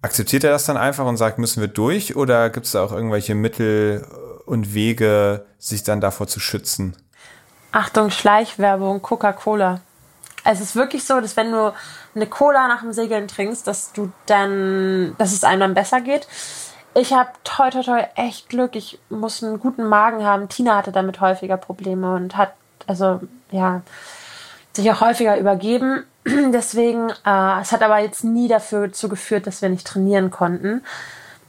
Akzeptiert 0.00 0.44
er 0.44 0.50
das 0.50 0.64
dann 0.64 0.78
einfach 0.78 1.04
und 1.04 1.18
sagt, 1.18 1.38
müssen 1.38 1.60
wir 1.60 1.68
durch? 1.68 2.16
Oder 2.16 2.48
gibt 2.48 2.64
es 2.64 2.72
da 2.72 2.82
auch 2.82 2.92
irgendwelche 2.92 3.34
Mittel 3.34 4.06
und 4.46 4.72
Wege, 4.72 5.44
sich 5.58 5.82
dann 5.82 6.00
davor 6.00 6.26
zu 6.26 6.40
schützen? 6.40 6.96
Achtung, 7.72 8.10
Schleichwerbung, 8.10 9.02
Coca-Cola. 9.02 9.80
Es 10.44 10.60
ist 10.60 10.76
wirklich 10.76 11.04
so, 11.04 11.20
dass 11.20 11.36
wenn 11.36 11.50
du 11.50 11.72
eine 12.14 12.26
Cola 12.26 12.68
nach 12.68 12.80
dem 12.80 12.92
Segeln 12.92 13.28
trinkst, 13.28 13.66
dass 13.66 13.92
du 13.92 14.12
dann, 14.26 15.14
dass 15.18 15.32
es 15.32 15.44
einem 15.44 15.60
dann 15.60 15.74
besser 15.74 16.00
geht. 16.00 16.26
Ich 16.94 17.12
habe 17.12 17.30
toi 17.44 17.70
toi 17.70 17.82
toi 17.82 18.04
echt 18.14 18.48
Glück. 18.48 18.74
Ich 18.76 18.98
muss 19.10 19.42
einen 19.42 19.60
guten 19.60 19.84
Magen 19.84 20.24
haben. 20.24 20.48
Tina 20.48 20.76
hatte 20.76 20.92
damit 20.92 21.20
häufiger 21.20 21.56
Probleme 21.56 22.14
und 22.14 22.36
hat, 22.36 22.54
also 22.86 23.20
ja, 23.50 23.82
sich 24.72 24.90
auch 24.90 25.00
häufiger 25.00 25.36
übergeben. 25.36 26.04
Deswegen, 26.24 27.10
äh, 27.10 27.60
es 27.60 27.72
hat 27.72 27.82
aber 27.82 27.98
jetzt 27.98 28.24
nie 28.24 28.48
dafür 28.48 28.90
geführt, 29.08 29.46
dass 29.46 29.60
wir 29.60 29.68
nicht 29.68 29.86
trainieren 29.86 30.30
konnten 30.30 30.82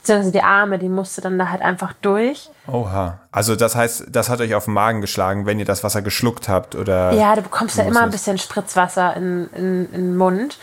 beziehungsweise 0.08 0.32
die 0.32 0.43
Arme, 0.43 0.80
die 0.80 0.88
musste 0.88 1.20
dann 1.20 1.38
da 1.38 1.49
halt 1.49 1.62
einfach 1.62 1.93
durch. 2.01 2.49
Oha. 2.72 3.20
Also 3.32 3.55
das 3.58 3.76
heißt, 3.76 4.05
das 4.10 4.30
hat 4.30 4.39
euch 4.39 4.55
auf 4.55 4.66
den 4.66 4.74
Magen 4.74 5.01
geschlagen, 5.01 5.45
wenn 5.45 5.60
ihr 5.60 5.66
das 5.66 5.84
Wasser 5.84 6.01
geschluckt 6.01 6.47
habt 6.47 6.76
oder? 6.76 7.12
Ja, 7.12 7.36
du 7.36 7.41
bekommst 7.41 7.78
ja 7.78 7.84
immer 7.84 8.03
ein 8.03 8.12
bisschen 8.12 8.38
Spritzwasser 8.38 9.16
in, 9.18 9.49
in, 9.53 9.86
in 9.91 10.01
den 10.01 10.18
Mund. 10.18 10.58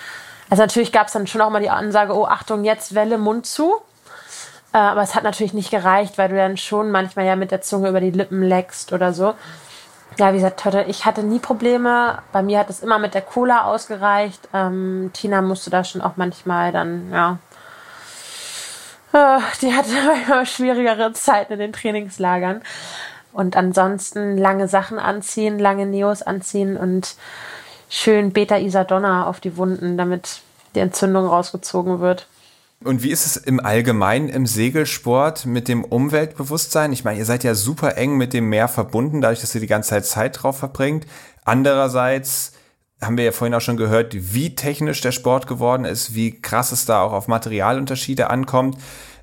Also 0.49 0.63
natürlich 0.63 0.93
gab 0.93 1.09
es 1.09 1.13
dann 1.13 1.27
schon 1.27 1.43
auch 1.43 1.51
mal 1.51 1.61
die 1.61 1.71
Ansage, 1.71 2.17
oh 2.17 2.25
Achtung, 2.25 2.65
jetzt 2.65 2.95
Welle, 2.95 3.19
Mund 3.19 3.45
zu. 3.45 3.75
Äh, 4.73 4.79
aber 4.79 5.03
es 5.03 5.15
hat 5.15 5.25
natürlich 5.25 5.53
nicht 5.53 5.71
gereicht, 5.71 6.17
weil 6.17 6.31
du 6.31 6.37
dann 6.37 6.57
schon 6.57 6.91
manchmal 6.91 7.27
ja 7.27 7.37
mit 7.37 7.51
der 7.51 7.61
Zunge 7.61 7.91
über 7.91 8.01
die 8.01 8.11
Lippen 8.13 8.43
leckst 8.43 8.93
oder 8.95 9.13
so. 9.13 9.35
Ja, 10.19 10.33
wie 10.33 10.37
gesagt, 10.37 10.65
ich 10.87 11.05
hatte 11.05 11.23
nie 11.23 11.41
Probleme. 11.41 12.19
Bei 12.33 12.41
mir 12.43 12.61
hat 12.61 12.71
es 12.71 12.81
immer 12.81 12.99
mit 12.99 13.15
der 13.15 13.23
Cola 13.23 13.65
ausgereicht. 13.65 14.49
Ähm, 14.55 15.11
Tina 15.13 15.43
musste 15.43 15.71
da 15.71 15.83
schon 15.83 16.01
auch 16.01 16.13
manchmal 16.17 16.71
dann, 16.71 17.11
ja, 17.13 17.39
die 19.63 19.73
hatte 19.73 19.91
immer 20.27 20.45
schwierigere 20.45 21.13
Zeiten 21.13 21.55
in 21.55 21.59
den 21.59 21.73
Trainingslagern. 21.73 22.63
Und 23.33 23.57
ansonsten 23.57 24.39
lange 24.39 24.69
Sachen 24.69 24.99
anziehen, 24.99 25.59
lange 25.59 25.87
Neos 25.87 26.23
anziehen 26.23 26.77
und 26.77 27.17
schön 27.89 28.33
Beta-Isadonna 28.33 29.27
auf 29.27 29.41
die 29.41 29.57
Wunden, 29.57 29.97
damit 29.97 30.41
die 30.75 30.81
Entzündung 30.81 31.27
rausgezogen 31.27 32.01
wird. 32.01 32.29
Und 32.83 33.03
wie 33.03 33.11
ist 33.11 33.25
es 33.25 33.37
im 33.37 33.61
Allgemeinen 33.61 34.29
im 34.29 34.47
Segelsport 34.47 35.47
mit 35.47 35.69
dem 35.69 35.85
Umweltbewusstsein? 35.85 36.93
Ich 36.93 37.03
meine, 37.03 37.19
ihr 37.19 37.25
seid 37.25 37.43
ja 37.43 37.55
super 37.55 37.97
eng 37.97 38.17
mit 38.17 38.33
dem 38.33 38.49
Meer 38.49 38.69
verbunden, 38.69 39.21
dadurch, 39.21 39.41
dass 39.41 39.55
ihr 39.55 39.61
die 39.61 39.67
ganze 39.67 39.91
Zeit 39.91 40.07
Zeit 40.07 40.43
drauf 40.43 40.59
verbringt. 40.59 41.07
Andererseits 41.45 42.53
haben 43.07 43.17
wir 43.17 43.25
ja 43.25 43.33
vorhin 43.33 43.55
auch 43.55 43.61
schon 43.61 43.77
gehört, 43.77 44.15
wie 44.15 44.55
technisch 44.55 45.01
der 45.01 45.13
Sport 45.13 45.47
geworden 45.47 45.85
ist, 45.85 46.15
wie 46.15 46.41
krass 46.41 46.73
es 46.73 46.87
da 46.87 47.03
auch 47.03 47.13
auf 47.13 47.29
Materialunterschiede 47.29 48.31
ankommt. 48.31 48.79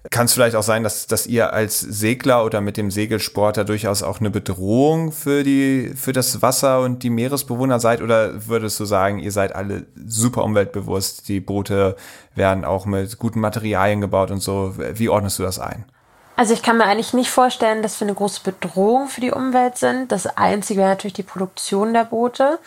Kann 0.09 0.25
es 0.25 0.33
vielleicht 0.33 0.55
auch 0.55 0.63
sein, 0.63 0.83
dass, 0.83 1.05
dass 1.05 1.27
ihr 1.27 1.53
als 1.53 1.79
Segler 1.79 2.43
oder 2.43 2.59
mit 2.59 2.75
dem 2.75 2.89
Segelsport 2.89 3.57
da 3.57 3.63
durchaus 3.63 4.01
auch 4.01 4.19
eine 4.19 4.31
Bedrohung 4.31 5.11
für, 5.11 5.43
die, 5.43 5.93
für 5.95 6.11
das 6.11 6.41
Wasser 6.41 6.81
und 6.81 7.03
die 7.03 7.11
Meeresbewohner 7.11 7.79
seid? 7.79 8.01
Oder 8.01 8.47
würdest 8.47 8.79
du 8.79 8.85
sagen, 8.85 9.19
ihr 9.19 9.31
seid 9.31 9.53
alle 9.53 9.85
super 10.03 10.43
umweltbewusst? 10.43 11.27
Die 11.27 11.39
Boote 11.39 11.95
werden 12.33 12.65
auch 12.65 12.87
mit 12.87 13.19
guten 13.19 13.41
Materialien 13.41 14.01
gebaut 14.01 14.31
und 14.31 14.41
so. 14.41 14.73
Wie 14.75 15.09
ordnest 15.09 15.37
du 15.37 15.43
das 15.43 15.59
ein? 15.59 15.85
Also 16.35 16.55
ich 16.55 16.63
kann 16.63 16.79
mir 16.79 16.85
eigentlich 16.85 17.13
nicht 17.13 17.29
vorstellen, 17.29 17.83
dass 17.83 17.99
wir 17.99 18.07
eine 18.07 18.15
große 18.15 18.41
Bedrohung 18.43 19.07
für 19.07 19.21
die 19.21 19.29
Umwelt 19.29 19.77
sind. 19.77 20.11
Das 20.11 20.25
Einzige 20.25 20.79
wäre 20.79 20.89
natürlich 20.89 21.13
die 21.13 21.21
Produktion 21.21 21.93
der 21.93 22.05
Boote 22.05 22.57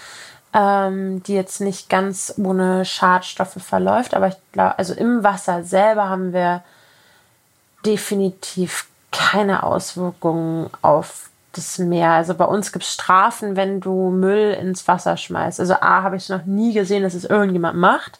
ähm, 0.54 1.22
die 1.24 1.34
jetzt 1.34 1.60
nicht 1.60 1.90
ganz 1.90 2.34
ohne 2.38 2.84
Schadstoffe 2.84 3.58
verläuft. 3.58 4.14
Aber 4.14 4.28
ich 4.28 4.36
glaube, 4.52 4.78
also 4.78 4.94
im 4.94 5.24
Wasser 5.24 5.64
selber 5.64 6.08
haben 6.08 6.32
wir 6.32 6.62
definitiv 7.84 8.86
keine 9.10 9.64
Auswirkungen 9.64 10.70
auf 10.80 11.28
das 11.52 11.78
Meer. 11.78 12.10
Also 12.10 12.34
bei 12.34 12.44
uns 12.44 12.72
gibt 12.72 12.84
es 12.84 12.92
Strafen, 12.92 13.56
wenn 13.56 13.80
du 13.80 14.10
Müll 14.10 14.56
ins 14.60 14.86
Wasser 14.88 15.16
schmeißt. 15.16 15.60
Also 15.60 15.74
A, 15.74 16.02
habe 16.02 16.16
ich 16.16 16.24
es 16.24 16.28
noch 16.28 16.44
nie 16.46 16.72
gesehen, 16.72 17.02
dass 17.02 17.14
es 17.14 17.24
irgendjemand 17.24 17.78
macht. 17.78 18.18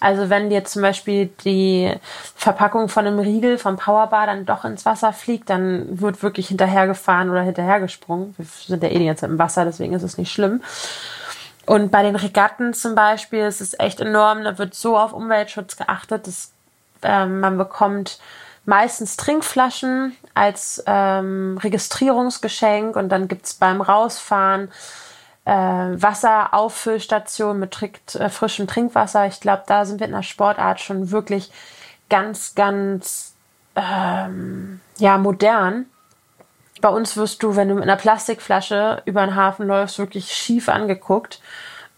Also 0.00 0.28
wenn 0.28 0.50
dir 0.50 0.64
zum 0.64 0.82
Beispiel 0.82 1.30
die 1.44 1.94
Verpackung 2.34 2.88
von 2.88 3.06
einem 3.06 3.18
Riegel 3.18 3.56
vom 3.58 3.76
Powerbar 3.76 4.26
dann 4.26 4.44
doch 4.44 4.64
ins 4.64 4.84
Wasser 4.84 5.14
fliegt, 5.14 5.48
dann 5.48 6.00
wird 6.00 6.22
wirklich 6.22 6.48
hinterhergefahren 6.48 7.30
oder 7.30 7.40
hinterhergesprungen. 7.42 8.34
Wir 8.36 8.44
sind 8.44 8.82
ja 8.82 8.90
eh 8.90 8.98
die 8.98 9.06
ganze 9.06 9.22
Zeit 9.22 9.30
im 9.30 9.38
Wasser, 9.38 9.64
deswegen 9.64 9.94
ist 9.94 10.02
es 10.02 10.18
nicht 10.18 10.30
schlimm. 10.30 10.62
Und 11.66 11.90
bei 11.90 12.02
den 12.02 12.16
Regatten 12.16 12.74
zum 12.74 12.94
Beispiel 12.94 13.46
ist 13.46 13.60
es 13.60 13.78
echt 13.78 14.00
enorm. 14.00 14.44
Da 14.44 14.58
wird 14.58 14.74
so 14.74 14.98
auf 14.98 15.12
Umweltschutz 15.12 15.76
geachtet, 15.76 16.26
dass 16.26 16.52
ähm, 17.02 17.40
man 17.40 17.56
bekommt 17.56 18.18
meistens 18.66 19.16
Trinkflaschen 19.16 20.16
als 20.34 20.82
ähm, 20.86 21.58
Registrierungsgeschenk 21.62 22.96
und 22.96 23.08
dann 23.08 23.28
gibt's 23.28 23.54
beim 23.54 23.80
Rausfahren 23.80 24.70
äh, 25.44 25.52
Wasserauffüllstation 25.52 27.58
mit 27.58 27.72
Trick, 27.72 28.00
äh, 28.14 28.30
frischem 28.30 28.66
Trinkwasser. 28.66 29.26
Ich 29.26 29.40
glaube, 29.40 29.64
da 29.66 29.84
sind 29.84 30.00
wir 30.00 30.06
in 30.06 30.14
der 30.14 30.22
Sportart 30.22 30.80
schon 30.80 31.10
wirklich 31.10 31.52
ganz, 32.08 32.54
ganz 32.54 33.34
ähm, 33.76 34.80
ja, 34.98 35.18
modern. 35.18 35.86
Bei 36.84 36.90
uns 36.90 37.16
wirst 37.16 37.42
du, 37.42 37.56
wenn 37.56 37.70
du 37.70 37.76
mit 37.76 37.84
einer 37.84 37.96
Plastikflasche 37.96 39.00
über 39.06 39.24
den 39.24 39.34
Hafen 39.34 39.66
läufst, 39.66 39.98
wirklich 39.98 40.30
schief 40.34 40.68
angeguckt. 40.68 41.40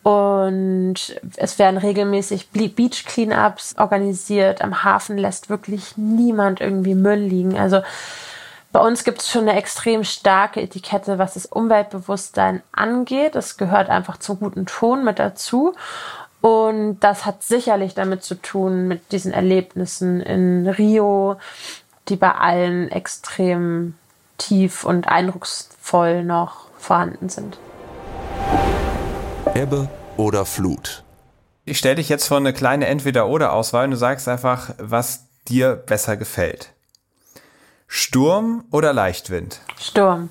Und 0.04 0.94
es 1.34 1.58
werden 1.58 1.76
regelmäßig 1.76 2.50
Beach 2.50 3.04
Cleanups 3.04 3.74
organisiert. 3.78 4.62
Am 4.62 4.84
Hafen 4.84 5.18
lässt 5.18 5.50
wirklich 5.50 5.96
niemand 5.96 6.60
irgendwie 6.60 6.94
Müll 6.94 7.18
liegen. 7.18 7.58
Also 7.58 7.80
bei 8.70 8.78
uns 8.78 9.02
gibt 9.02 9.22
es 9.22 9.28
schon 9.28 9.48
eine 9.48 9.58
extrem 9.58 10.04
starke 10.04 10.62
Etikette, 10.62 11.18
was 11.18 11.34
das 11.34 11.46
Umweltbewusstsein 11.46 12.62
angeht. 12.70 13.34
Es 13.34 13.56
gehört 13.56 13.90
einfach 13.90 14.18
zum 14.18 14.38
guten 14.38 14.66
Ton 14.66 15.02
mit 15.02 15.18
dazu. 15.18 15.74
Und 16.40 17.00
das 17.00 17.26
hat 17.26 17.42
sicherlich 17.42 17.94
damit 17.94 18.22
zu 18.22 18.36
tun, 18.36 18.86
mit 18.86 19.10
diesen 19.10 19.32
Erlebnissen 19.32 20.20
in 20.20 20.68
Rio, 20.68 21.38
die 22.08 22.14
bei 22.14 22.30
allen 22.30 22.88
extrem 22.88 23.94
tief 24.38 24.84
und 24.84 25.08
eindrucksvoll 25.08 26.24
noch 26.24 26.68
vorhanden 26.78 27.28
sind. 27.28 27.58
Ebbe 29.54 29.88
oder 30.16 30.44
Flut? 30.44 31.02
Ich 31.64 31.78
stelle 31.78 31.96
dich 31.96 32.08
jetzt 32.08 32.28
vor 32.28 32.36
eine 32.36 32.52
kleine 32.52 32.86
Entweder-Oder-Auswahl 32.86 33.86
und 33.86 33.90
du 33.92 33.96
sagst 33.96 34.28
einfach, 34.28 34.70
was 34.78 35.24
dir 35.48 35.74
besser 35.74 36.16
gefällt. 36.16 36.72
Sturm 37.88 38.64
oder 38.70 38.92
Leichtwind? 38.92 39.60
Sturm. 39.80 40.30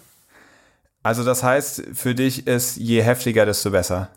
Also 1.04 1.24
das 1.24 1.44
heißt, 1.44 1.84
für 1.94 2.16
dich 2.16 2.48
ist 2.48 2.78
je 2.78 3.02
heftiger, 3.02 3.46
desto 3.46 3.72
besser. 3.72 4.10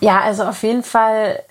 Ja, 0.00 0.20
also 0.20 0.44
auf 0.44 0.62
jeden 0.62 0.82
Fall, 0.82 1.42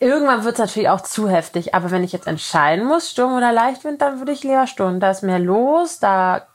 irgendwann 0.00 0.44
wird 0.44 0.54
es 0.54 0.58
natürlich 0.58 0.88
auch 0.88 1.02
zu 1.02 1.28
heftig, 1.28 1.74
aber 1.74 1.90
wenn 1.90 2.02
ich 2.02 2.12
jetzt 2.12 2.26
entscheiden 2.26 2.86
muss, 2.86 3.10
Sturm 3.10 3.36
oder 3.36 3.52
Leichtwind, 3.52 4.02
dann 4.02 4.18
würde 4.18 4.32
ich 4.32 4.42
lieber 4.42 4.66
Sturm. 4.66 4.98
Da 4.98 5.10
ist 5.10 5.22
mehr 5.22 5.38
los, 5.38 6.00
da 6.00 6.46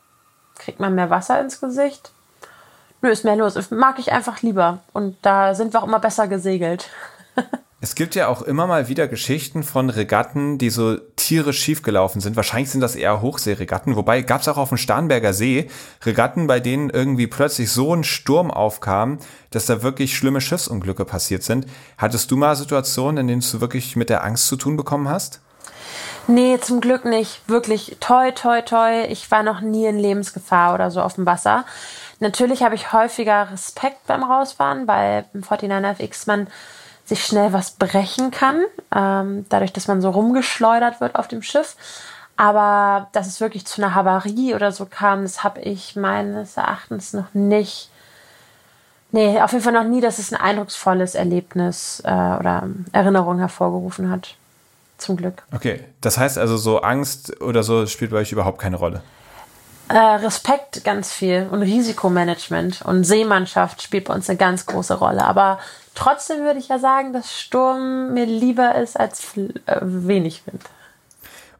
kriegt 0.55 0.79
man 0.79 0.95
mehr 0.95 1.09
Wasser 1.09 1.39
ins 1.39 1.61
Gesicht. 1.61 2.11
Nö, 3.01 3.09
ist 3.09 3.23
mehr 3.23 3.35
los. 3.35 3.71
Mag 3.71 3.99
ich 3.99 4.11
einfach 4.11 4.41
lieber. 4.41 4.79
Und 4.91 5.17
da 5.21 5.53
sind 5.53 5.73
wir 5.73 5.81
auch 5.81 5.87
immer 5.87 5.99
besser 5.99 6.27
gesegelt. 6.27 6.89
Es 7.81 7.93
gibt 7.93 8.15
ja 8.15 8.29
auch 8.29 8.41
immer 8.41 8.67
mal 8.67 8.87
wieder 8.87 9.07
Geschichten 9.07 9.61
von 9.61 9.89
Regatten, 9.89 10.57
die 10.57 10.69
so 10.69 10.97
tierisch 11.17 11.59
schiefgelaufen 11.59 12.21
sind. 12.21 12.35
Wahrscheinlich 12.35 12.69
sind 12.69 12.81
das 12.81 12.95
eher 12.95 13.21
Hochseeregatten. 13.21 13.95
Wobei 13.95 14.21
gab 14.21 14.41
es 14.41 14.47
auch 14.47 14.57
auf 14.57 14.69
dem 14.69 14.77
Starnberger 14.77 15.33
See 15.33 15.69
Regatten, 16.03 16.47
bei 16.47 16.61
denen 16.61 16.89
irgendwie 16.89 17.27
plötzlich 17.27 17.69
so 17.69 17.93
ein 17.93 18.05
Sturm 18.05 18.49
aufkam, 18.49 19.19
dass 19.51 19.65
da 19.65 19.83
wirklich 19.83 20.15
schlimme 20.15 20.39
Schiffsunglücke 20.39 21.03
passiert 21.03 21.43
sind. 21.43 21.67
Hattest 21.97 22.31
du 22.31 22.37
mal 22.37 22.55
Situationen, 22.55 23.17
in 23.17 23.27
denen 23.27 23.45
du 23.51 23.61
wirklich 23.61 23.95
mit 23.97 24.09
der 24.09 24.23
Angst 24.23 24.47
zu 24.47 24.55
tun 24.55 24.77
bekommen 24.77 25.09
hast? 25.09 25.41
Nee, 26.27 26.57
zum 26.59 26.81
Glück 26.81 27.05
nicht. 27.05 27.47
Wirklich 27.47 27.97
toi, 27.99 28.31
toi, 28.31 28.61
toi. 28.61 29.03
Ich 29.09 29.29
war 29.29 29.43
noch 29.43 29.61
nie 29.61 29.85
in 29.85 29.99
Lebensgefahr 29.99 30.73
oder 30.73 30.89
so 30.89 31.01
auf 31.01 31.15
dem 31.15 31.25
Wasser. 31.25 31.65
Natürlich 32.19 32.63
habe 32.63 32.73
ich 32.73 32.93
häufiger 32.93 33.51
Respekt 33.51 34.07
beim 34.07 34.23
Rausfahren, 34.23 34.87
weil 34.87 35.25
im 35.33 35.41
49 35.41 36.05
FX 36.05 36.25
man 36.25 36.47
sich 37.05 37.23
schnell 37.23 37.53
was 37.53 37.71
brechen 37.71 38.31
kann, 38.31 38.61
ähm, 38.93 39.45
dadurch, 39.49 39.71
dass 39.71 39.87
man 39.87 40.01
so 40.01 40.09
rumgeschleudert 40.09 41.01
wird 41.01 41.15
auf 41.15 41.27
dem 41.27 41.41
Schiff. 41.41 41.75
Aber 42.37 43.07
dass 43.13 43.27
es 43.27 43.39
wirklich 43.39 43.65
zu 43.65 43.81
einer 43.81 43.95
Havarie 43.95 44.55
oder 44.55 44.71
so 44.71 44.85
kam, 44.85 45.21
das 45.23 45.43
habe 45.43 45.61
ich 45.61 45.95
meines 45.95 46.57
Erachtens 46.57 47.13
noch 47.13 47.33
nicht. 47.33 47.89
Nee, 49.11 49.39
auf 49.39 49.53
jeden 49.53 49.63
Fall 49.63 49.71
noch 49.71 49.85
nie, 49.85 50.01
dass 50.01 50.19
es 50.19 50.33
ein 50.33 50.41
eindrucksvolles 50.41 51.15
Erlebnis 51.15 52.01
äh, 52.03 52.09
oder 52.09 52.67
Erinnerung 52.91 53.39
hervorgerufen 53.39 54.09
hat. 54.09 54.35
Zum 54.97 55.17
Glück. 55.17 55.43
Okay, 55.53 55.83
das 56.01 56.17
heißt 56.17 56.37
also, 56.37 56.57
so 56.57 56.81
Angst 56.81 57.41
oder 57.41 57.63
so 57.63 57.85
spielt 57.85 58.11
bei 58.11 58.17
euch 58.17 58.31
überhaupt 58.31 58.59
keine 58.59 58.77
Rolle. 58.77 59.01
Äh, 59.87 59.97
Respekt 59.97 60.83
ganz 60.83 61.11
viel 61.11 61.47
und 61.51 61.61
Risikomanagement 61.61 62.81
und 62.81 63.03
Seemannschaft 63.03 63.81
spielt 63.81 64.05
bei 64.05 64.13
uns 64.13 64.29
eine 64.29 64.37
ganz 64.37 64.65
große 64.65 64.95
Rolle. 64.95 65.23
Aber 65.25 65.59
trotzdem 65.95 66.43
würde 66.43 66.59
ich 66.59 66.67
ja 66.67 66.79
sagen, 66.79 67.13
dass 67.13 67.33
Sturm 67.33 68.13
mir 68.13 68.25
lieber 68.25 68.75
ist 68.75 68.99
als 68.99 69.35
äh, 69.37 69.79
wenig 69.81 70.43
Wind. 70.45 70.61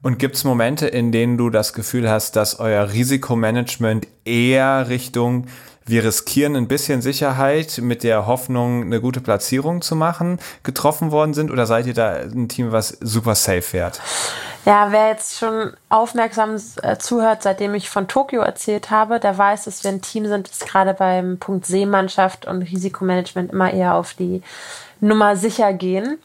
Und 0.01 0.19
gibt 0.19 0.35
es 0.35 0.43
Momente, 0.43 0.87
in 0.87 1.11
denen 1.11 1.35
du 1.35 1.49
das 1.49 1.73
Gefühl 1.73 2.07
hast, 2.09 2.35
dass 2.35 2.59
euer 2.59 2.91
Risikomanagement 2.91 4.07
eher 4.23 4.87
Richtung 4.87 5.47
wir 5.85 6.03
riskieren 6.03 6.55
ein 6.55 6.67
bisschen 6.67 7.01
Sicherheit 7.01 7.77
mit 7.79 8.03
der 8.03 8.25
Hoffnung, 8.25 8.83
eine 8.83 9.01
gute 9.01 9.21
Platzierung 9.21 9.81
zu 9.81 9.95
machen, 9.95 10.39
getroffen 10.63 11.11
worden 11.11 11.33
sind? 11.33 11.51
Oder 11.51 11.67
seid 11.67 11.85
ihr 11.85 11.93
da 11.93 12.13
ein 12.13 12.49
Team, 12.49 12.71
was 12.71 12.89
super 13.01 13.35
safe 13.35 13.61
fährt? 13.61 14.01
Ja, 14.65 14.91
wer 14.91 15.09
jetzt 15.09 15.37
schon 15.37 15.73
aufmerksam 15.89 16.59
äh, 16.81 16.97
zuhört, 16.97 17.43
seitdem 17.43 17.75
ich 17.75 17.87
von 17.87 18.07
Tokio 18.07 18.41
erzählt 18.41 18.89
habe, 18.89 19.19
der 19.19 19.37
weiß, 19.37 19.65
dass 19.65 19.83
wir 19.83 19.91
ein 19.91 20.01
Team 20.01 20.25
sind, 20.25 20.49
das 20.49 20.59
gerade 20.61 20.95
beim 20.95 21.37
Punkt 21.37 21.67
Seemannschaft 21.67 22.47
und 22.47 22.63
Risikomanagement 22.63 23.51
immer 23.51 23.71
eher 23.71 23.93
auf 23.93 24.15
die 24.15 24.41
Nummer 25.01 25.35
sicher 25.35 25.71
gehen. 25.71 26.17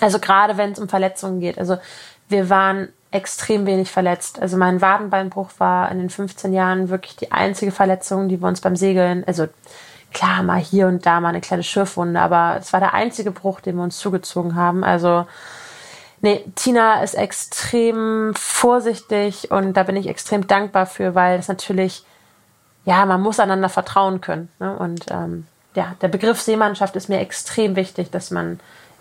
Also 0.00 0.18
gerade 0.18 0.56
wenn 0.56 0.72
es 0.72 0.80
um 0.80 0.88
Verletzungen 0.88 1.38
geht. 1.38 1.56
Also 1.58 1.78
wir 2.28 2.50
waren 2.50 2.88
extrem 3.16 3.66
wenig 3.66 3.90
verletzt. 3.90 4.40
Also 4.40 4.56
mein 4.56 4.80
Wadenbeinbruch 4.80 5.50
war 5.58 5.90
in 5.90 5.98
den 5.98 6.10
15 6.10 6.52
Jahren 6.52 6.88
wirklich 6.88 7.16
die 7.16 7.32
einzige 7.32 7.72
Verletzung, 7.72 8.28
die 8.28 8.40
wir 8.40 8.48
uns 8.48 8.60
beim 8.60 8.76
Segeln, 8.76 9.24
also 9.26 9.48
klar, 10.12 10.42
mal 10.42 10.60
hier 10.60 10.86
und 10.86 11.04
da 11.04 11.20
mal 11.20 11.30
eine 11.30 11.40
kleine 11.40 11.62
Schürfwunde, 11.62 12.20
aber 12.20 12.56
es 12.58 12.72
war 12.72 12.80
der 12.80 12.94
einzige 12.94 13.30
Bruch, 13.30 13.60
den 13.60 13.76
wir 13.76 13.82
uns 13.82 13.98
zugezogen 13.98 14.54
haben. 14.54 14.84
Also 14.84 15.26
Nee, 16.22 16.44
Tina 16.54 17.02
ist 17.02 17.14
extrem 17.14 18.32
vorsichtig 18.34 19.50
und 19.50 19.74
da 19.74 19.82
bin 19.82 19.96
ich 19.96 20.08
extrem 20.08 20.46
dankbar 20.46 20.86
für, 20.86 21.14
weil 21.14 21.38
es 21.38 21.48
natürlich, 21.48 22.04
ja, 22.84 23.04
man 23.04 23.20
muss 23.20 23.38
einander 23.38 23.68
vertrauen 23.68 24.20
können. 24.20 24.48
Ne? 24.58 24.76
Und 24.76 25.06
ähm, 25.10 25.46
ja, 25.74 25.94
der 26.00 26.08
Begriff 26.08 26.40
Seemannschaft 26.40 26.96
ist 26.96 27.08
mir 27.08 27.20
extrem 27.20 27.76
wichtig, 27.76 28.10
dass 28.10 28.30
man 28.30 28.60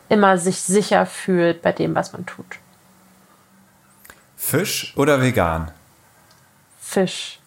immer 0.09 0.37
sich 0.37 0.61
sicher 0.61 1.05
fühlt 1.05 1.61
bei 1.61 1.71
dem, 1.71 1.95
was 1.95 2.11
man 2.11 2.25
tut. 2.25 2.45
Fisch 4.45 4.93
oder 4.95 5.21
vegan? 5.21 5.71
Fisch. 6.79 7.39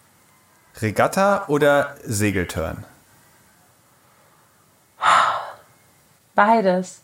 Regatta 0.80 1.44
oder 1.48 1.96
Segeltörn? 2.04 2.84
Beides 6.34 7.02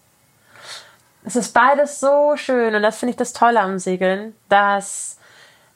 es 1.25 1.37
ist 1.37 1.55
beides 1.55 2.01
so 2.01 2.37
schön 2.37 2.75
und 2.75 2.83
das 2.83 2.99
finde 2.99 3.11
ich 3.11 3.17
das 3.17 3.33
Tolle 3.33 3.61
am 3.61 3.79
Segeln, 3.79 4.35
dass 4.49 5.19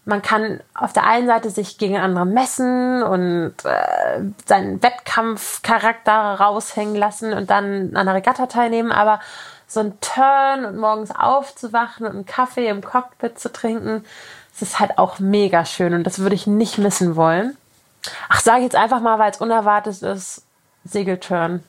man 0.04 0.22
kann 0.22 0.60
auf 0.74 0.92
der 0.92 1.04
einen 1.04 1.26
Seite 1.26 1.50
sich 1.50 1.78
gegen 1.78 1.96
andere 1.96 2.26
messen 2.26 3.02
und 3.02 3.54
äh, 3.64 4.20
seinen 4.46 4.82
Wettkampfcharakter 4.82 6.12
raushängen 6.12 6.96
lassen 6.96 7.32
und 7.32 7.50
dann 7.50 7.90
an 7.90 7.96
einer 7.96 8.14
Regatta 8.14 8.46
teilnehmen, 8.46 8.92
aber 8.92 9.20
so 9.68 9.80
ein 9.80 10.00
Turn 10.00 10.64
und 10.64 10.78
morgens 10.78 11.10
aufzuwachen 11.14 12.06
und 12.06 12.12
einen 12.12 12.26
Kaffee 12.26 12.68
im 12.68 12.82
Cockpit 12.82 13.38
zu 13.38 13.52
trinken, 13.52 14.04
das 14.52 14.62
ist 14.62 14.80
halt 14.80 14.98
auch 14.98 15.20
mega 15.20 15.64
schön 15.64 15.94
und 15.94 16.04
das 16.04 16.18
würde 16.18 16.34
ich 16.34 16.46
nicht 16.46 16.78
missen 16.78 17.14
wollen. 17.14 17.56
Ach, 18.28 18.40
sage 18.40 18.58
ich 18.58 18.64
jetzt 18.64 18.76
einfach 18.76 19.00
mal, 19.00 19.18
weil 19.18 19.30
es 19.30 19.40
unerwartet 19.40 20.02
ist, 20.02 20.42
Segelturn. 20.84 21.62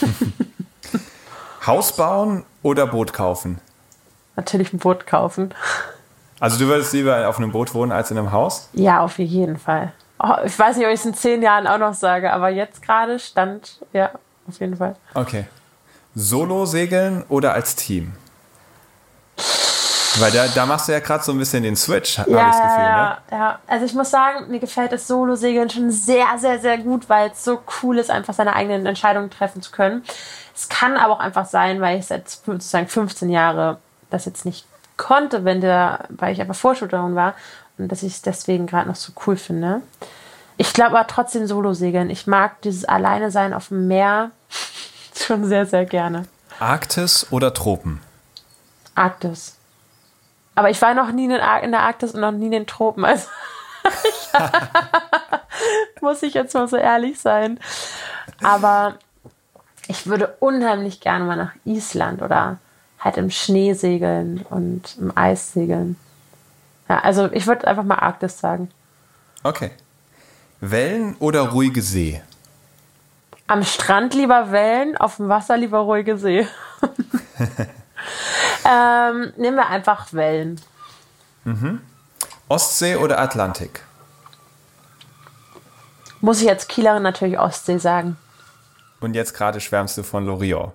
Haus 1.66 1.96
bauen 1.96 2.46
oder 2.62 2.86
Boot 2.86 3.12
kaufen? 3.12 3.60
Natürlich 4.36 4.72
ein 4.72 4.78
Boot 4.78 5.06
kaufen. 5.06 5.52
Also 6.40 6.58
du 6.58 6.66
würdest 6.66 6.92
lieber 6.92 7.28
auf 7.28 7.38
einem 7.38 7.50
Boot 7.50 7.74
wohnen 7.74 7.90
als 7.90 8.12
in 8.12 8.18
einem 8.18 8.30
Haus? 8.30 8.68
Ja, 8.72 9.00
auf 9.00 9.18
jeden 9.18 9.58
Fall. 9.58 9.92
Oh, 10.20 10.36
ich 10.44 10.56
weiß 10.56 10.76
nicht, 10.76 10.86
ob 10.86 10.92
ich 10.92 11.00
es 11.00 11.06
in 11.06 11.14
zehn 11.14 11.42
Jahren 11.42 11.66
auch 11.66 11.78
noch 11.78 11.94
sage, 11.94 12.32
aber 12.32 12.48
jetzt 12.48 12.80
gerade 12.82 13.18
stand, 13.18 13.80
ja, 13.92 14.10
auf 14.48 14.60
jeden 14.60 14.76
Fall. 14.76 14.94
Okay. 15.14 15.46
Solo 16.18 16.66
segeln 16.66 17.24
oder 17.28 17.52
als 17.52 17.76
Team? 17.76 18.12
Weil 20.18 20.32
da, 20.32 20.48
da 20.48 20.66
machst 20.66 20.88
du 20.88 20.92
ja 20.92 20.98
gerade 20.98 21.22
so 21.22 21.30
ein 21.30 21.38
bisschen 21.38 21.62
den 21.62 21.76
Switch, 21.76 22.18
habe 22.18 22.32
ja, 22.32 22.38
ich 22.38 22.56
das 22.56 22.56
Gefühl, 22.56 22.84
ja, 22.84 23.08
ne? 23.30 23.38
ja. 23.38 23.58
Also 23.68 23.84
ich 23.84 23.94
muss 23.94 24.10
sagen, 24.10 24.50
mir 24.50 24.58
gefällt 24.58 24.90
das 24.90 25.06
Solo-Segeln 25.06 25.70
schon 25.70 25.92
sehr, 25.92 26.26
sehr, 26.38 26.58
sehr 26.58 26.78
gut, 26.78 27.08
weil 27.08 27.30
es 27.30 27.44
so 27.44 27.60
cool 27.82 27.98
ist, 27.98 28.10
einfach 28.10 28.34
seine 28.34 28.56
eigenen 28.56 28.84
Entscheidungen 28.84 29.30
treffen 29.30 29.62
zu 29.62 29.70
können. 29.70 30.02
Es 30.56 30.68
kann 30.68 30.96
aber 30.96 31.12
auch 31.12 31.20
einfach 31.20 31.46
sein, 31.46 31.80
weil 31.80 32.00
ich 32.00 32.06
seit 32.06 32.28
sozusagen 32.28 32.88
15 32.88 33.30
Jahre 33.30 33.78
das 34.10 34.24
jetzt 34.24 34.44
nicht 34.44 34.66
konnte, 34.96 35.44
wenn 35.44 35.60
der, 35.60 36.06
weil 36.08 36.32
ich 36.32 36.40
einfach 36.40 36.56
Vorschulterin 36.56 37.14
war 37.14 37.34
und 37.76 37.92
dass 37.92 38.02
ich 38.02 38.14
es 38.14 38.22
deswegen 38.22 38.66
gerade 38.66 38.88
noch 38.88 38.96
so 38.96 39.12
cool 39.26 39.36
finde. 39.36 39.82
Ich 40.56 40.72
glaube 40.72 40.98
aber 40.98 41.06
trotzdem 41.06 41.46
Solo-Segeln. 41.46 42.10
Ich 42.10 42.26
mag 42.26 42.60
dieses 42.62 42.84
Alleine 42.84 43.30
sein 43.30 43.54
auf 43.54 43.68
dem 43.68 43.86
Meer 43.86 44.32
schon 45.28 45.44
sehr, 45.44 45.66
sehr 45.66 45.84
gerne. 45.84 46.24
Arktis 46.58 47.26
oder 47.30 47.54
Tropen? 47.54 48.00
Arktis. 48.94 49.56
Aber 50.54 50.70
ich 50.70 50.82
war 50.82 50.94
noch 50.94 51.12
nie 51.12 51.24
in 51.24 51.30
der 51.30 51.80
Arktis 51.80 52.12
und 52.12 52.20
noch 52.20 52.32
nie 52.32 52.46
in 52.46 52.52
den 52.52 52.66
Tropen. 52.66 53.04
Also 53.04 53.28
muss 56.00 56.22
ich 56.22 56.34
jetzt 56.34 56.54
mal 56.54 56.66
so 56.66 56.76
ehrlich 56.76 57.20
sein. 57.20 57.60
Aber 58.42 58.98
ich 59.86 60.06
würde 60.06 60.36
unheimlich 60.40 61.00
gerne 61.00 61.24
mal 61.24 61.36
nach 61.36 61.52
Island 61.64 62.22
oder 62.22 62.58
halt 62.98 63.18
im 63.18 63.30
Schnee 63.30 63.74
segeln 63.74 64.44
und 64.50 64.96
im 64.98 65.16
Eis 65.16 65.52
segeln. 65.52 65.96
Ja, 66.88 67.00
also 67.00 67.30
ich 67.32 67.46
würde 67.46 67.68
einfach 67.68 67.84
mal 67.84 67.96
Arktis 67.96 68.40
sagen. 68.40 68.70
Okay. 69.44 69.70
Wellen 70.60 71.14
oder 71.20 71.50
ruhige 71.50 71.82
See? 71.82 72.20
Am 73.48 73.64
Strand 73.64 74.14
lieber 74.14 74.52
Wellen, 74.52 74.96
auf 74.98 75.16
dem 75.16 75.28
Wasser 75.30 75.56
lieber 75.56 75.78
ruhige 75.78 76.18
See. 76.18 76.46
ähm, 78.64 79.32
nehmen 79.38 79.56
wir 79.56 79.68
einfach 79.68 80.12
Wellen. 80.12 80.60
Mhm. 81.44 81.80
Ostsee 82.48 82.96
oder 82.96 83.18
Atlantik? 83.18 83.80
Muss 86.20 86.42
ich 86.42 86.48
als 86.48 86.68
Kielerin 86.68 87.02
natürlich 87.02 87.38
Ostsee 87.38 87.78
sagen. 87.78 88.18
Und 89.00 89.14
jetzt 89.14 89.32
gerade 89.32 89.60
schwärmst 89.60 89.96
du 89.96 90.02
von 90.02 90.26
Lorient. 90.26 90.72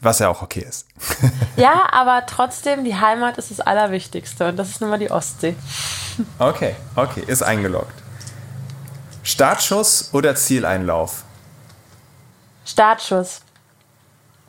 Was 0.00 0.18
ja 0.18 0.28
auch 0.28 0.42
okay 0.42 0.64
ist. 0.68 0.86
ja, 1.56 1.88
aber 1.92 2.24
trotzdem, 2.26 2.84
die 2.84 2.96
Heimat 2.96 3.38
ist 3.38 3.50
das 3.50 3.60
Allerwichtigste 3.60 4.48
und 4.48 4.56
das 4.56 4.70
ist 4.70 4.80
nun 4.80 4.90
mal 4.90 4.98
die 4.98 5.10
Ostsee. 5.10 5.54
Okay, 6.38 6.74
okay, 6.96 7.22
ist 7.26 7.42
eingeloggt. 7.42 7.94
Startschuss 9.22 10.10
oder 10.12 10.34
Zieleinlauf? 10.34 11.24
Startschuss. 12.68 13.42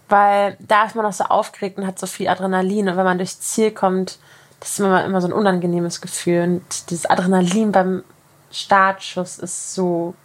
Weil 0.08 0.58
da 0.60 0.86
ist 0.86 0.96
man 0.96 1.06
noch 1.06 1.14
so 1.14 1.26
aufgeregt 1.26 1.78
und 1.78 1.86
hat 1.86 2.00
so 2.00 2.08
viel 2.08 2.28
Adrenalin 2.28 2.90
und 2.90 2.98
wenn 2.98 3.06
man 3.06 3.18
durchs 3.18 3.40
Ziel 3.42 3.72
kommt, 3.72 4.18
das 4.60 4.72
ist 4.72 4.80
immer, 4.80 5.06
immer 5.06 5.22
so 5.22 5.28
ein 5.28 5.34
unangenehmes 5.34 6.02
Gefühl 6.02 6.44
und 6.44 6.90
dieses 6.90 7.06
Adrenalin 7.06 7.72
beim 7.72 8.04
Startschuss 8.52 9.38
ist 9.38 9.76
so 9.76 10.16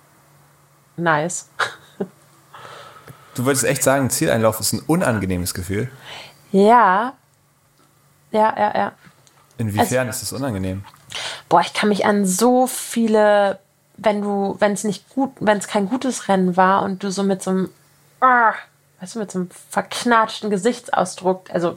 nice. 0.97 1.49
Du 3.35 3.45
würdest 3.45 3.65
echt 3.65 3.83
sagen, 3.83 4.11
Zieleinlauf 4.11 4.61
ist 4.61 4.73
ein 4.73 4.83
unangenehmes 4.87 5.55
Gefühl? 5.55 5.91
Ja. 6.53 7.15
Ja, 8.31 8.55
ja, 8.57 8.75
ja. 8.77 8.93
Inwiefern 9.59 10.07
also, 10.07 10.11
ist 10.11 10.23
das 10.23 10.33
unangenehm? 10.33 10.85
Boah, 11.49 11.61
ich 11.61 11.73
kann 11.75 11.89
mich 11.89 12.07
an 12.07 12.27
so 12.27 12.67
viele, 12.67 13.59
wenn 13.97 14.23
du, 14.23 14.57
wenn 14.61 14.73
es 14.73 14.85
nicht 14.85 15.09
gut, 15.11 15.33
wenn 15.41 15.59
es 15.59 15.69
kein 15.69 15.89
gutes 15.89 16.29
Rennen 16.29 16.57
war 16.57 16.83
und 16.83 17.03
du 17.03 17.11
so 17.11 17.23
mit 17.23 17.43
so 17.43 17.51
einem, 17.51 17.71
uh, 18.25 18.53
weißt 19.01 19.15
du, 19.15 19.19
mit 19.19 19.31
so 19.31 19.39
einem 19.41 19.51
verknatschten 19.71 20.51
Gesichtsausdruck, 20.51 21.51
also 21.53 21.75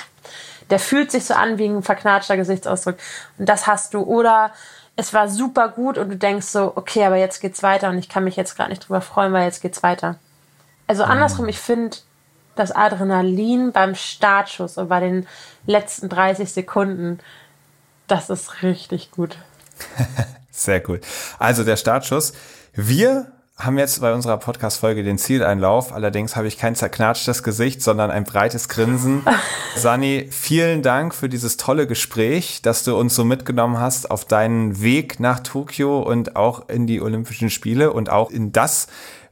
der 0.70 0.80
fühlt 0.80 1.12
sich 1.12 1.26
so 1.26 1.34
an 1.34 1.58
wie 1.58 1.66
ein 1.66 1.84
verknatschter 1.84 2.38
Gesichtsausdruck 2.38 2.98
und 3.38 3.48
das 3.48 3.68
hast 3.68 3.94
du 3.94 4.02
oder 4.02 4.52
es 4.96 5.14
war 5.14 5.30
super 5.30 5.70
gut 5.70 5.98
und 5.98 6.10
du 6.10 6.18
denkst 6.18 6.48
so, 6.48 6.74
okay, 6.76 7.06
aber 7.06 7.18
jetzt 7.18 7.40
geht's 7.40 7.64
weiter 7.64 7.90
und 7.90 8.00
ich 8.00 8.10
kann 8.10 8.24
mich 8.24 8.36
jetzt 8.36 8.56
gerade 8.56 8.70
nicht 8.70 8.88
drüber 8.88 9.02
freuen, 9.02 9.32
weil 9.32 9.46
jetzt 9.46 9.62
geht's 9.62 9.84
weiter. 9.84 10.18
Also 10.88 11.06
mhm. 11.06 11.12
andersrum, 11.12 11.48
ich 11.48 11.60
finde 11.60 11.98
das 12.56 12.72
Adrenalin 12.72 13.72
beim 13.72 13.94
Startschuss 13.94 14.78
und 14.78 14.90
bei 14.90 15.00
den 15.00 15.28
letzten 15.68 16.10
30 16.10 16.52
Sekunden, 16.52 17.20
das 18.08 18.30
ist 18.30 18.64
richtig 18.64 19.12
gut. 19.12 19.38
Sehr 20.52 20.88
cool. 20.90 21.00
Also 21.38 21.64
der 21.64 21.78
Startschuss. 21.78 22.34
Wir 22.74 23.32
haben 23.58 23.80
jetzt 23.80 24.02
bei 24.02 24.14
unserer 24.14 24.38
Podcast-Folge 24.38 25.04
den 25.04 25.18
Zieleinlauf. 25.18 25.92
Allerdings 25.92 26.36
habe 26.36 26.48
ich 26.48 26.60
kein 26.60 26.76
zerknatschtes 26.76 27.42
Gesicht, 27.42 27.82
sondern 27.82 28.12
ein 28.12 28.24
breites 28.24 28.70
Grinsen. 28.70 29.24
Sani, 29.76 30.28
vielen 30.30 30.84
Dank 30.84 31.16
für 31.16 31.28
dieses 31.28 31.58
tolle 31.58 31.88
Gespräch, 31.88 32.62
dass 32.62 32.84
du 32.84 32.96
uns 32.96 33.16
so 33.16 33.24
mitgenommen 33.24 33.80
hast 33.80 34.12
auf 34.12 34.26
deinen 34.26 34.80
Weg 34.82 35.20
nach 35.20 35.40
Tokio 35.40 36.00
und 36.00 36.36
auch 36.36 36.70
in 36.70 36.86
die 36.86 37.02
Olympischen 37.02 37.50
Spiele 37.50 37.92
und 37.92 38.12
auch 38.12 38.30
in 38.30 38.52
das, 38.52 38.88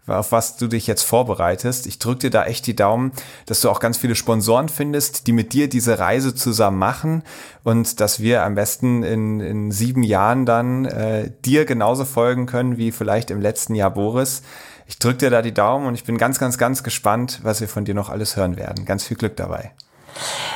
auf 0.08 0.32
was 0.32 0.58
du 0.58 0.68
dich 0.68 0.88
jetzt 0.88 1.04
vorbereitest. 1.04 1.88
Ich 1.88 2.00
drücke 2.00 2.20
dir 2.20 2.30
da 2.30 2.46
echt 2.46 2.68
die 2.68 2.76
Daumen, 2.76 3.12
dass 3.46 3.62
du 3.62 3.70
auch 3.70 3.80
ganz 3.80 3.98
viele 3.98 4.16
Sponsoren 4.16 4.70
findest, 4.70 5.28
die 5.28 5.34
mit 5.34 5.54
dir 5.54 5.70
diese 5.70 6.00
Reise 6.00 6.36
zusammen 6.36 6.78
machen 6.78 7.24
und 7.64 8.00
dass 8.00 8.20
wir 8.20 8.44
am 8.44 8.56
besten 8.56 9.04
in, 9.04 9.40
in 9.40 9.72
sieben 9.72 10.04
Jahren 10.04 10.46
dann 10.46 10.86
äh, 10.86 11.32
dir 11.44 11.66
genauso 11.66 12.06
folgen 12.06 12.46
können 12.46 12.78
wie 12.78 12.92
vielleicht 12.92 13.32
im 13.32 13.42
letzten 13.42 13.76
Jahr 13.76 13.92
Boris. 13.92 14.44
Ich 14.88 15.00
drücke 15.00 15.18
dir 15.18 15.30
da 15.32 15.42
die 15.42 15.54
Daumen 15.54 15.88
und 15.88 15.96
ich 15.96 16.04
bin 16.04 16.18
ganz, 16.18 16.40
ganz, 16.40 16.58
ganz 16.58 16.84
gespannt, 16.84 17.40
was 17.44 17.60
wir 17.60 17.68
von 17.68 17.86
dir 17.86 17.96
noch 17.96 18.10
alles 18.10 18.36
hören 18.36 18.56
werden. 18.56 18.86
Ganz 18.86 19.04
viel 19.04 19.18
Glück 19.18 19.36
dabei. 19.36 19.72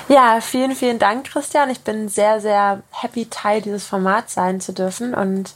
Ja, 0.08 0.40
vielen, 0.42 0.76
vielen 0.76 1.00
Dank, 1.00 1.26
Christian. 1.28 1.70
Ich 1.70 1.82
bin 1.82 2.10
sehr, 2.10 2.40
sehr 2.40 2.82
happy, 2.92 3.28
Teil 3.30 3.62
dieses 3.62 3.86
Formats 3.86 4.34
sein 4.34 4.62
zu 4.62 4.74
dürfen 4.74 5.14
und 5.14 5.54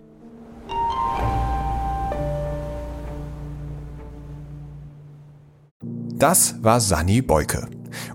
Das 6.23 6.55
war 6.63 6.81
Sani 6.81 7.21
Beuke. 7.21 7.67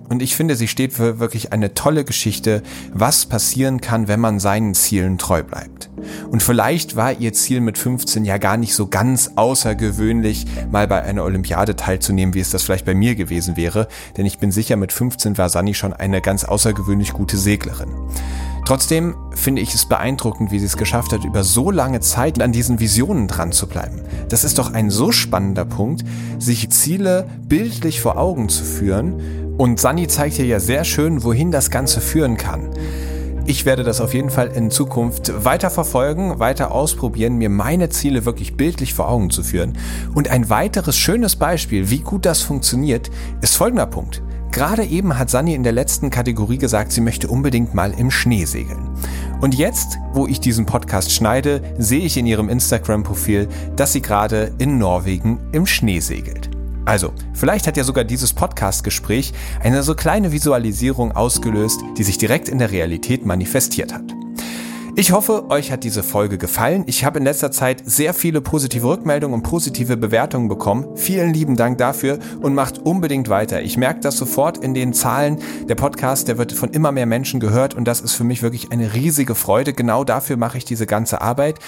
Und 0.09 0.21
ich 0.21 0.35
finde, 0.35 0.55
sie 0.55 0.69
steht 0.69 0.93
für 0.93 1.19
wirklich 1.19 1.51
eine 1.51 1.73
tolle 1.73 2.05
Geschichte, 2.05 2.63
was 2.93 3.25
passieren 3.25 3.81
kann, 3.81 4.07
wenn 4.07 4.21
man 4.21 4.39
seinen 4.39 4.73
Zielen 4.73 5.17
treu 5.17 5.43
bleibt. 5.43 5.89
Und 6.31 6.41
vielleicht 6.41 6.95
war 6.95 7.11
ihr 7.11 7.33
Ziel 7.33 7.59
mit 7.59 7.77
15 7.77 8.23
ja 8.23 8.37
gar 8.37 8.55
nicht 8.55 8.73
so 8.73 8.87
ganz 8.87 9.31
außergewöhnlich, 9.35 10.45
mal 10.71 10.87
bei 10.87 11.03
einer 11.03 11.25
Olympiade 11.25 11.75
teilzunehmen, 11.75 12.33
wie 12.33 12.39
es 12.39 12.49
das 12.49 12.63
vielleicht 12.63 12.85
bei 12.85 12.95
mir 12.95 13.15
gewesen 13.15 13.57
wäre. 13.57 13.87
Denn 14.15 14.25
ich 14.25 14.39
bin 14.39 14.51
sicher, 14.51 14.77
mit 14.77 14.93
15 14.93 15.37
war 15.37 15.49
Sani 15.49 15.73
schon 15.73 15.91
eine 15.91 16.21
ganz 16.21 16.45
außergewöhnlich 16.45 17.11
gute 17.11 17.37
Seglerin. 17.37 17.89
Trotzdem 18.67 19.15
finde 19.33 19.61
ich 19.61 19.73
es 19.73 19.85
beeindruckend, 19.85 20.51
wie 20.51 20.59
sie 20.59 20.65
es 20.65 20.75
geschafft 20.75 21.13
hat, 21.13 21.23
über 21.23 21.45
so 21.45 21.71
lange 21.71 22.01
Zeit 22.01 22.41
an 22.41 22.51
diesen 22.51 22.81
Visionen 22.81 23.29
dran 23.29 23.53
zu 23.53 23.65
bleiben. 23.65 24.01
Das 24.27 24.43
ist 24.43 24.59
doch 24.59 24.73
ein 24.73 24.89
so 24.89 25.13
spannender 25.13 25.63
Punkt, 25.63 26.03
sich 26.37 26.69
Ziele 26.69 27.29
bildlich 27.47 28.01
vor 28.01 28.17
Augen 28.17 28.49
zu 28.49 28.65
führen. 28.65 29.55
Und 29.57 29.79
Sani 29.79 30.09
zeigt 30.09 30.35
hier 30.35 30.47
ja 30.47 30.59
sehr 30.59 30.83
schön, 30.83 31.23
wohin 31.23 31.49
das 31.49 31.71
Ganze 31.71 32.01
führen 32.01 32.35
kann. 32.35 32.69
Ich 33.45 33.65
werde 33.65 33.83
das 33.83 34.01
auf 34.01 34.13
jeden 34.13 34.29
Fall 34.29 34.47
in 34.47 34.69
Zukunft 34.69 35.45
weiter 35.45 35.69
verfolgen, 35.69 36.39
weiter 36.39 36.73
ausprobieren, 36.73 37.37
mir 37.37 37.49
meine 37.49 37.87
Ziele 37.87 38.25
wirklich 38.25 38.57
bildlich 38.57 38.93
vor 38.93 39.07
Augen 39.07 39.29
zu 39.29 39.43
führen. 39.43 39.77
Und 40.13 40.27
ein 40.27 40.49
weiteres 40.49 40.97
schönes 40.97 41.37
Beispiel, 41.37 41.89
wie 41.89 41.99
gut 41.99 42.25
das 42.25 42.41
funktioniert, 42.41 43.09
ist 43.39 43.55
folgender 43.55 43.85
Punkt. 43.85 44.21
Gerade 44.51 44.85
eben 44.85 45.17
hat 45.17 45.29
Sani 45.29 45.53
in 45.53 45.63
der 45.63 45.71
letzten 45.73 46.09
Kategorie 46.09 46.57
gesagt, 46.57 46.91
sie 46.91 47.01
möchte 47.01 47.27
unbedingt 47.27 47.73
mal 47.73 47.91
im 47.91 48.09
Schnee 48.11 48.45
segeln. 48.45 48.89
Und 49.39 49.55
jetzt, 49.55 49.99
wo 50.13 50.25
ich 50.25 50.39
diesen 50.39 50.65
Podcast 50.65 51.11
schneide, 51.11 51.61
sehe 51.77 52.01
ich 52.01 52.17
in 52.17 52.25
ihrem 52.25 52.49
Instagram-Profil, 52.49 53.47
dass 53.75 53.93
sie 53.93 54.01
gerade 54.01 54.51
in 54.57 54.77
Norwegen 54.77 55.39
im 55.51 55.65
Schnee 55.65 55.99
segelt. 55.99 56.49
Also, 56.85 57.11
vielleicht 57.33 57.67
hat 57.67 57.75
ja 57.77 57.83
sogar 57.83 58.05
dieses 58.05 58.33
Podcast-Gespräch 58.33 59.33
eine 59.61 59.83
so 59.83 59.93
kleine 59.93 60.31
Visualisierung 60.31 61.11
ausgelöst, 61.11 61.81
die 61.97 62.03
sich 62.03 62.17
direkt 62.17 62.47
in 62.47 62.59
der 62.59 62.71
Realität 62.71 63.25
manifestiert 63.25 63.93
hat. 63.93 64.16
Ich 64.99 65.11
hoffe, 65.11 65.51
euch 65.51 65.71
hat 65.71 65.83
diese 65.83 66.01
Folge 66.01 66.39
gefallen. 66.39 66.83
Ich 66.87 67.05
habe 67.05 67.19
in 67.19 67.23
letzter 67.23 67.51
Zeit 67.51 67.83
sehr 67.85 68.15
viele 68.15 68.41
positive 68.41 68.87
Rückmeldungen 68.87 69.35
und 69.35 69.43
positive 69.43 69.95
Bewertungen 69.95 70.47
bekommen. 70.47 70.97
Vielen 70.97 71.35
lieben 71.35 71.55
Dank 71.55 71.77
dafür 71.77 72.17
und 72.41 72.55
macht 72.55 72.79
unbedingt 72.79 73.29
weiter. 73.29 73.61
Ich 73.61 73.77
merke 73.77 73.99
das 73.99 74.17
sofort 74.17 74.57
in 74.57 74.73
den 74.73 74.93
Zahlen. 74.93 75.37
Der 75.69 75.75
Podcast, 75.75 76.27
der 76.27 76.39
wird 76.39 76.51
von 76.51 76.71
immer 76.71 76.91
mehr 76.91 77.05
Menschen 77.05 77.39
gehört 77.39 77.75
und 77.75 77.85
das 77.85 78.01
ist 78.01 78.13
für 78.13 78.23
mich 78.23 78.41
wirklich 78.41 78.71
eine 78.71 78.95
riesige 78.95 79.35
Freude. 79.35 79.71
Genau 79.71 80.03
dafür 80.03 80.35
mache 80.35 80.57
ich 80.57 80.65
diese 80.65 80.87
ganze 80.87 81.21
Arbeit. 81.21 81.59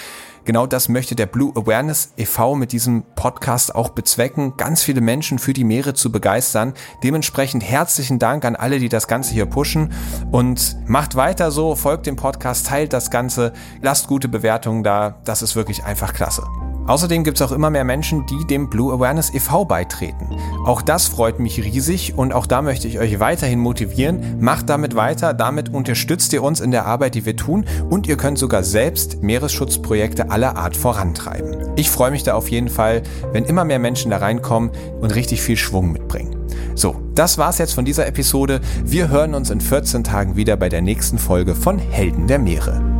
Genau 0.44 0.66
das 0.66 0.88
möchte 0.88 1.14
der 1.14 1.26
Blue 1.26 1.52
Awareness 1.54 2.12
e.V. 2.16 2.54
mit 2.54 2.72
diesem 2.72 3.04
Podcast 3.14 3.74
auch 3.74 3.90
bezwecken, 3.90 4.56
ganz 4.56 4.82
viele 4.82 5.00
Menschen 5.00 5.38
für 5.38 5.52
die 5.52 5.64
Meere 5.64 5.94
zu 5.94 6.10
begeistern. 6.10 6.74
Dementsprechend 7.02 7.62
herzlichen 7.62 8.18
Dank 8.18 8.44
an 8.44 8.56
alle, 8.56 8.78
die 8.78 8.88
das 8.88 9.06
Ganze 9.06 9.32
hier 9.32 9.46
pushen 9.46 9.92
und 10.30 10.76
macht 10.86 11.14
weiter 11.14 11.50
so, 11.50 11.76
folgt 11.76 12.06
dem 12.06 12.16
Podcast, 12.16 12.66
teilt 12.66 12.92
das 12.92 13.10
Ganze, 13.10 13.52
lasst 13.82 14.08
gute 14.08 14.28
Bewertungen 14.28 14.82
da. 14.82 15.20
Das 15.24 15.42
ist 15.42 15.56
wirklich 15.56 15.84
einfach 15.84 16.12
klasse. 16.12 16.44
Außerdem 16.90 17.22
gibt 17.22 17.40
es 17.40 17.46
auch 17.46 17.52
immer 17.52 17.70
mehr 17.70 17.84
Menschen, 17.84 18.26
die 18.26 18.44
dem 18.48 18.68
Blue 18.68 18.92
Awareness 18.92 19.32
e.V. 19.32 19.64
beitreten. 19.64 20.36
Auch 20.66 20.82
das 20.82 21.06
freut 21.06 21.38
mich 21.38 21.62
riesig 21.62 22.18
und 22.18 22.32
auch 22.32 22.48
da 22.48 22.62
möchte 22.62 22.88
ich 22.88 22.98
euch 22.98 23.20
weiterhin 23.20 23.60
motivieren. 23.60 24.40
Macht 24.40 24.68
damit 24.68 24.96
weiter, 24.96 25.32
damit 25.32 25.72
unterstützt 25.72 26.32
ihr 26.32 26.42
uns 26.42 26.58
in 26.58 26.72
der 26.72 26.86
Arbeit, 26.86 27.14
die 27.14 27.24
wir 27.24 27.36
tun 27.36 27.64
und 27.88 28.08
ihr 28.08 28.16
könnt 28.16 28.38
sogar 28.38 28.64
selbst 28.64 29.22
Meeresschutzprojekte 29.22 30.32
aller 30.32 30.56
Art 30.56 30.76
vorantreiben. 30.76 31.68
Ich 31.76 31.90
freue 31.90 32.10
mich 32.10 32.24
da 32.24 32.34
auf 32.34 32.50
jeden 32.50 32.68
Fall, 32.68 33.04
wenn 33.32 33.44
immer 33.44 33.64
mehr 33.64 33.78
Menschen 33.78 34.10
da 34.10 34.16
reinkommen 34.16 34.72
und 35.00 35.14
richtig 35.14 35.42
viel 35.42 35.56
Schwung 35.56 35.92
mitbringen. 35.92 36.34
So, 36.74 36.96
das 37.14 37.38
war's 37.38 37.58
jetzt 37.58 37.74
von 37.74 37.84
dieser 37.84 38.08
Episode. 38.08 38.60
Wir 38.84 39.10
hören 39.10 39.34
uns 39.34 39.50
in 39.50 39.60
14 39.60 40.02
Tagen 40.02 40.34
wieder 40.34 40.56
bei 40.56 40.68
der 40.68 40.82
nächsten 40.82 41.18
Folge 41.18 41.54
von 41.54 41.78
Helden 41.78 42.26
der 42.26 42.40
Meere. 42.40 42.99